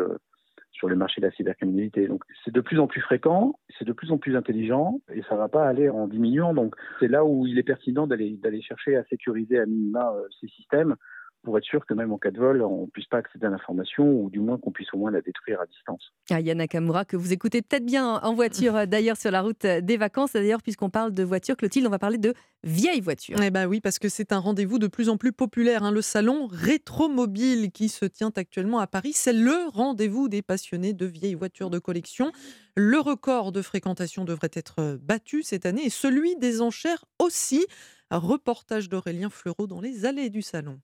sur 0.72 0.88
le 0.88 0.96
marché 0.96 1.20
de 1.20 1.26
la 1.26 1.32
cybercriminalité. 1.32 2.08
Donc 2.08 2.24
c'est 2.44 2.52
de 2.52 2.60
plus 2.60 2.78
en 2.78 2.86
plus 2.86 3.00
fréquent, 3.00 3.58
c'est 3.78 3.84
de 3.84 3.92
plus 3.92 4.10
en 4.12 4.18
plus 4.18 4.36
intelligent 4.36 5.00
et 5.12 5.22
ça 5.22 5.34
ne 5.34 5.40
va 5.40 5.48
pas 5.48 5.66
aller 5.66 5.88
en 5.88 6.08
diminuant. 6.08 6.54
Donc 6.54 6.74
c'est 6.98 7.08
là 7.08 7.24
où 7.24 7.46
il 7.46 7.58
est 7.58 7.62
pertinent 7.62 8.06
d'aller 8.06 8.38
d'aller 8.42 8.62
chercher 8.62 8.96
à 8.96 9.04
sécuriser 9.04 9.58
à 9.58 9.66
minima 9.66 10.12
euh, 10.14 10.26
ces 10.40 10.48
systèmes 10.48 10.96
pour 11.42 11.56
être 11.56 11.64
sûr 11.64 11.84
que 11.86 11.94
même 11.94 12.12
en 12.12 12.18
cas 12.18 12.30
de 12.30 12.38
vol, 12.38 12.62
on 12.62 12.82
ne 12.82 12.86
puisse 12.90 13.06
pas 13.06 13.18
accéder 13.18 13.46
à 13.46 13.50
l'information 13.50 14.04
ou 14.04 14.30
du 14.30 14.40
moins 14.40 14.58
qu'on 14.58 14.70
puisse 14.72 14.92
au 14.92 14.98
moins 14.98 15.10
la 15.10 15.20
détruire 15.22 15.60
à 15.60 15.66
distance. 15.66 16.12
Ah, 16.30 16.40
Yann 16.40 16.58
Nakamura, 16.58 17.04
que 17.04 17.16
vous 17.16 17.32
écoutez 17.32 17.62
peut-être 17.62 17.84
bien 17.84 18.16
en 18.18 18.34
voiture 18.34 18.76
euh, 18.76 18.86
d'ailleurs 18.86 19.16
sur 19.16 19.30
la 19.30 19.40
route 19.40 19.64
euh, 19.64 19.80
des 19.80 19.96
vacances. 19.96 20.32
D'ailleurs, 20.34 20.62
puisqu'on 20.62 20.90
parle 20.90 21.12
de 21.14 21.22
voitures, 21.22 21.56
Clotilde, 21.56 21.86
on 21.86 21.90
va 21.90 21.98
parler 21.98 22.18
de 22.18 22.34
vieilles 22.62 23.00
voitures. 23.00 23.38
Eh 23.42 23.50
ben 23.50 23.66
oui, 23.66 23.80
parce 23.80 23.98
que 23.98 24.08
c'est 24.08 24.32
un 24.32 24.38
rendez-vous 24.38 24.78
de 24.78 24.86
plus 24.86 25.08
en 25.08 25.16
plus 25.16 25.32
populaire. 25.32 25.82
hein. 25.82 25.92
Le 25.92 26.02
salon 26.02 26.46
Rétromobile 26.50 27.70
qui 27.72 27.88
se 27.88 28.04
tient 28.04 28.32
actuellement 28.36 28.78
à 28.78 28.86
Paris, 28.86 29.12
c'est 29.14 29.32
le 29.32 29.68
rendez-vous 29.72 30.28
des 30.28 30.42
passionnés 30.42 30.92
de 30.92 31.06
vieilles 31.06 31.34
voitures 31.34 31.70
de 31.70 31.78
collection. 31.78 32.32
Le 32.76 32.98
record 32.98 33.52
de 33.52 33.62
fréquentation 33.62 34.24
devrait 34.24 34.50
être 34.52 34.76
euh, 34.80 34.98
battu 35.00 35.42
cette 35.42 35.64
année 35.66 35.86
et 35.86 35.90
celui 35.90 36.36
des 36.36 36.60
enchères 36.60 37.04
aussi. 37.18 37.66
Un 38.10 38.18
reportage 38.18 38.88
d'Aurélien 38.88 39.30
Fleureau 39.30 39.68
dans 39.68 39.80
les 39.80 40.04
allées 40.04 40.30
du 40.30 40.42
salon. 40.42 40.80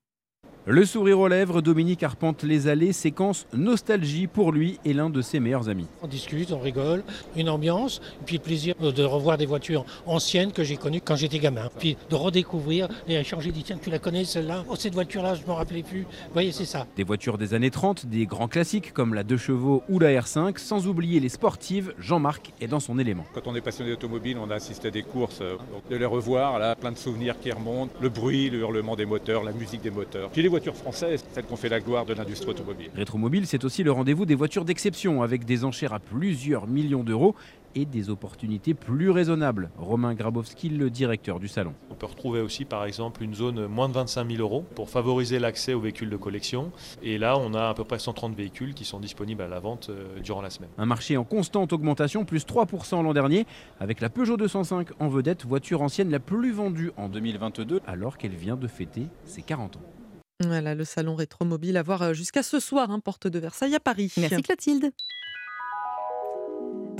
Le 0.69 0.83
sourire 0.83 1.17
aux 1.21 1.29
lèvres, 1.29 1.61
Dominique 1.61 2.03
arpente 2.03 2.43
les 2.43 2.67
allées, 2.67 2.91
séquence 2.91 3.47
nostalgie 3.53 4.27
pour 4.27 4.51
lui 4.51 4.81
et 4.83 4.91
l'un 4.91 5.09
de 5.09 5.21
ses 5.21 5.39
meilleurs 5.39 5.69
amis. 5.69 5.85
On 6.03 6.07
discute, 6.07 6.51
on 6.51 6.59
rigole, 6.59 7.05
une 7.37 7.47
ambiance, 7.47 8.01
et 8.21 8.25
puis 8.25 8.35
le 8.35 8.41
plaisir 8.41 8.75
de 8.75 9.03
revoir 9.05 9.37
des 9.37 9.45
voitures 9.45 9.85
anciennes 10.05 10.51
que 10.51 10.65
j'ai 10.65 10.75
connues 10.75 10.99
quand 10.99 11.15
j'étais 11.15 11.39
gamin. 11.39 11.69
Puis 11.79 11.95
de 12.09 12.15
redécouvrir 12.15 12.89
et 13.07 13.15
échanger, 13.15 13.53
dit 13.53 13.63
tiens, 13.63 13.77
tu 13.81 13.89
la 13.89 13.97
connais 13.97 14.25
celle-là? 14.25 14.65
Oh, 14.67 14.75
cette 14.75 14.93
voiture-là, 14.93 15.35
je 15.35 15.43
ne 15.43 15.47
m'en 15.47 15.55
rappelais 15.55 15.83
plus. 15.83 16.01
Vous 16.01 16.33
voyez, 16.33 16.51
c'est 16.51 16.65
ça. 16.65 16.85
Des 16.97 17.05
voitures 17.05 17.37
des 17.37 17.53
années 17.53 17.71
30, 17.71 18.05
des 18.05 18.25
grands 18.25 18.49
classiques 18.49 18.91
comme 18.91 19.13
la 19.13 19.23
2 19.23 19.37
chevaux 19.37 19.83
ou 19.87 19.99
la 19.99 20.09
R5, 20.09 20.57
sans 20.57 20.85
oublier 20.85 21.21
les 21.21 21.29
sportives, 21.29 21.93
Jean-Marc 21.97 22.51
est 22.59 22.67
dans 22.67 22.81
son 22.81 22.99
élément. 22.99 23.23
Quand 23.33 23.47
on 23.47 23.55
est 23.55 23.61
passionné 23.61 23.91
d'automobile, 23.91 24.37
on 24.37 24.51
a 24.51 24.55
assisté 24.55 24.89
à 24.89 24.91
des 24.91 25.03
courses, 25.03 25.39
euh, 25.39 25.55
donc 25.71 25.87
de 25.89 25.95
les 25.95 26.05
revoir, 26.05 26.59
là, 26.59 26.75
plein 26.75 26.91
de 26.91 26.97
souvenirs 26.97 27.39
qui 27.39 27.53
remontent, 27.53 27.93
le 28.01 28.09
bruit, 28.09 28.49
le 28.49 28.59
hurlement 28.59 28.97
des 28.97 29.05
moteurs, 29.05 29.45
la 29.45 29.53
musique 29.53 29.81
des 29.81 29.91
moteurs. 29.91 30.29
Puis 30.31 30.41
les 30.41 30.56
voitures 30.57 30.75
françaises, 30.75 31.23
celles 31.33 31.45
qu'on 31.45 31.55
fait 31.55 31.69
la 31.69 31.79
gloire 31.79 32.03
de 32.03 32.15
l'industrie 32.15 32.49
automobile. 32.49 32.89
Rétromobile, 32.95 33.45
c'est 33.45 33.63
aussi 33.63 33.83
le 33.83 33.91
rendez-vous 33.91 34.25
des 34.25 34.33
voitures 34.33 34.65
d'exception, 34.65 35.21
avec 35.21 35.45
des 35.45 35.63
enchères 35.65 35.93
à 35.93 35.99
plusieurs 35.99 36.65
millions 36.65 37.03
d'euros 37.03 37.35
et 37.75 37.85
des 37.85 38.09
opportunités 38.09 38.73
plus 38.73 39.11
raisonnables. 39.11 39.69
Romain 39.77 40.15
Grabowski, 40.15 40.69
le 40.69 40.89
directeur 40.89 41.39
du 41.39 41.47
salon. 41.47 41.75
On 41.91 41.93
peut 41.93 42.07
retrouver 42.07 42.41
aussi 42.41 42.65
par 42.65 42.85
exemple 42.85 43.21
une 43.21 43.35
zone 43.35 43.67
moins 43.67 43.87
de 43.87 43.93
25 43.93 44.31
000 44.31 44.41
euros 44.41 44.65
pour 44.73 44.89
favoriser 44.89 45.37
l'accès 45.37 45.75
aux 45.75 45.79
véhicules 45.79 46.09
de 46.09 46.17
collection. 46.17 46.71
Et 47.03 47.19
là, 47.19 47.37
on 47.37 47.53
a 47.53 47.69
à 47.69 47.73
peu 47.75 47.83
près 47.83 47.99
130 47.99 48.35
véhicules 48.35 48.73
qui 48.73 48.83
sont 48.83 48.99
disponibles 48.99 49.43
à 49.43 49.47
la 49.47 49.59
vente 49.59 49.91
euh, 49.91 50.19
durant 50.21 50.41
la 50.41 50.49
semaine. 50.49 50.71
Un 50.79 50.87
marché 50.87 51.17
en 51.17 51.23
constante 51.23 51.71
augmentation, 51.71 52.25
plus 52.25 52.47
3% 52.47 53.03
l'an 53.03 53.13
dernier, 53.13 53.45
avec 53.79 54.01
la 54.01 54.09
Peugeot 54.09 54.37
205 54.37 54.87
en 54.99 55.07
vedette, 55.07 55.45
voiture 55.45 55.83
ancienne 55.83 56.09
la 56.09 56.19
plus 56.19 56.51
vendue 56.51 56.91
en 56.97 57.09
2022, 57.09 57.81
alors 57.85 58.17
qu'elle 58.17 58.35
vient 58.35 58.55
de 58.55 58.67
fêter 58.67 59.03
ses 59.25 59.43
40 59.43 59.75
ans. 59.75 59.96
Voilà, 60.43 60.75
le 60.75 60.85
salon 60.85 61.15
Rétromobile 61.15 61.77
à 61.77 61.83
voir 61.83 62.03
euh, 62.03 62.13
jusqu'à 62.13 62.43
ce 62.43 62.59
soir, 62.59 62.91
hein, 62.91 62.99
porte 62.99 63.27
de 63.27 63.39
Versailles 63.39 63.73
à 63.73 63.79
Paris. 63.79 64.13
Merci 64.17 64.43
Clotilde. 64.43 64.91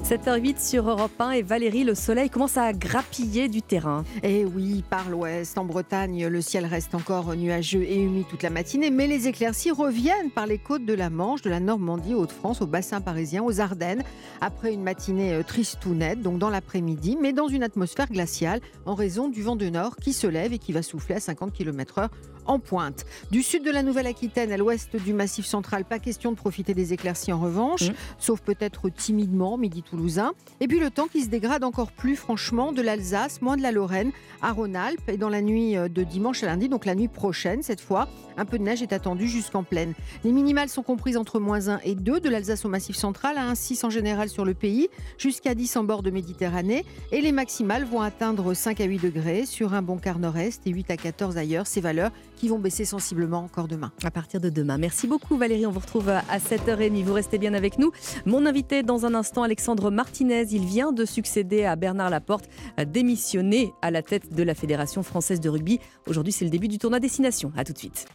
7h08 0.03 0.59
sur 0.59 0.89
Europe 0.89 1.11
1 1.19 1.31
et 1.31 1.41
Valérie, 1.43 1.83
le 1.83 1.93
soleil 1.93 2.29
commence 2.29 2.57
à 2.57 2.71
grappiller 2.73 3.47
du 3.47 3.61
terrain. 3.61 4.05
Et 4.23 4.39
Eh 4.39 4.45
oui, 4.45 4.83
par 4.89 5.09
l'ouest, 5.09 5.57
en 5.57 5.65
Bretagne, 5.65 6.27
le 6.27 6.41
ciel 6.41 6.65
reste 6.65 6.95
encore 6.95 7.35
nuageux 7.35 7.83
et 7.83 8.01
humide 8.01 8.25
toute 8.27 8.41
la 8.41 8.49
matinée, 8.49 8.89
mais 8.89 9.05
les 9.05 9.27
éclaircies 9.27 9.71
reviennent 9.71 10.31
par 10.31 10.47
les 10.47 10.57
côtes 10.57 10.85
de 10.85 10.93
la 10.93 11.09
Manche, 11.09 11.41
de 11.41 11.49
la 11.49 11.59
Normandie, 11.59 12.13
Hauts-de-France, 12.15 12.61
au 12.61 12.67
bassin 12.67 13.01
parisien, 13.01 13.43
aux 13.43 13.59
Ardennes, 13.59 14.01
après 14.41 14.73
une 14.73 14.81
matinée 14.81 15.33
euh, 15.33 15.43
triste 15.43 15.85
ou 15.85 15.93
nette, 15.93 16.21
donc 16.21 16.39
dans 16.39 16.49
l'après-midi, 16.49 17.17
mais 17.21 17.33
dans 17.33 17.49
une 17.49 17.63
atmosphère 17.63 18.07
glaciale 18.09 18.61
en 18.85 18.95
raison 18.95 19.27
du 19.27 19.43
vent 19.43 19.57
de 19.57 19.67
nord 19.69 19.97
qui 19.97 20.13
se 20.13 20.25
lève 20.25 20.53
et 20.53 20.57
qui 20.57 20.71
va 20.71 20.81
souffler 20.81 21.15
à 21.15 21.19
50 21.19 21.51
km/h 21.53 22.09
en 22.47 22.59
pointe. 22.59 23.05
Du 23.31 23.43
sud 23.43 23.63
de 23.63 23.71
la 23.71 23.83
Nouvelle-Aquitaine 23.83 24.51
à 24.51 24.57
l'ouest 24.57 24.95
du 24.95 25.13
Massif 25.13 25.45
central, 25.45 25.85
pas 25.85 25.99
question 25.99 26.31
de 26.31 26.37
profiter 26.37 26.73
des 26.73 26.93
éclaircies 26.93 27.33
en 27.33 27.39
revanche, 27.39 27.91
sauf 28.19 28.41
peut-être 28.41 28.89
timidement, 28.89 29.57
midi 29.57 29.83
toulousain. 29.83 30.33
Et 30.59 30.67
puis 30.67 30.79
le 30.79 30.89
temps 30.89 31.07
qui 31.07 31.23
se 31.23 31.29
dégrade 31.29 31.63
encore 31.63 31.91
plus 31.91 32.15
franchement 32.15 32.71
de 32.71 32.81
l'Alsace, 32.81 33.41
moins 33.41 33.57
de 33.57 33.61
la 33.61 33.71
Lorraine, 33.71 34.11
à 34.41 34.51
Rhône-Alpes. 34.51 35.09
Et 35.09 35.17
dans 35.17 35.29
la 35.29 35.41
nuit 35.41 35.77
euh, 35.77 35.87
de 35.87 36.03
dimanche 36.03 36.43
à 36.43 36.47
lundi, 36.47 36.69
donc 36.69 36.85
la 36.85 36.95
nuit 36.95 37.07
prochaine 37.07 37.63
cette 37.63 37.81
fois, 37.81 38.07
un 38.37 38.45
peu 38.45 38.57
de 38.57 38.63
neige 38.63 38.81
est 38.81 38.93
attendue 38.93 39.27
jusqu'en 39.27 39.63
plaine. 39.63 39.93
Les 40.23 40.31
minimales 40.31 40.69
sont 40.69 40.83
comprises 40.83 41.17
entre 41.17 41.39
moins 41.39 41.69
1 41.69 41.79
et 41.83 41.95
2 41.95 42.19
de 42.19 42.29
l'Alsace 42.29 42.65
au 42.65 42.69
Massif 42.69 42.95
central, 42.95 43.37
à 43.37 43.49
1 43.49 43.55
6 43.55 43.83
en 43.83 43.89
général 43.89 44.29
sur 44.29 44.45
le 44.45 44.53
pays, 44.53 44.89
jusqu'à 45.17 45.55
10 45.55 45.77
en 45.77 45.83
bord 45.83 46.03
de 46.03 46.11
Méditerranée. 46.11 46.85
Et 47.11 47.21
les 47.21 47.31
maximales 47.31 47.85
vont 47.85 48.01
atteindre 48.01 48.53
5 48.53 48.81
à 48.81 48.85
8 48.85 48.99
degrés 48.99 49.45
sur 49.45 49.73
un 49.73 49.81
bon 49.81 49.97
quart 49.97 50.19
nord-est 50.19 50.65
et 50.67 50.71
8 50.71 50.91
à 50.91 50.97
14 50.97 51.37
ailleurs. 51.37 51.67
Ces 51.67 51.81
valeurs 51.81 52.11
qui 52.37 52.47
vont 52.47 52.59
baisser 52.59 52.85
sensiblement 52.85 53.39
encore 53.39 53.67
demain. 53.67 53.91
À 54.03 54.11
partir 54.11 54.39
de 54.39 54.49
demain. 54.49 54.77
Merci 54.77 55.07
beaucoup 55.07 55.37
Valérie, 55.37 55.65
on 55.65 55.71
vous 55.71 55.79
retrouve 55.79 56.09
à 56.09 56.37
7h30. 56.37 57.03
Vous 57.03 57.13
restez 57.13 57.37
bien 57.37 57.53
avec 57.53 57.77
nous. 57.79 57.91
Mon 58.25 58.45
invité 58.45 58.83
dans 58.83 59.05
un 59.05 59.13
instant, 59.13 59.43
Alexandre 59.43 59.91
Martinez, 59.91 60.45
il 60.51 60.65
vient 60.65 60.91
de 60.91 61.03
succéder 61.03 61.65
à 61.65 61.75
Bernard 61.75 62.09
Laporte, 62.09 62.45
démissionné 62.87 63.73
à 63.81 63.91
la 63.91 64.01
tête 64.01 64.33
de 64.33 64.43
la 64.43 64.55
Fédération 64.55 65.03
française 65.03 65.39
de 65.39 65.49
rugby. 65.49 65.79
Aujourd'hui, 66.07 66.31
c'est 66.31 66.45
le 66.45 66.51
début 66.51 66.67
du 66.67 66.77
tournoi 66.77 66.99
Destination. 66.99 67.51
À 67.57 67.63
tout 67.63 67.73
de 67.73 67.77
suite. 67.77 68.05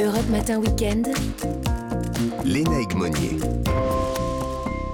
Europe 0.00 0.28
Matin 0.30 0.60
Weekend. 0.60 1.08
Léna 2.44 2.70
Monnier. 2.94 3.38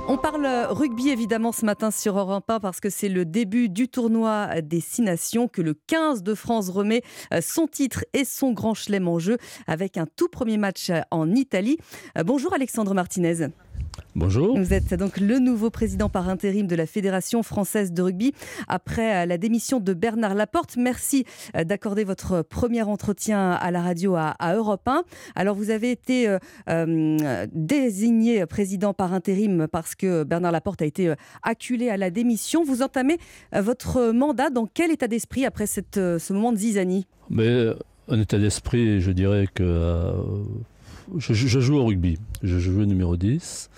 On 0.07 0.19
parle 0.19 0.47
rugby 0.69 1.09
évidemment 1.09 1.51
ce 1.51 1.65
matin 1.65 1.91
sur 1.91 2.19
Europe 2.19 2.51
1 2.51 2.61
parce 2.61 2.79
que 2.79 2.91
c'est 2.91 3.09
le 3.09 3.25
début 3.25 3.71
du 3.71 3.89
tournoi 3.89 4.61
des 4.61 4.81
Six 4.81 5.01
Nations 5.01 5.49
que 5.49 5.63
le 5.63 5.73
15 5.73 6.23
de 6.23 6.35
France 6.35 6.69
remet 6.69 7.03
euh, 7.33 7.41
son 7.41 7.67
titre 7.67 8.05
et 8.13 8.27
son 8.27 8.53
grand 8.53 8.75
chelem 8.75 9.09
en 9.09 9.19
jeu 9.19 9.39
avec 9.67 9.97
un 9.97 10.05
tout 10.05 10.29
premier 10.29 10.59
match 10.59 10.93
en 11.11 11.33
Italie. 11.33 11.79
Euh, 12.19 12.23
Bonjour 12.23 12.53
Alexandre 12.53 12.93
Martinez. 12.93 13.49
Bonjour. 14.15 14.57
Vous 14.57 14.73
êtes 14.73 14.95
donc 14.95 15.19
le 15.19 15.39
nouveau 15.39 15.71
président 15.71 16.09
par 16.09 16.29
intérim 16.29 16.67
de 16.67 16.77
la 16.77 16.87
Fédération 16.87 17.43
française 17.43 17.93
de 17.93 18.03
rugby 18.03 18.33
après 18.69 19.23
euh, 19.23 19.27
la 19.27 19.39
démission 19.39 19.81
de 19.81 19.93
Bernard 19.93 20.35
Laporte. 20.35 20.77
Merci 20.77 21.25
euh, 21.57 21.65
d'accorder 21.65 22.05
votre 22.05 22.43
premier 22.43 22.83
entretien 22.83 23.53
à 23.53 23.71
la 23.71 23.83
radio 23.83 24.15
à, 24.15 24.29
à 24.39 24.55
Europe 24.55 24.87
1. 24.87 25.03
Alors 25.35 25.57
vous 25.57 25.71
avez 25.71 25.91
été 25.91 26.29
euh, 26.29 26.39
euh, 26.69 27.47
désigné 27.53 28.47
président 28.47 28.95
par 28.95 29.13
intérim 29.13 29.67
parce 29.71 29.95
que 29.95 30.23
Bernard 30.23 30.53
Laporte 30.53 30.83
a 30.83 30.87
été 30.87 31.13
acculé 31.43 31.89
à 31.89 31.97
la 31.97 32.11
démission. 32.11 32.65
Vous 32.65 32.83
entamez 32.83 33.19
votre 33.53 34.13
mandat 34.13 34.51
dans 34.51 34.67
quel 34.67 34.91
état 34.91 35.09
d'esprit 35.09 35.45
après 35.45 35.67
cette, 35.67 35.97
ce 35.97 36.33
moment 36.33 36.53
de 36.53 36.59
zizanie? 36.59 37.07
Mais 37.31 37.75
un 38.09 38.21
état 38.21 38.39
d'esprit, 38.39 39.01
je 39.01 39.11
dirais 39.11 39.49
que 39.53 39.63
euh, 39.63 40.13
je, 41.19 41.33
je 41.33 41.61
joue 41.61 41.77
au 41.77 41.87
rugby. 41.87 42.19
Je 42.43 42.59
joue 42.59 42.83
au 42.83 42.85
numéro 42.85 43.17
10. 43.17 43.71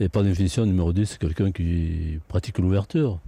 Et 0.00 0.08
par 0.08 0.22
définition, 0.24 0.66
numéro 0.66 0.92
10, 0.92 1.06
c'est 1.06 1.18
quelqu'un 1.18 1.52
qui 1.52 2.18
pratique 2.28 2.58
l'ouverture. 2.58 3.18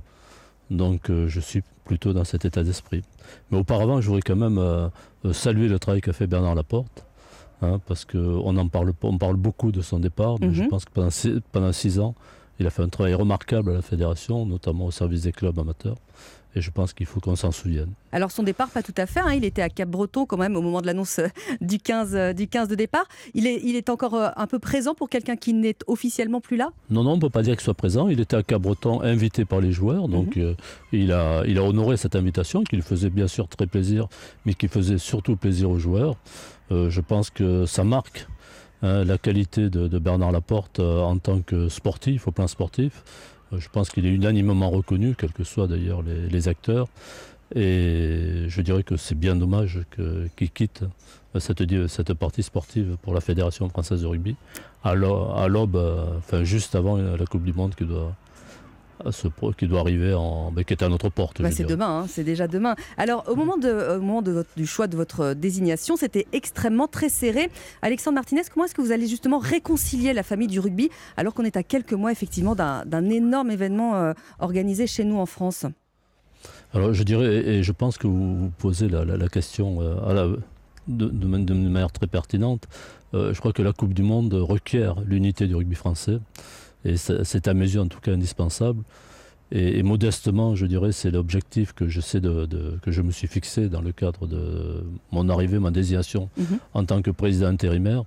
Donc 0.71 1.11
euh, 1.11 1.29
je 1.29 1.39
suis 1.41 1.63
plutôt 1.85 2.13
dans 2.13 2.25
cet 2.25 2.45
état 2.45 2.65
d'esprit. 2.65 3.03
Mais 3.51 3.59
auparavant, 3.59 4.01
je 4.01 4.07
voudrais 4.09 4.23
quand 4.23 4.35
même 4.37 4.59
euh, 4.59 4.89
euh, 5.25 5.33
saluer 5.33 5.69
le 5.69 5.79
travail 5.79 6.01
qu'a 6.01 6.13
fait 6.13 6.27
Bernard 6.27 6.55
Laporte. 6.57 7.05
hein, 7.63 7.81
parce 7.87 8.05
qu'on 8.05 8.55
en 8.59 8.69
parle, 8.69 8.93
pas- 8.93 9.09
on 9.09 9.17
parle 9.17 9.37
beaucoup 9.37 9.73
de 9.73 9.81
son 9.81 9.99
départ, 9.99 10.37
mais 10.41 10.53
je 10.53 10.63
Mhm. 10.65 10.69
pense 10.69 10.85
que 10.85 10.91
pendant 10.93 11.09
six, 11.11 11.41
pendant 11.53 11.73
six 11.73 11.99
ans, 12.01 12.15
il 12.59 12.67
a 12.67 12.71
fait 12.71 12.83
un 12.83 12.89
travail 12.89 13.15
remarquable 13.15 13.71
à 13.71 13.75
la 13.75 13.83
fédération, 13.83 14.45
notamment 14.45 14.87
au 14.87 14.91
service 14.91 15.23
des 15.23 15.33
clubs 15.33 15.59
amateurs. 15.59 15.97
Et 16.57 16.63
je 16.63 16.71
pense 16.71 16.95
qu'il 16.95 17.05
faut 17.07 17.21
qu'on 17.21 17.37
s'en 17.37 17.53
souvienne. 17.53 17.91
Alors 18.13 18.31
son 18.31 18.43
départ, 18.43 18.71
pas 18.71 18.83
tout 18.83 18.95
à 18.97 19.05
fait. 19.05 19.21
hein. 19.21 19.33
Il 19.35 19.45
était 19.45 19.61
à 19.61 19.69
Cap-Breton 19.69 20.25
quand 20.25 20.39
même 20.39 20.57
au 20.57 20.63
moment 20.63 20.81
de 20.81 20.87
l'annonce 20.87 21.19
euh, 21.19 21.29
du 21.61 21.79
15, 21.79 22.15
euh, 22.15 22.33
du 22.33 22.49
15 22.49 22.67
de 22.69 22.75
départ. 22.75 23.05
Il 23.35 23.47
est, 23.47 23.61
il 23.63 23.77
est 23.77 23.91
encore 23.91 24.15
euh, 24.15 24.31
un 24.37 24.47
peu 24.47 24.59
présent 24.59 24.95
pour 24.95 25.11
quelqu'un 25.11 25.37
qui 25.37 25.53
n'est 25.53 25.77
officiellement 25.87 26.41
plus 26.41 26.57
là? 26.57 26.71
Non, 26.89 27.05
non, 27.05 27.13
on 27.13 27.17
ne 27.17 27.21
peut 27.21 27.29
pas 27.31 27.43
dire 27.43 27.55
qu'il 27.57 27.65
soit 27.65 27.75
présent. 27.75 28.09
Il 28.09 28.19
était 28.21 28.37
à 28.37 28.43
Cabreton, 28.43 29.03
invité 29.03 29.45
par 29.45 29.61
les 29.61 29.71
joueurs. 29.71 30.09
Donc, 30.09 30.39
euh, 30.39 30.55
il, 30.93 31.13
a, 31.13 31.43
il 31.47 31.59
a 31.59 31.63
honoré 31.63 31.99
cette 31.99 32.17
invitation, 32.17 32.65
qui 32.65 32.77
lui 32.77 32.83
faisait 32.83 33.11
bien 33.11 33.29
sûr 33.29 33.49
très 33.49 33.67
plaisir, 33.67 34.09
mais 34.47 34.55
qui 34.55 34.69
faisait 34.69 34.99
surtout 34.99 35.37
plaisir 35.37 35.69
aux 35.71 35.79
joueurs. 35.79 36.17
Euh, 36.73 36.89
je 36.89 37.03
pense 37.03 37.29
que 37.29 37.67
ça 37.67 37.85
marque 37.85 38.27
hein, 38.83 39.05
la 39.05 39.19
qualité 39.19 39.69
de, 39.69 39.89
de 39.89 39.99
Bernard 39.99 40.33
Laporte 40.33 40.81
euh, 40.81 41.01
en 41.03 41.19
tant 41.19 41.43
que 41.43 41.69
sportif, 41.69 42.27
au 42.29 42.33
plan 42.33 42.47
sportif. 42.47 43.05
Euh, 43.53 43.59
je 43.59 43.69
pense 43.69 43.91
qu'il 43.91 44.07
est 44.07 44.13
unanimement 44.13 44.71
reconnu, 44.71 45.15
quels 45.17 45.33
que 45.33 45.45
soient 45.45 45.69
d'ailleurs 45.69 46.03
les, 46.03 46.49
acteurs. 46.49 46.89
Et 47.55 48.47
je 48.49 48.61
dirais 48.61 48.83
que 48.83 48.97
c'est 48.97 49.15
bien 49.15 49.37
dommage 49.37 49.81
qu'il 50.37 50.51
quitte 50.51 50.85
cette, 51.39 52.15
partie 52.15 52.43
sportive 52.43 52.97
pour 53.03 53.15
la 53.15 53.21
Fédération 53.21 53.69
française 53.69 54.03
de 54.03 54.07
rugby 54.07 54.37
à 54.83 54.95
l'au- 54.95 55.31
à 55.31 55.47
l'aube, 55.49 55.77
euh, 55.77 56.45
juste 56.45 56.75
avant 56.75 56.97
la 56.97 57.25
Coupe 57.27 57.45
du 57.45 57.53
Monde 57.53 57.75
qui 57.75 57.85
doit 57.85 58.15
ce 59.11 59.29
qui 59.57 59.67
doit 59.67 59.81
arriver, 59.81 60.15
en, 60.15 60.53
qui 60.67 60.73
est 60.73 60.83
à 60.83 60.89
notre 60.89 61.09
porte. 61.09 61.43
Bah, 61.43 61.51
c'est 61.51 61.65
demain, 61.65 62.01
hein, 62.01 62.07
c'est 62.09 62.25
déjà 62.25 62.49
demain. 62.49 62.77
Alors, 62.97 63.25
au 63.29 63.37
moment, 63.37 63.57
de, 63.57 63.97
au 63.97 64.01
moment 64.01 64.23
de 64.23 64.33
votre, 64.33 64.51
du 64.57 64.67
choix 64.67 64.87
de 64.87 64.97
votre 64.97 65.35
désignation, 65.35 65.97
c'était 65.97 66.27
extrêmement 66.33 66.89
très 66.89 67.09
serré. 67.09 67.51
Alexandre 67.83 68.17
Martinez, 68.17 68.43
comment 68.53 68.67
est-ce 68.67 68.75
que 68.75 68.83
vous 68.83 68.93
allez 68.93 69.07
justement 69.07 69.39
réconcilier 69.39 70.13
la 70.13 70.23
famille 70.23 70.49
du 70.49 70.61
rugby 70.61 70.91
alors 71.17 71.35
qu'on 71.35 71.45
est 71.45 71.57
à 71.57 71.63
quelques 71.63 71.93
mois 71.93 72.13
effectivement 72.13 72.55
d'un 72.55 73.11
énorme 73.11 73.51
événement 73.51 74.13
organisé 74.39 74.87
chez 74.87 75.05
nous 75.05 75.17
en 75.17 75.27
France? 75.27 75.67
Alors 76.73 76.93
je 76.93 77.03
dirais, 77.03 77.27
et 77.27 77.63
je 77.63 77.73
pense 77.73 77.99
que 77.99 78.07
vous, 78.07 78.51
posez 78.59 78.89
la, 78.89 79.29
question 79.29 79.81
à 80.05 80.13
la, 80.13 80.29
de, 80.89 81.07
de, 81.07 81.55
manière 81.55 81.93
très 81.93 82.07
pertinente, 82.07 82.67
euh, 83.15 83.33
je 83.33 83.39
crois 83.39 83.53
que 83.53 83.63
la 83.63 83.73
Coupe 83.73 83.95
du 83.95 84.03
Monde 84.03 84.35
requiert 84.35 85.01
l'unité 85.01 85.47
du 85.47 85.55
rugby 85.55 85.75
français. 85.75 86.19
Et 86.87 86.97
c'est 86.97 87.49
à 87.49 87.55
mes 87.55 87.65
yeux 87.65 87.81
en 87.81 87.89
tout 87.89 88.01
cas 88.01 88.13
indispensable. 88.13 88.83
Et, 89.53 89.85
modestement, 89.85 90.57
je 90.57 90.67
dirais, 90.67 90.91
c'est 90.91 91.11
l'objectif 91.11 91.73
que 91.73 91.87
je, 91.89 92.19
de, 92.19 92.79
que 92.83 92.91
je 92.91 93.01
me 93.01 93.13
suis 93.13 93.29
fixé 93.29 93.69
dans 93.69 93.81
le 93.81 93.93
cadre 93.93 94.27
de 94.27 94.85
mon 95.13 95.29
arrivée, 95.29 95.61
ma 95.61 95.71
désignation 95.71 96.31
mhm. 96.37 96.59
en 96.75 96.85
tant 96.85 97.01
que 97.01 97.13
président 97.13 97.47
intérimaire. 97.47 98.03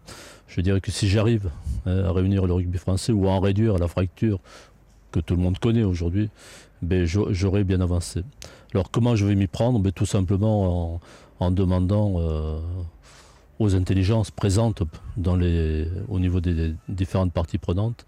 Je 0.48 0.60
dirais 0.60 0.82
que 0.82 0.92
si 0.92 1.08
j'arrive 1.08 1.50
hein, 1.86 2.04
à 2.06 2.12
réunir 2.12 2.46
le 2.46 2.54
rugby 2.54 2.78
français 2.78 3.14
ou 3.14 3.28
à 3.28 3.32
en 3.32 3.40
réduire 3.40 3.78
la 3.78 3.88
fracture 3.88 4.40
que 5.12 5.22
tout 5.22 5.36
le 5.36 5.42
monde 5.42 5.60
connaît 5.60 5.84
aujourd'hui, 5.84 6.30
ben, 6.82 7.06
j'aurais 7.06 7.64
bien 7.64 7.80
avancé. 7.80 8.24
Alors 8.74 8.92
comment 8.92 9.16
je 9.16 9.26
vais 9.26 9.36
m'y 9.36 9.48
prendre? 9.48 9.80
Ben, 9.80 9.94
Tout 9.94 10.06
simplement 10.06 10.96
en, 10.96 11.00
en 11.40 11.52
demandant 11.52 12.16
euh, 12.18 12.60
aux 13.60 13.76
intelligences 13.76 14.32
présentes 14.32 14.84
dans 15.16 15.36
les, 15.36 15.88
au 16.10 16.20
niveau 16.20 16.42
des 16.42 16.76
différentes 16.90 17.32
parties 17.32 17.58
prenantes 17.58 18.06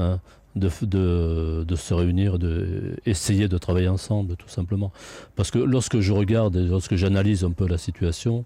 hein, 0.00 0.20
de, 0.56 1.64
de, 1.64 1.76
se 1.76 1.94
réunir, 1.94 2.38
d'essayer 2.38 3.44
de, 3.44 3.52
de 3.52 3.58
travailler 3.58 3.88
ensemble, 3.88 4.36
tout 4.36 4.48
simplement. 4.48 4.92
Parce 5.36 5.50
que 5.50 5.58
lorsque 5.58 6.00
je 6.00 6.12
regarde 6.12 6.56
et 6.56 6.66
lorsque 6.66 6.96
j'analyse 6.96 7.44
un 7.44 7.52
peu 7.52 7.68
la 7.68 7.78
situation, 7.78 8.44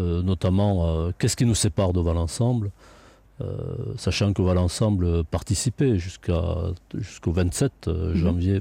euh, 0.00 0.22
notamment 0.22 0.86
euh, 0.86 1.10
qu'est-ce 1.18 1.36
qui 1.36 1.46
nous 1.46 1.54
sépare 1.54 1.92
de 1.92 2.00
Val-Ensemble, 2.00 2.70
sachant 3.96 4.32
que 4.32 4.40
Val-Ensemble 4.40 5.24
participait 5.24 5.98
jusqu'au 5.98 7.32
27 7.32 7.88
mhm. 7.88 8.14
janvier 8.14 8.60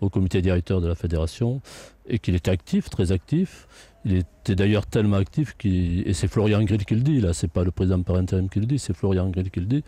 au 0.00 0.08
comité 0.08 0.40
directeur 0.40 0.80
de 0.80 0.88
la 0.88 0.94
fédération 0.94 1.60
et 2.06 2.18
qu'il 2.18 2.34
était 2.34 2.50
actif, 2.50 2.88
très 2.88 3.12
actif. 3.12 3.66
Il 4.04 4.16
était 4.16 4.56
d'ailleurs 4.56 4.86
tellement 4.86 5.16
actif, 5.16 5.54
et 5.64 6.12
c'est 6.12 6.26
Florian 6.26 6.62
Grill 6.64 6.84
qui 6.84 6.96
le 6.96 7.02
dit, 7.02 7.20
là, 7.20 7.32
c'est 7.32 7.50
pas 7.50 7.62
le 7.62 7.70
président 7.70 8.02
par 8.02 8.16
intérim 8.16 8.48
qui 8.48 8.58
le 8.58 8.66
dit, 8.66 8.80
c'est 8.80 8.94
Florian 8.94 9.28
Grill 9.28 9.50
qui 9.50 9.60
le 9.60 9.66
dit, 9.66 9.84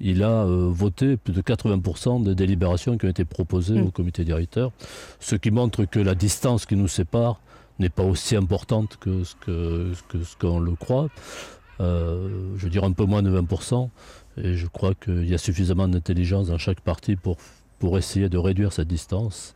il 0.00 0.22
a 0.22 0.44
euh, 0.44 0.70
voté 0.72 1.18
plus 1.18 1.34
de 1.34 1.42
80% 1.42 2.22
des 2.22 2.34
délibérations 2.34 2.96
qui 2.96 3.04
ont 3.04 3.10
été 3.10 3.26
proposées 3.26 3.78
mm. 3.78 3.86
au 3.86 3.90
comité 3.90 4.24
directeur, 4.24 4.72
ce 5.20 5.36
qui 5.36 5.50
montre 5.50 5.84
que 5.84 5.98
la 5.98 6.14
distance 6.14 6.64
qui 6.64 6.76
nous 6.76 6.88
sépare 6.88 7.40
n'est 7.78 7.90
pas 7.90 8.04
aussi 8.04 8.36
importante 8.36 8.96
que 8.98 9.22
ce 9.22 9.34
que, 9.36 9.92
ce 10.24 10.36
qu'on 10.36 10.60
le 10.60 10.74
croit. 10.74 11.08
Euh, 11.80 12.54
je 12.56 12.64
veux 12.64 12.70
dire 12.70 12.84
un 12.84 12.92
peu 12.92 13.04
moins 13.04 13.22
de 13.22 13.30
20%, 13.30 13.90
et 14.38 14.54
je 14.54 14.66
crois 14.66 14.94
qu'il 14.94 15.28
y 15.28 15.34
a 15.34 15.38
suffisamment 15.38 15.88
d'intelligence 15.88 16.48
dans 16.48 16.58
chaque 16.58 16.80
parti 16.80 17.16
pour, 17.16 17.36
pour 17.78 17.98
essayer 17.98 18.30
de 18.30 18.38
réduire 18.38 18.72
cette 18.72 18.88
distance. 18.88 19.54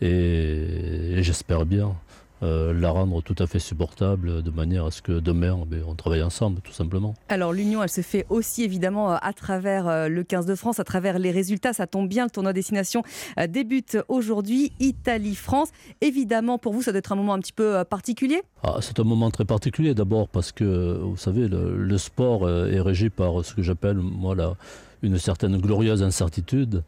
et 0.00 1.22
j'espère 1.22 1.64
bien 1.64 1.94
euh, 2.42 2.78
la 2.78 2.90
rendre 2.90 3.22
tout 3.22 3.34
à 3.38 3.46
fait 3.46 3.58
supportable 3.58 4.42
de 4.42 4.50
manière 4.50 4.84
à 4.84 4.90
ce 4.90 5.00
que 5.00 5.20
demain 5.20 5.58
ben, 5.66 5.82
on 5.88 5.94
travaille 5.94 6.22
ensemble 6.22 6.60
tout 6.60 6.72
simplement. 6.72 7.14
Alors 7.30 7.54
l'union 7.54 7.82
elle 7.82 7.88
se 7.88 8.02
fait 8.02 8.26
aussi 8.28 8.62
évidemment 8.62 9.12
euh, 9.12 9.16
à 9.22 9.32
travers 9.32 9.88
euh, 9.88 10.08
le 10.08 10.22
15 10.22 10.44
de 10.44 10.54
France, 10.54 10.78
à 10.78 10.84
travers 10.84 11.18
les 11.18 11.30
résultats, 11.30 11.72
ça 11.72 11.86
tombe 11.86 12.10
bien, 12.10 12.24
le 12.24 12.30
tournoi 12.30 12.52
destination 12.52 13.02
débute 13.48 13.96
aujourd'hui, 14.08 14.72
Italie-France. 14.80 15.70
Évidemment 16.02 16.58
pour 16.58 16.74
vous 16.74 16.82
ça 16.82 16.92
doit 16.92 16.98
être 16.98 17.12
un 17.12 17.16
moment 17.16 17.32
un 17.32 17.40
petit 17.40 17.54
peu 17.54 17.82
particulier 17.88 18.42
ah, 18.62 18.76
C'est 18.82 19.00
un 19.00 19.04
moment 19.04 19.30
très 19.30 19.46
particulier 19.46 19.94
d'abord 19.94 20.28
parce 20.28 20.52
que 20.52 20.98
vous 21.02 21.16
savez 21.16 21.48
le, 21.48 21.96
sport 21.96 22.50
est 22.50 22.80
régi 22.80 23.08
par 23.08 23.42
ce 23.46 23.54
que 23.54 23.62
j'appelle 23.62 23.96
moi 23.96 24.34
là, 24.34 24.56
une 25.00 25.16
certaine 25.18 25.56
glorieuse 25.56 26.02
incertitude 26.02 26.82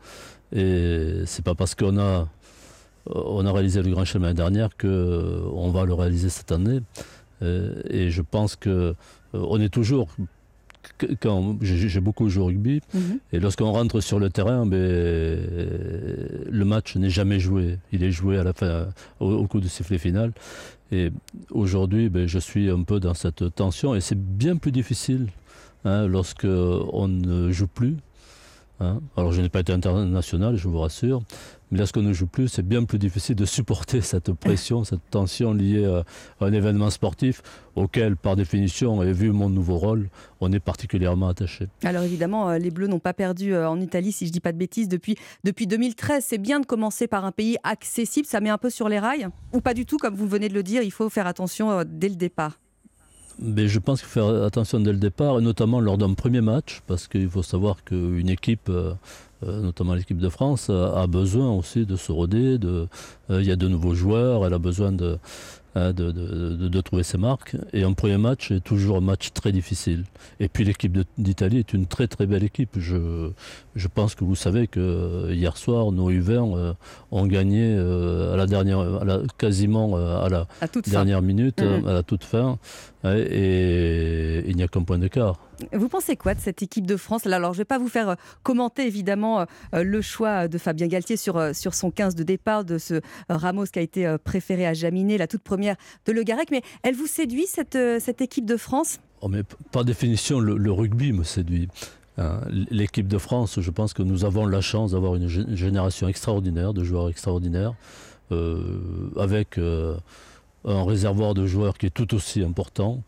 et 0.52 1.22
c'est 1.26 1.44
pas 1.44 1.54
parce 1.54 1.74
qu'on 1.74 1.98
a 1.98 2.28
on 3.14 3.46
a 3.46 3.52
réalisé 3.52 3.82
le 3.82 3.90
Grand 3.90 4.04
Chemin 4.04 4.26
l'année 4.26 4.36
dernière 4.36 4.70
qu'on 4.76 4.88
euh, 4.88 5.70
va 5.72 5.84
le 5.84 5.94
réaliser 5.94 6.28
cette 6.28 6.52
année. 6.52 6.80
Euh, 7.42 7.80
et 7.88 8.10
je 8.10 8.22
pense 8.22 8.56
que 8.56 8.70
euh, 8.70 8.94
on 9.32 9.60
est 9.60 9.68
toujours 9.68 10.08
quand 11.20 11.56
j'ai 11.60 12.00
beaucoup 12.00 12.28
joué 12.28 12.42
au 12.42 12.46
rugby 12.46 12.80
mhm. 12.94 13.18
et 13.32 13.40
lorsqu'on 13.40 13.72
rentre 13.72 14.00
sur 14.00 14.18
le 14.18 14.30
terrain 14.30 14.64
ben, 14.64 14.78
le 16.50 16.64
match 16.64 16.96
n'est 16.96 17.10
jamais 17.10 17.38
joué 17.38 17.78
il 17.92 18.02
est 18.02 18.10
joué 18.10 18.38
à 18.38 18.44
la 18.44 18.52
fin 18.52 18.88
au, 19.20 19.46
coup 19.46 19.60
de 19.60 19.68
sifflet 19.68 19.98
final 19.98 20.32
et 20.90 21.10
aujourd'hui 21.50 22.08
ben, 22.08 22.26
je 22.26 22.38
suis 22.38 22.70
un 22.70 22.82
peu 22.82 23.00
dans 23.00 23.14
cette 23.14 23.54
tension 23.54 23.94
et 23.94 24.00
c'est 24.00 24.18
bien 24.18 24.56
plus 24.56 24.72
difficile 24.72 25.26
hein, 25.84 26.06
lorsque 26.06 26.46
on 26.46 27.08
ne 27.08 27.50
joue 27.52 27.68
plus 27.68 27.96
hein. 28.80 29.00
alors 29.16 29.32
je 29.32 29.42
n'ai 29.42 29.50
pas 29.50 29.60
été 29.60 29.72
international 29.72 30.56
je 30.56 30.68
vous 30.68 30.80
rassure 30.80 31.22
mais 31.70 31.78
lorsqu'on 31.78 32.02
ne 32.02 32.12
joue 32.12 32.26
plus, 32.26 32.48
c'est 32.48 32.66
bien 32.66 32.84
plus 32.84 32.98
difficile 32.98 33.34
de 33.34 33.44
supporter 33.44 34.00
cette 34.02 34.32
pression, 34.32 34.84
cette 34.84 35.08
tension 35.10 35.52
liée 35.52 35.84
à 35.84 36.04
un 36.44 36.52
événement 36.52 36.90
sportif 36.90 37.42
auquel, 37.76 38.16
par 38.16 38.36
définition, 38.36 39.02
et 39.02 39.12
vu 39.12 39.30
mon 39.30 39.48
nouveau 39.48 39.76
rôle, 39.76 40.08
on 40.40 40.52
est 40.52 40.60
particulièrement 40.60 41.28
attaché. 41.28 41.68
Alors 41.84 42.02
évidemment, 42.02 42.50
euh, 42.50 42.58
les 42.58 42.70
Bleus 42.70 42.88
n'ont 42.88 42.98
pas 42.98 43.14
perdu 43.14 43.54
euh, 43.54 43.68
en 43.68 43.80
Italie, 43.80 44.12
si 44.12 44.26
je 44.26 44.30
ne 44.30 44.32
dis 44.34 44.40
pas 44.40 44.52
de 44.52 44.58
bêtises, 44.58 44.88
depuis, 44.88 45.16
depuis 45.44 45.66
2013. 45.66 46.24
C'est 46.24 46.38
bien 46.38 46.60
de 46.60 46.66
commencer 46.66 47.06
par 47.06 47.24
un 47.24 47.32
pays 47.32 47.56
accessible, 47.62 48.26
ça 48.26 48.40
met 48.40 48.50
un 48.50 48.58
peu 48.58 48.70
sur 48.70 48.88
les 48.88 48.98
rails 48.98 49.28
Ou 49.52 49.60
pas 49.60 49.74
du 49.74 49.86
tout, 49.86 49.96
comme 49.96 50.14
vous 50.14 50.28
venez 50.28 50.48
de 50.48 50.54
le 50.54 50.62
dire, 50.62 50.82
il 50.82 50.92
faut 50.92 51.08
faire 51.08 51.26
attention 51.26 51.70
euh, 51.70 51.84
dès 51.86 52.08
le 52.08 52.16
départ 52.16 52.58
mais 53.40 53.68
je 53.68 53.78
pense 53.78 54.00
qu'il 54.00 54.08
faut 54.08 54.20
faire 54.20 54.42
attention 54.42 54.80
dès 54.80 54.92
le 54.92 54.98
départ, 54.98 55.38
et 55.38 55.42
notamment 55.42 55.80
lors 55.80 55.96
d'un 55.96 56.14
premier 56.14 56.40
match, 56.40 56.82
parce 56.86 57.06
qu'il 57.06 57.28
faut 57.28 57.42
savoir 57.42 57.84
qu'une 57.84 58.28
équipe 58.28 58.68
euh, 58.68 58.94
notamment 59.42 59.94
l'équipe 59.94 60.18
de 60.18 60.28
France, 60.28 60.70
a 60.70 61.06
besoin 61.06 61.50
aussi 61.50 61.86
de 61.86 61.96
se 61.96 62.12
roder. 62.12 62.58
De, 62.58 62.88
euh, 63.30 63.40
il 63.40 63.46
y 63.46 63.52
a 63.52 63.56
de 63.56 63.68
nouveaux 63.68 63.94
joueurs, 63.94 64.46
elle 64.46 64.54
a 64.54 64.58
besoin 64.58 64.92
de, 64.92 65.18
de, 65.74 65.92
de, 65.92 66.80
trouver 66.80 67.02
ses 67.02 67.18
marques. 67.18 67.56
Et 67.72 67.84
un 67.84 67.92
premier 67.92 68.18
match 68.18 68.50
est 68.50 68.60
toujours 68.60 68.96
un 68.96 69.00
match 69.00 69.32
très 69.32 69.52
difficile. 69.52 70.04
Et 70.40 70.48
puis 70.48 70.64
l'équipe 70.64 70.96
d'Italie 71.18 71.58
est 71.58 71.72
une 71.72 71.86
très 71.86 72.08
très 72.08 72.26
belle 72.26 72.42
équipe. 72.42 72.78
Je, 72.78 73.30
je 73.76 73.88
pense 73.88 74.14
que 74.14 74.24
vous 74.24 74.34
savez 74.34 74.66
que 74.66 74.80
euh, 74.80 75.34
hier 75.34 75.56
soir, 75.56 75.92
nos 75.92 76.10
U20 76.10 76.74
ont 77.10 77.26
gagné 77.26 77.76
à 77.76 78.36
la 78.36 78.46
dernière, 78.46 78.80
quasiment 79.36 79.96
à 79.96 80.28
la 80.28 80.46
dernière 80.86 81.22
minute, 81.22 81.62
mmh. 81.62 81.86
à 81.86 81.92
la 81.92 82.02
toute 82.02 82.24
fin. 82.24 82.58
et 83.04 84.44
il 84.46 84.56
n'y 84.56 84.62
a 84.62 84.68
qu'un 84.68 84.82
point 84.82 84.98
d'écart. 84.98 85.47
Vous 85.72 85.88
pensez 85.88 86.16
quoi 86.16 86.34
de 86.34 86.40
cette 86.40 86.62
équipe 86.62 86.86
de 86.86 86.96
France 86.96 87.26
Alors, 87.26 87.52
je 87.52 87.58
ne 87.58 87.62
vais 87.62 87.66
pas 87.66 87.78
vous 87.78 87.88
faire 87.88 88.10
euh, 88.10 88.14
commenter 88.42 88.86
évidemment 88.86 89.40
euh, 89.74 89.82
le 89.82 90.00
choix 90.00 90.48
de 90.48 90.58
Fabien 90.58 90.86
Galtier 90.86 91.16
sur, 91.16 91.36
euh, 91.36 91.52
son 91.52 91.90
15 91.90 92.14
de 92.14 92.22
départ, 92.22 92.64
de 92.64 92.78
ce 92.78 93.00
Ramos 93.28 93.64
qui 93.66 93.78
a 93.78 93.82
été 93.82 94.16
préféré 94.22 94.66
à 94.66 94.74
Jaminet, 94.74 95.18
la 95.18 95.26
toute 95.26 95.42
première 95.42 95.76
de 96.06 96.12
Le 96.12 96.22
Garec, 96.22 96.50
mais 96.50 96.62
elle 96.82 96.94
vous 96.94 97.06
séduit 97.06 97.46
cette, 97.46 97.76
équipe 98.20 98.46
de 98.46 98.56
France? 98.56 98.98
Oh, 99.20 99.30
Par 99.72 99.84
définition, 99.84 100.40
le, 100.40 100.72
rugby 100.72 101.12
me 101.12 101.24
séduit. 101.24 101.68
Hein. 102.16 102.40
L'équipe 102.70 103.08
de 103.08 103.18
France, 103.18 103.60
je 103.60 103.70
pense 103.70 103.92
que 103.92 104.02
nous 104.02 104.24
avons 104.24 104.46
la 104.46 104.60
chance 104.60 104.92
d'avoir 104.92 105.16
une 105.16 105.28
génération 105.28 106.08
extraordinaire, 106.08 106.72
de 106.72 106.84
joueurs 106.84 107.08
extraordinaires, 107.08 107.74
avec 108.30 109.58
un 109.58 110.84
réservoir 110.84 111.34
de 111.34 111.46
joueurs 111.46 111.76
qui 111.78 111.86
est 111.86 111.94
tout 111.94 112.14
aussi 112.14 112.42
important. 112.42 113.02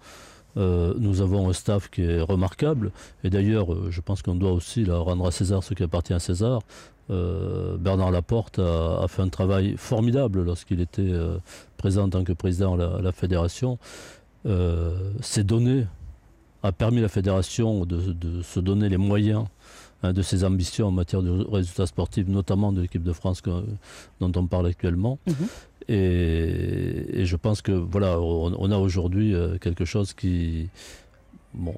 Euh, 0.57 0.95
nous 0.99 1.21
avons 1.21 1.49
un 1.49 1.53
staff 1.53 1.91
qui 1.91 2.03
est 2.03 2.21
remarquable. 2.21 2.93
Et 3.25 3.31
d'ailleurs, 3.31 3.73
euh, 3.73 3.89
je 3.91 4.01
pense 4.01 4.23
qu'on 4.23 4.35
doit 4.35 4.53
aussi 4.53 4.85
rendre 4.91 5.27
à 5.27 5.31
César 5.31 5.63
ce 5.63 5.75
qui 5.75 5.83
appartient 5.83 6.13
à 6.13 6.19
César. 6.19 6.61
Euh, 7.11 7.77
Bernard 7.77 8.11
Laporte 8.11 8.59
a, 8.59 9.05
fait 9.09 9.23
un 9.23 9.29
travail 9.29 9.75
formidable 9.77 10.43
lorsqu'il 10.45 10.81
était 10.81 11.13
présent 11.77 12.05
en 12.05 12.09
tant 12.11 12.25
que 12.25 12.33
président 12.33 12.79
à 12.79 13.01
la, 13.01 13.13
fédération. 13.13 13.79
ces 14.45 15.45
données 15.45 15.87
a 16.63 16.73
permis 16.73 16.99
à 16.99 17.03
la 17.03 17.09
fédération 17.09 17.85
de, 17.85 18.43
se 18.43 18.61
donner 18.61 18.89
les 18.89 18.97
moyens 18.97 19.47
hein, 20.03 20.13
de 20.13 20.23
ses 20.23 20.45
ambitions 20.45 20.89
en 20.89 20.93
matière 20.93 21.23
de 21.23 21.31
résultats 21.31 21.87
sportifs, 21.87 22.29
notamment 22.29 22.71
de 22.71 22.83
l'équipe 22.83 23.03
de 23.03 23.13
France 23.13 23.43
dont 24.21 24.33
on 24.37 24.47
parle 24.47 24.67
actuellement. 24.67 25.19
Mhm. 25.27 25.35
Et, 25.91 27.27
je 27.27 27.37
pense 27.37 27.63
que 27.63 27.73
voilà, 27.73 28.21
on, 28.21 28.71
a 28.71 28.79
aujourd'hui 28.79 29.35
euh, 29.35 29.59
quelque 29.59 29.85
chose 29.85 30.15
qui, 30.15 30.69
euh, 31.59 31.71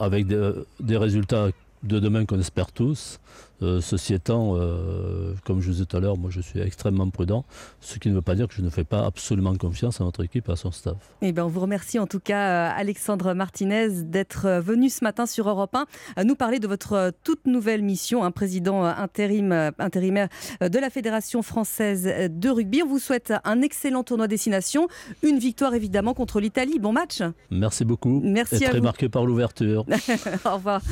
avec 0.00 0.26
des, 0.26 0.96
résultats 0.96 1.50
de 1.82 2.00
demain 2.00 2.24
qu'on 2.24 2.40
espère 2.40 2.72
tous. 2.72 3.20
Euh, 3.62 3.80
ceci 3.80 4.14
étant, 4.14 4.54
euh, 4.54 5.34
comme 5.44 5.60
je 5.60 5.66
vous 5.66 5.72
disais 5.72 5.84
tout 5.84 5.96
à 5.96 6.00
l'heure, 6.00 6.16
moi 6.16 6.30
je 6.30 6.40
suis 6.40 6.60
extrêmement 6.60 7.08
prudent, 7.10 7.44
ce 7.80 7.98
qui 7.98 8.08
ne 8.08 8.14
veut 8.14 8.22
pas 8.22 8.34
dire 8.34 8.46
que 8.48 8.54
je 8.54 8.62
ne 8.62 8.70
fais 8.70 8.84
pas 8.84 9.04
absolument 9.04 9.54
confiance 9.56 10.00
à 10.00 10.04
notre 10.04 10.24
équipe 10.24 10.48
et 10.48 10.52
à 10.52 10.56
son 10.56 10.70
staff. 10.70 10.96
Eh 11.22 11.32
bien, 11.32 11.44
on 11.44 11.48
vous 11.48 11.60
remercie 11.60 11.98
en 11.98 12.06
tout 12.06 12.20
cas, 12.20 12.68
euh, 12.68 12.70
Alexandre 12.76 13.34
Martinez, 13.34 14.04
d'être 14.04 14.60
venu 14.60 14.90
ce 14.90 15.02
matin 15.02 15.26
sur 15.26 15.48
Europe 15.48 15.74
1 16.16 16.24
nous 16.24 16.36
parler 16.36 16.58
de 16.60 16.68
votre 16.68 17.12
toute 17.24 17.46
nouvelle 17.46 17.82
mission, 17.82 18.24
un 18.24 18.30
président 18.30 18.84
intérim, 18.84 19.52
intérimaire 19.78 20.28
de 20.60 20.78
la 20.78 20.90
Fédération 20.90 21.42
française 21.42 22.04
de 22.30 22.48
rugby. 22.48 22.82
On 22.82 22.88
vous 22.88 22.98
souhaite 22.98 23.32
un 23.44 23.62
excellent 23.62 24.04
tournoi 24.04 24.28
destination, 24.28 24.88
une 25.22 25.38
victoire 25.38 25.74
évidemment 25.74 26.14
contre 26.14 26.40
l'Italie. 26.40 26.78
Bon 26.78 26.92
match. 26.92 27.22
Merci 27.50 27.84
beaucoup. 27.84 28.20
Merci 28.22 28.62
et 28.62 28.66
à 28.66 28.70
très 28.70 28.78
vous. 28.78 28.84
marqué 28.84 29.08
par 29.08 29.24
l'ouverture. 29.24 29.84
Au 30.44 30.54
revoir. 30.54 30.82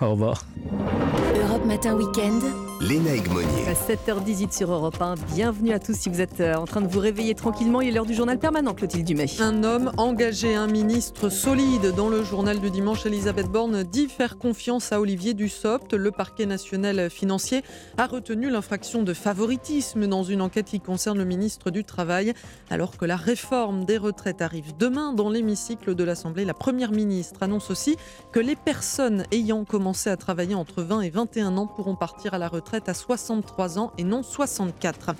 Au 0.00 0.10
revoir. 0.10 0.44
Europe 1.60 1.66
Matin 1.66 1.96
Weekend. 1.96 2.42
Léna 2.80 3.14
Egmonier. 3.14 3.68
À 3.68 3.74
7h18 3.74 4.56
sur 4.56 4.72
Europe 4.72 5.02
1. 5.02 5.16
Bienvenue 5.34 5.72
à 5.72 5.78
tous 5.78 5.94
si 5.94 6.08
vous 6.08 6.22
êtes 6.22 6.40
euh, 6.40 6.54
en 6.54 6.64
train 6.64 6.80
de 6.80 6.86
vous 6.86 6.98
réveiller 6.98 7.34
tranquillement. 7.34 7.82
Il 7.82 7.88
est 7.88 7.92
l'heure 7.92 8.06
du 8.06 8.14
journal 8.14 8.38
permanent, 8.38 8.72
Clotilde 8.72 9.04
Dumay. 9.04 9.26
Un 9.38 9.64
homme 9.64 9.92
engagé, 9.98 10.54
un 10.54 10.66
ministre 10.66 11.28
solide. 11.28 11.92
Dans 11.94 12.08
le 12.08 12.24
journal 12.24 12.58
du 12.58 12.70
dimanche, 12.70 13.04
Elisabeth 13.04 13.48
Borne 13.48 13.82
dit 13.82 14.08
faire 14.08 14.38
confiance 14.38 14.92
à 14.92 15.00
Olivier 15.00 15.34
Dussopt. 15.34 15.92
Le 15.92 16.10
parquet 16.10 16.46
national 16.46 17.10
financier 17.10 17.62
a 17.98 18.06
retenu 18.06 18.48
l'infraction 18.48 19.02
de 19.02 19.12
favoritisme 19.12 20.06
dans 20.06 20.22
une 20.22 20.40
enquête 20.40 20.66
qui 20.66 20.80
concerne 20.80 21.18
le 21.18 21.26
ministre 21.26 21.70
du 21.70 21.84
Travail. 21.84 22.32
Alors 22.70 22.96
que 22.96 23.04
la 23.04 23.16
réforme 23.16 23.84
des 23.84 23.98
retraites 23.98 24.40
arrive 24.40 24.74
demain 24.78 25.12
dans 25.12 25.28
l'hémicycle 25.28 25.94
de 25.94 26.04
l'Assemblée, 26.04 26.46
la 26.46 26.54
première 26.54 26.92
ministre 26.92 27.42
annonce 27.42 27.70
aussi 27.70 27.96
que 28.32 28.40
les 28.40 28.56
personnes 28.56 29.24
ayant 29.32 29.66
commencé 29.66 30.08
à 30.08 30.16
travailler 30.16 30.54
entre 30.54 30.82
20 30.82 31.02
et 31.02 31.10
21 31.10 31.49
pourront 31.66 31.96
partir 31.96 32.34
à 32.34 32.38
la 32.38 32.48
retraite 32.48 32.88
à 32.88 32.94
63 32.94 33.78
ans 33.78 33.92
et 33.98 34.04
non 34.04 34.22
64. 34.22 35.14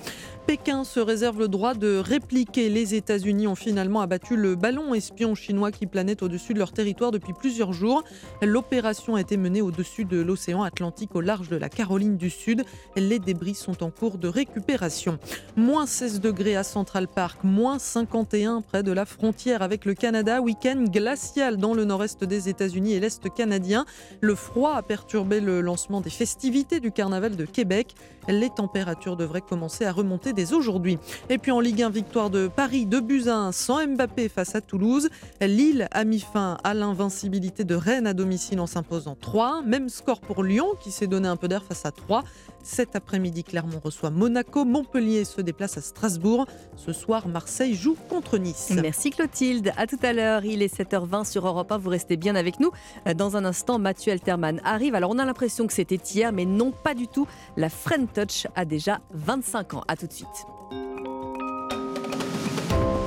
Pékin 0.51 0.82
se 0.82 0.98
réserve 0.98 1.39
le 1.39 1.47
droit 1.47 1.74
de 1.74 1.98
répliquer. 1.98 2.70
Les 2.70 2.97
États-Unis 2.97 3.47
ont 3.47 3.55
finalement 3.55 4.01
abattu 4.01 4.35
le 4.35 4.56
ballon 4.56 4.94
espion 4.94 5.36
chinois 5.36 5.70
qui 5.70 5.86
planait 5.86 6.24
au-dessus 6.24 6.55
de 6.55 6.59
leur 6.59 6.72
territoire 6.72 7.12
depuis 7.12 7.32
plusieurs 7.32 7.72
jours. 7.72 8.02
L'opération 8.43 9.14
a 9.14 9.20
été 9.20 9.36
menée 9.36 9.62
au-dessus 9.62 10.05
de 10.05 10.20
l'océan 10.20 10.64
Atlantique 10.64 11.14
au 11.14 11.20
large 11.20 11.51
de 11.51 11.56
la 11.56 11.68
Caroline 11.68 12.16
du 12.16 12.31
Sud. 12.31 12.64
Les 12.97 13.20
débris 13.20 13.55
sont 13.55 13.85
en 13.85 13.90
cours 13.90 14.18
de 14.18 14.27
récupération. 14.27 15.20
Moins 15.55 15.86
16 15.86 16.20
degrés 16.20 16.56
à 16.56 16.64
Central 16.64 17.06
Park, 17.06 17.44
moins 17.44 17.78
51 17.78 18.62
près 18.62 18.82
de 18.82 18.90
la 18.90 19.05
frontière 19.05 19.62
avec 19.62 19.85
le 19.85 19.94
Canada. 19.94 20.40
Week-end 20.40 20.82
glacial 20.89 21.59
dans 21.59 21.74
le 21.74 21.85
nord-est 21.85 22.24
des 22.24 22.48
États-Unis 22.48 22.94
et 22.94 22.98
l'est 22.98 23.32
canadien. 23.32 23.86
Le 24.20 24.35
froid 24.35 24.74
a 24.74 24.82
perturbé 24.82 25.39
le 25.39 25.60
lancement 25.60 26.01
des 26.01 26.10
festivités 26.10 26.81
du 26.81 26.90
carnaval 26.90 27.36
de 27.36 27.44
Québec. 27.44 27.94
Les 28.27 28.51
températures 28.51 29.16
devraient 29.16 29.40
commencer 29.40 29.85
à 29.85 29.93
remonter 29.93 30.32
aujourd'hui. 30.52 30.98
Et 31.28 31.38
puis 31.38 31.50
en 31.50 31.60
Ligue 31.60 31.82
1, 31.82 31.90
victoire 31.90 32.30
de 32.30 32.48
Paris 32.48 32.86
de 32.86 33.00
Buzyn 33.00 33.52
sans 33.52 33.86
Mbappé 33.86 34.28
face 34.28 34.54
à 34.54 34.60
Toulouse. 34.60 35.08
Lille 35.40 35.88
a 35.90 36.04
mis 36.04 36.20
fin 36.20 36.58
à 36.64 36.74
l'invincibilité 36.74 37.64
de 37.64 37.74
Rennes 37.74 38.06
à 38.06 38.14
domicile 38.14 38.60
en 38.60 38.66
s'imposant 38.66 39.16
3. 39.20 39.62
Même 39.62 39.88
score 39.88 40.20
pour 40.20 40.42
Lyon 40.42 40.68
qui 40.82 40.90
s'est 40.90 41.06
donné 41.06 41.28
un 41.28 41.36
peu 41.36 41.48
d'air 41.48 41.62
face 41.64 41.84
à 41.86 41.90
3. 41.90 42.24
Cet 42.62 42.95
après-midi, 42.95 43.45
Clermont 43.45 43.81
reçoit 43.82 44.11
Monaco. 44.11 44.65
Montpellier 44.65 45.24
se 45.24 45.41
déplace 45.41 45.77
à 45.78 45.81
Strasbourg. 45.81 46.47
Ce 46.77 46.93
soir, 46.93 47.27
Marseille 47.27 47.74
joue 47.74 47.97
contre 48.09 48.39
Nice. 48.39 48.73
Merci 48.82 49.11
Clotilde. 49.11 49.73
À 49.77 49.87
tout 49.87 49.99
à 50.03 50.12
l'heure. 50.12 50.45
Il 50.45 50.62
est 50.62 50.74
7h20 50.74 51.31
sur 51.31 51.47
Europe 51.47 51.73
1. 51.73 51.78
Vous 51.78 51.91
restez 51.91 52.16
bien 52.16 52.37
avec 52.37 52.61
nous. 52.61 52.70
Dans 53.16 53.37
un 53.37 53.45
instant, 53.45 53.78
Mathieu 53.78 54.12
Alterman 54.12 54.61
arrive. 54.65 54.95
Alors, 54.95 55.11
on 55.11 55.19
a 55.19 55.24
l'impression 55.24 55.66
que 55.66 55.73
c'était 55.73 56.01
hier, 56.15 56.32
mais 56.32 56.45
non, 56.45 56.70
pas 56.70 56.95
du 56.95 57.09
tout. 57.09 57.27
La 57.57 57.70
Friend 57.70 58.07
Touch 58.12 58.47
a 58.55 58.65
déjà 58.65 59.01
25 59.12 59.74
ans. 59.74 59.85
À 59.89 59.97
tout 59.97 60.07
de 60.07 60.12
suite. 60.12 60.28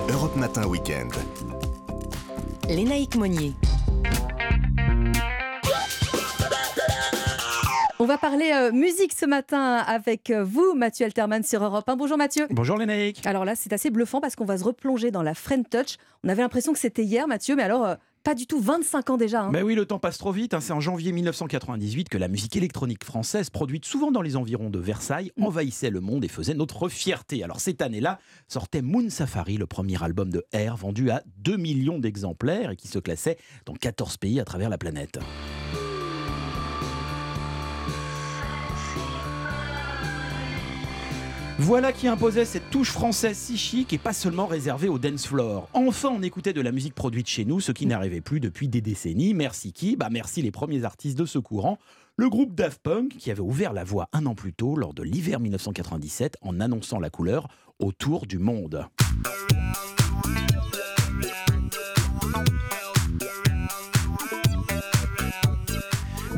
Europe 0.10 0.36
Matin 0.36 0.68
Weekend. 0.68 1.12
Lénaïque 2.70 3.16
Monnier. 3.16 3.54
On 8.04 8.06
va 8.06 8.18
parler 8.18 8.52
euh, 8.54 8.74
musique 8.74 9.14
ce 9.14 9.26
matin 9.26 9.76
avec 9.76 10.30
euh, 10.30 10.44
vous, 10.44 10.74
Mathieu 10.76 11.06
Alterman 11.06 11.42
sur 11.42 11.64
Europe 11.64 11.88
1. 11.88 11.96
Bonjour 11.96 12.18
Mathieu. 12.18 12.48
Bonjour 12.50 12.76
Lénaïque. 12.76 13.26
Alors 13.26 13.46
là, 13.46 13.56
c'est 13.56 13.72
assez 13.72 13.92
bluffant 13.92 14.20
parce 14.20 14.36
qu'on 14.36 14.44
va 14.44 14.58
se 14.58 14.66
replonger 14.66 15.10
dans 15.10 15.24
la 15.24 15.34
Friend 15.34 15.66
Touch. 15.70 15.96
On 16.26 16.28
avait 16.28 16.42
l'impression 16.42 16.74
que 16.74 16.80
c'était 16.80 17.06
hier, 17.06 17.30
Mathieu, 17.30 17.56
mais 17.56 17.64
alors 17.64 17.86
euh, 17.86 17.96
pas 18.26 18.36
du 18.36 18.46
tout, 18.46 18.60
25 18.60 19.12
ans 19.12 19.16
déjà. 19.16 19.44
hein. 19.44 19.52
Mais 19.54 19.62
oui, 19.62 19.74
le 19.74 19.86
temps 19.86 20.00
passe 20.00 20.18
trop 20.18 20.34
vite. 20.34 20.54
hein. 20.54 20.60
C'est 20.60 20.74
en 20.74 20.82
janvier 20.82 21.14
1998 21.14 22.10
que 22.10 22.18
la 22.18 22.28
musique 22.28 22.58
électronique 22.58 23.06
française, 23.06 23.50
produite 23.50 23.86
souvent 23.86 24.12
dans 24.12 24.22
les 24.22 24.36
environs 24.36 24.70
de 24.70 24.80
Versailles, 24.80 25.32
envahissait 25.40 25.90
le 25.90 26.02
monde 26.02 26.26
et 26.26 26.30
faisait 26.30 26.56
notre 26.56 26.90
fierté. 26.90 27.42
Alors 27.42 27.62
cette 27.62 27.82
année-là, 27.82 28.20
sortait 28.50 28.82
Moon 28.82 29.10
Safari, 29.10 29.56
le 29.56 29.66
premier 29.66 30.04
album 30.04 30.30
de 30.30 30.44
R, 30.54 30.76
vendu 30.76 31.10
à 31.10 31.24
2 31.38 31.56
millions 31.56 32.00
d'exemplaires 32.00 32.72
et 32.72 32.76
qui 32.76 32.90
se 32.90 33.00
classait 33.00 33.38
dans 33.66 33.76
14 33.76 34.18
pays 34.18 34.42
à 34.42 34.44
travers 34.44 34.70
la 34.70 34.78
planète. 34.78 35.20
Voilà 41.60 41.94
qui 41.94 42.08
imposait 42.08 42.46
cette 42.46 42.70
touche 42.72 42.90
française 42.90 43.38
si 43.38 43.58
chic 43.58 43.94
et 43.94 44.00
pas 44.00 44.14
seulement 44.14 44.48
réservée 44.48 44.90
au 44.90 44.98
dance 44.98 45.28
floor. 45.28 45.70
Enfin, 45.74 46.10
on 46.10 46.24
écoutait 46.24 46.52
de 46.52 46.62
la 46.62 46.72
musique 46.72 46.96
produite 46.96 47.28
chez 47.28 47.46
nous, 47.46 47.60
ce 47.60 47.72
qui 47.72 47.86
n'arrivait 47.86 48.22
plus 48.22 48.40
depuis 48.40 48.68
des 48.68 48.82
décennies. 48.82 49.36
Merci 49.36 49.72
qui 49.72 49.96
Bah 49.96 50.10
merci 50.12 50.42
les 50.42 50.50
premiers 50.50 50.84
artistes 50.84 51.18
de 51.18 51.26
ce 51.26 51.38
courant. 51.38 51.78
Le 52.18 52.28
groupe 52.28 52.56
Daft 52.56 52.82
Punk 52.82 53.18
qui 53.18 53.30
avait 53.30 53.42
ouvert 53.42 53.72
la 53.72 53.84
voie 53.84 54.10
un 54.14 54.26
an 54.26 54.34
plus 54.34 54.54
tôt 54.54 54.76
lors 54.76 54.96
de 54.96 55.04
l'hiver 55.04 55.40
1997 55.40 56.38
en 56.42 56.60
annonçant 56.60 57.00
la 57.00 57.12
couleur 57.12 57.48
autour 57.80 58.26
du 58.26 58.40
monde. 58.40 58.88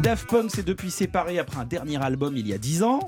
Daft 0.01 0.29
Punk 0.29 0.51
s'est 0.51 0.63
depuis 0.63 0.91
séparé 0.91 1.39
après 1.39 1.57
un 1.57 1.65
dernier 1.65 2.03
album 2.03 2.35
il 2.35 2.47
y 2.47 2.53
a 2.53 2.57
10 2.57 2.83
ans. 2.83 2.99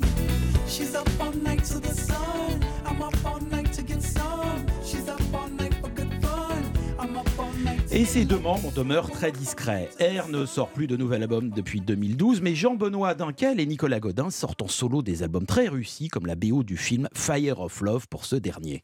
She's 0.67 0.95
up 0.95 1.07
all 1.19 1.33
night 1.33 1.63
to 1.63 1.79
the 1.79 1.93
sun. 1.93 2.59
I'm 2.85 3.01
up 3.01 3.15
all 3.23 3.39
night 3.49 3.71
to 3.71 3.81
get 3.81 4.01
some. 4.01 4.65
She's 4.83 5.07
up 5.07 5.21
all 5.33 5.49
night 5.49 5.73
for 5.75 5.89
good 5.89 6.11
fun. 6.21 6.61
I'm 6.99 7.15
up 7.15 7.27
all 7.39 7.53
night. 7.63 7.81
Et 7.91 8.03
ces 8.03 8.25
deux 8.25 8.37
membres 8.37 8.71
demeurent 8.73 9.09
très 9.09 9.31
discrets. 9.31 9.89
R 9.99 10.27
ne 10.27 10.45
sort 10.45 10.67
plus 10.67 10.87
de 10.87 10.97
nouvel 10.97 11.23
album 11.23 11.49
depuis 11.51 11.79
2012, 11.79 12.41
mais 12.41 12.53
Jean-Benoît 12.53 13.15
Dunkel 13.15 13.61
et 13.61 13.65
Nicolas 13.65 14.01
Godin 14.01 14.29
sortent 14.29 14.61
en 14.61 14.67
solo 14.67 15.01
des 15.01 15.23
albums 15.23 15.45
très 15.45 15.69
réussis, 15.69 16.09
comme 16.09 16.25
la 16.25 16.35
BO 16.35 16.63
du 16.63 16.75
film 16.75 17.07
Fire 17.15 17.61
of 17.61 17.79
Love 17.79 18.07
pour 18.09 18.25
ce 18.25 18.35
dernier. 18.35 18.83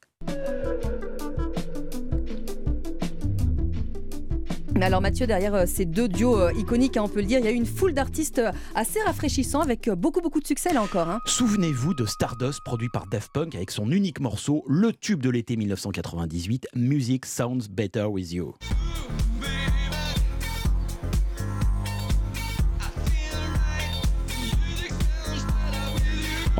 Mais 4.75 4.85
alors 4.85 5.01
Mathieu, 5.01 5.27
derrière 5.27 5.53
euh, 5.53 5.65
ces 5.67 5.85
deux 5.85 6.07
duos 6.07 6.39
euh, 6.39 6.53
iconiques, 6.53 6.97
hein, 6.97 7.03
on 7.05 7.07
peut 7.09 7.19
le 7.19 7.27
dire, 7.27 7.39
il 7.39 7.45
y 7.45 7.47
a 7.47 7.51
eu 7.51 7.55
une 7.55 7.65
foule 7.65 7.93
d'artistes 7.93 8.39
euh, 8.39 8.51
assez 8.75 8.99
rafraîchissants 9.01 9.61
avec 9.61 9.89
beaucoup 9.89 10.19
beaucoup 10.21 10.39
de 10.39 10.47
succès 10.47 10.73
là 10.73 10.81
encore. 10.81 11.09
hein. 11.09 11.19
Souvenez-vous 11.25 11.93
de 11.93 12.05
Stardust, 12.05 12.59
produit 12.65 12.89
par 12.89 13.05
Daft 13.05 13.31
Punk 13.33 13.55
avec 13.55 13.69
son 13.69 13.91
unique 13.91 14.19
morceau, 14.19 14.63
le 14.67 14.91
tube 14.91 15.21
de 15.21 15.29
l'été 15.29 15.55
1998, 15.57 16.67
Music 16.75 17.25
Sounds 17.25 17.67
Better 17.69 18.05
With 18.05 18.31
You. 18.31 18.55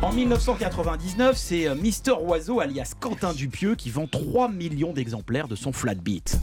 En 0.02 0.12
1999, 0.12 1.36
c'est 1.36 1.74
Mister 1.76 2.12
Oiseau 2.12 2.60
alias 2.60 2.92
Quentin 3.00 3.32
Dupieux 3.32 3.74
qui 3.74 3.90
vend 3.90 4.06
3 4.06 4.50
millions 4.50 4.92
d'exemplaires 4.92 5.48
de 5.48 5.56
son 5.56 5.72
flat 5.72 5.94
beat. 5.94 6.38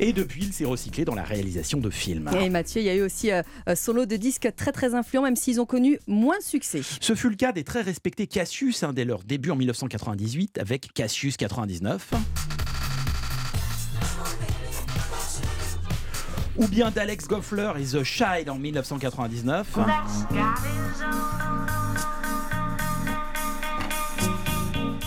Et 0.00 0.12
depuis, 0.12 0.44
il 0.44 0.52
s'est 0.52 0.64
recyclé 0.64 1.04
dans 1.04 1.14
la 1.14 1.22
réalisation 1.22 1.78
de 1.78 1.90
films. 1.90 2.30
Et 2.40 2.50
Mathieu, 2.50 2.80
il 2.80 2.84
y 2.84 2.90
a 2.90 2.94
eu 2.94 3.02
aussi 3.02 3.30
euh, 3.30 3.42
euh, 3.68 3.74
solo 3.74 4.06
de 4.06 4.16
disques 4.16 4.50
très 4.56 4.72
très 4.72 4.94
influents, 4.94 5.22
même 5.22 5.36
s'ils 5.36 5.60
ont 5.60 5.66
connu 5.66 5.98
moins 6.06 6.38
de 6.38 6.42
succès. 6.42 6.80
Ce 7.00 7.14
fut 7.14 7.28
le 7.28 7.36
cas 7.36 7.52
des 7.52 7.64
très 7.64 7.82
respectés 7.82 8.26
Cassius 8.26 8.82
hein, 8.82 8.92
dès 8.92 9.04
leur 9.04 9.22
début 9.22 9.50
en 9.50 9.56
1998 9.56 10.58
avec 10.58 10.92
Cassius 10.94 11.36
99. 11.36 12.10
Ou 16.56 16.68
bien 16.68 16.90
d'Alex 16.90 17.26
Goffler 17.28 17.72
et 17.78 17.84
The 17.84 18.02
Child 18.02 18.50
en 18.50 18.58
1999. 18.58 19.78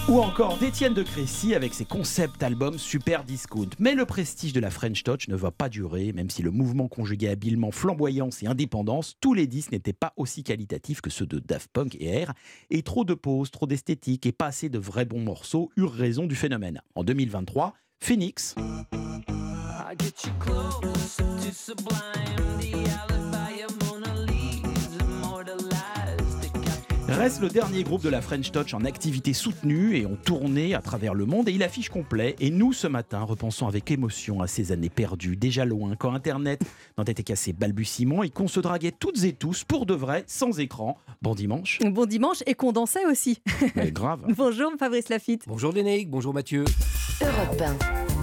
Ou 0.07 0.19
encore 0.19 0.57
d'Étienne 0.59 0.93
de 0.93 1.01
Crécy 1.01 1.55
avec 1.55 1.73
ses 1.73 1.83
concept 1.83 2.43
albums 2.43 2.77
Super 2.77 3.23
Discount. 3.23 3.69
Mais 3.79 3.95
le 3.95 4.05
prestige 4.05 4.53
de 4.53 4.59
la 4.59 4.69
French 4.69 5.01
Touch 5.01 5.27
ne 5.29 5.35
va 5.35 5.49
pas 5.49 5.67
durer, 5.67 6.13
même 6.13 6.29
si 6.29 6.43
le 6.43 6.51
mouvement 6.51 6.87
conjuguait 6.87 7.29
habilement 7.29 7.71
flamboyance 7.71 8.43
et 8.43 8.47
indépendance, 8.47 9.15
tous 9.19 9.33
les 9.33 9.47
disques 9.47 9.71
n'étaient 9.71 9.93
pas 9.93 10.13
aussi 10.15 10.43
qualitatifs 10.43 11.01
que 11.01 11.09
ceux 11.09 11.25
de 11.25 11.39
Daft 11.39 11.71
Punk 11.73 11.97
et 11.99 12.23
R, 12.23 12.33
et 12.69 12.83
trop 12.83 13.03
de 13.03 13.15
pauses, 13.15 13.49
trop 13.49 13.65
d'esthétique 13.65 14.27
et 14.27 14.31
pas 14.31 14.45
assez 14.45 14.69
de 14.69 14.77
vrais 14.77 15.05
bons 15.05 15.21
morceaux 15.21 15.71
eurent 15.75 15.91
raison 15.91 16.27
du 16.27 16.35
phénomène. 16.35 16.81
En 16.93 17.03
2023, 17.03 17.73
Phoenix. 17.99 18.53
I 19.87 19.95
get 19.97 20.23
you 20.23 20.31
Reste 27.17 27.41
le 27.41 27.47
dernier 27.47 27.83
groupe 27.83 28.03
de 28.03 28.09
la 28.09 28.21
French 28.21 28.51
Touch 28.51 28.73
en 28.73 28.83
activité 28.83 29.31
soutenue 29.31 29.95
et 29.95 30.05
en 30.05 30.17
tournée 30.17 30.75
à 30.75 30.81
travers 30.81 31.13
le 31.13 31.25
monde 31.25 31.47
et 31.47 31.53
il 31.53 31.63
affiche 31.63 31.87
complet. 31.87 32.35
Et 32.41 32.49
nous, 32.49 32.73
ce 32.73 32.87
matin, 32.87 33.21
repensons 33.21 33.67
avec 33.67 33.89
émotion 33.89 34.41
à 34.41 34.47
ces 34.47 34.73
années 34.73 34.89
perdues, 34.89 35.37
déjà 35.37 35.63
loin, 35.63 35.95
quand 35.97 36.13
Internet 36.13 36.61
n'en 36.97 37.05
était 37.05 37.23
qu'à 37.23 37.37
ses 37.37 37.53
balbutiements 37.53 38.21
et 38.21 38.29
qu'on 38.29 38.49
se 38.49 38.59
draguait 38.59 38.91
toutes 38.91 39.23
et 39.23 39.31
tous 39.31 39.63
pour 39.63 39.85
de 39.85 39.93
vrai, 39.93 40.25
sans 40.27 40.59
écran. 40.59 40.97
Bon 41.21 41.35
dimanche. 41.35 41.79
Bon 41.85 42.05
dimanche 42.05 42.43
et 42.47 42.53
qu'on 42.53 42.73
dansait 42.73 43.05
aussi. 43.05 43.41
Mais 43.77 43.91
grave. 43.91 44.25
Bonjour 44.35 44.73
Fabrice 44.77 45.07
Lafitte. 45.07 45.43
Bonjour 45.47 45.71
Lénaïque, 45.71 46.09
bonjour 46.09 46.33
Mathieu. 46.33 46.65
Europe 47.21 47.61
1. 48.11 48.14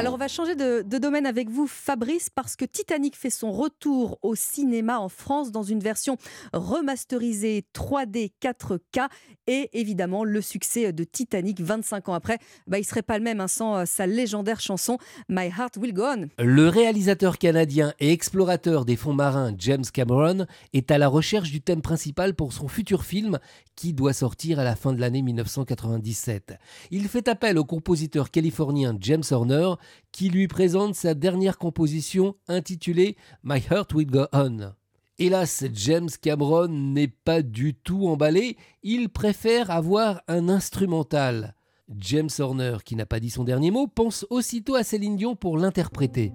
Alors 0.00 0.14
on 0.14 0.16
va 0.16 0.28
changer 0.28 0.54
de, 0.54 0.82
domaine 0.96 1.26
avec 1.26 1.50
vous 1.50 1.66
Fabrice 1.66 2.30
parce 2.30 2.56
que 2.56 2.64
Titanic 2.64 3.14
fait 3.14 3.28
son 3.28 3.52
retour 3.52 4.18
au 4.22 4.34
cinéma 4.34 4.98
en 4.98 5.10
France 5.10 5.52
dans 5.52 5.62
une 5.62 5.80
version 5.80 6.16
remasterisée 6.54 7.66
3D 7.74 8.32
4K 8.40 9.08
et 9.46 9.68
évidemment 9.78 10.24
le 10.24 10.40
succès 10.40 10.94
de 10.94 11.04
Titanic 11.04 11.60
25 11.60 12.08
ans 12.08 12.14
après, 12.14 12.38
bah, 12.66 12.78
il 12.78 12.84
serait 12.84 13.02
pas 13.02 13.18
le 13.18 13.24
même 13.24 13.42
hein, 13.42 13.48
sans 13.48 13.76
euh, 13.76 13.84
sa 13.84 14.06
légendaire 14.06 14.60
chanson 14.60 14.96
My 15.28 15.48
Heart 15.48 15.76
Will 15.76 15.92
Go 15.92 16.04
On. 16.04 16.28
Le 16.38 16.68
réalisateur 16.68 17.36
canadien 17.36 17.92
et 18.00 18.10
explorateur 18.10 18.86
des 18.86 18.96
fonds 18.96 19.12
marins 19.12 19.52
James 19.58 19.84
Cameron 19.92 20.46
est 20.72 20.90
à 20.90 20.96
la 20.96 21.08
recherche 21.08 21.50
du 21.50 21.60
thème 21.60 21.82
principal 21.82 22.34
pour 22.34 22.54
son 22.54 22.68
futur 22.68 23.04
film 23.04 23.38
qui 23.76 23.92
doit 23.92 24.12
sortir 24.12 24.60
à 24.60 24.64
la 24.64 24.76
fin 24.76 24.92
de 24.92 25.00
l'année 25.00 25.22
1997. 25.22 26.58
Il 26.90 27.08
fait 27.08 27.28
appel 27.28 27.58
au 27.58 27.64
compositeur 27.64 28.30
californien 28.30 28.96
James 29.00 29.24
Horner 29.30 29.74
qui 30.12 30.28
lui 30.28 30.48
présente 30.48 30.94
sa 30.94 31.14
dernière 31.14 31.58
composition 31.58 32.36
intitulée 32.48 33.16
My 33.42 33.62
Heart 33.70 33.94
Will 33.94 34.10
Go 34.10 34.26
On. 34.32 34.72
Hélas, 35.18 35.64
James 35.74 36.08
Cameron 36.22 36.68
n'est 36.68 37.08
pas 37.08 37.42
du 37.42 37.74
tout 37.74 38.08
emballé, 38.08 38.56
il 38.82 39.10
préfère 39.10 39.70
avoir 39.70 40.22
un 40.28 40.48
instrumental. 40.48 41.54
James 41.98 42.30
Horner, 42.38 42.78
qui 42.84 42.96
n'a 42.96 43.06
pas 43.06 43.20
dit 43.20 43.30
son 43.30 43.44
dernier 43.44 43.70
mot, 43.70 43.86
pense 43.86 44.26
aussitôt 44.30 44.76
à 44.76 44.82
Céline 44.82 45.16
Dion 45.16 45.36
pour 45.36 45.58
l'interpréter. 45.58 46.32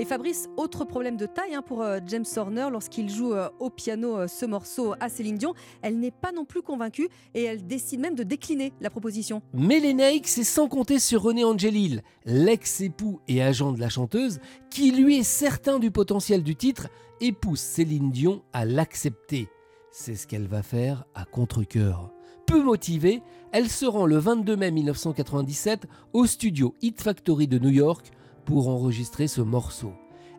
Et 0.00 0.06
Fabrice, 0.06 0.48
autre 0.56 0.86
problème 0.86 1.18
de 1.18 1.26
taille 1.26 1.54
hein, 1.54 1.60
pour 1.60 1.82
euh, 1.82 1.98
James 2.06 2.24
Horner 2.34 2.68
lorsqu'il 2.72 3.10
joue 3.10 3.34
euh, 3.34 3.50
au 3.58 3.68
piano 3.68 4.16
euh, 4.16 4.28
ce 4.28 4.46
morceau 4.46 4.94
à 4.98 5.10
Céline 5.10 5.36
Dion. 5.36 5.52
Elle 5.82 5.98
n'est 5.98 6.10
pas 6.10 6.32
non 6.32 6.46
plus 6.46 6.62
convaincue 6.62 7.10
et 7.34 7.44
elle 7.44 7.66
décide 7.66 8.00
même 8.00 8.14
de 8.14 8.22
décliner 8.22 8.72
la 8.80 8.88
proposition. 8.88 9.42
Mais 9.52 9.78
les 9.78 10.22
c'est 10.24 10.42
sans 10.42 10.68
compter 10.68 10.98
sur 10.98 11.20
René 11.20 11.44
Angelil, 11.44 12.02
l'ex-époux 12.24 13.20
et 13.28 13.42
agent 13.42 13.72
de 13.72 13.78
la 13.78 13.90
chanteuse, 13.90 14.38
qui 14.70 14.90
lui 14.90 15.18
est 15.18 15.22
certain 15.22 15.78
du 15.78 15.90
potentiel 15.90 16.42
du 16.42 16.56
titre 16.56 16.88
et 17.20 17.32
pousse 17.32 17.60
Céline 17.60 18.10
Dion 18.10 18.40
à 18.54 18.64
l'accepter. 18.64 19.48
C'est 19.90 20.14
ce 20.14 20.26
qu'elle 20.26 20.46
va 20.46 20.62
faire 20.62 21.04
à 21.14 21.26
contre-coeur. 21.26 22.10
Peu 22.46 22.62
motivée, 22.62 23.20
elle 23.52 23.68
se 23.68 23.84
rend 23.84 24.06
le 24.06 24.16
22 24.16 24.56
mai 24.56 24.70
1997 24.70 25.86
au 26.14 26.24
studio 26.24 26.74
Hit 26.80 27.02
Factory 27.02 27.48
de 27.48 27.58
New 27.58 27.68
York 27.68 28.12
pour 28.44 28.68
enregistrer 28.68 29.28
ce 29.28 29.40
morceau. 29.40 29.92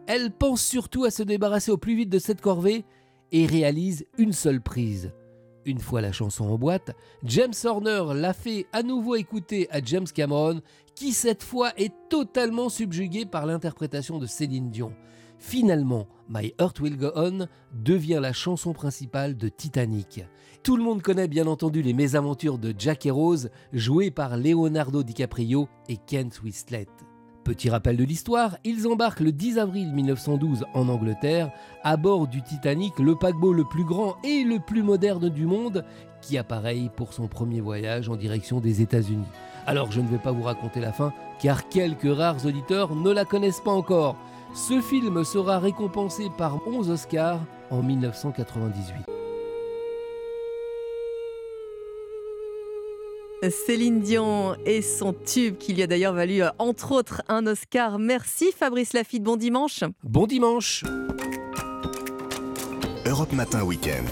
Elle 0.08 0.32
pense 0.32 0.62
surtout 0.62 1.04
à 1.04 1.12
se 1.12 1.24
débarrasser 1.24 1.72
au 1.72 1.78
plus 1.78 1.96
vite 1.96 2.10
de 2.10 2.20
cette 2.20 2.42
corvée 2.42 2.86
et 3.32 3.46
réalise 3.46 4.06
une 4.18 4.34
seule 4.34 4.62
prise. 4.62 5.14
Une 5.66 5.80
fois 5.80 6.02
la 6.02 6.12
chanson 6.12 6.46
en 6.46 6.58
boîte, 6.58 6.96
James 7.24 7.54
Horner 7.64 8.04
l'a 8.16 8.34
fait 8.34 8.66
à 8.74 8.82
nouveau 8.82 9.16
écouter 9.16 9.68
à 9.70 9.80
James 9.84 10.08
Cameron, 10.14 10.62
qui 10.96 11.14
cette 11.14 11.44
fois 11.44 11.72
est 11.78 11.94
totalement 12.10 12.70
subjugué 12.70 13.26
par 13.26 13.46
l'interprétation 13.46 14.18
de 14.18 14.26
Céline 14.26 14.72
Dion. 14.72 14.94
Finalement, 15.38 16.08
My 16.30 16.54
Heart 16.60 16.80
Will 16.82 16.98
Go 16.98 17.12
On 17.16 17.48
devient 17.74 18.20
la 18.22 18.34
chanson 18.34 18.74
principale 18.74 19.38
de 19.38 19.50
Titanic. 19.50 20.24
Tout 20.64 20.78
le 20.78 20.84
monde 20.84 21.02
connaît 21.02 21.28
bien 21.28 21.48
entendu 21.48 21.82
les 21.82 21.94
mésaventures 21.94 22.60
de 22.60 22.74
Jack 22.78 23.06
et 23.06 23.12
Rose, 23.12 23.50
jouées 23.74 24.12
par 24.12 24.38
Leonardo 24.38 25.02
DiCaprio 25.04 25.68
et 25.90 25.98
Kent 25.98 26.42
Winslet. 26.44 26.88
Petit 27.44 27.72
rappel 27.72 27.98
de 27.98 28.04
l'histoire, 28.04 28.58
ils 28.64 28.88
embarquent 28.88 29.22
le 29.22 29.32
10 29.32 29.58
avril 29.58 29.92
1912 29.94 30.66
en 30.76 30.88
Angleterre 30.90 31.52
à 31.84 31.98
bord 31.98 32.28
du 32.28 32.44
Titanic, 32.44 33.00
le 33.00 33.16
paquebot 33.16 33.52
le 33.52 33.64
plus 33.64 33.84
grand 33.84 34.16
et 34.24 34.44
le 34.44 34.60
plus 34.60 34.84
moderne 34.84 35.28
du 35.30 35.48
monde, 35.48 35.84
qui 36.22 36.38
appareille 36.38 36.92
pour 36.96 37.14
son 37.14 37.28
premier 37.28 37.60
voyage 37.60 38.10
en 38.10 38.16
direction 38.16 38.60
des 38.60 38.82
États-Unis. 38.82 39.26
Alors 39.66 39.92
je 39.92 40.02
ne 40.02 40.08
vais 40.08 40.20
pas 40.20 40.32
vous 40.32 40.44
raconter 40.44 40.80
la 40.80 40.92
fin, 40.92 41.14
car 41.40 41.68
quelques 41.68 42.16
rares 42.16 42.46
auditeurs 42.46 42.96
ne 42.96 43.12
la 43.12 43.26
connaissent 43.26 43.62
pas 43.62 43.72
encore. 43.72 44.16
Ce 44.54 44.80
film 44.80 45.24
sera 45.24 45.58
récompensé 45.58 46.28
par 46.38 46.60
11 46.68 46.92
Oscars 46.92 47.40
en 47.72 47.82
1998. 47.82 49.21
Céline 53.50 54.02
Dion 54.02 54.56
et 54.66 54.82
son 54.82 55.14
tube 55.14 55.58
qui 55.58 55.74
lui 55.74 55.82
a 55.82 55.88
d'ailleurs 55.88 56.14
valu 56.14 56.44
euh, 56.44 56.50
entre 56.60 56.92
autres 56.92 57.24
un 57.28 57.48
Oscar. 57.48 57.98
Merci 57.98 58.52
Fabrice 58.56 58.94
Lafitte, 58.94 59.24
bon 59.24 59.36
dimanche. 59.36 59.84
Bon 60.04 60.28
dimanche. 60.28 60.84
Europe 63.06 63.34
Matin 63.34 63.64
Weekend. 63.64 64.10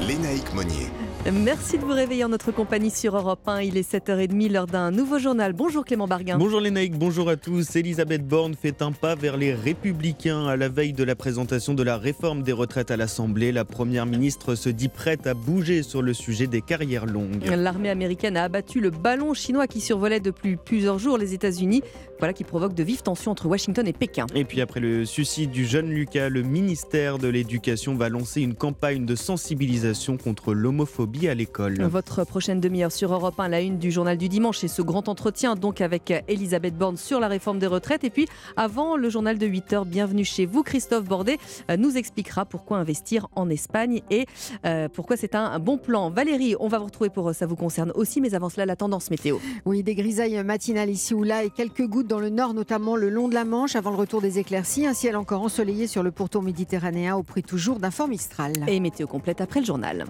Lénaïque 0.00 0.52
Monnier. 0.54 0.88
Merci 1.26 1.76
de 1.76 1.84
vous 1.84 1.92
réveiller 1.92 2.24
en 2.24 2.28
notre 2.28 2.52
compagnie 2.52 2.90
sur 2.90 3.14
Europe 3.14 3.46
1. 3.46 3.60
Il 3.60 3.76
est 3.76 3.92
7h30, 3.92 4.50
l'heure 4.50 4.66
d'un 4.66 4.90
nouveau 4.90 5.18
journal. 5.18 5.52
Bonjour 5.52 5.84
Clément 5.84 6.06
Barguin. 6.06 6.38
Bonjour 6.38 6.60
Lénaïque, 6.60 6.96
bonjour 6.96 7.28
à 7.28 7.36
tous. 7.36 7.76
Elisabeth 7.76 8.26
Borne 8.26 8.54
fait 8.54 8.80
un 8.80 8.92
pas 8.92 9.14
vers 9.14 9.36
les 9.36 9.52
Républicains 9.52 10.46
à 10.46 10.56
la 10.56 10.68
veille 10.70 10.94
de 10.94 11.04
la 11.04 11.16
présentation 11.16 11.74
de 11.74 11.82
la 11.82 11.98
réforme 11.98 12.42
des 12.42 12.52
retraites 12.52 12.90
à 12.90 12.96
l'Assemblée. 12.96 13.52
La 13.52 13.66
Première 13.66 14.06
ministre 14.06 14.54
se 14.54 14.70
dit 14.70 14.88
prête 14.88 15.26
à 15.26 15.34
bouger 15.34 15.82
sur 15.82 16.00
le 16.00 16.14
sujet 16.14 16.46
des 16.46 16.62
carrières 16.62 17.04
longues. 17.04 17.44
L'armée 17.44 17.90
américaine 17.90 18.36
a 18.36 18.44
abattu 18.44 18.80
le 18.80 18.90
ballon 18.90 19.34
chinois 19.34 19.66
qui 19.66 19.80
survolait 19.80 20.20
depuis 20.20 20.56
plusieurs 20.56 20.98
jours 20.98 21.18
les 21.18 21.34
États-Unis. 21.34 21.82
Voilà 22.20 22.32
qui 22.32 22.44
provoque 22.44 22.74
de 22.74 22.82
vives 22.82 23.02
tensions 23.02 23.32
entre 23.32 23.46
Washington 23.46 23.86
et 23.86 23.92
Pékin. 23.92 24.26
Et 24.34 24.44
puis 24.44 24.60
après 24.60 24.80
le 24.80 25.04
suicide 25.04 25.50
du 25.50 25.66
jeune 25.66 25.90
Lucas, 25.90 26.30
le 26.30 26.42
ministère 26.42 27.18
de 27.18 27.28
l'Éducation 27.28 27.96
va 27.96 28.08
lancer 28.08 28.40
une 28.40 28.54
campagne 28.54 29.04
de 29.04 29.14
sensibilisation 29.14 30.16
contre 30.16 30.54
l'homophobie 30.54 31.07
à 31.28 31.34
l'école. 31.34 31.82
Votre 31.82 32.24
prochaine 32.24 32.60
demi-heure 32.60 32.92
sur 32.92 33.12
Europe 33.12 33.40
1, 33.40 33.48
la 33.48 33.60
une 33.60 33.78
du 33.78 33.90
journal 33.90 34.16
du 34.18 34.28
dimanche 34.28 34.62
et 34.62 34.68
ce 34.68 34.82
grand 34.82 35.08
entretien 35.08 35.54
donc 35.54 35.80
avec 35.80 36.12
Elisabeth 36.28 36.76
Borne 36.76 36.96
sur 36.96 37.18
la 37.18 37.28
réforme 37.28 37.58
des 37.58 37.66
retraites. 37.66 38.04
Et 38.04 38.10
puis 38.10 38.28
avant 38.56 38.96
le 38.96 39.08
journal 39.08 39.38
de 39.38 39.46
8h, 39.46 39.86
bienvenue 39.86 40.24
chez 40.24 40.46
vous. 40.46 40.62
Christophe 40.62 41.04
Bordet 41.04 41.38
euh, 41.70 41.76
nous 41.76 41.96
expliquera 41.96 42.44
pourquoi 42.44 42.78
investir 42.78 43.26
en 43.34 43.48
Espagne 43.48 44.02
et 44.10 44.26
euh, 44.66 44.88
pourquoi 44.88 45.16
c'est 45.16 45.34
un, 45.34 45.44
un 45.44 45.58
bon 45.58 45.78
plan. 45.78 46.10
Valérie, 46.10 46.54
on 46.60 46.68
va 46.68 46.78
vous 46.78 46.86
retrouver 46.86 47.10
pour 47.10 47.30
euh, 47.30 47.32
ça 47.32 47.46
vous 47.46 47.56
concerne 47.56 47.90
aussi, 47.94 48.20
mais 48.20 48.34
avant 48.34 48.50
cela, 48.50 48.66
la 48.66 48.76
tendance 48.76 49.10
météo. 49.10 49.38
Oui, 49.64 49.82
des 49.82 49.94
grisailles 49.94 50.42
matinales 50.44 50.90
ici 50.90 51.14
ou 51.14 51.22
là 51.24 51.42
et 51.42 51.50
quelques 51.50 51.86
gouttes 51.86 52.06
dans 52.06 52.20
le 52.20 52.28
nord, 52.28 52.54
notamment 52.54 52.96
le 52.96 53.08
long 53.08 53.28
de 53.28 53.34
la 53.34 53.44
Manche, 53.44 53.76
avant 53.76 53.90
le 53.90 53.96
retour 53.96 54.20
des 54.20 54.38
éclaircies. 54.38 54.86
Un 54.86 54.94
ciel 54.94 55.16
encore 55.16 55.42
ensoleillé 55.42 55.86
sur 55.86 56.02
le 56.02 56.10
pourtour 56.10 56.42
méditerranéen 56.42 57.16
au 57.16 57.22
prix 57.22 57.42
toujours 57.42 57.78
d'un 57.78 57.90
fort 57.90 58.08
Mistral. 58.08 58.52
Et 58.66 58.78
météo 58.80 59.06
complète 59.06 59.40
après 59.40 59.60
le 59.60 59.66
journal. 59.66 60.04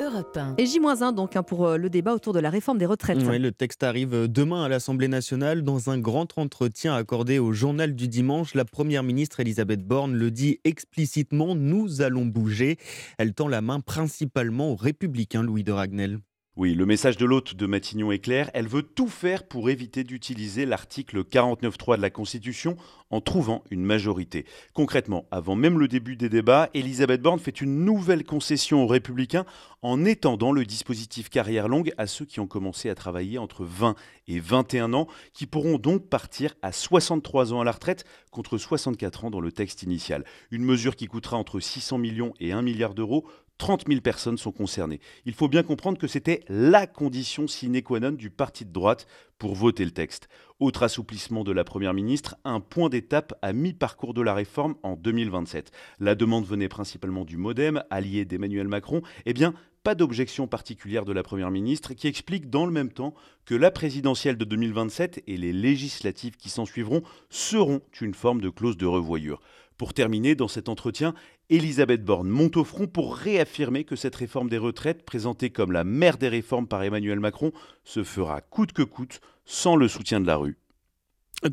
Europe 0.00 0.36
1. 0.36 0.54
Et 0.58 0.66
J-1 0.66 1.14
donc 1.14 1.36
hein, 1.36 1.42
pour 1.42 1.66
euh, 1.66 1.76
le 1.76 1.90
débat 1.90 2.14
autour 2.14 2.32
de 2.32 2.40
la 2.40 2.50
réforme 2.50 2.78
des 2.78 2.86
retraites. 2.86 3.18
Oui, 3.26 3.38
le 3.38 3.52
texte 3.52 3.82
arrive 3.82 4.26
demain 4.26 4.64
à 4.64 4.68
l'Assemblée 4.68 5.08
nationale. 5.08 5.62
Dans 5.62 5.90
un 5.90 5.98
grand 5.98 6.38
entretien 6.38 6.94
accordé 6.94 7.38
au 7.38 7.52
journal 7.52 7.94
du 7.94 8.08
dimanche, 8.08 8.54
la 8.54 8.64
Première 8.64 9.02
ministre 9.02 9.40
Elisabeth 9.40 9.82
Borne 9.84 10.14
le 10.14 10.30
dit 10.30 10.60
explicitement, 10.64 11.54
nous 11.54 12.00
allons 12.00 12.26
bouger. 12.26 12.78
Elle 13.18 13.34
tend 13.34 13.48
la 13.48 13.60
main 13.60 13.80
principalement 13.80 14.72
aux 14.72 14.76
républicains 14.76 15.42
Louis 15.42 15.64
de 15.64 15.72
Ragnel. 15.72 16.20
Oui, 16.58 16.74
le 16.74 16.86
message 16.86 17.16
de 17.16 17.24
l'hôte 17.24 17.54
de 17.54 17.66
Matignon 17.66 18.10
est 18.10 18.18
clair. 18.18 18.50
Elle 18.52 18.66
veut 18.66 18.82
tout 18.82 19.06
faire 19.06 19.44
pour 19.44 19.70
éviter 19.70 20.02
d'utiliser 20.02 20.66
l'article 20.66 21.22
49.3 21.22 21.98
de 21.98 22.02
la 22.02 22.10
Constitution 22.10 22.76
en 23.10 23.20
trouvant 23.20 23.62
une 23.70 23.84
majorité. 23.84 24.44
Concrètement, 24.74 25.24
avant 25.30 25.54
même 25.54 25.78
le 25.78 25.86
début 25.86 26.16
des 26.16 26.28
débats, 26.28 26.68
Elisabeth 26.74 27.22
Borne 27.22 27.38
fait 27.38 27.60
une 27.60 27.84
nouvelle 27.84 28.24
concession 28.24 28.82
aux 28.82 28.88
Républicains 28.88 29.46
en 29.82 30.04
étendant 30.04 30.50
le 30.50 30.64
dispositif 30.64 31.28
carrière 31.28 31.68
longue 31.68 31.92
à 31.96 32.08
ceux 32.08 32.24
qui 32.24 32.40
ont 32.40 32.48
commencé 32.48 32.90
à 32.90 32.96
travailler 32.96 33.38
entre 33.38 33.64
20 33.64 33.94
et 34.26 34.40
21 34.40 34.94
ans, 34.94 35.06
qui 35.32 35.46
pourront 35.46 35.78
donc 35.78 36.08
partir 36.08 36.56
à 36.62 36.72
63 36.72 37.52
ans 37.52 37.60
à 37.60 37.64
la 37.64 37.70
retraite 37.70 38.04
contre 38.32 38.58
64 38.58 39.26
ans 39.26 39.30
dans 39.30 39.40
le 39.40 39.52
texte 39.52 39.84
initial. 39.84 40.24
Une 40.50 40.64
mesure 40.64 40.96
qui 40.96 41.06
coûtera 41.06 41.36
entre 41.36 41.60
600 41.60 41.98
millions 41.98 42.34
et 42.40 42.50
1 42.50 42.62
milliard 42.62 42.94
d'euros 42.94 43.24
30 43.58 43.84
000 43.88 44.00
personnes 44.00 44.38
sont 44.38 44.52
concernées. 44.52 45.00
Il 45.26 45.34
faut 45.34 45.48
bien 45.48 45.62
comprendre 45.62 45.98
que 45.98 46.06
c'était 46.06 46.44
la 46.48 46.86
condition 46.86 47.46
sine 47.48 47.82
qua 47.82 48.00
non 48.00 48.12
du 48.12 48.30
parti 48.30 48.64
de 48.64 48.72
droite 48.72 49.06
pour 49.38 49.54
voter 49.54 49.84
le 49.84 49.90
texte. 49.90 50.28
Autre 50.60 50.84
assouplissement 50.84 51.44
de 51.44 51.52
la 51.52 51.64
Première 51.64 51.94
ministre, 51.94 52.36
un 52.44 52.60
point 52.60 52.88
d'étape 52.88 53.34
à 53.42 53.52
mi-parcours 53.52 54.14
de 54.14 54.22
la 54.22 54.34
réforme 54.34 54.76
en 54.82 54.96
2027. 54.96 55.70
La 55.98 56.14
demande 56.14 56.46
venait 56.46 56.68
principalement 56.68 57.24
du 57.24 57.36
Modem, 57.36 57.82
allié 57.90 58.24
d'Emmanuel 58.24 58.68
Macron. 58.68 59.02
Eh 59.26 59.34
bien, 59.34 59.54
pas 59.82 59.94
d'objection 59.94 60.46
particulière 60.46 61.04
de 61.04 61.12
la 61.12 61.22
Première 61.22 61.50
ministre 61.50 61.94
qui 61.94 62.08
explique 62.08 62.50
dans 62.50 62.66
le 62.66 62.72
même 62.72 62.92
temps 62.92 63.14
que 63.44 63.54
la 63.54 63.70
présidentielle 63.70 64.36
de 64.36 64.44
2027 64.44 65.22
et 65.26 65.36
les 65.36 65.52
législatives 65.52 66.36
qui 66.36 66.48
s'en 66.48 66.64
suivront 66.64 67.02
seront 67.30 67.80
une 68.00 68.14
forme 68.14 68.40
de 68.40 68.50
clause 68.50 68.76
de 68.76 68.86
revoyure. 68.86 69.40
Pour 69.78 69.94
terminer, 69.94 70.34
dans 70.34 70.48
cet 70.48 70.68
entretien, 70.68 71.14
Elisabeth 71.50 72.04
Borne 72.04 72.28
monte 72.28 72.58
au 72.58 72.64
front 72.64 72.86
pour 72.86 73.16
réaffirmer 73.16 73.84
que 73.84 73.96
cette 73.96 74.16
réforme 74.16 74.50
des 74.50 74.58
retraites, 74.58 75.02
présentée 75.02 75.48
comme 75.48 75.72
la 75.72 75.82
mère 75.82 76.18
des 76.18 76.28
réformes 76.28 76.68
par 76.68 76.82
Emmanuel 76.82 77.20
Macron, 77.20 77.52
se 77.84 78.04
fera 78.04 78.42
coûte 78.42 78.72
que 78.72 78.82
coûte, 78.82 79.22
sans 79.46 79.74
le 79.74 79.88
soutien 79.88 80.20
de 80.20 80.26
la 80.26 80.36
rue. 80.36 80.58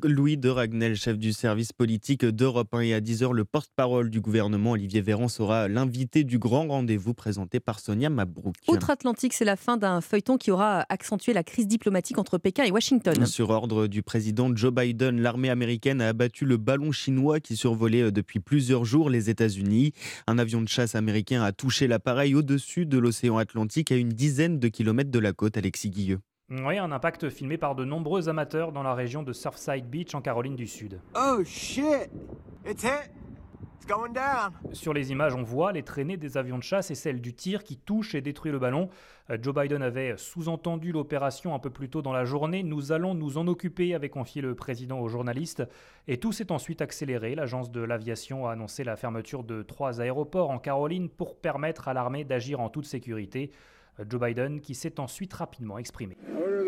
Louis 0.04 0.36
de 0.38 0.50
Ragnel, 0.50 0.96
chef 0.96 1.18
du 1.20 1.32
service 1.32 1.72
politique 1.72 2.26
d'Europe 2.26 2.74
1 2.74 2.80
et 2.82 2.94
à 2.96 3.02
10h, 3.02 3.32
le 3.34 3.46
porte-parole 3.46 4.10
du 4.10 4.20
gouvernement 4.20 4.72
Olivier 4.72 5.02
Véran 5.02 5.28
sera 5.28 5.68
l'invité 5.68 6.24
du 6.24 6.40
grand 6.40 6.68
rendez-vous 6.68 7.14
présenté 7.14 7.60
par 7.60 7.80
Sonia 7.80 8.10
Mabrouk. 8.10 8.56
Outre-Atlantique, 8.68 9.34
c'est 9.34 9.46
la 9.46 9.56
fin 9.56 9.78
d'un 9.78 10.02
feuilleton 10.02 10.38
qui 10.38 10.50
aura 10.50 10.86
accentué 10.90 11.34
la 11.34 11.44
crise 11.44 11.68
diplomatique 11.68 12.18
entre 12.18 12.40
Pékin 12.40 12.64
et 12.64 12.72
Washington. 12.72 13.26
Sur 13.28 13.52
ordre 13.52 13.86
du 13.86 14.02
président 14.02 14.54
Joe 14.56 14.74
Biden, 14.74 15.22
l'armée 15.22 15.52
américaine 15.52 16.02
a 16.02 16.08
abattu 16.08 16.46
le 16.46 16.58
ballon 16.58 16.92
chinois 16.92 17.40
qui 17.40 17.56
survolait 17.56 18.12
depuis 18.12 18.40
plusieurs 18.40 18.86
jours 18.86 19.12
les 19.12 19.30
États-Unis. 19.30 19.94
Un 20.26 20.40
avion 20.40 20.64
de 20.64 20.68
chasse 20.68 20.96
américain 20.96 21.44
a 21.44 21.52
touché 21.52 21.88
l'appareil 21.88 22.34
au-dessus 22.34 22.88
de 22.88 22.98
l'océan 22.98 23.38
Atlantique 23.38 23.92
à 23.92 23.96
une 23.96 24.10
dizaine 24.10 24.60
de 24.60 24.68
kilomètres 24.68 25.12
de 25.12 25.20
la 25.20 25.32
côte, 25.32 25.58
Alexis 25.58 25.92
Guilleux. 25.92 26.20
Oui, 26.52 26.78
un 26.78 26.92
impact 26.92 27.30
filmé 27.30 27.58
par 27.58 27.74
de 27.74 27.86
nombreux 27.86 28.30
amateurs 28.30 28.72
dans 28.72 28.84
la 28.84 28.94
région 28.94 29.24
de 29.24 29.34
Surfside 29.34 29.90
Beach 29.90 30.14
en 30.14 30.22
Caroline 30.22 30.56
du 30.56 30.68
Sud. 30.68 31.02
Oh 31.16 31.44
shit! 31.44 32.12
It's 32.70 32.84
hit! 32.84 33.12
It's 33.78 33.88
going 33.88 34.12
down! 34.14 34.54
Sur 34.72 34.94
les 34.94 35.12
images, 35.12 35.34
on 35.34 35.42
voit 35.42 35.72
les 35.72 35.82
traînées 35.82 36.18
des 36.18 36.38
avions 36.38 36.60
de 36.60 36.64
chasse 36.64 36.92
et 36.92 36.96
celles 36.96 37.20
du 37.20 37.34
tir 37.34 37.64
qui 37.64 37.78
touchent 37.78 38.14
et 38.14 38.22
détruit 38.22 38.52
le 38.52 38.60
ballon. 38.60 38.90
Euh, 39.32 39.40
Joe 39.42 39.56
Biden 39.56 39.82
avait 39.82 40.18
sous-entendu 40.18 40.92
l'opération 40.92 41.56
un 41.56 41.60
peu 41.60 41.72
plus 41.72 41.90
tôt 41.90 42.04
dans 42.04 42.14
la 42.14 42.26
journée. 42.26 42.62
Nous 42.62 42.92
allons 42.92 43.16
nous 43.16 43.40
en 43.40 43.48
occuper, 43.48 43.96
avait 43.96 44.10
confié 44.10 44.44
le 44.44 44.54
président 44.54 45.00
aux 45.00 45.10
journalistes. 45.10 45.64
Et 46.08 46.20
tout 46.20 46.32
s'est 46.32 46.52
ensuite 46.52 46.80
accéléré. 46.80 47.34
L'agence 47.34 47.72
de 47.72 47.82
l'aviation 47.82 48.46
a 48.46 48.52
annoncé 48.52 48.84
la 48.84 48.98
fermeture 48.98 49.44
de 49.44 49.64
trois 49.64 50.00
aéroports 50.00 50.52
en 50.52 50.60
Caroline 50.60 51.10
pour 51.10 51.38
permettre 51.40 51.88
à 51.88 51.96
l'armée 51.96 52.24
d'agir 52.24 52.60
en 52.60 52.70
toute 52.70 52.86
sécurité. 52.86 53.50
Joe 54.10 54.22
Biden 54.22 54.60
qui 54.62 54.76
s'est 54.76 55.00
ensuite 55.00 55.34
rapidement 55.34 55.78
exprimé. 55.78 56.18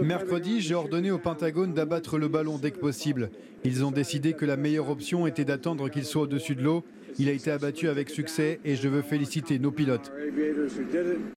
Mercredi, 0.01 0.61
j'ai 0.61 0.75
ordonné 0.75 1.11
au 1.11 1.17
Pentagone 1.17 1.73
d'abattre 1.73 2.17
le 2.17 2.27
ballon 2.27 2.57
dès 2.57 2.71
que 2.71 2.79
possible. 2.79 3.31
Ils 3.63 3.83
ont 3.83 3.91
décidé 3.91 4.33
que 4.33 4.45
la 4.45 4.55
meilleure 4.55 4.89
option 4.89 5.27
était 5.27 5.45
d'attendre 5.45 5.89
qu'il 5.89 6.05
soit 6.05 6.23
au-dessus 6.23 6.55
de 6.55 6.63
l'eau. 6.63 6.85
Il 7.19 7.29
a 7.29 7.31
été 7.31 7.49
abattu 7.49 7.89
avec 7.89 8.09
succès 8.09 8.59
et 8.63 8.75
je 8.75 8.87
veux 8.87 9.01
féliciter 9.01 9.57
nos 9.57 9.71
pilotes. 9.71 10.11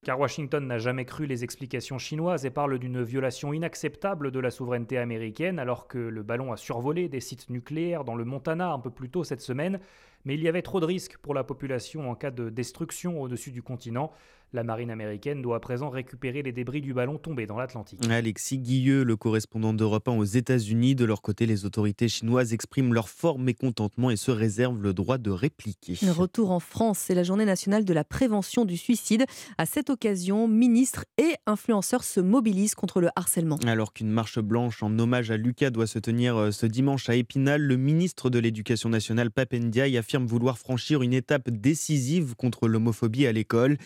Car 0.04 0.20
Washington 0.20 0.66
n'a 0.66 0.78
jamais 0.78 1.06
cru 1.06 1.24
les 1.24 1.42
explications 1.42 1.98
chinoises 1.98 2.44
et 2.44 2.50
parle 2.50 2.78
d'une 2.78 3.02
violation 3.02 3.54
inacceptable 3.54 4.30
de 4.30 4.40
la 4.40 4.50
souveraineté 4.50 4.98
américaine 4.98 5.58
alors 5.58 5.88
que 5.88 5.98
le 5.98 6.22
ballon 6.22 6.52
a 6.52 6.58
survolé 6.58 7.08
des 7.08 7.20
sites 7.20 7.48
nucléaires 7.48 8.04
dans 8.04 8.14
le 8.14 8.26
Montana 8.26 8.72
un 8.72 8.78
peu 8.78 8.90
plus 8.90 9.08
tôt 9.08 9.24
cette 9.24 9.40
semaine. 9.40 9.80
Mais 10.26 10.34
il 10.34 10.42
y 10.42 10.48
avait 10.48 10.60
trop 10.60 10.80
de 10.80 10.84
risques 10.84 11.16
pour 11.16 11.32
la 11.32 11.44
population 11.44 12.10
en 12.10 12.14
cas 12.14 12.30
de 12.30 12.50
destruction 12.50 13.22
au-dessus 13.22 13.52
du 13.52 13.62
continent. 13.62 14.12
La 14.52 14.64
marine 14.64 14.90
américaine 14.90 15.43
doit 15.43 15.56
à 15.56 15.60
présent 15.60 15.90
récupérer 15.90 16.43
les 16.43 16.51
débris 16.51 16.81
du 16.81 16.93
ballon 16.93 17.18
tombé 17.18 17.47
dans 17.47 17.56
l'Atlantique. 17.56 18.01
Alexis 18.10 18.59
Guilleux, 18.59 19.05
le 19.05 19.16
correspondant 19.16 19.72
d'Europe 19.72 20.09
1 20.09 20.16
aux 20.16 20.24
États-Unis, 20.24 20.97
de 20.97 21.05
leur 21.05 21.22
côté, 21.22 21.47
les 21.47 21.66
autorités 21.66 22.09
chinoises 22.09 22.52
expriment 22.52 22.93
leur 22.93 23.09
fort 23.09 23.39
mécontentement 23.39 24.10
et 24.10 24.16
se 24.16 24.32
réservent 24.32 24.82
le 24.82 24.93
droit 24.93 25.18
de 25.18 25.31
répliquer. 25.31 25.94
Retour 26.10 26.51
en 26.51 26.59
France, 26.59 26.98
c'est 26.98 27.14
la 27.14 27.22
journée 27.22 27.44
nationale 27.44 27.85
de 27.85 27.94
la 27.94 28.02
prévention 28.02 28.64
du 28.64 28.77
suicide. 28.77 29.24
À 29.56 29.66
cette 29.66 29.89
occasion, 29.89 30.48
ministres 30.48 31.05
et 31.16 31.36
influenceurs 31.47 32.02
se 32.02 32.18
mobilisent 32.18 32.74
contre 32.74 33.01
le 33.01 33.09
harcèlement. 33.14 33.59
Alors 33.64 33.93
qu'une 33.93 34.10
marche 34.10 34.40
blanche 34.40 34.82
en 34.82 34.98
hommage 34.98 35.31
à 35.31 35.36
Lucas 35.36 35.70
doit 35.70 35.86
se 35.86 36.01
tenir 36.01 36.36
euh, 36.36 36.51
ce 36.51 36.66
dimanche 36.66 37.09
à 37.09 37.14
Épinal, 37.14 37.62
le 37.62 37.77
ministre 37.77 38.31
de 38.31 38.40
l'Éducation 38.40 38.89
nationale, 38.89 39.31
Papendiaï, 39.31 39.97
affirme 39.97 40.27
vouloir 40.27 40.59
franchir 40.59 41.02
une 41.02 41.12
étape 41.12 41.51
décisive 41.51 42.35
contre 42.35 42.66
l'homophobie 42.66 43.27
à 43.27 43.32
l'école. 43.32 43.78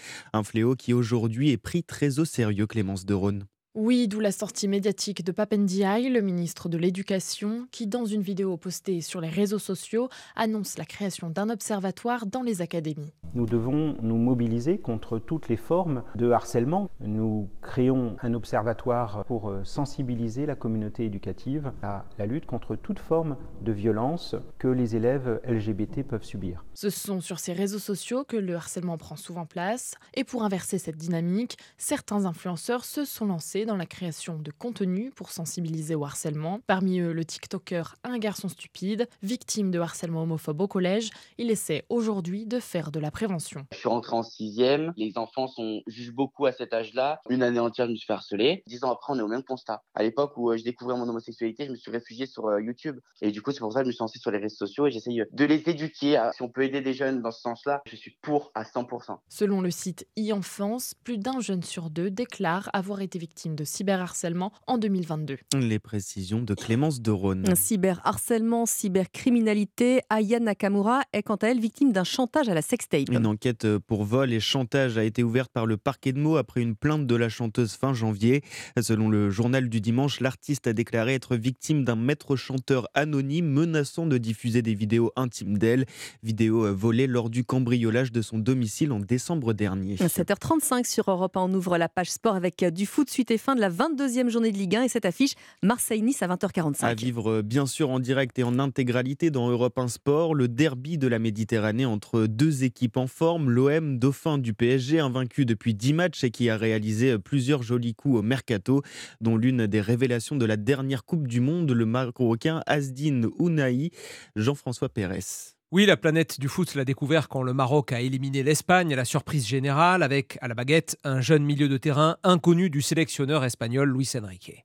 Fléau 0.54 0.76
qui 0.76 0.92
aujourd'hui 0.92 1.50
est 1.50 1.56
pris 1.56 1.82
très 1.82 2.20
au 2.20 2.24
sérieux, 2.24 2.68
Clémence 2.68 3.04
de 3.04 3.12
Rhône. 3.12 3.48
Oui, 3.76 4.06
d'où 4.06 4.20
la 4.20 4.30
sortie 4.30 4.68
médiatique 4.68 5.24
de 5.24 5.32
Papendiaï, 5.32 6.08
le 6.08 6.20
ministre 6.20 6.68
de 6.68 6.78
l'Éducation, 6.78 7.66
qui, 7.72 7.88
dans 7.88 8.04
une 8.04 8.22
vidéo 8.22 8.56
postée 8.56 9.00
sur 9.00 9.20
les 9.20 9.28
réseaux 9.28 9.58
sociaux, 9.58 10.08
annonce 10.36 10.78
la 10.78 10.84
création 10.84 11.28
d'un 11.28 11.50
observatoire 11.50 12.26
dans 12.26 12.42
les 12.42 12.62
académies. 12.62 13.12
Nous 13.34 13.46
devons 13.46 13.96
nous 14.00 14.16
mobiliser 14.16 14.78
contre 14.78 15.18
toutes 15.18 15.48
les 15.48 15.56
formes 15.56 16.04
de 16.14 16.30
harcèlement. 16.30 16.88
Nous 17.00 17.48
créons 17.62 18.14
un 18.22 18.34
observatoire 18.34 19.24
pour 19.24 19.48
euh, 19.48 19.64
sensibiliser 19.64 20.46
la 20.46 20.54
communauté 20.54 21.06
éducative 21.06 21.72
à 21.82 22.04
la 22.16 22.26
lutte 22.26 22.46
contre 22.46 22.76
toute 22.76 23.00
forme 23.00 23.36
de 23.60 23.72
violence 23.72 24.36
que 24.60 24.68
les 24.68 24.94
élèves 24.94 25.40
LGBT 25.48 26.04
peuvent 26.06 26.22
subir. 26.22 26.64
Ce 26.74 26.90
sont 26.90 27.20
sur 27.20 27.40
ces 27.40 27.54
réseaux 27.54 27.80
sociaux 27.80 28.22
que 28.22 28.36
le 28.36 28.54
harcèlement 28.54 28.98
prend 28.98 29.16
souvent 29.16 29.46
place. 29.46 29.96
Et 30.14 30.22
pour 30.22 30.44
inverser 30.44 30.78
cette 30.78 30.96
dynamique, 30.96 31.58
certains 31.76 32.24
influenceurs 32.24 32.84
se 32.84 33.04
sont 33.04 33.26
lancés 33.26 33.63
dans 33.64 33.76
la 33.76 33.86
création 33.86 34.38
de 34.38 34.50
contenu 34.50 35.10
pour 35.10 35.30
sensibiliser 35.30 35.94
au 35.94 36.04
harcèlement. 36.04 36.60
Parmi 36.66 37.00
eux, 37.00 37.12
le 37.12 37.24
TikToker 37.24 37.96
Un 38.04 38.18
garçon 38.18 38.48
stupide, 38.48 39.08
victime 39.22 39.70
de 39.70 39.78
harcèlement 39.78 40.22
homophobe 40.22 40.60
au 40.60 40.68
collège. 40.68 41.10
Il 41.38 41.50
essaie 41.50 41.84
aujourd'hui 41.88 42.46
de 42.46 42.60
faire 42.60 42.90
de 42.90 43.00
la 43.00 43.10
prévention. 43.10 43.66
Je 43.72 43.78
suis 43.78 43.88
rentré 43.88 44.14
en 44.14 44.22
sixième, 44.22 44.92
les 44.96 45.16
enfants 45.18 45.46
sont, 45.46 45.82
jugent 45.86 46.14
beaucoup 46.14 46.46
à 46.46 46.52
cet 46.52 46.72
âge-là. 46.72 47.20
Une 47.28 47.42
année 47.42 47.58
entière, 47.58 47.86
je 47.86 47.92
me 47.92 47.96
suis 47.96 48.06
fait 48.06 48.12
harceler. 48.12 48.62
Dix 48.66 48.84
ans 48.84 48.92
après, 48.92 49.12
on 49.12 49.18
est 49.18 49.22
au 49.22 49.28
même 49.28 49.42
constat. 49.42 49.82
À 49.94 50.02
l'époque 50.02 50.36
où 50.36 50.50
euh, 50.50 50.56
je 50.56 50.64
découvrais 50.64 50.96
mon 50.96 51.08
homosexualité, 51.08 51.66
je 51.66 51.70
me 51.70 51.76
suis 51.76 51.90
réfugié 51.90 52.26
sur 52.26 52.46
euh, 52.46 52.60
YouTube. 52.60 52.98
Et 53.22 53.30
du 53.30 53.42
coup, 53.42 53.52
c'est 53.52 53.60
pour 53.60 53.72
ça 53.72 53.80
que 53.80 53.84
je 53.84 53.88
me 53.88 53.92
suis 53.92 54.02
lancé 54.02 54.18
sur 54.18 54.30
les 54.30 54.38
réseaux 54.38 54.56
sociaux 54.56 54.86
et 54.86 54.90
j'essaye 54.90 55.20
euh, 55.20 55.26
de 55.32 55.44
les 55.44 55.68
éduquer. 55.68 56.20
Si 56.34 56.42
on 56.42 56.48
peut 56.48 56.62
aider 56.62 56.80
des 56.80 56.94
jeunes 56.94 57.22
dans 57.22 57.30
ce 57.30 57.40
sens-là, 57.40 57.82
je 57.86 57.96
suis 57.96 58.16
pour 58.22 58.50
à 58.54 58.62
100%. 58.62 59.18
Selon 59.28 59.60
le 59.60 59.70
site 59.70 60.06
e-enfance, 60.18 60.94
plus 61.04 61.18
d'un 61.18 61.40
jeune 61.40 61.62
sur 61.62 61.90
deux 61.90 62.10
déclare 62.10 62.70
avoir 62.72 63.00
été 63.00 63.18
victime 63.18 63.53
de 63.54 63.64
cyberharcèlement 63.64 64.52
en 64.66 64.78
2022. 64.78 65.38
Les 65.58 65.78
précisions 65.78 66.42
de 66.42 66.54
Clémence 66.54 67.00
de 67.00 67.10
Rhône. 67.10 67.44
Cyberharcèlement, 67.54 68.66
cybercriminalité, 68.66 70.00
Aya 70.10 70.40
Nakamura 70.40 71.02
est 71.12 71.22
quant 71.22 71.36
à 71.36 71.48
elle 71.48 71.60
victime 71.60 71.92
d'un 71.92 72.04
chantage 72.04 72.48
à 72.48 72.54
la 72.54 72.62
sextape. 72.62 73.08
Une 73.10 73.26
enquête 73.26 73.66
pour 73.78 74.04
vol 74.04 74.32
et 74.32 74.40
chantage 74.40 74.98
a 74.98 75.04
été 75.04 75.22
ouverte 75.22 75.50
par 75.52 75.66
le 75.66 75.76
parquet 75.76 76.12
de 76.12 76.18
Meaux 76.18 76.36
après 76.36 76.60
une 76.60 76.76
plainte 76.76 77.06
de 77.06 77.14
la 77.14 77.28
chanteuse 77.28 77.74
fin 77.74 77.94
janvier. 77.94 78.42
Selon 78.80 79.08
le 79.08 79.30
journal 79.30 79.68
du 79.68 79.80
dimanche, 79.80 80.20
l'artiste 80.20 80.66
a 80.66 80.72
déclaré 80.72 81.14
être 81.14 81.36
victime 81.36 81.84
d'un 81.84 81.96
maître 81.96 82.36
chanteur 82.36 82.88
anonyme 82.94 83.46
menaçant 83.46 84.06
de 84.06 84.18
diffuser 84.18 84.62
des 84.62 84.74
vidéos 84.74 85.12
intimes 85.16 85.58
d'elle, 85.58 85.86
vidéos 86.22 86.74
volées 86.74 87.06
lors 87.06 87.30
du 87.30 87.44
cambriolage 87.44 88.12
de 88.12 88.22
son 88.22 88.38
domicile 88.38 88.92
en 88.92 89.00
décembre 89.00 89.52
dernier. 89.52 89.96
7h35 89.96 90.86
sur 90.86 91.10
Europe 91.10 91.36
1, 91.36 91.42
on 91.42 91.54
ouvre 91.54 91.78
la 91.78 91.88
page 91.88 92.10
sport 92.10 92.34
avec 92.34 92.64
du 92.64 92.86
foot 92.86 93.10
suite 93.10 93.30
et 93.30 93.38
fin 93.44 93.54
de 93.54 93.60
la 93.60 93.68
22e 93.68 94.30
journée 94.30 94.52
de 94.52 94.56
Ligue 94.56 94.74
1 94.74 94.84
et 94.84 94.88
cette 94.88 95.04
affiche 95.04 95.34
Marseille-Nice 95.62 96.22
à 96.22 96.28
20h45. 96.28 96.86
À 96.86 96.94
vivre 96.94 97.42
bien 97.42 97.66
sûr 97.66 97.90
en 97.90 98.00
direct 98.00 98.38
et 98.38 98.42
en 98.42 98.58
intégralité 98.58 99.30
dans 99.30 99.50
Europe 99.50 99.78
1 99.78 99.88
Sport, 99.88 100.34
le 100.34 100.48
derby 100.48 100.96
de 100.96 101.06
la 101.08 101.18
Méditerranée 101.18 101.84
entre 101.84 102.24
deux 102.24 102.64
équipes 102.64 102.96
en 102.96 103.06
forme, 103.06 103.50
l'OM 103.50 103.98
dauphin 103.98 104.38
du 104.38 104.54
PSG 104.54 104.98
invaincu 104.98 105.44
depuis 105.44 105.74
10 105.74 105.92
matchs 105.92 106.24
et 106.24 106.30
qui 106.30 106.48
a 106.48 106.56
réalisé 106.56 107.18
plusieurs 107.18 107.62
jolis 107.62 107.94
coups 107.94 108.20
au 108.20 108.22
mercato, 108.22 108.80
dont 109.20 109.36
l'une 109.36 109.66
des 109.66 109.82
révélations 109.82 110.36
de 110.36 110.46
la 110.46 110.56
dernière 110.56 111.04
Coupe 111.04 111.28
du 111.28 111.40
Monde, 111.40 111.70
le 111.70 111.84
Marocain 111.84 112.62
Asdin 112.66 113.28
Ounahi, 113.38 113.90
Jean-François 114.36 114.88
Pérez. 114.88 115.53
Oui, 115.74 115.86
la 115.86 115.96
planète 115.96 116.38
du 116.38 116.46
foot 116.46 116.76
l'a 116.76 116.84
découvert 116.84 117.28
quand 117.28 117.42
le 117.42 117.52
Maroc 117.52 117.90
a 117.90 118.00
éliminé 118.00 118.44
l'Espagne 118.44 118.92
à 118.92 118.96
la 118.96 119.04
surprise 119.04 119.44
générale 119.44 120.04
avec, 120.04 120.38
à 120.40 120.46
la 120.46 120.54
baguette, 120.54 120.96
un 121.02 121.20
jeune 121.20 121.42
milieu 121.42 121.68
de 121.68 121.76
terrain 121.76 122.16
inconnu 122.22 122.70
du 122.70 122.80
sélectionneur 122.80 123.42
espagnol 123.42 123.90
Luis 123.90 124.08
Enrique. 124.16 124.62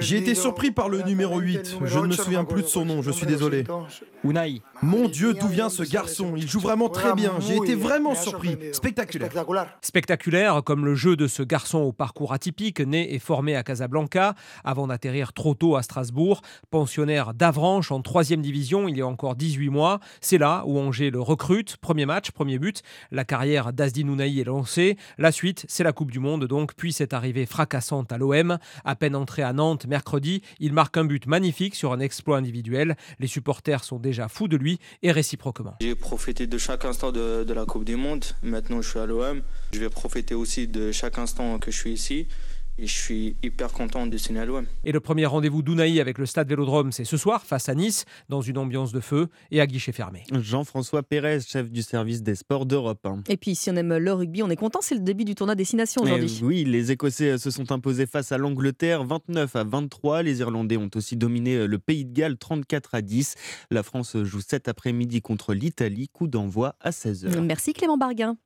J'ai 0.00 0.16
été 0.16 0.34
surpris 0.34 0.72
par 0.72 0.88
le 0.88 1.02
numéro 1.02 1.38
8. 1.38 1.76
Je 1.84 1.98
ne 2.00 2.08
me 2.08 2.14
souviens 2.14 2.42
plus 2.42 2.62
de 2.62 2.66
son 2.66 2.84
nom, 2.84 3.00
je 3.00 3.12
suis 3.12 3.26
désolé. 3.26 3.62
Unai. 4.24 4.60
Mon 4.82 5.06
Dieu, 5.06 5.34
d'où 5.34 5.46
vient 5.46 5.68
ce 5.68 5.84
garçon? 5.84 6.32
Il 6.36 6.48
joue 6.48 6.58
vraiment 6.58 6.88
très 6.88 7.14
bien. 7.14 7.34
J'ai 7.38 7.54
été 7.54 7.76
vraiment 7.76 8.16
surpris. 8.16 8.58
Spectaculaire. 8.72 9.30
Spectaculaire 9.82 10.64
comme 10.64 10.84
le 10.84 10.96
jeu 10.96 11.14
de 11.14 11.28
ce 11.28 11.44
garçon 11.44 11.78
au 11.78 11.92
parcours 11.92 12.32
atypique, 12.32 12.80
né 12.80 13.14
et 13.14 13.20
formé 13.20 13.54
à 13.54 13.62
Casablanca, 13.62 14.34
avant 14.64 14.88
d'atterrir 14.88 15.32
trop 15.32 15.54
tôt 15.54 15.76
à 15.76 15.84
Strasbourg. 15.84 16.42
Pensionnaire 16.72 17.34
d'Avranches 17.34 17.92
en 17.92 18.02
3 18.02 18.24
division 18.38 18.88
il 18.88 18.96
y 18.96 19.00
a 19.00 19.06
encore 19.06 19.36
18 19.36 19.68
mois, 19.68 20.00
c'est 20.20 20.39
là 20.40 20.64
où 20.66 20.78
Angers 20.78 21.10
le 21.10 21.20
recrute. 21.20 21.76
Premier 21.76 22.06
match, 22.06 22.32
premier 22.32 22.58
but. 22.58 22.82
La 23.12 23.24
carrière 23.24 23.72
d'Asdi 23.72 24.04
Nounaï 24.04 24.40
est 24.40 24.44
lancée. 24.44 24.96
La 25.18 25.30
suite, 25.30 25.66
c'est 25.68 25.84
la 25.84 25.92
Coupe 25.92 26.10
du 26.10 26.18
Monde 26.18 26.46
donc, 26.46 26.74
puis 26.74 26.92
cette 26.92 27.12
arrivée 27.12 27.46
fracassante 27.46 28.10
à 28.10 28.18
l'OM. 28.18 28.58
À 28.84 28.96
peine 28.96 29.14
entré 29.14 29.42
à 29.42 29.52
Nantes 29.52 29.86
mercredi, 29.86 30.42
il 30.58 30.72
marque 30.72 30.96
un 30.96 31.04
but 31.04 31.26
magnifique 31.26 31.74
sur 31.74 31.92
un 31.92 32.00
exploit 32.00 32.38
individuel. 32.38 32.96
Les 33.20 33.26
supporters 33.26 33.84
sont 33.84 33.98
déjà 33.98 34.28
fous 34.28 34.48
de 34.48 34.56
lui 34.56 34.80
et 35.02 35.12
réciproquement. 35.12 35.76
J'ai 35.82 35.94
profité 35.94 36.46
de 36.46 36.58
chaque 36.58 36.84
instant 36.86 37.12
de, 37.12 37.44
de 37.44 37.52
la 37.52 37.66
Coupe 37.66 37.84
du 37.84 37.96
Monde. 37.96 38.24
Maintenant, 38.42 38.80
je 38.80 38.88
suis 38.88 38.98
à 38.98 39.06
l'OM. 39.06 39.42
Je 39.72 39.78
vais 39.78 39.90
profiter 39.90 40.34
aussi 40.34 40.66
de 40.66 40.90
chaque 40.90 41.18
instant 41.18 41.58
que 41.58 41.70
je 41.70 41.76
suis 41.76 41.92
ici. 41.92 42.26
Et 42.78 42.86
je 42.86 42.94
suis 42.96 43.36
hyper 43.42 43.72
content 43.72 44.06
de 44.06 44.16
signer 44.16 44.40
à 44.40 44.46
l'OM. 44.46 44.64
Et 44.84 44.92
le 44.92 45.00
premier 45.00 45.26
rendez-vous 45.26 45.60
d'Ounaï 45.62 46.00
avec 46.00 46.16
le 46.16 46.24
stade 46.24 46.48
Vélodrome, 46.48 46.92
c'est 46.92 47.04
ce 47.04 47.18
soir 47.18 47.44
face 47.44 47.68
à 47.68 47.74
Nice, 47.74 48.06
dans 48.30 48.40
une 48.40 48.56
ambiance 48.56 48.92
de 48.92 49.00
feu 49.00 49.28
et 49.50 49.60
à 49.60 49.66
guichet 49.66 49.92
fermé. 49.92 50.22
Jean-François 50.32 51.02
Pérez, 51.02 51.40
chef 51.46 51.70
du 51.70 51.82
service 51.82 52.22
des 52.22 52.34
sports 52.34 52.64
d'Europe. 52.64 53.04
hein. 53.04 53.22
Et 53.28 53.36
puis, 53.36 53.54
si 53.54 53.68
on 53.70 53.76
aime 53.76 53.98
le 53.98 54.12
rugby, 54.14 54.42
on 54.42 54.48
est 54.48 54.56
content, 54.56 54.78
c'est 54.80 54.94
le 54.94 55.02
début 55.02 55.24
du 55.26 55.34
tournoi 55.34 55.54
Destination 55.56 56.02
Eh 56.06 56.10
aujourd'hui. 56.12 56.40
oui, 56.42 56.64
les 56.64 56.90
Écossais 56.90 57.36
se 57.36 57.50
sont 57.50 57.70
imposés 57.70 58.06
face 58.06 58.32
à 58.32 58.38
l'Angleterre 58.38 59.04
29 59.04 59.56
à 59.56 59.64
23. 59.64 60.22
Les 60.22 60.40
Irlandais 60.40 60.78
ont 60.78 60.90
aussi 60.94 61.16
dominé 61.16 61.66
le 61.66 61.78
Pays 61.78 62.06
de 62.06 62.12
Galles 62.14 62.38
34 62.38 62.94
à 62.94 63.02
10. 63.02 63.34
La 63.70 63.82
France 63.82 64.16
joue 64.22 64.40
cet 64.40 64.68
après-midi 64.68 65.20
contre 65.20 65.52
l'Italie. 65.52 66.08
Coup 66.08 66.28
d'envoi 66.28 66.76
à 66.80 66.90
16h. 66.90 67.38
Merci 67.42 67.74
Clément 67.74 67.98
Barguin. 67.98 68.36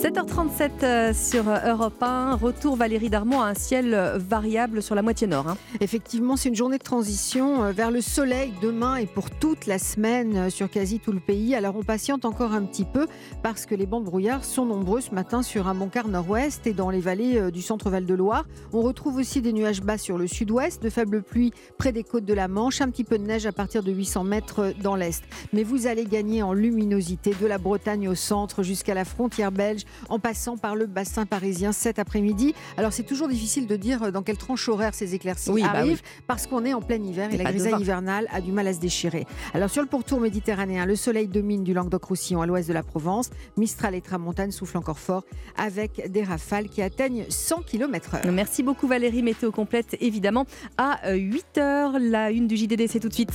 7h37 0.00 0.70
euh, 0.82 1.12
sur 1.12 1.44
Europe 1.46 2.02
1. 2.02 2.36
Retour 2.36 2.74
Valérie 2.74 3.10
Darmon 3.10 3.42
à 3.42 3.48
un 3.48 3.54
ciel 3.54 3.92
euh, 3.92 4.16
variable 4.16 4.82
sur 4.82 4.94
la 4.94 5.02
moitié 5.02 5.26
nord. 5.26 5.46
hein. 5.46 5.58
Effectivement, 5.82 6.38
c'est 6.38 6.48
une 6.48 6.54
journée 6.54 6.78
de 6.78 6.82
transition 6.82 7.64
euh, 7.64 7.72
vers 7.72 7.90
le 7.90 8.00
soleil 8.00 8.54
demain 8.62 8.96
et 8.96 9.04
pour 9.04 9.28
toute 9.28 9.66
la 9.66 9.78
semaine 9.78 10.48
sur 10.48 10.70
quasi 10.70 11.00
tout 11.00 11.12
le 11.12 11.20
pays. 11.20 11.54
Alors 11.54 11.76
on 11.76 11.82
patiente 11.82 12.24
encore 12.24 12.54
un 12.54 12.62
petit 12.62 12.86
peu 12.86 13.08
parce 13.42 13.66
que 13.66 13.74
les 13.74 13.84
bancs 13.84 14.02
de 14.02 14.08
brouillard 14.08 14.42
sont 14.42 14.64
nombreux 14.64 15.02
ce 15.02 15.14
matin 15.14 15.42
sur 15.42 15.68
un 15.68 15.76
quart 15.88 16.08
nord-ouest 16.08 16.66
et 16.66 16.72
dans 16.72 16.88
les 16.88 17.00
vallées 17.00 17.50
du 17.50 17.60
centre 17.60 17.90
Val-de-Loire. 17.90 18.46
On 18.72 18.80
retrouve 18.80 19.16
aussi 19.16 19.42
des 19.42 19.52
nuages 19.52 19.82
bas 19.82 19.98
sur 19.98 20.16
le 20.16 20.26
sud-ouest, 20.26 20.82
de 20.82 20.88
faibles 20.88 21.22
pluies 21.22 21.52
près 21.76 21.92
des 21.92 22.04
côtes 22.04 22.24
de 22.24 22.34
la 22.34 22.48
Manche, 22.48 22.80
un 22.80 22.88
petit 22.88 23.04
peu 23.04 23.18
de 23.18 23.24
neige 23.24 23.44
à 23.44 23.52
partir 23.52 23.82
de 23.82 23.92
800 23.92 24.24
mètres 24.24 24.72
dans 24.82 24.96
l'est. 24.96 25.22
Mais 25.52 25.62
vous 25.62 25.86
allez 25.86 26.06
gagner 26.06 26.42
en 26.42 26.54
luminosité 26.54 27.34
de 27.38 27.46
la 27.46 27.58
Bretagne 27.58 28.08
au 28.08 28.14
centre 28.14 28.62
jusqu'à 28.62 28.94
la 28.94 29.04
frontière 29.04 29.52
belge 29.52 29.84
en 30.08 30.18
passant 30.18 30.56
par 30.56 30.74
le 30.76 30.86
bassin 30.86 31.26
parisien 31.26 31.72
cet 31.72 31.98
après-midi. 31.98 32.54
Alors 32.76 32.92
c'est 32.92 33.02
toujours 33.02 33.28
difficile 33.28 33.66
de 33.66 33.76
dire 33.76 34.12
dans 34.12 34.22
quelle 34.22 34.38
tranche 34.38 34.68
horaire 34.68 34.94
ces 34.94 35.14
éclaircies 35.14 35.50
Oui, 35.50 35.62
bah 35.62 35.70
arrivent 35.74 36.02
oui. 36.04 36.22
parce 36.26 36.46
qu'on 36.46 36.64
est 36.64 36.74
en 36.74 36.80
plein 36.82 37.02
hiver 37.02 37.32
et 37.32 37.36
la 37.36 37.44
grisaille 37.44 37.80
hivernale 37.80 38.26
a 38.30 38.40
du 38.40 38.52
mal 38.52 38.66
à 38.66 38.72
se 38.74 38.80
déchirer. 38.80 39.26
Alors 39.54 39.70
sur 39.70 39.82
le 39.82 39.88
pourtour 39.88 40.20
méditerranéen, 40.20 40.86
le 40.86 40.96
soleil 40.96 41.28
domine 41.28 41.64
du 41.64 41.74
Languedoc-Roussillon 41.74 42.42
à 42.42 42.46
l'ouest 42.46 42.68
de 42.68 42.74
la 42.74 42.82
Provence. 42.82 43.30
Mistral 43.56 43.94
et 43.94 44.00
Tramontane 44.00 44.52
soufflent 44.52 44.78
encore 44.78 44.98
fort 44.98 45.24
avec 45.56 46.10
des 46.10 46.22
rafales 46.22 46.68
qui 46.68 46.82
atteignent 46.82 47.24
100 47.28 47.62
km/h. 47.62 48.30
Merci 48.30 48.62
beaucoup 48.62 48.86
Valérie. 48.86 49.22
Météo 49.22 49.50
complète 49.50 49.96
évidemment 50.00 50.46
à 50.78 51.12
8h. 51.14 51.98
La 51.98 52.30
une 52.30 52.46
du 52.46 52.56
JDD, 52.56 52.86
c'est 52.88 53.00
tout 53.00 53.08
de 53.08 53.14
suite. 53.14 53.30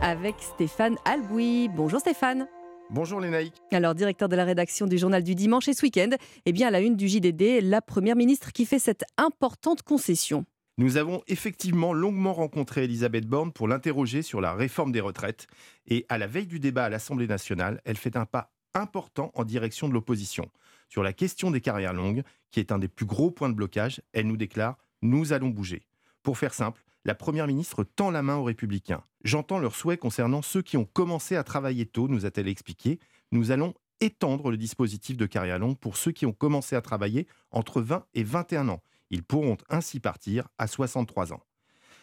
Avec 0.00 0.34
Stéphane 0.40 0.96
Alboui. 1.04 1.68
Bonjour 1.68 2.00
Stéphane. 2.00 2.46
Bonjour 2.90 3.20
naïcs. 3.20 3.54
Alors, 3.70 3.94
directeur 3.94 4.28
de 4.28 4.36
la 4.36 4.44
rédaction 4.44 4.86
du 4.86 4.98
journal 4.98 5.22
du 5.22 5.34
dimanche 5.34 5.68
et 5.68 5.74
ce 5.74 5.82
week-end, 5.82 6.10
eh 6.44 6.52
bien, 6.52 6.68
à 6.68 6.70
la 6.70 6.80
une 6.80 6.96
du 6.96 7.08
JDD, 7.08 7.62
la 7.62 7.80
première 7.80 8.16
ministre 8.16 8.52
qui 8.52 8.66
fait 8.66 8.78
cette 8.78 9.04
importante 9.16 9.82
concession. 9.82 10.44
Nous 10.78 10.96
avons 10.96 11.22
effectivement 11.26 11.92
longuement 11.92 12.32
rencontré 12.32 12.84
Elisabeth 12.84 13.26
Borne 13.26 13.52
pour 13.52 13.68
l'interroger 13.68 14.22
sur 14.22 14.40
la 14.40 14.54
réforme 14.54 14.92
des 14.92 15.00
retraites. 15.00 15.46
Et 15.86 16.06
à 16.08 16.18
la 16.18 16.26
veille 16.26 16.46
du 16.46 16.60
débat 16.60 16.84
à 16.84 16.88
l'Assemblée 16.88 17.26
nationale, 17.26 17.80
elle 17.84 17.96
fait 17.96 18.16
un 18.16 18.26
pas 18.26 18.52
important 18.74 19.30
en 19.34 19.44
direction 19.44 19.88
de 19.88 19.94
l'opposition. 19.94 20.48
Sur 20.88 21.02
la 21.02 21.12
question 21.12 21.50
des 21.50 21.60
carrières 21.60 21.92
longues, 21.92 22.22
qui 22.50 22.60
est 22.60 22.72
un 22.72 22.78
des 22.78 22.88
plus 22.88 23.06
gros 23.06 23.30
points 23.30 23.48
de 23.48 23.54
blocage, 23.54 24.02
elle 24.12 24.26
nous 24.26 24.36
déclare 24.36 24.76
Nous 25.02 25.32
allons 25.32 25.48
bouger. 25.48 25.82
Pour 26.22 26.38
faire 26.38 26.54
simple, 26.54 26.82
la 27.04 27.14
Première 27.14 27.46
ministre 27.46 27.84
tend 27.84 28.10
la 28.10 28.22
main 28.22 28.36
aux 28.36 28.44
républicains. 28.44 29.04
J'entends 29.24 29.58
leurs 29.58 29.74
souhaits 29.74 29.98
concernant 29.98 30.42
ceux 30.42 30.62
qui 30.62 30.76
ont 30.76 30.84
commencé 30.84 31.36
à 31.36 31.44
travailler 31.44 31.86
tôt, 31.86 32.08
nous 32.08 32.26
a-t-elle 32.26 32.48
expliqué. 32.48 33.00
Nous 33.32 33.50
allons 33.50 33.74
étendre 34.00 34.50
le 34.50 34.56
dispositif 34.56 35.16
de 35.16 35.26
carrière 35.26 35.58
longue 35.58 35.78
pour 35.78 35.96
ceux 35.96 36.12
qui 36.12 36.26
ont 36.26 36.32
commencé 36.32 36.76
à 36.76 36.80
travailler 36.80 37.26
entre 37.50 37.80
20 37.80 38.04
et 38.14 38.24
21 38.24 38.68
ans. 38.68 38.82
Ils 39.10 39.22
pourront 39.22 39.56
ainsi 39.68 40.00
partir 40.00 40.48
à 40.58 40.66
63 40.66 41.32
ans. 41.32 41.42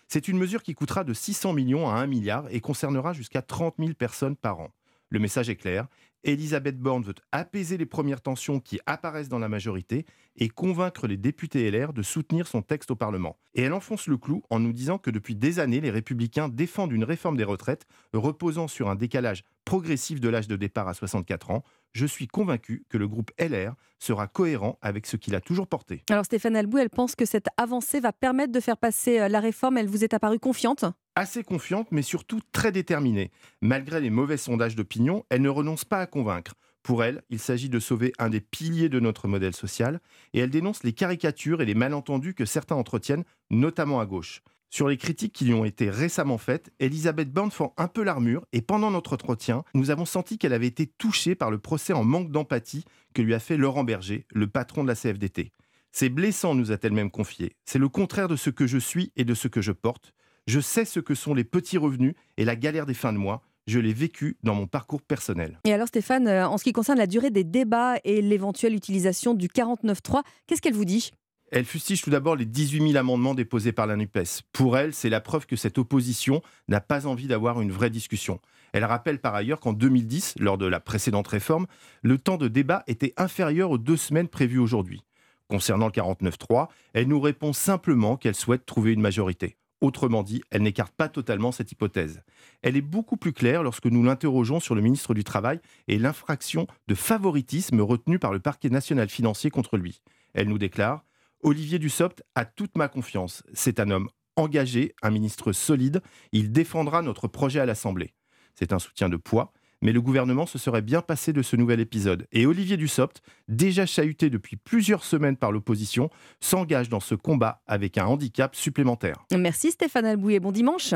C'est 0.07 0.27
une 0.27 0.37
mesure 0.37 0.63
qui 0.63 0.73
coûtera 0.73 1.03
de 1.03 1.13
600 1.13 1.53
millions 1.53 1.89
à 1.89 1.95
1 1.95 2.07
milliard 2.07 2.45
et 2.49 2.61
concernera 2.61 3.13
jusqu'à 3.13 3.41
30 3.41 3.75
000 3.79 3.93
personnes 3.93 4.35
par 4.35 4.59
an. 4.59 4.71
Le 5.11 5.19
message 5.19 5.49
est 5.49 5.55
clair. 5.55 5.87
Elisabeth 6.23 6.77
Borne 6.77 7.03
veut 7.03 7.15
apaiser 7.31 7.77
les 7.77 7.85
premières 7.85 8.21
tensions 8.21 8.59
qui 8.59 8.79
apparaissent 8.85 9.29
dans 9.29 9.39
la 9.39 9.49
majorité 9.49 10.05
et 10.35 10.49
convaincre 10.49 11.07
les 11.07 11.17
députés 11.17 11.71
LR 11.71 11.93
de 11.93 12.01
soutenir 12.01 12.47
son 12.47 12.61
texte 12.61 12.91
au 12.91 12.95
Parlement. 12.95 13.37
Et 13.55 13.61
elle 13.63 13.73
enfonce 13.73 14.07
le 14.07 14.17
clou 14.17 14.43
en 14.49 14.59
nous 14.59 14.73
disant 14.73 14.97
que 14.97 15.09
depuis 15.09 15.35
des 15.35 15.59
années, 15.59 15.81
les 15.81 15.89
républicains 15.89 16.49
défendent 16.49 16.91
une 16.91 17.05
réforme 17.05 17.37
des 17.37 17.43
retraites 17.43 17.85
reposant 18.13 18.67
sur 18.67 18.89
un 18.89 18.95
décalage 18.95 19.43
progressif 19.65 20.19
de 20.19 20.29
l'âge 20.29 20.47
de 20.47 20.55
départ 20.55 20.87
à 20.87 20.93
64 20.93 21.51
ans. 21.51 21.63
Je 21.93 22.05
suis 22.05 22.27
convaincu 22.27 22.85
que 22.89 22.97
le 22.97 23.07
groupe 23.07 23.31
LR 23.39 23.73
sera 23.97 24.27
cohérent 24.27 24.77
avec 24.81 25.07
ce 25.07 25.17
qu'il 25.17 25.35
a 25.35 25.41
toujours 25.41 25.67
porté. 25.67 26.03
Alors, 26.09 26.25
Stéphane 26.25 26.55
Albou, 26.55 26.77
elle 26.77 26.89
pense 26.89 27.15
que 27.15 27.25
cette 27.25 27.47
avancée 27.57 27.99
va 27.99 28.13
permettre 28.13 28.51
de 28.51 28.59
faire 28.59 28.77
passer 28.77 29.19
euh, 29.19 29.27
la 29.27 29.39
réforme. 29.39 29.77
Elle 29.77 29.87
vous 29.87 30.03
est 30.03 30.13
apparue 30.13 30.39
confiante? 30.39 30.85
Assez 31.19 31.43
confiante, 31.43 31.89
mais 31.91 32.01
surtout 32.01 32.39
très 32.51 32.71
déterminée. 32.71 33.31
Malgré 33.61 33.99
les 33.99 34.09
mauvais 34.09 34.37
sondages 34.37 34.75
d'opinion, 34.75 35.25
elle 35.29 35.41
ne 35.41 35.49
renonce 35.49 35.85
pas 35.85 35.99
à 35.99 36.07
convaincre. 36.07 36.53
Pour 36.81 37.03
elle, 37.03 37.21
il 37.29 37.39
s'agit 37.39 37.69
de 37.69 37.79
sauver 37.79 38.13
un 38.19 38.29
des 38.29 38.39
piliers 38.39 38.89
de 38.89 38.99
notre 38.99 39.27
modèle 39.27 39.55
social, 39.55 39.99
et 40.33 40.39
elle 40.39 40.49
dénonce 40.49 40.83
les 40.83 40.93
caricatures 40.93 41.61
et 41.61 41.65
les 41.65 41.75
malentendus 41.75 42.33
que 42.33 42.45
certains 42.45 42.75
entretiennent, 42.75 43.25
notamment 43.49 43.99
à 43.99 44.05
gauche. 44.05 44.41
Sur 44.71 44.87
les 44.87 44.97
critiques 44.97 45.33
qui 45.33 45.45
lui 45.45 45.53
ont 45.53 45.65
été 45.65 45.89
récemment 45.89 46.37
faites, 46.37 46.71
Elisabeth 46.79 47.31
Borne 47.31 47.51
fend 47.51 47.73
un 47.77 47.87
peu 47.87 48.03
l'armure 48.03 48.45
et 48.53 48.61
pendant 48.61 48.91
notre 48.91 49.13
entretien, 49.13 49.63
nous 49.73 49.89
avons 49.89 50.05
senti 50.05 50.37
qu'elle 50.37 50.53
avait 50.53 50.67
été 50.67 50.87
touchée 50.87 51.35
par 51.35 51.51
le 51.51 51.57
procès 51.57 51.91
en 51.91 52.03
manque 52.03 52.31
d'empathie 52.31 52.85
que 53.13 53.21
lui 53.21 53.33
a 53.33 53.39
fait 53.39 53.57
Laurent 53.57 53.83
Berger, 53.83 54.25
le 54.31 54.47
patron 54.47 54.83
de 54.83 54.87
la 54.87 54.95
CFDT. 54.95 55.51
C'est 55.91 56.09
blessant, 56.09 56.53
nous 56.53 56.71
a-t-elle 56.71 56.93
même 56.93 57.09
confié. 57.09 57.55
C'est 57.65 57.79
le 57.79 57.89
contraire 57.89 58.27
de 58.27 58.35
ce 58.35 58.51
que 58.51 58.67
je 58.67 58.77
suis 58.77 59.11
et 59.15 59.25
de 59.25 59.33
ce 59.33 59.47
que 59.47 59.61
je 59.61 59.71
porte. 59.71 60.13
Je 60.49 60.59
sais 60.59 60.83
ce 60.83 60.99
que 60.99 61.13
sont 61.13 61.35
les 61.35 61.43
petits 61.43 61.77
revenus 61.77 62.15
et 62.37 62.43
la 62.43 62.55
galère 62.55 62.87
des 62.87 62.95
fins 62.95 63.13
de 63.13 63.19
mois. 63.19 63.43
Je 63.67 63.77
l'ai 63.77 63.93
vécu 63.93 64.35
dans 64.41 64.55
mon 64.55 64.65
parcours 64.65 64.99
personnel. 64.99 65.59
Et 65.63 65.71
alors, 65.71 65.89
Stéphane, 65.89 66.27
euh, 66.27 66.47
en 66.47 66.57
ce 66.57 66.63
qui 66.63 66.73
concerne 66.73 66.97
la 66.97 67.05
durée 67.05 67.29
des 67.29 67.43
débats 67.43 67.97
et 68.03 68.19
l'éventuelle 68.23 68.73
utilisation 68.73 69.35
du 69.35 69.47
49.3, 69.47 70.23
qu'est-ce 70.47 70.59
qu'elle 70.59 70.73
vous 70.73 70.85
dit? 70.85 71.11
Elle 71.51 71.65
fustige 71.65 72.01
tout 72.01 72.09
d'abord 72.09 72.35
les 72.35 72.47
18 72.47 72.81
000 72.81 72.97
amendements 72.97 73.35
déposés 73.35 73.73
par 73.73 73.85
la 73.85 73.95
NUPES. 73.95 74.41
Pour 74.51 74.75
elle, 74.75 74.95
c'est 74.95 75.11
la 75.11 75.21
preuve 75.21 75.45
que 75.45 75.55
cette 75.55 75.77
opposition 75.77 76.41
n'a 76.67 76.81
pas 76.81 77.05
envie 77.05 77.27
d'avoir 77.27 77.61
une 77.61 77.71
vraie 77.71 77.91
discussion. 77.91 78.39
Elle 78.73 78.85
rappelle 78.85 79.19
par 79.19 79.35
ailleurs 79.35 79.59
qu'en 79.59 79.73
2010, 79.73 80.33
lors 80.39 80.57
de 80.57 80.65
la 80.65 80.79
précédente 80.79 81.27
réforme, 81.27 81.67
le 82.01 82.17
temps 82.17 82.37
de 82.37 82.47
débat 82.47 82.83
était 82.87 83.13
inférieur 83.17 83.69
aux 83.69 83.77
deux 83.77 83.97
semaines 83.97 84.27
prévues 84.27 84.57
aujourd'hui. 84.57 85.03
Concernant 85.47 85.85
le 85.85 85.91
49.3, 85.91 86.69
elle 86.93 87.07
nous 87.07 87.21
répond 87.21 87.53
simplement 87.53 88.17
qu'elle 88.17 88.33
souhaite 88.33 88.65
trouver 88.65 88.93
une 88.93 89.01
majorité. 89.01 89.58
Autrement 89.81 90.23
dit, 90.23 90.41
elle 90.51 90.63
n'écarte 90.63 90.93
pas 90.93 91.07
totalement 91.07 91.53
cette 91.53 91.71
hypothèse. 91.71 92.21
Elle 92.61 92.75
est 92.75 92.81
beaucoup 92.81 93.15
plus 93.15 93.31
claire 93.31 93.63
lorsque 93.63 93.85
nous 93.85 94.03
l'interrogeons 94.03 94.59
sur 94.59 94.75
le 94.75 94.81
ministre 94.81 95.13
du 95.13 95.23
Travail 95.23 95.59
et 95.87 95.97
l'infraction 95.97 96.67
de 96.87 96.95
favoritisme 96.95 97.79
retenue 97.79 98.19
par 98.19 98.33
le 98.33 98.39
parquet 98.39 98.69
national 98.69 99.07
financier 99.09 99.49
contre 99.49 99.77
lui. 99.77 100.01
Elle 100.33 100.49
nous 100.49 100.57
déclare 100.57 101.05
Olivier 101.41 101.79
Dussopt 101.79 102.21
a 102.35 102.43
toute 102.43 102.75
ma 102.77 102.89
confiance. 102.89 103.43
C'est 103.53 103.79
un 103.79 103.89
homme 103.89 104.09
engagé, 104.35 104.93
un 105.01 105.09
ministre 105.09 105.53
solide. 105.53 106.01
Il 106.33 106.51
défendra 106.51 107.01
notre 107.01 107.29
projet 107.29 107.61
à 107.61 107.65
l'Assemblée. 107.65 108.13
C'est 108.55 108.73
un 108.73 108.79
soutien 108.79 109.07
de 109.07 109.15
poids, 109.15 109.53
mais 109.81 109.91
le 109.91 110.01
gouvernement 110.01 110.45
se 110.45 110.57
serait 110.57 110.81
bien 110.81 111.01
passé 111.01 111.33
de 111.33 111.41
ce 111.41 111.55
nouvel 111.55 111.79
épisode. 111.79 112.27
Et 112.31 112.45
Olivier 112.45 112.77
Dussopt, 112.77 113.21
déjà 113.47 113.85
chahuté 113.85 114.29
depuis 114.29 114.55
plusieurs 114.55 115.03
semaines 115.03 115.37
par 115.37 115.51
l'opposition, 115.51 116.09
s'engage 116.39 116.89
dans 116.89 116.99
ce 116.99 117.15
combat 117.15 117.61
avec 117.67 117.97
un 117.97 118.05
handicap 118.05 118.55
supplémentaire. 118.55 119.25
Merci 119.37 119.71
Stéphane 119.71 120.05
Albouy 120.05 120.35
et 120.35 120.39
bon 120.39 120.51
dimanche. 120.51 120.93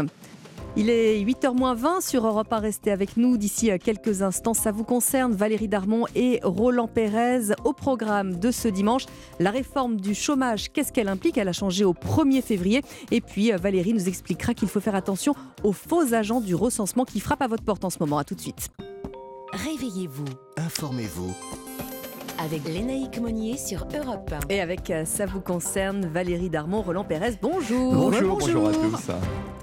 Il 0.75 0.89
est 0.89 1.23
8h20 1.23 2.01
sur 2.01 2.25
Europe 2.25 2.51
1. 2.51 2.57
Restez 2.57 2.91
avec 2.91 3.15
nous 3.15 3.37
d'ici 3.37 3.69
quelques 3.79 4.23
instants. 4.23 4.55
Ça 4.55 4.71
vous 4.71 4.83
concerne, 4.83 5.33
Valérie 5.33 5.67
Darmon 5.67 6.05
et 6.15 6.39
Roland 6.43 6.87
Pérez. 6.87 7.53
Au 7.63 7.73
programme 7.73 8.39
de 8.39 8.49
ce 8.49 8.67
dimanche, 8.67 9.05
la 9.39 9.51
réforme 9.51 9.97
du 9.97 10.15
chômage, 10.15 10.71
qu'est-ce 10.71 10.91
qu'elle 10.91 11.09
implique? 11.09 11.37
Elle 11.37 11.47
a 11.47 11.53
changé 11.53 11.85
au 11.85 11.93
1er 11.93 12.41
février. 12.41 12.81
Et 13.11 13.21
puis 13.21 13.51
Valérie 13.51 13.93
nous 13.93 14.07
expliquera 14.07 14.55
qu'il 14.55 14.67
faut 14.67 14.79
faire 14.79 14.95
attention 14.95 15.35
aux 15.63 15.73
faux 15.73 16.13
agents 16.13 16.41
du 16.41 16.55
recensement 16.55 17.05
qui 17.05 17.19
frappent 17.19 17.43
à 17.43 17.47
votre 17.47 17.63
porte 17.63 17.85
en 17.85 17.91
ce 17.91 17.99
moment. 17.99 18.17
A 18.17 18.23
tout 18.23 18.35
de 18.35 18.41
suite. 18.41 18.69
Réveillez-vous 19.53 20.25
Informez-vous. 20.57 21.31
Avec 22.39 22.65
Lénaïque 22.65 23.19
Monnier 23.19 23.57
sur 23.57 23.87
Europe 23.95 24.31
1. 24.31 24.53
Et 24.53 24.61
avec 24.61 24.89
euh, 24.89 25.05
Ça 25.05 25.25
vous 25.25 25.41
concerne, 25.41 26.05
Valérie 26.05 26.49
Darmon, 26.49 26.81
Roland 26.81 27.03
Pérez, 27.03 27.37
bonjour. 27.41 27.93
Bonjour, 27.93 28.37
bonjour 28.37 28.67
à 28.67 28.71
tous. 28.71 29.11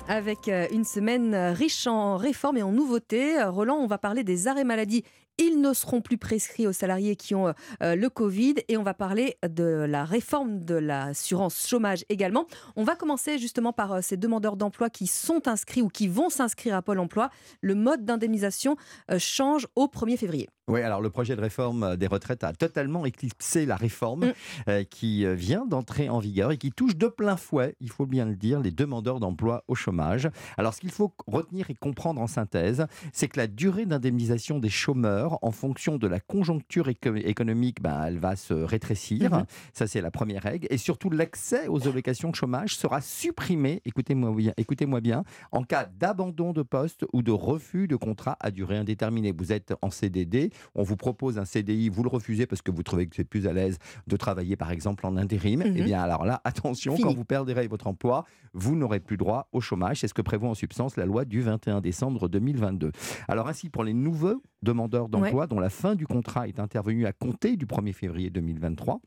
Avec 0.09 0.48
euh, 0.48 0.66
une 0.72 0.84
semaine 0.84 1.34
euh, 1.34 1.52
riche 1.52 1.86
en 1.86 2.16
réformes 2.16 2.56
et 2.56 2.62
en 2.62 2.72
nouveautés. 2.72 3.42
Roland, 3.44 3.76
on 3.76 3.86
va 3.86 3.98
parler 3.98 4.24
des 4.24 4.48
arrêts 4.48 4.64
maladie. 4.64 5.05
Ils 5.42 5.59
ne 5.62 5.72
seront 5.72 6.02
plus 6.02 6.18
prescrits 6.18 6.66
aux 6.66 6.72
salariés 6.72 7.16
qui 7.16 7.34
ont 7.34 7.55
euh, 7.82 7.97
le 7.97 8.10
Covid 8.10 8.56
et 8.68 8.76
on 8.76 8.82
va 8.82 8.92
parler 8.92 9.38
de 9.48 9.86
la 9.88 10.05
réforme 10.05 10.62
de 10.62 10.74
l'assurance 10.74 11.66
chômage 11.66 12.05
également. 12.10 12.47
On 12.76 12.84
va 12.84 12.94
commencer 12.94 13.38
justement 13.38 13.72
par 13.72 13.92
euh, 13.92 14.01
ces 14.02 14.18
demandeurs 14.18 14.56
d'emploi 14.56 14.90
qui 14.90 15.06
sont 15.06 15.48
inscrits 15.48 15.80
ou 15.80 15.88
qui 15.88 16.09
vont 16.09 16.28
s'inscrire 16.28 16.76
à 16.76 16.82
Pôle 16.82 16.98
emploi. 16.98 17.30
Le 17.62 17.74
mode 17.74 18.05
d'indemnisation 18.05 18.76
euh, 19.10 19.18
change 19.18 19.66
au 19.76 19.86
1er 19.86 20.18
février. 20.18 20.51
Oui, 20.70 20.80
alors 20.82 21.01
le 21.01 21.10
projet 21.10 21.36
de 21.36 21.40
réforme 21.40 21.82
euh, 21.82 21.97
des 21.97 22.06
retraites 22.06 22.44
a 22.44 22.52
totalement 22.52 23.05
éclipsé 23.05 23.66
la 23.66 23.76
réforme 23.76 24.26
Mm. 24.26 24.32
euh, 24.68 24.84
qui 24.84 25.24
euh, 25.24 25.34
vient 25.34 25.66
d'entrer 25.66 26.09
en 26.09 26.18
vigueur 26.18 26.52
et 26.52 26.59
qui 26.59 26.70
touche 26.72 26.97
de 26.97 27.06
plein 27.09 27.36
fouet, 27.36 27.74
il 27.80 27.90
faut 27.90 28.06
bien 28.06 28.24
le 28.24 28.36
dire, 28.36 28.60
les 28.60 28.70
demandeurs 28.70 29.20
d'emploi 29.20 29.64
au 29.68 29.74
chômage. 29.74 30.28
Alors 30.56 30.74
ce 30.74 30.80
qu'il 30.80 30.90
faut 30.90 31.12
retenir 31.26 31.70
et 31.70 31.74
comprendre 31.74 32.20
en 32.20 32.26
synthèse, 32.26 32.86
c'est 33.12 33.28
que 33.28 33.38
la 33.38 33.47
durée 33.47 33.86
d'indemnisation 33.86 34.59
des 34.59 34.68
chômeurs 34.68 35.38
en 35.42 35.51
fonction 35.51 35.97
de 35.98 36.06
la 36.06 36.20
conjoncture 36.20 36.88
éco- 36.88 37.14
économique, 37.16 37.82
ben, 37.82 38.05
elle 38.06 38.18
va 38.18 38.36
se 38.36 38.55
rétrécir. 38.55 39.32
Mhm. 39.34 39.44
Ça, 39.72 39.86
c'est 39.86 40.01
la 40.01 40.10
première 40.10 40.42
règle. 40.42 40.66
Et 40.70 40.78
surtout, 40.78 41.10
l'accès 41.10 41.66
aux 41.68 41.86
allocations 41.88 42.30
de 42.30 42.36
chômage 42.36 42.76
sera 42.76 43.01
supprimé, 43.01 43.82
écoutez-moi 43.84 44.32
bien, 44.36 44.52
écoutez-moi 44.56 45.01
bien, 45.01 45.24
en 45.52 45.62
cas 45.62 45.88
d'abandon 45.98 46.52
de 46.52 46.62
poste 46.62 47.05
ou 47.12 47.22
de 47.22 47.32
refus 47.32 47.88
de 47.88 47.97
contrat 47.97 48.36
à 48.40 48.51
durée 48.51 48.76
indéterminée. 48.76 49.32
Vous 49.36 49.52
êtes 49.52 49.74
en 49.82 49.90
CDD, 49.90 50.51
on 50.74 50.82
vous 50.82 50.97
propose 50.97 51.39
un 51.39 51.45
CDI, 51.45 51.89
vous 51.89 52.03
le 52.03 52.09
refusez 52.09 52.47
parce 52.47 52.62
que 52.62 52.70
vous 52.70 52.82
trouvez 52.82 53.07
que 53.07 53.16
c'est 53.16 53.24
plus 53.24 53.47
à 53.47 53.53
l'aise 53.53 53.78
de 54.07 54.16
travailler 54.16 54.57
par 54.57 54.70
exemple 54.70 55.07
en 55.07 55.16
intérim. 55.16 55.61
Mhm. 55.61 55.74
Eh 55.77 55.82
bien 55.82 56.01
alors 56.01 56.24
là, 56.24 56.41
attention, 56.45 56.97
Fini. 56.97 57.09
quand 57.09 57.15
vous 57.15 57.24
perdrez 57.24 57.66
votre 57.66 57.87
emploi, 57.87 58.24
vous 58.53 58.77
n'aurez 58.77 59.01
plus 59.01 59.16
droit 59.16 59.49
au 59.53 59.61
chômage. 59.61 60.01
C'est 60.01 60.09
ce 60.09 60.15
que 60.15 60.23
prévoit 60.23 60.49
en 60.49 60.55
substance 60.55 60.97
la 60.97 61.07
loi 61.07 61.24
du 61.24 61.41
21 61.41 61.81
décembre 61.81 62.28
2022. 62.28 62.93
Alors 63.28 63.49
ainsi, 63.49 63.69
pour 63.69 63.85
les 63.85 63.95
nouveaux 63.95 64.43
demandeurs 64.62 65.09
d'emploi 65.09 65.47
dont 65.47 65.61
la 65.61 65.70
fin 65.70 65.95
du 65.95 66.07
contrat 66.07 66.49
est 66.49 66.61
intervenue 66.61 67.07
à 67.07 67.12
compter 67.12 67.57
du 67.57 67.66
1er 67.66 67.93
février 67.93 68.31
2023, 68.31 69.01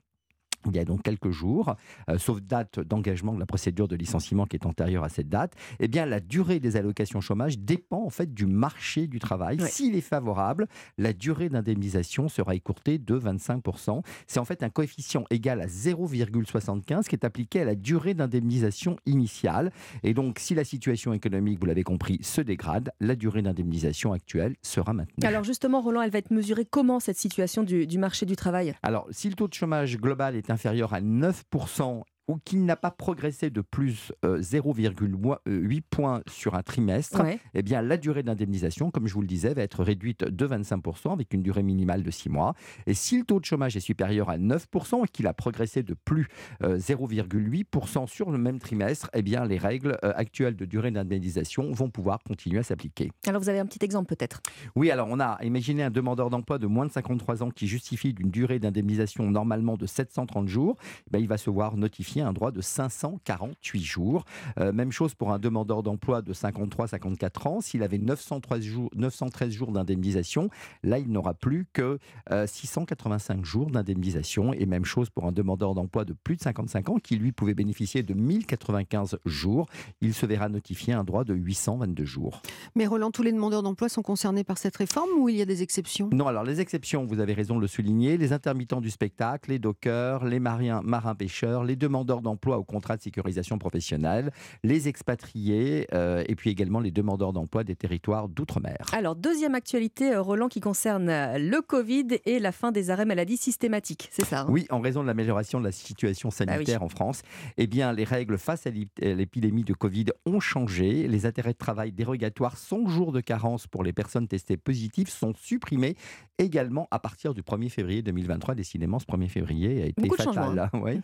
il 0.72 0.76
y 0.76 0.80
a 0.80 0.86
donc 0.86 1.04
quelques 1.04 1.32
jours, 1.32 1.76
euh, 2.10 2.18
sauf 2.18 2.42
date 2.42 2.80
d'engagement 2.80 3.34
de 3.34 3.40
la 3.40 3.46
procédure 3.46 3.88
de 3.88 3.96
licenciement 3.96 4.46
qui 4.46 4.56
est 4.56 4.66
antérieure 4.66 5.04
à 5.04 5.10
cette 5.10 5.30
date, 5.30 5.56
eh 5.80 5.88
bien 5.88 6.06
la 6.06 6.20
durée 6.20 6.60
des 6.60 6.76
allocations 6.76 7.22
chômage 7.22 7.58
dépend 7.60 8.04
en 8.04 8.10
fait 8.10 8.34
du 8.34 8.46
marché 8.46 9.08
du 9.08 9.20
travail. 9.20 9.58
S'il 9.68 9.96
est 9.96 10.02
favorable, 10.02 10.68
la 10.98 11.14
durée 11.14 11.50
d'indemnisation 11.50 12.30
sera 12.30 12.56
écourtée 12.56 12.98
de 12.98 13.18
25%. 13.18 14.02
C'est 14.28 14.40
en 14.40 14.46
fait 14.46 14.64
un 14.64 14.70
coefficient 14.70 15.24
égal 15.30 15.62
à 15.62 15.68
0,75 15.68 17.08
qui 17.08 17.16
est 17.16 17.26
appliqué 17.26 17.62
à 17.62 17.66
la 17.66 17.76
durée 17.76 18.14
d'indemnisation 18.14 18.98
initiale. 19.06 19.72
Et 20.04 20.14
donc, 20.14 20.40
si 20.40 20.56
la 20.56 20.64
situation 20.64 21.14
économique, 21.14 21.60
vous 21.60 21.66
l'avez 21.66 21.84
compris, 21.84 22.20
se 22.22 22.42
dégrade, 22.42 22.92
la 23.00 23.16
durée 23.16 23.42
d'indemnisation 23.42 24.14
actuelle 24.14 24.56
sera 24.62 24.94
maintenue. 24.94 25.26
Alors 25.26 25.44
justement, 25.44 25.82
Roland, 25.82 26.02
elle 26.02 26.12
va 26.12 26.20
être 26.20 26.32
mesurée 26.32 26.66
comment 26.66 27.00
cette 27.00 27.18
situation 27.18 27.64
du, 27.64 27.88
du 27.88 27.98
marché 27.98 28.26
du 28.26 28.36
travail? 28.36 28.74
Alors, 28.84 29.08
si 29.12 29.30
le 29.30 29.36
taux 29.36 29.48
de 29.48 29.54
chômage 29.54 29.98
global 29.98 30.36
est 30.36 30.50
inférieur 30.54 30.94
à 30.94 31.02
9% 31.02 32.04
ou 32.28 32.38
qu'il 32.38 32.64
n'a 32.66 32.76
pas 32.76 32.92
progressé 32.92 33.50
de 33.50 33.62
plus 33.62 34.12
euh, 34.26 34.40
0,8 34.40 35.82
points 35.90 36.22
sur 36.28 36.56
un 36.56 36.64
trimestre, 36.64 37.22
Ouais. 37.22 37.40
eh 37.54 37.62
bien 37.62 37.82
la 37.82 37.98
durée 37.98 38.24
d'indemnisation, 38.24 38.92
comme 38.92 39.08
je 39.08 39.14
vous 39.14 39.22
le 39.22 39.28
disais, 39.28 39.54
va 39.54 39.62
être 39.62 39.84
réduite 39.84 40.24
de 40.24 40.48
25% 40.48 41.12
avec 41.14 41.34
une 41.34 41.42
durée 41.44 41.64
minimale 41.64 42.04
de 42.04 42.12
6 42.12 42.30
mois. 42.30 42.54
Et 42.88 42.94
si 42.94 43.18
le 43.18 43.26
taux 43.26 43.40
de 43.40 43.46
chômage 43.46 43.76
est 43.76 43.82
supérieur 43.82 44.30
à 44.30 44.38
9% 44.38 45.06
et 45.06 45.08
qu'il 45.08 45.28
a 45.28 45.34
progressé 45.34 45.84
de 45.84 45.94
plus 46.06 46.28
euh, 46.64 46.78
0,8% 46.78 48.08
sur 48.08 48.32
le 48.32 48.38
même 48.38 48.60
trimestre, 48.60 49.10
eh 49.14 49.22
bien 49.22 49.46
les 49.46 49.58
règles 49.58 49.98
euh, 50.04 50.14
actuelles 50.16 50.56
de 50.56 50.66
durée 50.66 50.92
d'indemnisation 50.92 51.72
vont 51.72 51.90
pouvoir 51.90 52.20
continuer 52.24 52.60
à 52.60 52.64
s'appliquer. 52.64 53.12
Alors 53.28 53.42
vous 53.42 53.50
avez 53.50 53.60
un 53.60 53.66
petit 53.66 53.84
exemple 53.84 54.08
peut-être? 54.16 54.42
Oui, 54.76 54.92
alors 54.92 55.08
on 55.10 55.20
a 55.20 55.38
imaginé 55.44 55.84
un 55.84 55.92
demandeur 55.92 56.30
d'emploi 56.30 56.58
de 56.58 56.68
moins 56.68 56.86
de 56.86 56.92
53 56.92 57.44
ans 57.44 57.50
qui 57.50 57.68
justifie 57.68 58.14
d'une 58.14 58.32
durée 58.32 58.60
d'indemnisation 58.60 59.30
normalement 59.30 59.78
de 59.78 59.86
730 59.86 60.48
jours. 60.48 60.78
Ben, 61.12 61.20
il 61.20 61.28
va 61.28 61.38
se 61.38 61.50
voir 61.50 61.76
un 62.22 62.34
droit 62.34 62.52
de 62.52 62.62
548 62.62 63.84
jours. 63.84 64.26
Euh, 64.60 64.72
même 64.72 64.92
chose 64.92 65.16
pour 65.16 65.32
un 65.32 65.40
demandeur 65.40 65.84
d'emploi 65.84 66.22
de 66.22 66.34
53-54 66.34 67.48
ans. 67.48 67.62
S'il 67.62 67.84
avait 67.84 67.98
913 67.98 68.62
jours, 68.62 68.90
913 68.96 69.52
jours 69.52 69.72
d'indemnisation, 69.72 70.50
là, 70.84 71.00
il 71.00 71.12
n'aura 71.12 71.34
plus 71.34 71.66
que 71.74 72.00
euh, 72.32 72.48
685 72.48 73.46
jours 73.46 73.70
d'indemnisation. 73.70 74.54
Et 74.54 74.66
même 74.66 74.86
chose 74.86 75.10
pour 75.10 75.26
un 75.26 75.32
demandeur 75.32 75.76
d'emploi 75.76 76.06
de 76.06 76.14
plus 76.14 76.36
de 76.36 76.42
55 76.42 76.90
ans 76.90 76.98
qui, 76.98 77.16
lui, 77.16 77.32
pouvait 77.32 77.54
bénéficier 77.54 78.04
de 78.04 78.14
1095 78.14 79.18
jours. 79.26 79.68
Il 80.02 80.14
se 80.14 80.26
verra 80.26 80.50
notifier 80.50 80.94
un 80.94 81.04
droit 81.04 81.24
de 81.24 81.34
822 81.34 82.06
jours. 82.06 82.42
Mais 82.76 82.86
Roland, 82.86 83.12
tous 83.12 83.24
les 83.24 83.32
demandeurs 83.32 83.64
d'emploi 83.64 83.90
sont 83.90 84.02
concernés 84.02 84.44
par 84.44 84.58
cette 84.58 84.76
réforme 84.78 85.10
ou 85.18 85.30
il 85.30 85.36
y 85.36 85.42
a 85.42 85.46
des 85.46 85.62
exceptions? 85.62 86.10
Non, 86.12 86.28
alors 86.28 86.44
les 86.44 86.62
exceptions, 86.62 87.06
vous 87.06 87.20
avez 87.20 87.34
raison 87.34 87.56
de 87.56 87.62
le 87.62 87.68
souligner, 87.68 88.18
les 88.18 88.34
intermittents 88.34 88.82
du 88.82 88.90
spectacle, 88.90 89.50
les 89.50 89.60
dockers, 89.60 90.26
les 90.26 90.40
marins, 90.40 90.82
marins-pêcheurs, 90.84 91.64
les 91.64 91.76
demandeurs 91.76 92.03
d'emploi 92.06 92.58
au 92.58 92.64
contrat 92.64 92.98
de 92.98 93.02
sécurisation 93.02 93.58
professionnelle, 93.58 94.32
les 94.64 94.88
expatriés 94.88 95.88
euh, 95.94 96.24
et 96.28 96.36
puis 96.36 96.50
également 96.50 96.80
les 96.80 96.92
demandeurs 96.92 97.34
d'emploi 97.34 97.64
des 97.64 97.76
territoires 97.76 98.28
d'outre-mer. 98.30 98.78
Alors, 98.94 99.16
deuxième 99.16 99.56
actualité, 99.56 100.14
euh, 100.14 100.22
Roland, 100.22 100.48
qui 100.48 100.60
concerne 100.60 101.10
euh, 101.10 101.38
le 101.38 101.62
Covid 101.62 102.08
et 102.26 102.40
la 102.40 102.52
fin 102.52 102.72
des 102.72 102.90
arrêts 102.90 103.06
maladie 103.06 103.38
systématiques, 103.38 104.10
c'est 104.12 104.26
ça 104.26 104.42
hein? 104.42 104.48
Oui, 104.50 104.66
en 104.70 104.80
raison 104.82 105.02
de 105.02 105.08
l'amélioration 105.08 105.60
de 105.60 105.66
la 105.66 105.72
situation 105.72 106.32
sanitaire 106.32 106.80
oui. 106.82 106.86
en 106.86 106.90
France, 106.90 107.22
eh 107.58 107.68
bien, 107.68 107.94
les 107.94 108.04
règles 108.04 108.38
face 108.38 108.68
à 108.68 108.70
l'ép- 108.70 109.02
à 109.02 109.14
l'épidémie 109.14 109.64
de 109.64 109.74
Covid 109.74 110.06
ont 110.26 110.40
changé. 110.40 111.08
Les 111.08 111.26
intérêts 111.26 111.54
de 111.54 111.58
travail 111.58 111.92
dérogatoires, 111.92 112.58
100 112.58 112.88
jours 112.88 113.12
de 113.12 113.22
carence 113.22 113.68
pour 113.68 113.84
les 113.84 113.94
personnes 113.94 114.28
testées 114.28 114.58
positives, 114.58 115.10
sont 115.10 115.34
supprimés 115.36 115.96
également 116.40 116.88
à 116.92 117.00
partir 117.00 117.34
du 117.34 117.42
1er 117.42 117.70
février 117.70 118.02
2023. 118.02 118.56
Décidément, 118.56 119.00
ce 119.00 119.06
1er 119.06 119.28
février 119.28 119.84
a 119.84 119.86
été 119.86 120.02
Beaucoup 120.02 120.16
fatal. 120.16 120.34
changements, 120.34 120.52
là, 120.54 120.70
ouais. 120.82 121.00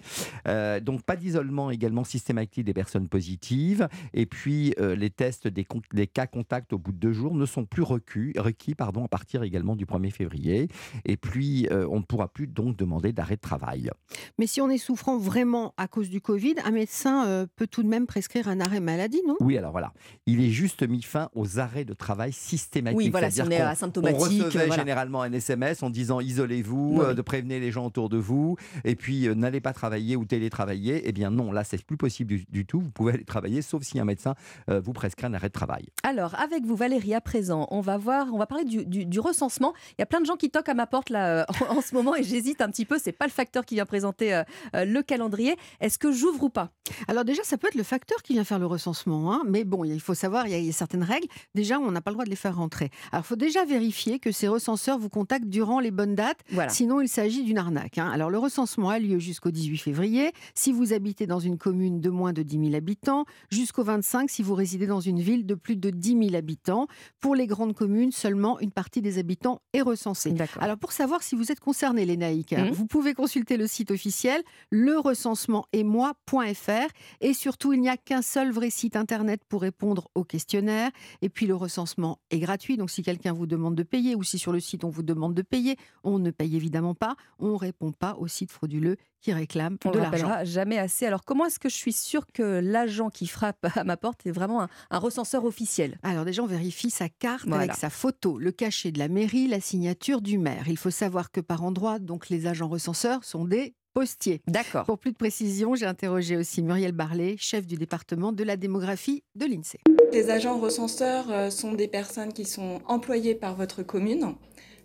Euh, 0.47 0.79
donc, 0.89 1.03
pas 1.03 1.15
d'isolement 1.15 1.69
également 1.69 2.03
systématique 2.03 2.65
des 2.65 2.73
personnes 2.73 3.07
positives. 3.07 3.87
Et 4.15 4.25
puis, 4.25 4.73
euh, 4.79 4.95
les 4.95 5.11
tests 5.11 5.47
des, 5.47 5.67
cas 6.07 6.25
contacts 6.25 6.73
au 6.73 6.79
bout 6.79 6.91
de 6.91 6.97
deux 6.97 7.13
jours 7.13 7.35
ne 7.35 7.45
sont 7.45 7.65
plus 7.65 7.83
requis, 7.83 8.33
requis 8.39 8.73
pardon, 8.73 9.05
à 9.05 9.07
partir 9.07 9.43
également 9.43 9.75
du 9.75 9.85
1er 9.85 10.09
février. 10.09 10.67
Et 11.05 11.15
puis, 11.15 11.67
euh, 11.69 11.87
on 11.91 11.97
ne 11.97 12.03
pourra 12.03 12.27
plus 12.27 12.47
donc 12.47 12.75
demander 12.75 13.13
d'arrêt 13.13 13.35
de 13.35 13.41
travail. 13.41 13.91
Mais 14.39 14.47
si 14.47 14.61
on 14.61 14.69
est 14.71 14.79
souffrant 14.79 15.19
vraiment 15.19 15.75
à 15.77 15.87
cause 15.87 16.09
du 16.09 16.21
Covid, 16.21 16.55
un 16.65 16.71
médecin 16.71 17.27
euh, 17.27 17.45
peut 17.55 17.67
tout 17.67 17.83
de 17.83 17.87
même 17.87 18.07
prescrire 18.07 18.47
un 18.47 18.59
arrêt 18.59 18.79
maladie, 18.79 19.21
non? 19.27 19.35
Oui, 19.41 19.59
alors 19.59 19.71
voilà. 19.71 19.93
Il 20.25 20.41
est 20.41 20.49
juste 20.49 20.81
mis 20.81 21.03
fin 21.03 21.29
aux 21.35 21.59
arrêts 21.59 21.85
de 21.85 21.93
travail 21.93 22.33
systématiques. 22.33 22.97
Oui, 22.97 23.09
voilà, 23.09 23.29
si 23.29 23.43
on 23.43 23.51
est 23.51 23.61
asymptomatique, 23.61 24.19
On 24.19 24.23
recevait 24.23 24.65
voilà. 24.65 24.81
généralement 24.81 25.21
un 25.21 25.33
SMS 25.33 25.83
en 25.83 25.91
disant 25.91 26.19
isolez-vous, 26.19 26.99
Oui. 26.99 27.13
de 27.13 27.21
prévenir 27.21 27.59
les 27.59 27.69
gens 27.69 27.85
autour 27.85 28.09
de 28.09 28.17
vous, 28.17 28.57
et 28.85 28.95
puis 28.95 29.27
n'allez 29.35 29.61
pas 29.61 29.73
travailler 29.73 30.15
ou 30.15 30.25
télétravailler. 30.25 30.78
Eh 30.87 31.11
bien 31.11 31.29
non, 31.29 31.51
là, 31.51 31.63
c'est 31.63 31.83
plus 31.83 31.97
possible 31.97 32.29
du, 32.29 32.45
du 32.49 32.65
tout. 32.65 32.79
Vous 32.79 32.89
pouvez 32.91 33.13
aller 33.13 33.23
travailler, 33.25 33.61
sauf 33.61 33.83
si 33.83 33.99
un 33.99 34.05
médecin 34.05 34.35
euh, 34.69 34.79
vous 34.79 34.93
prescrit 34.93 35.25
un 35.27 35.33
arrêt 35.33 35.47
de 35.49 35.53
travail. 35.53 35.87
Alors, 36.03 36.35
avec 36.39 36.65
vous, 36.65 36.75
Valérie, 36.75 37.13
à 37.13 37.21
présent, 37.21 37.67
on 37.71 37.81
va 37.81 37.97
voir, 37.97 38.27
on 38.33 38.37
va 38.37 38.45
parler 38.45 38.63
du, 38.65 38.85
du- 38.85 39.05
du 39.05 39.19
recensement. 39.19 39.73
Il 39.91 39.95
y 39.99 40.03
a 40.03 40.05
plein 40.05 40.21
de 40.21 40.25
gens 40.25 40.35
qui 40.37 40.49
toquent 40.49 40.69
à 40.69 40.73
ma 40.73 40.87
porte 40.87 41.09
là 41.09 41.41
euh, 41.41 41.45
en, 41.69 41.77
en 41.77 41.81
ce 41.81 41.93
moment 41.93 42.15
et 42.15 42.23
j'hésite 42.23 42.61
un 42.61 42.69
petit 42.69 42.85
peu. 42.85 42.97
C'est 42.99 43.11
pas 43.11 43.25
le 43.25 43.31
facteur 43.31 43.65
qui 43.65 43.75
vient 43.75 43.85
présenter 43.85 44.33
euh, 44.33 44.43
euh, 44.75 44.85
le 44.85 45.01
calendrier. 45.03 45.55
Est-ce 45.81 45.97
que 45.99 46.11
j'ouvre 46.11 46.43
ou 46.43 46.49
pas? 46.49 46.71
Alors 47.07 47.25
déjà, 47.25 47.43
ça 47.43 47.57
peut 47.57 47.67
être 47.67 47.75
le 47.75 47.83
facteur 47.83 48.21
qui 48.23 48.33
vient 48.33 48.43
faire 48.43 48.59
le 48.59 48.65
recensement, 48.65 49.33
hein, 49.33 49.41
mais 49.47 49.63
bon, 49.63 49.83
il 49.83 49.99
faut 50.01 50.13
savoir, 50.15 50.47
il 50.47 50.51
y, 50.51 50.55
a, 50.55 50.57
il 50.57 50.65
y 50.65 50.69
a 50.69 50.73
certaines 50.73 51.03
règles. 51.03 51.27
Déjà, 51.55 51.79
on 51.79 51.91
n'a 51.91 52.01
pas 52.01 52.11
le 52.11 52.15
droit 52.15 52.25
de 52.25 52.29
les 52.29 52.35
faire 52.35 52.55
rentrer. 52.55 52.89
Alors, 53.11 53.23
il 53.25 53.27
faut 53.27 53.35
déjà 53.35 53.65
vérifier 53.65 54.19
que 54.19 54.31
ces 54.31 54.47
recenseurs 54.47 54.97
vous 54.97 55.09
contactent 55.09 55.47
durant 55.49 55.79
les 55.79 55.91
bonnes 55.91 56.15
dates, 56.15 56.39
Voilà. 56.51 56.69
sinon 56.69 57.01
il 57.01 57.07
s'agit 57.09 57.43
d'une 57.43 57.57
arnaque. 57.57 57.97
hein. 57.97 58.09
Alors, 58.11 58.29
le 58.29 58.37
recensement 58.37 58.89
a 58.89 58.99
lieu 58.99 59.19
jusqu'au 59.19 59.51
18 59.51 59.77
février, 59.77 60.31
si 60.55 60.68
vous 60.71 60.93
habitez 60.93 61.27
dans 61.27 61.39
une 61.39 61.57
commune 61.57 62.01
de 62.01 62.09
moins 62.09 62.33
de 62.33 62.43
10 62.43 62.59
000 62.65 62.75
habitants, 62.75 63.25
jusqu'au 63.49 63.83
25 63.83 64.29
si 64.29 64.43
vous 64.43 64.55
résidez 64.55 64.87
dans 64.87 64.99
une 64.99 65.19
ville 65.19 65.45
de 65.45 65.55
plus 65.55 65.75
de 65.75 65.89
10 65.89 66.17
000 66.29 66.35
habitants. 66.35 66.87
Pour 67.19 67.35
les 67.35 67.47
grandes 67.47 67.73
communes, 67.73 68.11
seulement 68.11 68.59
une 68.59 68.71
partie 68.71 69.01
des 69.01 69.17
habitants 69.17 69.61
est 69.73 69.81
recensée. 69.81 70.31
Alors, 70.61 70.77
pour 70.77 70.91
savoir 70.91 71.23
si 71.23 71.35
vous 71.35 71.51
êtes 71.51 71.59
concerné, 71.59 72.05
les 72.05 72.17
naïcs, 72.17 72.51
Mhm. 72.53 72.71
vous 72.71 72.85
pouvez 72.85 73.13
consulter 73.13 73.57
le 73.57 73.67
site 73.67 73.91
officiel, 73.91 74.41
lerecensementetmoi.fr. 74.71 76.87
Et 77.21 77.33
surtout, 77.33 77.73
il 77.73 77.81
n'y 77.81 77.89
a 77.89 77.97
qu'un 77.97 78.21
seul 78.21 78.51
vrai 78.51 78.69
site 78.69 78.95
internet 78.95 79.41
pour 79.47 79.61
répondre 79.61 80.09
au 80.15 80.23
questionnaire. 80.23 80.91
Et 81.21 81.29
puis, 81.29 81.47
le 81.47 81.55
recensement 81.55 82.19
est 82.31 82.39
gratuit. 82.39 82.77
Donc, 82.77 82.89
si 82.89 83.03
quelqu'un 83.03 83.33
vous 83.33 83.45
demande 83.47 83.75
de 83.75 83.83
payer 83.83 84.15
ou 84.15 84.23
si 84.23 84.37
sur 84.39 84.51
le 84.51 84.59
site 84.59 84.83
on 84.83 84.89
vous 84.89 85.03
demande 85.03 85.33
de 85.33 85.41
payer, 85.41 85.75
on 86.03 86.19
ne 86.19 86.31
paye 86.31 86.55
évidemment 86.55 86.95
pas. 86.95 87.15
On 87.39 87.49
ne 87.49 87.55
répond 87.57 87.91
pas 87.91 88.15
au 88.19 88.27
site 88.27 88.51
frauduleux 88.51 88.97
qui 89.21 89.33
réclame 89.33 89.77
On 89.85 89.91
de 89.91 89.97
le 89.97 90.03
l'argent. 90.03 90.29
Rappellera 90.59 90.69
jamais 90.69 90.77
assez. 90.77 91.05
Alors, 91.05 91.23
comment 91.23 91.45
est-ce 91.45 91.59
que 91.59 91.69
je 91.69 91.75
suis 91.75 91.93
sûre 91.93 92.25
que 92.33 92.59
l'agent 92.61 93.09
qui 93.09 93.27
frappe 93.27 93.65
à 93.75 93.83
ma 93.83 93.97
porte 93.97 94.25
est 94.25 94.31
vraiment 94.31 94.63
un, 94.63 94.69
un 94.91 94.97
recenseur 94.99 95.45
officiel? 95.45 95.97
Alors 96.03 96.25
déjà, 96.25 96.43
on 96.43 96.47
vérifie 96.47 96.89
sa 96.89 97.09
carte 97.09 97.47
Voilà. 97.47 97.63
avec 97.63 97.75
sa 97.75 97.89
photo, 97.89 98.37
le 98.37 98.51
cachet 98.51 98.91
de 98.91 98.99
la 98.99 99.07
mairie, 99.07 99.47
la 99.47 99.61
signature 99.61 100.21
du 100.21 100.37
maire. 100.37 100.65
Il 100.67 100.77
faut 100.77 100.91
savoir 100.91 101.31
que 101.31 101.39
par 101.41 101.63
endroit, 101.63 101.99
donc 101.99 102.29
les 102.29 102.47
agents 102.47 102.67
recenseurs 102.67 103.23
sont 103.23 103.45
des 103.45 103.73
postier. 103.93 104.41
D'accord. 104.47 104.85
Pour 104.85 104.99
plus 104.99 105.11
de 105.11 105.17
précision, 105.17 105.75
j'ai 105.75 105.85
interrogé 105.85 106.37
aussi 106.37 106.61
Muriel 106.61 106.91
Barlet, 106.91 107.35
chef 107.37 107.65
du 107.65 107.75
département 107.75 108.31
de 108.31 108.43
la 108.43 108.55
démographie 108.55 109.23
de 109.35 109.45
l'INSEE. 109.45 109.79
Les 110.13 110.29
agents 110.29 110.57
recenseurs 110.59 111.31
euh, 111.31 111.49
sont 111.49 111.73
des 111.73 111.87
personnes 111.87 112.33
qui 112.33 112.45
sont 112.45 112.81
employées 112.87 113.35
par 113.35 113.55
votre 113.55 113.83
commune, 113.83 114.35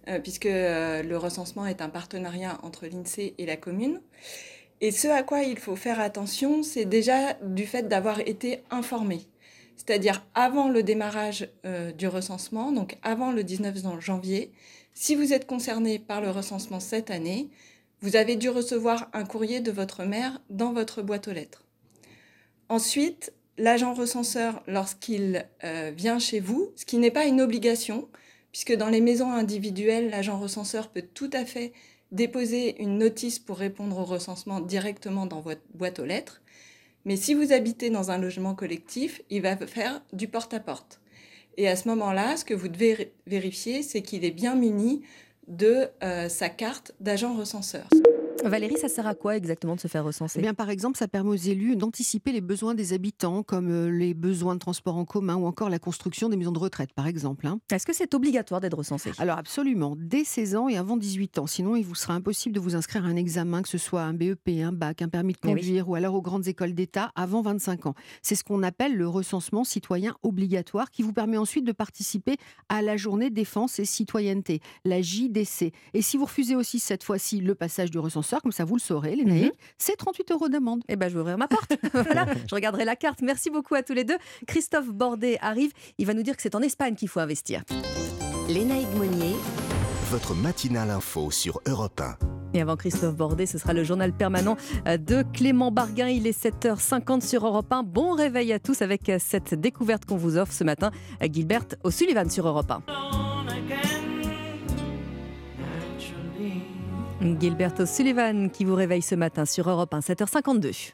euh, 0.09 0.19
puisque 0.21 0.47
euh, 0.47 1.03
le 1.03 1.17
recensement 1.17 1.67
est 1.67 1.81
un 1.81 1.89
partenariat 1.89 2.59
entre 2.63 2.87
l'INSEE 2.87 3.35
et 3.39 3.47
la 3.47 3.57
commune. 3.57 4.01
Et 4.81 4.91
ce 4.91 5.09
à 5.09 5.23
quoi 5.23 5.43
il 5.43 5.59
faut 5.59 5.77
faire 5.77 6.01
attention, 6.01 6.63
c'est 6.63 6.85
déjà 6.85 7.35
du 7.43 7.67
fait 7.67 7.89
d'avoir 7.89 8.21
été 8.21 8.63
informé. 8.71 9.23
C'est-à-dire 9.77 10.25
avant 10.35 10.69
le 10.69 10.83
démarrage 10.83 11.49
euh, 11.65 11.93
du 11.93 12.07
recensement, 12.07 12.73
donc 12.73 12.97
avant 13.03 13.33
le 13.33 13.45
19 13.45 14.01
janvier, 14.01 14.53
si 14.93 15.15
vous 15.15 15.33
êtes 15.33 15.47
concerné 15.47 15.99
par 15.99 16.21
le 16.21 16.31
recensement 16.31 16.81
cette 16.81 17.11
année, 17.11 17.49
vous 18.01 18.17
avez 18.17 18.37
dû 18.37 18.49
recevoir 18.49 19.09
un 19.13 19.25
courrier 19.25 19.61
de 19.61 19.73
votre 19.73 20.05
maire 20.05 20.41
dans 20.51 20.73
votre 20.73 21.03
boîte 21.03 21.29
aux 21.29 21.33
lettres. 21.33 21.65
Ensuite, 22.69 23.33
l'agent 23.59 23.95
recenseur, 23.95 24.63
lorsqu'il 24.67 25.47
euh, 25.65 25.93
vient 25.97 26.19
chez 26.19 26.41
vous, 26.41 26.73
ce 26.77 26.85
qui 26.85 26.99
n'est 26.99 27.11
pas 27.11 27.27
une 27.27 27.41
obligation, 27.41 28.09
puisque 28.53 28.75
dans 28.75 28.89
les 28.89 29.01
maisons 29.01 29.33
individuelles, 29.33 30.11
l'agent 30.11 30.39
recenseur 30.39 30.89
peut 30.89 31.03
tout 31.03 31.31
à 31.33 31.45
fait 31.45 31.73
déposer 32.15 32.81
une 32.81 32.99
notice 32.99 33.39
pour 33.39 33.59
répondre 33.59 33.99
au 33.99 34.05
recensement 34.05 34.61
directement 34.61 35.27
dans 35.27 35.41
votre 35.41 35.61
boîte 35.75 35.99
aux 35.99 36.05
lettres. 36.05 36.41
Mais 37.05 37.17
si 37.17 37.35
vous 37.35 37.53
habitez 37.53 37.91
dans 37.91 38.11
un 38.11 38.19
logement 38.19 38.55
collectif, 38.55 39.21
il 39.31 39.43
va 39.43 39.57
faire 39.57 40.01
du 40.13 40.29
porte-à-porte. 40.29 41.01
Et 41.57 41.69
à 41.69 41.77
ce 41.77 41.89
moment-là, 41.89 42.37
ce 42.37 42.45
que 42.45 42.55
vous 42.55 42.69
devez 42.69 43.13
vérifier, 43.27 43.83
c'est 43.83 44.01
qu'il 44.01 44.25
est 44.25 44.31
bien 44.31 44.55
muni 44.55 45.03
de 45.49 45.89
euh, 46.03 46.29
sa 46.29 46.49
carte 46.49 46.93
d'agent 47.01 47.35
recenseur. 47.37 47.87
Valérie, 48.49 48.77
ça 48.79 48.89
sert 48.89 49.07
à 49.07 49.15
quoi 49.15 49.37
exactement 49.37 49.75
de 49.75 49.81
se 49.81 49.89
faire 49.89 50.05
recenser? 50.05 50.39
Eh 50.39 50.43
bien, 50.43 50.55
par 50.55 50.71
exemple, 50.71 50.99
ça 50.99 51.09
permet 51.09 51.31
aux 51.31 51.35
élus 51.35 51.77
d'anticiper 51.77 52.33
les 52.33 52.41
besoins 52.41 52.75
des 52.75 52.93
habitants, 52.93 53.43
comme 53.43 53.71
euh, 53.71 53.91
les 53.91 54.15
besoins 54.15 54.55
de 54.55 54.59
transport 54.61 54.97
en 54.97 55.05
commun 55.05 55.37
ou 55.37 55.47
encore 55.47 55.69
la 55.71 55.79
construction 55.79 56.29
des 56.29 56.37
maisons 56.37 56.53
de 56.53 56.59
retraite, 56.59 56.93
par 56.93 57.07
exemple. 57.07 57.47
hein. 57.47 57.59
Est-ce 57.73 57.87
que 57.87 57.93
c'est 57.95 58.15
obligatoire 58.15 58.61
d'être 58.61 58.77
recensé? 58.77 59.13
Alors 59.19 59.39
absolument, 59.39 59.95
dès 59.99 60.25
16 60.25 60.57
ans 60.57 60.69
et 60.69 60.77
avant 60.77 60.97
18 60.97 61.39
ans. 61.39 61.47
Sinon, 61.47 61.77
il 61.77 61.85
vous 61.85 61.95
sera 61.95 62.15
impossible 62.15 62.55
de 62.55 62.61
vous 62.61 62.75
inscrire 62.77 63.05
à 63.05 63.09
un 63.09 63.17
examen, 63.17 63.63
que 63.63 63.69
ce 63.69 63.79
soit 63.79 64.03
un 64.03 64.13
BEP, 64.15 64.49
un 64.63 64.73
bac, 64.73 65.03
un 65.03 65.09
permis 65.09 65.33
de 65.33 65.39
Eh 65.45 65.49
oui. 65.49 65.55
conduire 65.55 65.89
ou 65.89 65.95
alors 65.95 66.15
aux 66.15 66.23
grandes 66.23 66.47
écoles 66.49 66.75
d'État 66.75 67.13
avant 67.15 67.43
25 67.43 67.87
ans. 67.87 67.95
C'est 68.23 68.35
ce 68.35 68.45
qu'on 68.45 68.63
appelle 68.63 68.97
le 68.97 69.09
recensement 69.09 69.65
citoyen 69.65 70.15
obligatoire 70.23 70.91
qui 70.91 71.03
vous 71.03 71.13
permet 71.13 71.37
ensuite 71.37 71.65
de 71.65 71.73
participer 71.73 72.37
à 72.69 72.83
la 72.83 72.97
journée 72.97 73.31
défense 73.31 73.79
et 73.79 73.85
citoyenneté, 73.85 74.61
la 74.85 75.01
JDC. 75.03 75.73
Et 75.95 76.03
si 76.03 76.17
vous 76.17 76.25
refusez 76.25 76.57
aussi 76.57 76.79
cette 76.79 77.05
fois-ci 77.05 77.41
le 77.41 77.55
passage 77.55 77.91
du 77.91 77.99
recenseur, 77.99 78.34
comme 78.41 78.53
ça 78.53 78.65
vous 78.65 78.77
le 78.77 78.81
saurez, 78.81 79.17
les 79.17 79.25
naïfs, 79.25 79.53
c'est 79.79 79.97
38 79.97 80.31
euros 80.33 80.49
d'amende. 80.49 80.83
Eh 80.89 80.97
ben, 80.97 81.09
je 81.09 81.15
vais 81.15 81.21
ouvrir 81.21 81.39
ma 81.39 81.49
porte. 81.49 81.73
voilà, 81.93 82.27
je 82.49 82.55
regarderai 82.55 82.85
la 82.85 82.97
carte. 82.97 83.21
Merci 83.23 83.51
beaucoup 83.51 83.75
à 83.75 83.83
tous 83.83 83.95
les 83.95 84.05
deux. 84.05 84.17
Christophe 84.47 84.89
Bordet 84.89 85.39
arrive. 85.41 85.73
Il 85.99 86.07
va 86.07 86.15
nous 86.15 86.23
dire 86.23 86.37
que 86.37 86.43
c'est 86.43 86.55
en 86.55 86.63
Espagne 86.63 86.95
qu'il 86.95 87.09
faut 87.09 87.21
investir. 87.21 87.63
Léna 88.49 88.75
Monnier. 88.97 89.35
Votre 90.11 90.35
matinale 90.35 90.91
info 90.91 91.31
sur 91.31 91.61
Europe 91.67 92.01
1. 92.01 92.17
Et 92.55 92.61
avant 92.61 92.77
Christophe 92.77 93.17
Bordet, 93.17 93.47
ce 93.47 93.59
sera 93.59 93.73
le 93.73 93.83
journal 93.83 94.13
permanent 94.13 94.57
euh, 94.87 94.97
de 94.97 95.25
Clément 95.33 95.73
Barguin. 95.73 96.09
Il 96.09 96.27
est 96.27 96.45
7h50 96.45 97.27
sur 97.27 97.47
Europe 97.47 97.73
1. 97.73 97.83
Bon 97.83 98.13
réveil 98.13 98.53
à 98.53 98.61
tous 98.61 98.81
avec 98.83 99.09
euh, 99.09 99.19
cette 99.19 99.55
découverte 99.55 100.05
qu'on 100.05 100.17
vous 100.17 100.37
offre 100.37 100.53
ce 100.53 100.63
matin. 100.63 100.93
à 101.21 101.27
Gilbert 101.27 101.67
O'Sullivan 101.83 102.31
sur 102.31 102.47
Europe 102.47 102.71
1. 102.71 103.24
Gilbert 107.25 107.73
O'Sullivan 107.81 108.51
qui 108.51 108.65
vous 108.65 108.75
réveille 108.75 109.03
ce 109.03 109.15
matin 109.15 109.47
sur 109.47 109.69
Europe 109.69 109.95
1, 109.95 110.01
7h52. 110.01 110.93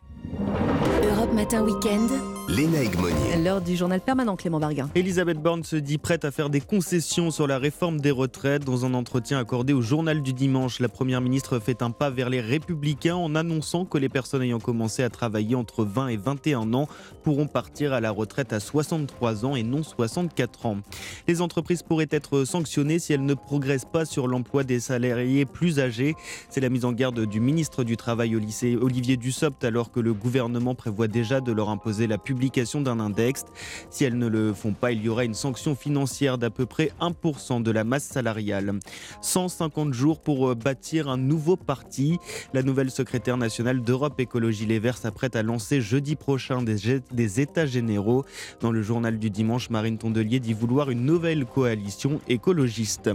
Europe 1.02 1.32
Matin 1.34 1.64
Weekend. 1.64 2.39
Léna 2.56 2.82
Egmonier. 2.82 3.36
L'heure 3.44 3.60
du 3.60 3.76
journal 3.76 4.00
permanent 4.00 4.34
Clément 4.34 4.58
Barguin. 4.58 4.90
Elisabeth 4.96 5.38
Borne 5.40 5.62
se 5.62 5.76
dit 5.76 5.98
prête 5.98 6.24
à 6.24 6.32
faire 6.32 6.50
des 6.50 6.60
concessions 6.60 7.30
sur 7.30 7.46
la 7.46 7.58
réforme 7.58 8.00
des 8.00 8.10
retraites. 8.10 8.64
Dans 8.64 8.84
un 8.84 8.94
entretien 8.94 9.38
accordé 9.38 9.72
au 9.72 9.82
journal 9.82 10.20
du 10.20 10.32
dimanche, 10.32 10.80
la 10.80 10.88
Première 10.88 11.20
ministre 11.20 11.60
fait 11.60 11.80
un 11.80 11.92
pas 11.92 12.10
vers 12.10 12.28
les 12.28 12.40
républicains 12.40 13.14
en 13.14 13.36
annonçant 13.36 13.84
que 13.84 13.98
les 13.98 14.08
personnes 14.08 14.42
ayant 14.42 14.58
commencé 14.58 15.04
à 15.04 15.10
travailler 15.10 15.54
entre 15.54 15.84
20 15.84 16.08
et 16.08 16.16
21 16.16 16.74
ans 16.74 16.88
pourront 17.22 17.46
partir 17.46 17.92
à 17.92 18.00
la 18.00 18.10
retraite 18.10 18.52
à 18.52 18.58
63 18.58 19.44
ans 19.44 19.54
et 19.54 19.62
non 19.62 19.84
64 19.84 20.66
ans. 20.66 20.78
Les 21.28 21.42
entreprises 21.42 21.84
pourraient 21.84 22.08
être 22.10 22.44
sanctionnées 22.44 22.98
si 22.98 23.12
elles 23.12 23.24
ne 23.24 23.34
progressent 23.34 23.88
pas 23.90 24.04
sur 24.04 24.26
l'emploi 24.26 24.64
des 24.64 24.80
salariés 24.80 25.46
plus 25.46 25.78
âgés. 25.78 26.16
C'est 26.48 26.60
la 26.60 26.68
mise 26.68 26.84
en 26.84 26.92
garde 26.92 27.20
du 27.26 27.38
ministre 27.38 27.84
du 27.84 27.96
Travail 27.96 28.34
au 28.34 28.40
lycée 28.40 28.76
Olivier 28.76 29.16
Dussopt 29.16 29.62
alors 29.62 29.92
que 29.92 30.00
le 30.00 30.14
gouvernement 30.14 30.74
prévoit 30.74 31.06
déjà 31.06 31.40
de 31.40 31.52
leur 31.52 31.68
imposer 31.68 32.08
la 32.08 32.18
d'un 32.40 33.00
index. 33.00 33.44
Si 33.90 34.04
elles 34.04 34.16
ne 34.16 34.26
le 34.26 34.54
font 34.54 34.72
pas, 34.72 34.92
il 34.92 35.02
y 35.02 35.08
aura 35.08 35.24
une 35.24 35.34
sanction 35.34 35.74
financière 35.74 36.38
d'à 36.38 36.48
peu 36.48 36.64
près 36.64 36.90
1% 37.00 37.62
de 37.62 37.70
la 37.70 37.84
masse 37.84 38.04
salariale. 38.04 38.78
150 39.20 39.92
jours 39.92 40.20
pour 40.20 40.48
euh, 40.48 40.54
bâtir 40.54 41.08
un 41.08 41.18
nouveau 41.18 41.56
parti. 41.56 42.18
La 42.54 42.62
nouvelle 42.62 42.90
secrétaire 42.90 43.36
nationale 43.36 43.82
d'Europe 43.82 44.18
Écologie 44.18 44.64
Les 44.66 44.78
Verts 44.78 44.96
s'apprête 44.96 45.36
à 45.36 45.42
lancer 45.42 45.80
jeudi 45.80 46.16
prochain 46.16 46.62
des, 46.62 47.40
États 47.40 47.66
généraux. 47.66 48.24
Dans 48.60 48.72
le 48.72 48.82
journal 48.82 49.18
du 49.18 49.30
dimanche, 49.30 49.68
Marine 49.70 49.98
Tondelier 49.98 50.40
dit 50.40 50.54
vouloir 50.54 50.90
une 50.90 51.04
nouvelle 51.04 51.44
coalition 51.44 52.20
écologiste. 52.28 53.10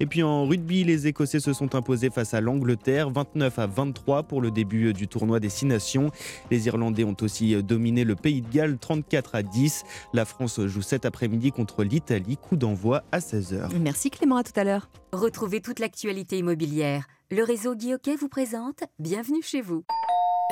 Et 0.00 0.06
puis 0.06 0.22
en 0.22 0.46
rugby, 0.46 0.84
les 0.84 1.06
Écossais 1.06 1.40
se 1.40 1.52
sont 1.52 1.74
imposés 1.74 2.10
face 2.10 2.34
à 2.34 2.40
l'Angleterre, 2.40 3.10
29 3.10 3.58
à 3.58 3.66
23 3.66 4.24
pour 4.24 4.40
le 4.40 4.50
début 4.50 4.92
du 4.92 5.06
tournoi 5.06 5.38
des 5.38 5.48
Six 5.48 5.66
Nations. 5.66 6.10
Les 6.50 6.66
Irlandais 6.66 7.04
ont 7.04 7.16
aussi 7.20 7.62
dominé 7.62 8.04
le 8.04 8.16
Pays 8.16 8.40
de 8.40 8.48
Galles, 8.48 8.63
34 8.78 9.34
à 9.34 9.42
10. 9.42 9.84
La 10.12 10.24
France 10.24 10.60
joue 10.66 10.82
cet 10.82 11.04
après-midi 11.04 11.52
contre 11.52 11.84
l'Italie, 11.84 12.36
coup 12.36 12.56
d'envoi 12.56 13.04
à 13.12 13.18
16h. 13.18 13.76
Merci 13.78 14.10
Clément, 14.10 14.36
à 14.36 14.44
tout 14.44 14.58
à 14.58 14.64
l'heure. 14.64 14.88
Retrouvez 15.12 15.60
toute 15.60 15.78
l'actualité 15.78 16.38
immobilière. 16.38 17.06
Le 17.30 17.42
réseau 17.42 17.74
Guy 17.74 17.94
vous 18.18 18.28
présente 18.28 18.84
Bienvenue 18.98 19.42
chez 19.42 19.60
vous. 19.60 19.84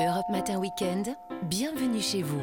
Europe 0.01 0.28
Matin 0.30 0.59
Weekend, 0.59 1.14
bienvenue 1.43 2.01
chez 2.01 2.22
vous. 2.22 2.40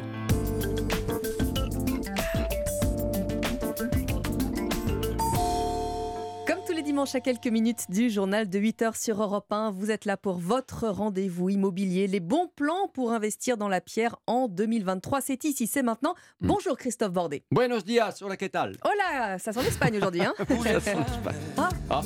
Dimanches 7.00 7.14
à 7.14 7.20
quelques 7.20 7.46
minutes 7.46 7.86
du 7.88 8.10
journal 8.10 8.46
de 8.50 8.58
8h 8.58 8.94
sur 9.02 9.22
Europe 9.22 9.50
1, 9.50 9.70
vous 9.70 9.90
êtes 9.90 10.04
là 10.04 10.18
pour 10.18 10.36
votre 10.36 10.86
rendez-vous 10.86 11.48
immobilier, 11.48 12.06
les 12.06 12.20
bons 12.20 12.46
plans 12.54 12.88
pour 12.92 13.12
investir 13.12 13.56
dans 13.56 13.68
la 13.68 13.80
pierre 13.80 14.16
en 14.26 14.48
2023. 14.48 15.22
C'est 15.22 15.44
ici, 15.44 15.66
c'est 15.66 15.82
maintenant. 15.82 16.14
Bonjour 16.42 16.76
Christophe 16.76 17.12
Bordet. 17.12 17.42
Buenos 17.50 17.86
dias, 17.86 18.16
hola, 18.20 18.36
¿qué 18.36 18.50
tal? 18.50 18.76
Oh 18.84 18.90
là, 18.98 19.38
ça 19.38 19.54
sent 19.54 19.62
l'Espagne 19.62 19.96
aujourd'hui. 19.96 20.20
Hein 20.20 20.34
Ça 20.62 20.80
sent 20.80 20.94
l'Espagne. 20.98 21.36
Ah, 21.56 21.70
Ah, 21.88 22.02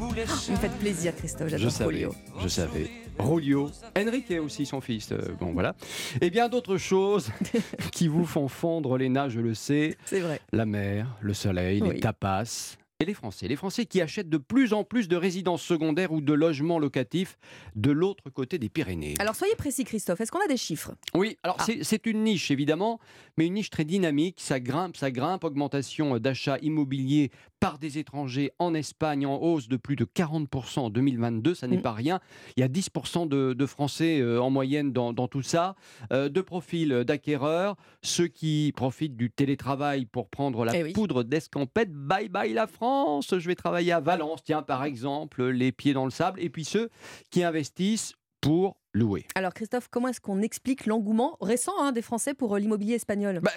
vous 0.00 0.08
me 0.08 0.56
faites 0.56 0.78
plaisir 0.80 1.14
Christophe, 1.14 1.46
je 1.46 1.56
j'adore 1.56 1.70
savais, 1.70 1.84
Folio. 1.84 2.14
je 2.42 2.48
savais. 2.48 2.90
Rolio, 3.20 3.70
Enrique 3.96 4.32
aussi, 4.42 4.66
son 4.66 4.80
fils. 4.80 5.12
euh, 5.12 5.18
bon, 5.38 5.52
voilà. 5.52 5.76
Et 6.20 6.30
bien 6.30 6.48
d'autres 6.48 6.76
choses 6.76 7.28
qui 7.92 8.08
vous 8.08 8.24
font 8.26 8.48
fondre 8.48 8.98
les 8.98 9.08
nages, 9.08 9.32
je 9.34 9.40
le 9.40 9.54
sais. 9.54 9.96
C'est 10.06 10.18
vrai. 10.18 10.40
La 10.52 10.66
mer, 10.66 11.06
le 11.20 11.34
soleil, 11.34 11.80
Oui. 11.82 11.94
les 11.94 12.00
tapas. 12.00 12.74
Et 13.02 13.04
les 13.04 13.14
Français. 13.14 13.48
Les 13.48 13.56
Français 13.56 13.84
qui 13.84 14.00
achètent 14.00 14.28
de 14.28 14.36
plus 14.38 14.72
en 14.72 14.84
plus 14.84 15.08
de 15.08 15.16
résidences 15.16 15.62
secondaires 15.62 16.12
ou 16.12 16.20
de 16.20 16.32
logements 16.32 16.78
locatifs 16.78 17.36
de 17.74 17.90
l'autre 17.90 18.30
côté 18.30 18.58
des 18.58 18.68
Pyrénées. 18.68 19.14
Alors 19.18 19.34
soyez 19.34 19.56
précis 19.56 19.82
Christophe, 19.84 20.20
est-ce 20.20 20.30
qu'on 20.30 20.38
a 20.44 20.46
des 20.46 20.56
chiffres? 20.56 20.92
Oui, 21.14 21.36
alors 21.42 21.56
Ah. 21.58 21.64
c'est- 21.82 22.06
une 22.06 22.22
niche 22.24 22.50
évidemment, 22.52 23.00
mais 23.36 23.46
une 23.46 23.54
niche 23.54 23.70
très 23.70 23.84
dynamique. 23.84 24.36
Ça 24.38 24.60
grimpe, 24.60 24.96
ça 24.96 25.10
grimpe. 25.10 25.42
Augmentation 25.44 26.16
d'achats 26.18 26.58
immobiliers 26.62 27.30
par 27.62 27.78
des 27.78 27.98
étrangers 27.98 28.50
en 28.58 28.74
Espagne 28.74 29.24
en 29.24 29.36
hausse 29.40 29.68
de 29.68 29.76
plus 29.76 29.94
de 29.94 30.04
40% 30.04 30.80
en 30.80 30.90
2022. 30.90 31.54
Ça 31.54 31.68
n'est 31.68 31.76
Mm. 31.76 31.82
pas 31.82 31.92
rien. 31.92 32.20
Il 32.56 32.60
y 32.60 32.64
a 32.64 32.68
10% 32.68 33.28
de, 33.28 33.52
de 33.52 33.66
Français 33.66 34.18
euh, 34.20 34.42
en 34.42 34.50
moyenne 34.50 34.92
dans, 34.92 35.12
dans 35.12 35.28
tout 35.28 35.42
ça. 35.42 35.76
Euh, 36.12 36.28
de 36.28 36.40
profils 36.40 37.04
d'acquéreurs, 37.06 37.76
ceux 38.02 38.26
qui 38.26 38.72
profitent 38.74 39.16
du 39.16 39.30
télétravail 39.30 40.06
pour 40.06 40.28
prendre 40.28 40.64
la 40.64 40.76
Eh 40.76 40.82
oui. 40.82 40.92
poudre 40.92 41.22
d'escampette. 41.22 41.92
Bye 41.92 42.28
bye 42.28 42.52
la 42.52 42.66
France. 42.66 43.28
Je 43.38 43.46
vais 43.46 43.54
travailler 43.54 43.92
à 43.92 44.00
Valence, 44.00 44.42
tiens 44.42 44.62
par 44.62 44.82
exemple, 44.82 45.44
les 45.44 45.70
pieds 45.70 45.92
dans 45.92 46.04
le 46.04 46.10
sable. 46.10 46.40
Et 46.40 46.50
puis 46.50 46.64
ceux 46.64 46.90
qui 47.30 47.44
investissent 47.44 48.14
pour 48.42 48.76
louer. 48.92 49.24
Alors 49.34 49.54
Christophe, 49.54 49.88
comment 49.88 50.08
est-ce 50.08 50.20
qu'on 50.20 50.42
explique 50.42 50.84
l'engouement 50.84 51.38
récent 51.40 51.72
hein, 51.80 51.92
des 51.92 52.02
Français 52.02 52.34
pour 52.34 52.54
euh, 52.54 52.58
l'immobilier 52.58 52.96
espagnol? 52.96 53.40
Bah, 53.42 53.52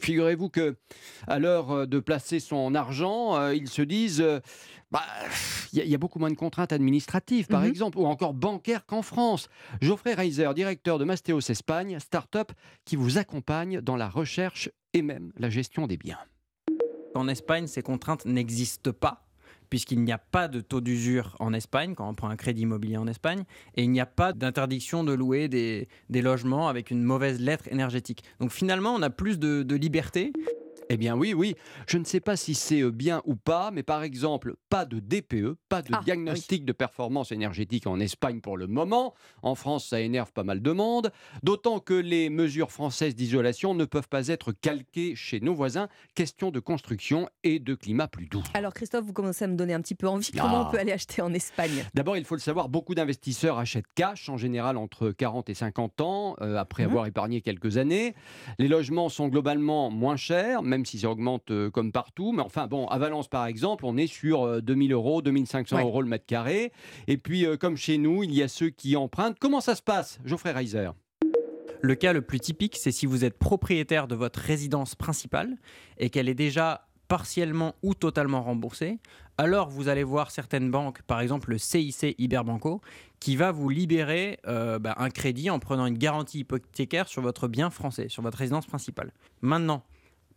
Figurez-vous 0.00 0.48
que 0.48 0.76
à 1.26 1.38
l'heure 1.38 1.70
euh, 1.72 1.86
de 1.86 1.98
placer 1.98 2.40
son 2.40 2.74
argent, 2.74 3.36
euh, 3.36 3.54
ils 3.54 3.68
se 3.68 3.82
disent 3.82 4.22
euh, 4.22 4.40
bah, 4.90 5.02
il 5.74 5.78
y, 5.80 5.82
a- 5.82 5.84
il 5.84 5.90
y 5.90 5.94
a 5.94 5.98
beaucoup 5.98 6.18
moins 6.18 6.30
de 6.30 6.36
contraintes 6.36 6.72
administratives, 6.72 7.48
par 7.48 7.60
Mhm. 7.62 7.66
exemple, 7.68 7.98
ou 7.98 8.06
encore 8.06 8.32
bancaires 8.32 8.86
qu'en 8.86 9.02
France. 9.02 9.50
Geoffrey 9.82 10.14
Reiser, 10.14 10.48
directeur 10.54 10.98
de 10.98 11.04
Mastéos 11.04 11.40
Espagne, 11.50 11.98
start-up 12.00 12.52
qui 12.86 12.96
vous 12.96 13.18
accompagne 13.18 13.82
dans 13.82 13.96
la 13.96 14.08
recherche 14.08 14.70
et 14.94 15.02
même 15.02 15.32
la 15.36 15.50
gestion 15.50 15.86
des 15.86 15.98
biens. 15.98 16.18
En 17.14 17.28
Espagne, 17.28 17.66
ces 17.66 17.82
contraintes 17.82 18.24
n'existent 18.24 18.92
pas 18.92 19.27
puisqu'il 19.70 20.02
n'y 20.02 20.12
a 20.12 20.18
pas 20.18 20.48
de 20.48 20.60
taux 20.60 20.80
d'usure 20.80 21.36
en 21.40 21.52
Espagne 21.52 21.94
quand 21.94 22.08
on 22.08 22.14
prend 22.14 22.28
un 22.28 22.36
crédit 22.36 22.62
immobilier 22.62 22.96
en 22.96 23.06
Espagne, 23.06 23.44
et 23.74 23.82
il 23.82 23.90
n'y 23.90 24.00
a 24.00 24.06
pas 24.06 24.32
d'interdiction 24.32 25.04
de 25.04 25.12
louer 25.12 25.48
des, 25.48 25.88
logements 26.10 26.68
avec 26.68 26.90
une 26.90 27.02
mauvaise 27.02 27.40
lettre 27.40 27.68
énergétique. 27.70 28.24
Donc 28.40 28.50
finalement, 28.50 28.94
on 28.94 29.02
a 29.02 29.10
plus 29.10 29.38
de 29.38 29.74
liberté. 29.74 30.32
Eh 30.90 30.96
bien 30.96 31.16
oui, 31.16 31.34
oui. 31.34 31.54
Je 31.86 31.98
ne 31.98 32.04
sais 32.04 32.20
pas 32.20 32.36
si 32.36 32.54
c'est 32.54 32.80
euh, 32.80 32.90
bien 32.90 33.22
ou 33.26 33.36
pas, 33.36 33.70
mais 33.70 33.82
par 33.82 34.02
exemple, 34.02 34.54
pas 34.70 34.84
de 34.84 34.98
DPE, 35.00 35.56
pas 35.68 35.82
de 35.82 35.88
Ah, 35.92 36.00
diagnostic 36.04 36.64
de 36.64 36.72
performance 36.72 37.30
énergétique 37.32 37.86
en 37.86 38.00
Espagne 38.00 38.40
pour 38.40 38.56
le 38.56 38.66
moment. 38.66 39.14
En 39.42 39.54
France, 39.54 39.86
ça 39.88 40.00
énerve 40.00 40.32
pas 40.32 40.44
mal 40.44 40.62
de 40.62 40.72
monde. 40.72 41.12
D'autant 41.42 41.78
que 41.80 41.94
les 41.94 42.30
mesures 42.30 42.70
françaises 42.72 43.14
d'isolation 43.14 43.74
ne 43.74 43.84
peuvent 43.84 44.08
pas 44.08 44.28
être 44.28 44.52
calquées 44.52 45.14
chez 45.14 45.40
nos 45.40 45.54
voisins. 45.54 45.88
Question 46.14 46.50
de 46.50 46.60
construction 46.60 47.28
et 47.44 47.58
de 47.58 47.74
climat 47.74 48.08
plus 48.08 48.26
doux. 48.26 48.42
Alors 48.54 48.72
Christophe, 48.74 49.04
vous 49.04 49.12
commencez 49.12 49.44
à 49.44 49.48
me 49.48 49.56
donner 49.56 49.74
un 49.74 49.80
petit 49.80 49.94
peu 49.94 50.08
envie. 50.08 50.30
Ah. 50.36 50.40
Comment 50.42 50.62
on 50.68 50.70
peut 50.70 50.78
aller 50.78 50.92
acheter 50.92 51.20
en 51.22 51.32
Espagne? 51.34 51.84
D'abord, 51.94 52.16
il 52.16 52.24
faut 52.24 52.34
le 52.34 52.40
savoir, 52.40 52.68
beaucoup 52.68 52.94
d'investisseurs 52.94 53.58
achètent 53.58 53.84
cash, 53.94 54.28
en 54.28 54.36
général 54.36 54.76
entre 54.76 55.10
40 55.10 55.48
et 55.50 55.54
50 55.54 56.00
ans, 56.00 56.36
euh, 56.40 56.56
après 56.56 56.84
Mhm. 56.84 56.88
avoir 56.90 57.06
épargné 57.06 57.40
quelques 57.40 57.76
années. 57.76 58.14
Les 58.58 58.68
logements 58.68 59.08
sont 59.08 59.28
globalement 59.28 59.90
moins 59.90 60.16
chers, 60.16 60.62
même 60.62 60.77
s'ils 60.86 61.06
augmentent 61.06 61.50
euh, 61.50 61.70
comme 61.70 61.92
partout. 61.92 62.32
Mais 62.32 62.42
enfin, 62.42 62.66
bon, 62.66 62.86
à 62.88 62.98
Valence, 62.98 63.28
par 63.28 63.46
exemple, 63.46 63.84
on 63.86 63.96
est 63.96 64.06
sur 64.06 64.42
euh, 64.44 64.60
2000 64.60 64.92
euros, 64.92 65.22
2500 65.22 65.76
Ouais. 65.76 65.82
euros 65.82 66.02
le 66.02 66.08
mètre 66.08 66.26
carré. 66.26 66.72
Et 67.06 67.16
puis, 67.16 67.46
euh, 67.46 67.56
comme 67.56 67.76
chez 67.76 67.98
nous, 67.98 68.22
il 68.22 68.32
y 68.34 68.42
a 68.42 68.48
ceux 68.48 68.70
qui 68.70 68.96
empruntent. 68.96 69.38
Comment 69.38 69.60
ça 69.60 69.74
se 69.74 69.82
passe, 69.82 70.18
Geoffrey 70.24 70.52
Reiser? 70.52 70.90
Le 71.80 71.94
cas 71.94 72.12
le 72.12 72.22
plus 72.22 72.40
typique, 72.40 72.76
c'est 72.76 72.90
si 72.90 73.06
vous 73.06 73.24
êtes 73.24 73.38
propriétaire 73.38 74.08
de 74.08 74.16
votre 74.16 74.40
résidence 74.40 74.94
principale 74.94 75.56
et 75.98 76.10
qu'elle 76.10 76.28
est 76.28 76.34
déjà 76.34 76.86
partiellement 77.06 77.74
ou 77.82 77.94
totalement 77.94 78.42
remboursée, 78.42 78.98
alors 79.38 79.70
vous 79.70 79.88
allez 79.88 80.02
voir 80.02 80.30
certaines 80.30 80.70
banques, 80.70 81.00
par 81.02 81.20
exemple 81.20 81.50
le 81.50 81.56
CIC 81.56 82.14
Iberbanco, 82.18 82.82
qui 83.20 83.36
va 83.36 83.50
vous 83.52 83.68
libérer 83.70 84.38
euh, 84.46 84.78
bah, 84.78 84.94
un 84.98 85.08
crédit 85.08 85.48
en 85.48 85.58
prenant 85.58 85.86
une 85.86 85.96
garantie 85.96 86.40
hypothécaire 86.40 87.08
sur 87.08 87.22
votre 87.22 87.48
bien 87.48 87.70
français, 87.70 88.08
sur 88.10 88.22
votre 88.22 88.36
résidence 88.38 88.66
principale. 88.66 89.12
Maintenant, 89.40 89.84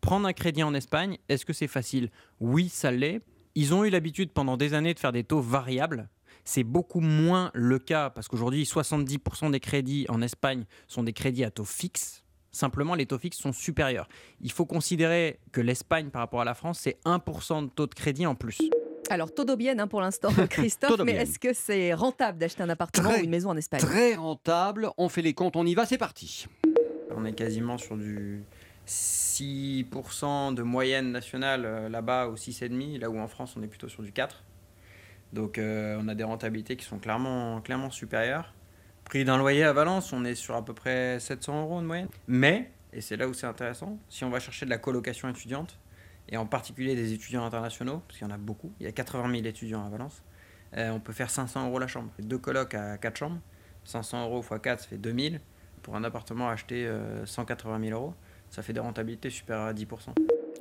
prendre 0.01 0.27
un 0.27 0.33
crédit 0.33 0.63
en 0.63 0.73
Espagne, 0.73 1.17
est-ce 1.29 1.45
que 1.45 1.53
c'est 1.53 1.67
facile? 1.67 2.09
Oui, 2.39 2.69
ça 2.69 2.91
l'est. 2.91 3.21
Ils 3.55 3.73
ont 3.73 3.85
eu 3.85 3.89
l'habitude 3.89 4.31
pendant 4.31 4.57
des 4.57 4.73
années 4.73 4.93
de 4.93 4.99
faire 4.99 5.11
des 5.11 5.23
taux 5.23 5.41
variables. 5.41 6.09
C'est 6.43 6.63
beaucoup 6.63 7.01
moins 7.01 7.51
le 7.53 7.77
cas 7.79 8.09
parce 8.09 8.27
qu'aujourd'hui, 8.27 8.63
70% 8.63 9.51
des 9.51 9.59
crédits 9.59 10.05
en 10.09 10.21
Espagne 10.21 10.65
sont 10.87 11.03
des 11.03 11.13
crédits 11.13 11.43
à 11.43 11.51
taux 11.51 11.65
fixe. 11.65 12.23
Simplement, 12.51 12.95
les 12.95 13.05
taux 13.05 13.19
fixes 13.19 13.37
sont 13.37 13.53
supérieurs. 13.53 14.09
Il 14.41 14.51
faut 14.51 14.65
considérer 14.65 15.39
que 15.51 15.61
l'Espagne, 15.61 16.09
par 16.09 16.21
rapport 16.21 16.41
à 16.41 16.45
la 16.45 16.53
France, 16.53 16.79
c'est 16.81 16.97
1% 17.05 17.65
de 17.65 17.69
taux 17.69 17.87
de 17.87 17.93
crédit 17.93 18.25
en 18.25 18.35
plus. 18.35 18.59
Alors, 19.09 19.29
bien 19.57 19.77
hein, 19.79 19.87
pour 19.87 20.01
l'instant, 20.01 20.29
Christophe, 20.49 21.01
mais 21.05 21.13
est-ce 21.13 21.37
que 21.39 21.53
c'est 21.53 21.93
rentable 21.93 22.37
d'acheter 22.37 22.63
un 22.63 22.69
appartement 22.69 23.09
Très, 23.09 23.21
ou 23.21 23.23
une 23.23 23.29
maison 23.29 23.49
en 23.49 23.57
Espagne? 23.57 23.81
Très 23.81 24.15
rentable. 24.15 24.89
On 24.97 25.09
fait 25.09 25.21
les 25.21 25.33
comptes, 25.33 25.55
on 25.55 25.65
y 25.65 25.75
va, 25.75 25.85
c'est 25.85 25.97
parti. 25.97 26.47
On 27.15 27.25
est 27.25 27.33
quasiment 27.33 27.77
sur 27.77 27.97
du 27.97 28.43
6% 28.87 30.53
de 30.53 30.61
moyenne 30.61 31.11
nationale 31.11 31.65
euh, 31.65 31.89
là-bas 31.89 32.27
ou 32.27 32.35
6,5%, 32.35 32.99
là 32.99 33.09
où 33.09 33.19
en 33.19 33.27
France 33.27 33.55
on 33.57 33.63
est 33.63 33.67
plutôt 33.67 33.89
sur 33.89 34.03
du 34.03 34.11
4%. 34.11 34.29
Donc 35.33 35.57
euh, 35.57 35.97
on 35.99 36.07
a 36.07 36.15
des 36.15 36.23
rentabilités 36.23 36.75
qui 36.75 36.85
sont 36.85 36.99
clairement, 36.99 37.61
clairement 37.61 37.89
supérieures. 37.89 38.53
Prix 39.05 39.25
d'un 39.25 39.37
loyer 39.37 39.63
à 39.63 39.73
Valence, 39.73 40.13
on 40.13 40.25
est 40.25 40.35
sur 40.35 40.55
à 40.55 40.63
peu 40.63 40.73
près 40.73 41.19
700 41.19 41.63
euros 41.63 41.81
de 41.81 41.85
moyenne. 41.85 42.07
Mais, 42.27 42.71
et 42.93 43.01
c'est 43.01 43.17
là 43.17 43.27
où 43.27 43.33
c'est 43.33 43.47
intéressant, 43.47 43.97
si 44.09 44.23
on 44.23 44.29
va 44.29 44.39
chercher 44.39 44.65
de 44.65 44.69
la 44.69 44.77
colocation 44.77 45.29
étudiante, 45.29 45.77
et 46.29 46.37
en 46.37 46.45
particulier 46.45 46.95
des 46.95 47.13
étudiants 47.13 47.45
internationaux, 47.45 48.01
parce 48.07 48.19
qu'il 48.19 48.27
y 48.27 48.31
en 48.31 48.33
a 48.33 48.37
beaucoup, 48.37 48.71
il 48.79 48.85
y 48.85 48.89
a 48.89 48.91
80 48.91 49.31
000 49.31 49.45
étudiants 49.45 49.85
à 49.85 49.89
Valence, 49.89 50.23
euh, 50.77 50.91
on 50.91 50.99
peut 50.99 51.13
faire 51.13 51.29
500 51.29 51.67
euros 51.67 51.79
la 51.79 51.87
chambre. 51.87 52.11
Deux 52.19 52.37
colocs 52.37 52.73
à 52.73 52.97
4 52.97 53.17
chambres, 53.17 53.41
500 53.83 54.25
euros 54.25 54.41
x 54.41 54.61
4, 54.61 54.79
ça 54.81 54.87
fait 54.87 54.97
2000. 54.97 55.41
Pour 55.81 55.95
un 55.95 56.03
appartement 56.03 56.47
acheté 56.47 56.85
euh, 56.85 57.25
180 57.25 57.79
000 57.87 57.99
euros, 57.99 58.13
ça 58.51 58.61
fait 58.61 58.73
des 58.73 58.79
rentabilités 58.79 59.29
supérieures 59.29 59.65
à 59.67 59.73
10%. 59.73 59.87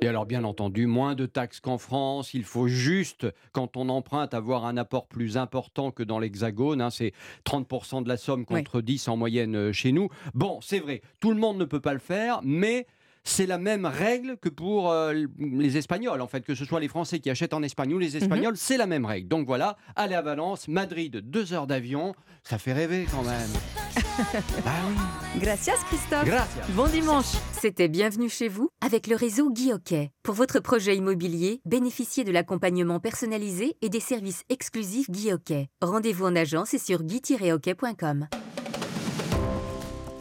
Et 0.03 0.07
alors, 0.07 0.25
bien 0.25 0.43
entendu, 0.43 0.87
moins 0.87 1.13
de 1.13 1.27
taxes 1.27 1.59
qu'en 1.59 1.77
France. 1.77 2.33
Il 2.33 2.43
faut 2.43 2.67
juste, 2.67 3.27
quand 3.51 3.77
on 3.77 3.87
emprunte, 3.89 4.33
avoir 4.33 4.65
un 4.65 4.75
apport 4.77 5.05
plus 5.05 5.37
important 5.37 5.91
que 5.91 6.01
dans 6.01 6.17
l'Hexagone. 6.17 6.81
hein. 6.81 6.89
c'est 6.89 7.13
30% 7.45 8.03
de 8.03 8.09
la 8.09 8.17
somme 8.17 8.45
contre 8.45 8.81
10 8.81 9.09
en 9.09 9.17
moyenne 9.17 9.55
euh, 9.55 9.71
chez 9.71 9.91
nous. 9.91 10.09
Bon, 10.33 10.59
c'est 10.61 10.79
vrai, 10.79 11.03
tout 11.19 11.29
le 11.29 11.37
monde 11.37 11.59
ne 11.59 11.65
peut 11.65 11.81
pas 11.81 11.93
le 11.93 11.99
faire, 11.99 12.39
mais 12.43 12.87
c'est 13.23 13.45
la 13.45 13.59
même 13.59 13.85
règle 13.85 14.37
que 14.37 14.49
pour 14.49 14.89
euh, 14.89 15.13
les 15.37 15.77
Espagnols, 15.77 16.21
en 16.21 16.27
fait, 16.27 16.41
que 16.43 16.55
ce 16.55 16.65
soit 16.65 16.79
les 16.79 16.87
Français 16.87 17.19
qui 17.19 17.29
achètent 17.29 17.53
en 17.53 17.61
Espagne 17.61 17.93
ou 17.93 17.99
les 17.99 18.17
Espagnols, 18.17 18.57
c'est 18.57 18.77
la 18.77 18.87
même 18.87 19.05
règle. 19.05 19.27
Donc 19.27 19.45
voilà, 19.45 19.77
aller 19.95 20.15
à 20.15 20.23
Valence, 20.23 20.67
Madrid, 20.67 21.17
deux 21.17 21.53
heures 21.53 21.67
d'avion, 21.67 22.15
ça 22.41 22.57
fait 22.57 22.73
rêver 22.73 23.05
quand 23.11 23.21
même. 23.21 24.00
Gracias 25.39 25.77
Christophe. 25.87 26.25
Gracias. 26.25 26.63
Bon 26.75 26.87
dimanche. 26.87 27.33
C'était 27.59 27.87
Bienvenue 27.87 28.29
chez 28.29 28.47
vous 28.47 28.69
avec 28.81 29.07
le 29.07 29.15
réseau 29.15 29.49
Guy 29.49 29.71
Hockey. 29.73 30.11
Pour 30.23 30.35
votre 30.35 30.59
projet 30.59 30.95
immobilier, 30.95 31.61
bénéficiez 31.65 32.23
de 32.23 32.31
l'accompagnement 32.31 32.99
personnalisé 32.99 33.75
et 33.81 33.89
des 33.89 33.99
services 33.99 34.43
exclusifs 34.49 35.09
Guy 35.09 35.31
Hockey. 35.31 35.67
Rendez-vous 35.81 36.25
en 36.25 36.35
agence 36.35 36.73
et 36.73 36.79
sur 36.79 37.03
guy-hockey.com. 37.03 38.27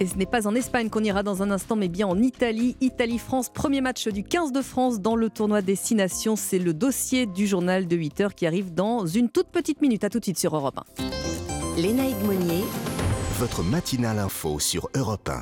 Et 0.03 0.07
ce 0.07 0.17
n'est 0.17 0.27
pas 0.27 0.47
en 0.49 0.55
Espagne 0.55 0.89
qu'on 0.89 1.05
ira 1.05 1.23
dans 1.23 1.43
un 1.43 1.51
instant, 1.51 1.77
mais 1.77 1.89
bien 1.89 2.07
en 2.07 2.19
Italie. 2.19 2.75
Italie-France, 2.81 3.51
premier 3.51 3.83
match 3.83 4.09
du 4.09 4.25
15 4.25 4.51
de 4.51 4.63
France 4.63 5.01
dans 5.01 5.15
le 5.15 5.29
tournoi 5.29 5.61
des 5.61 5.77
6 5.77 5.95
nations. 5.95 6.37
C'est 6.37 6.59
le 6.59 6.73
dossier 6.73 7.27
du 7.27 7.47
journal 7.47 7.87
de 7.87 7.97
8 7.97 8.21
heures 8.23 8.35
qui 8.35 8.47
arrive 8.47 8.73
dans 8.73 9.05
une 9.05 9.29
toute 9.29 9.49
petite 9.49 9.83
minute. 9.83 10.03
À 10.03 10.09
tout 10.09 10.19
de 10.19 10.25
suite 10.25 10.39
sur 10.39 10.57
Europe 10.57 10.81
1. 10.99 11.81
Léna 11.83 12.05
Monnier. 12.25 12.65
Votre 13.41 13.63
matinale 13.63 14.19
info 14.19 14.59
sur 14.59 14.91
Europe 14.95 15.31
1. 15.31 15.39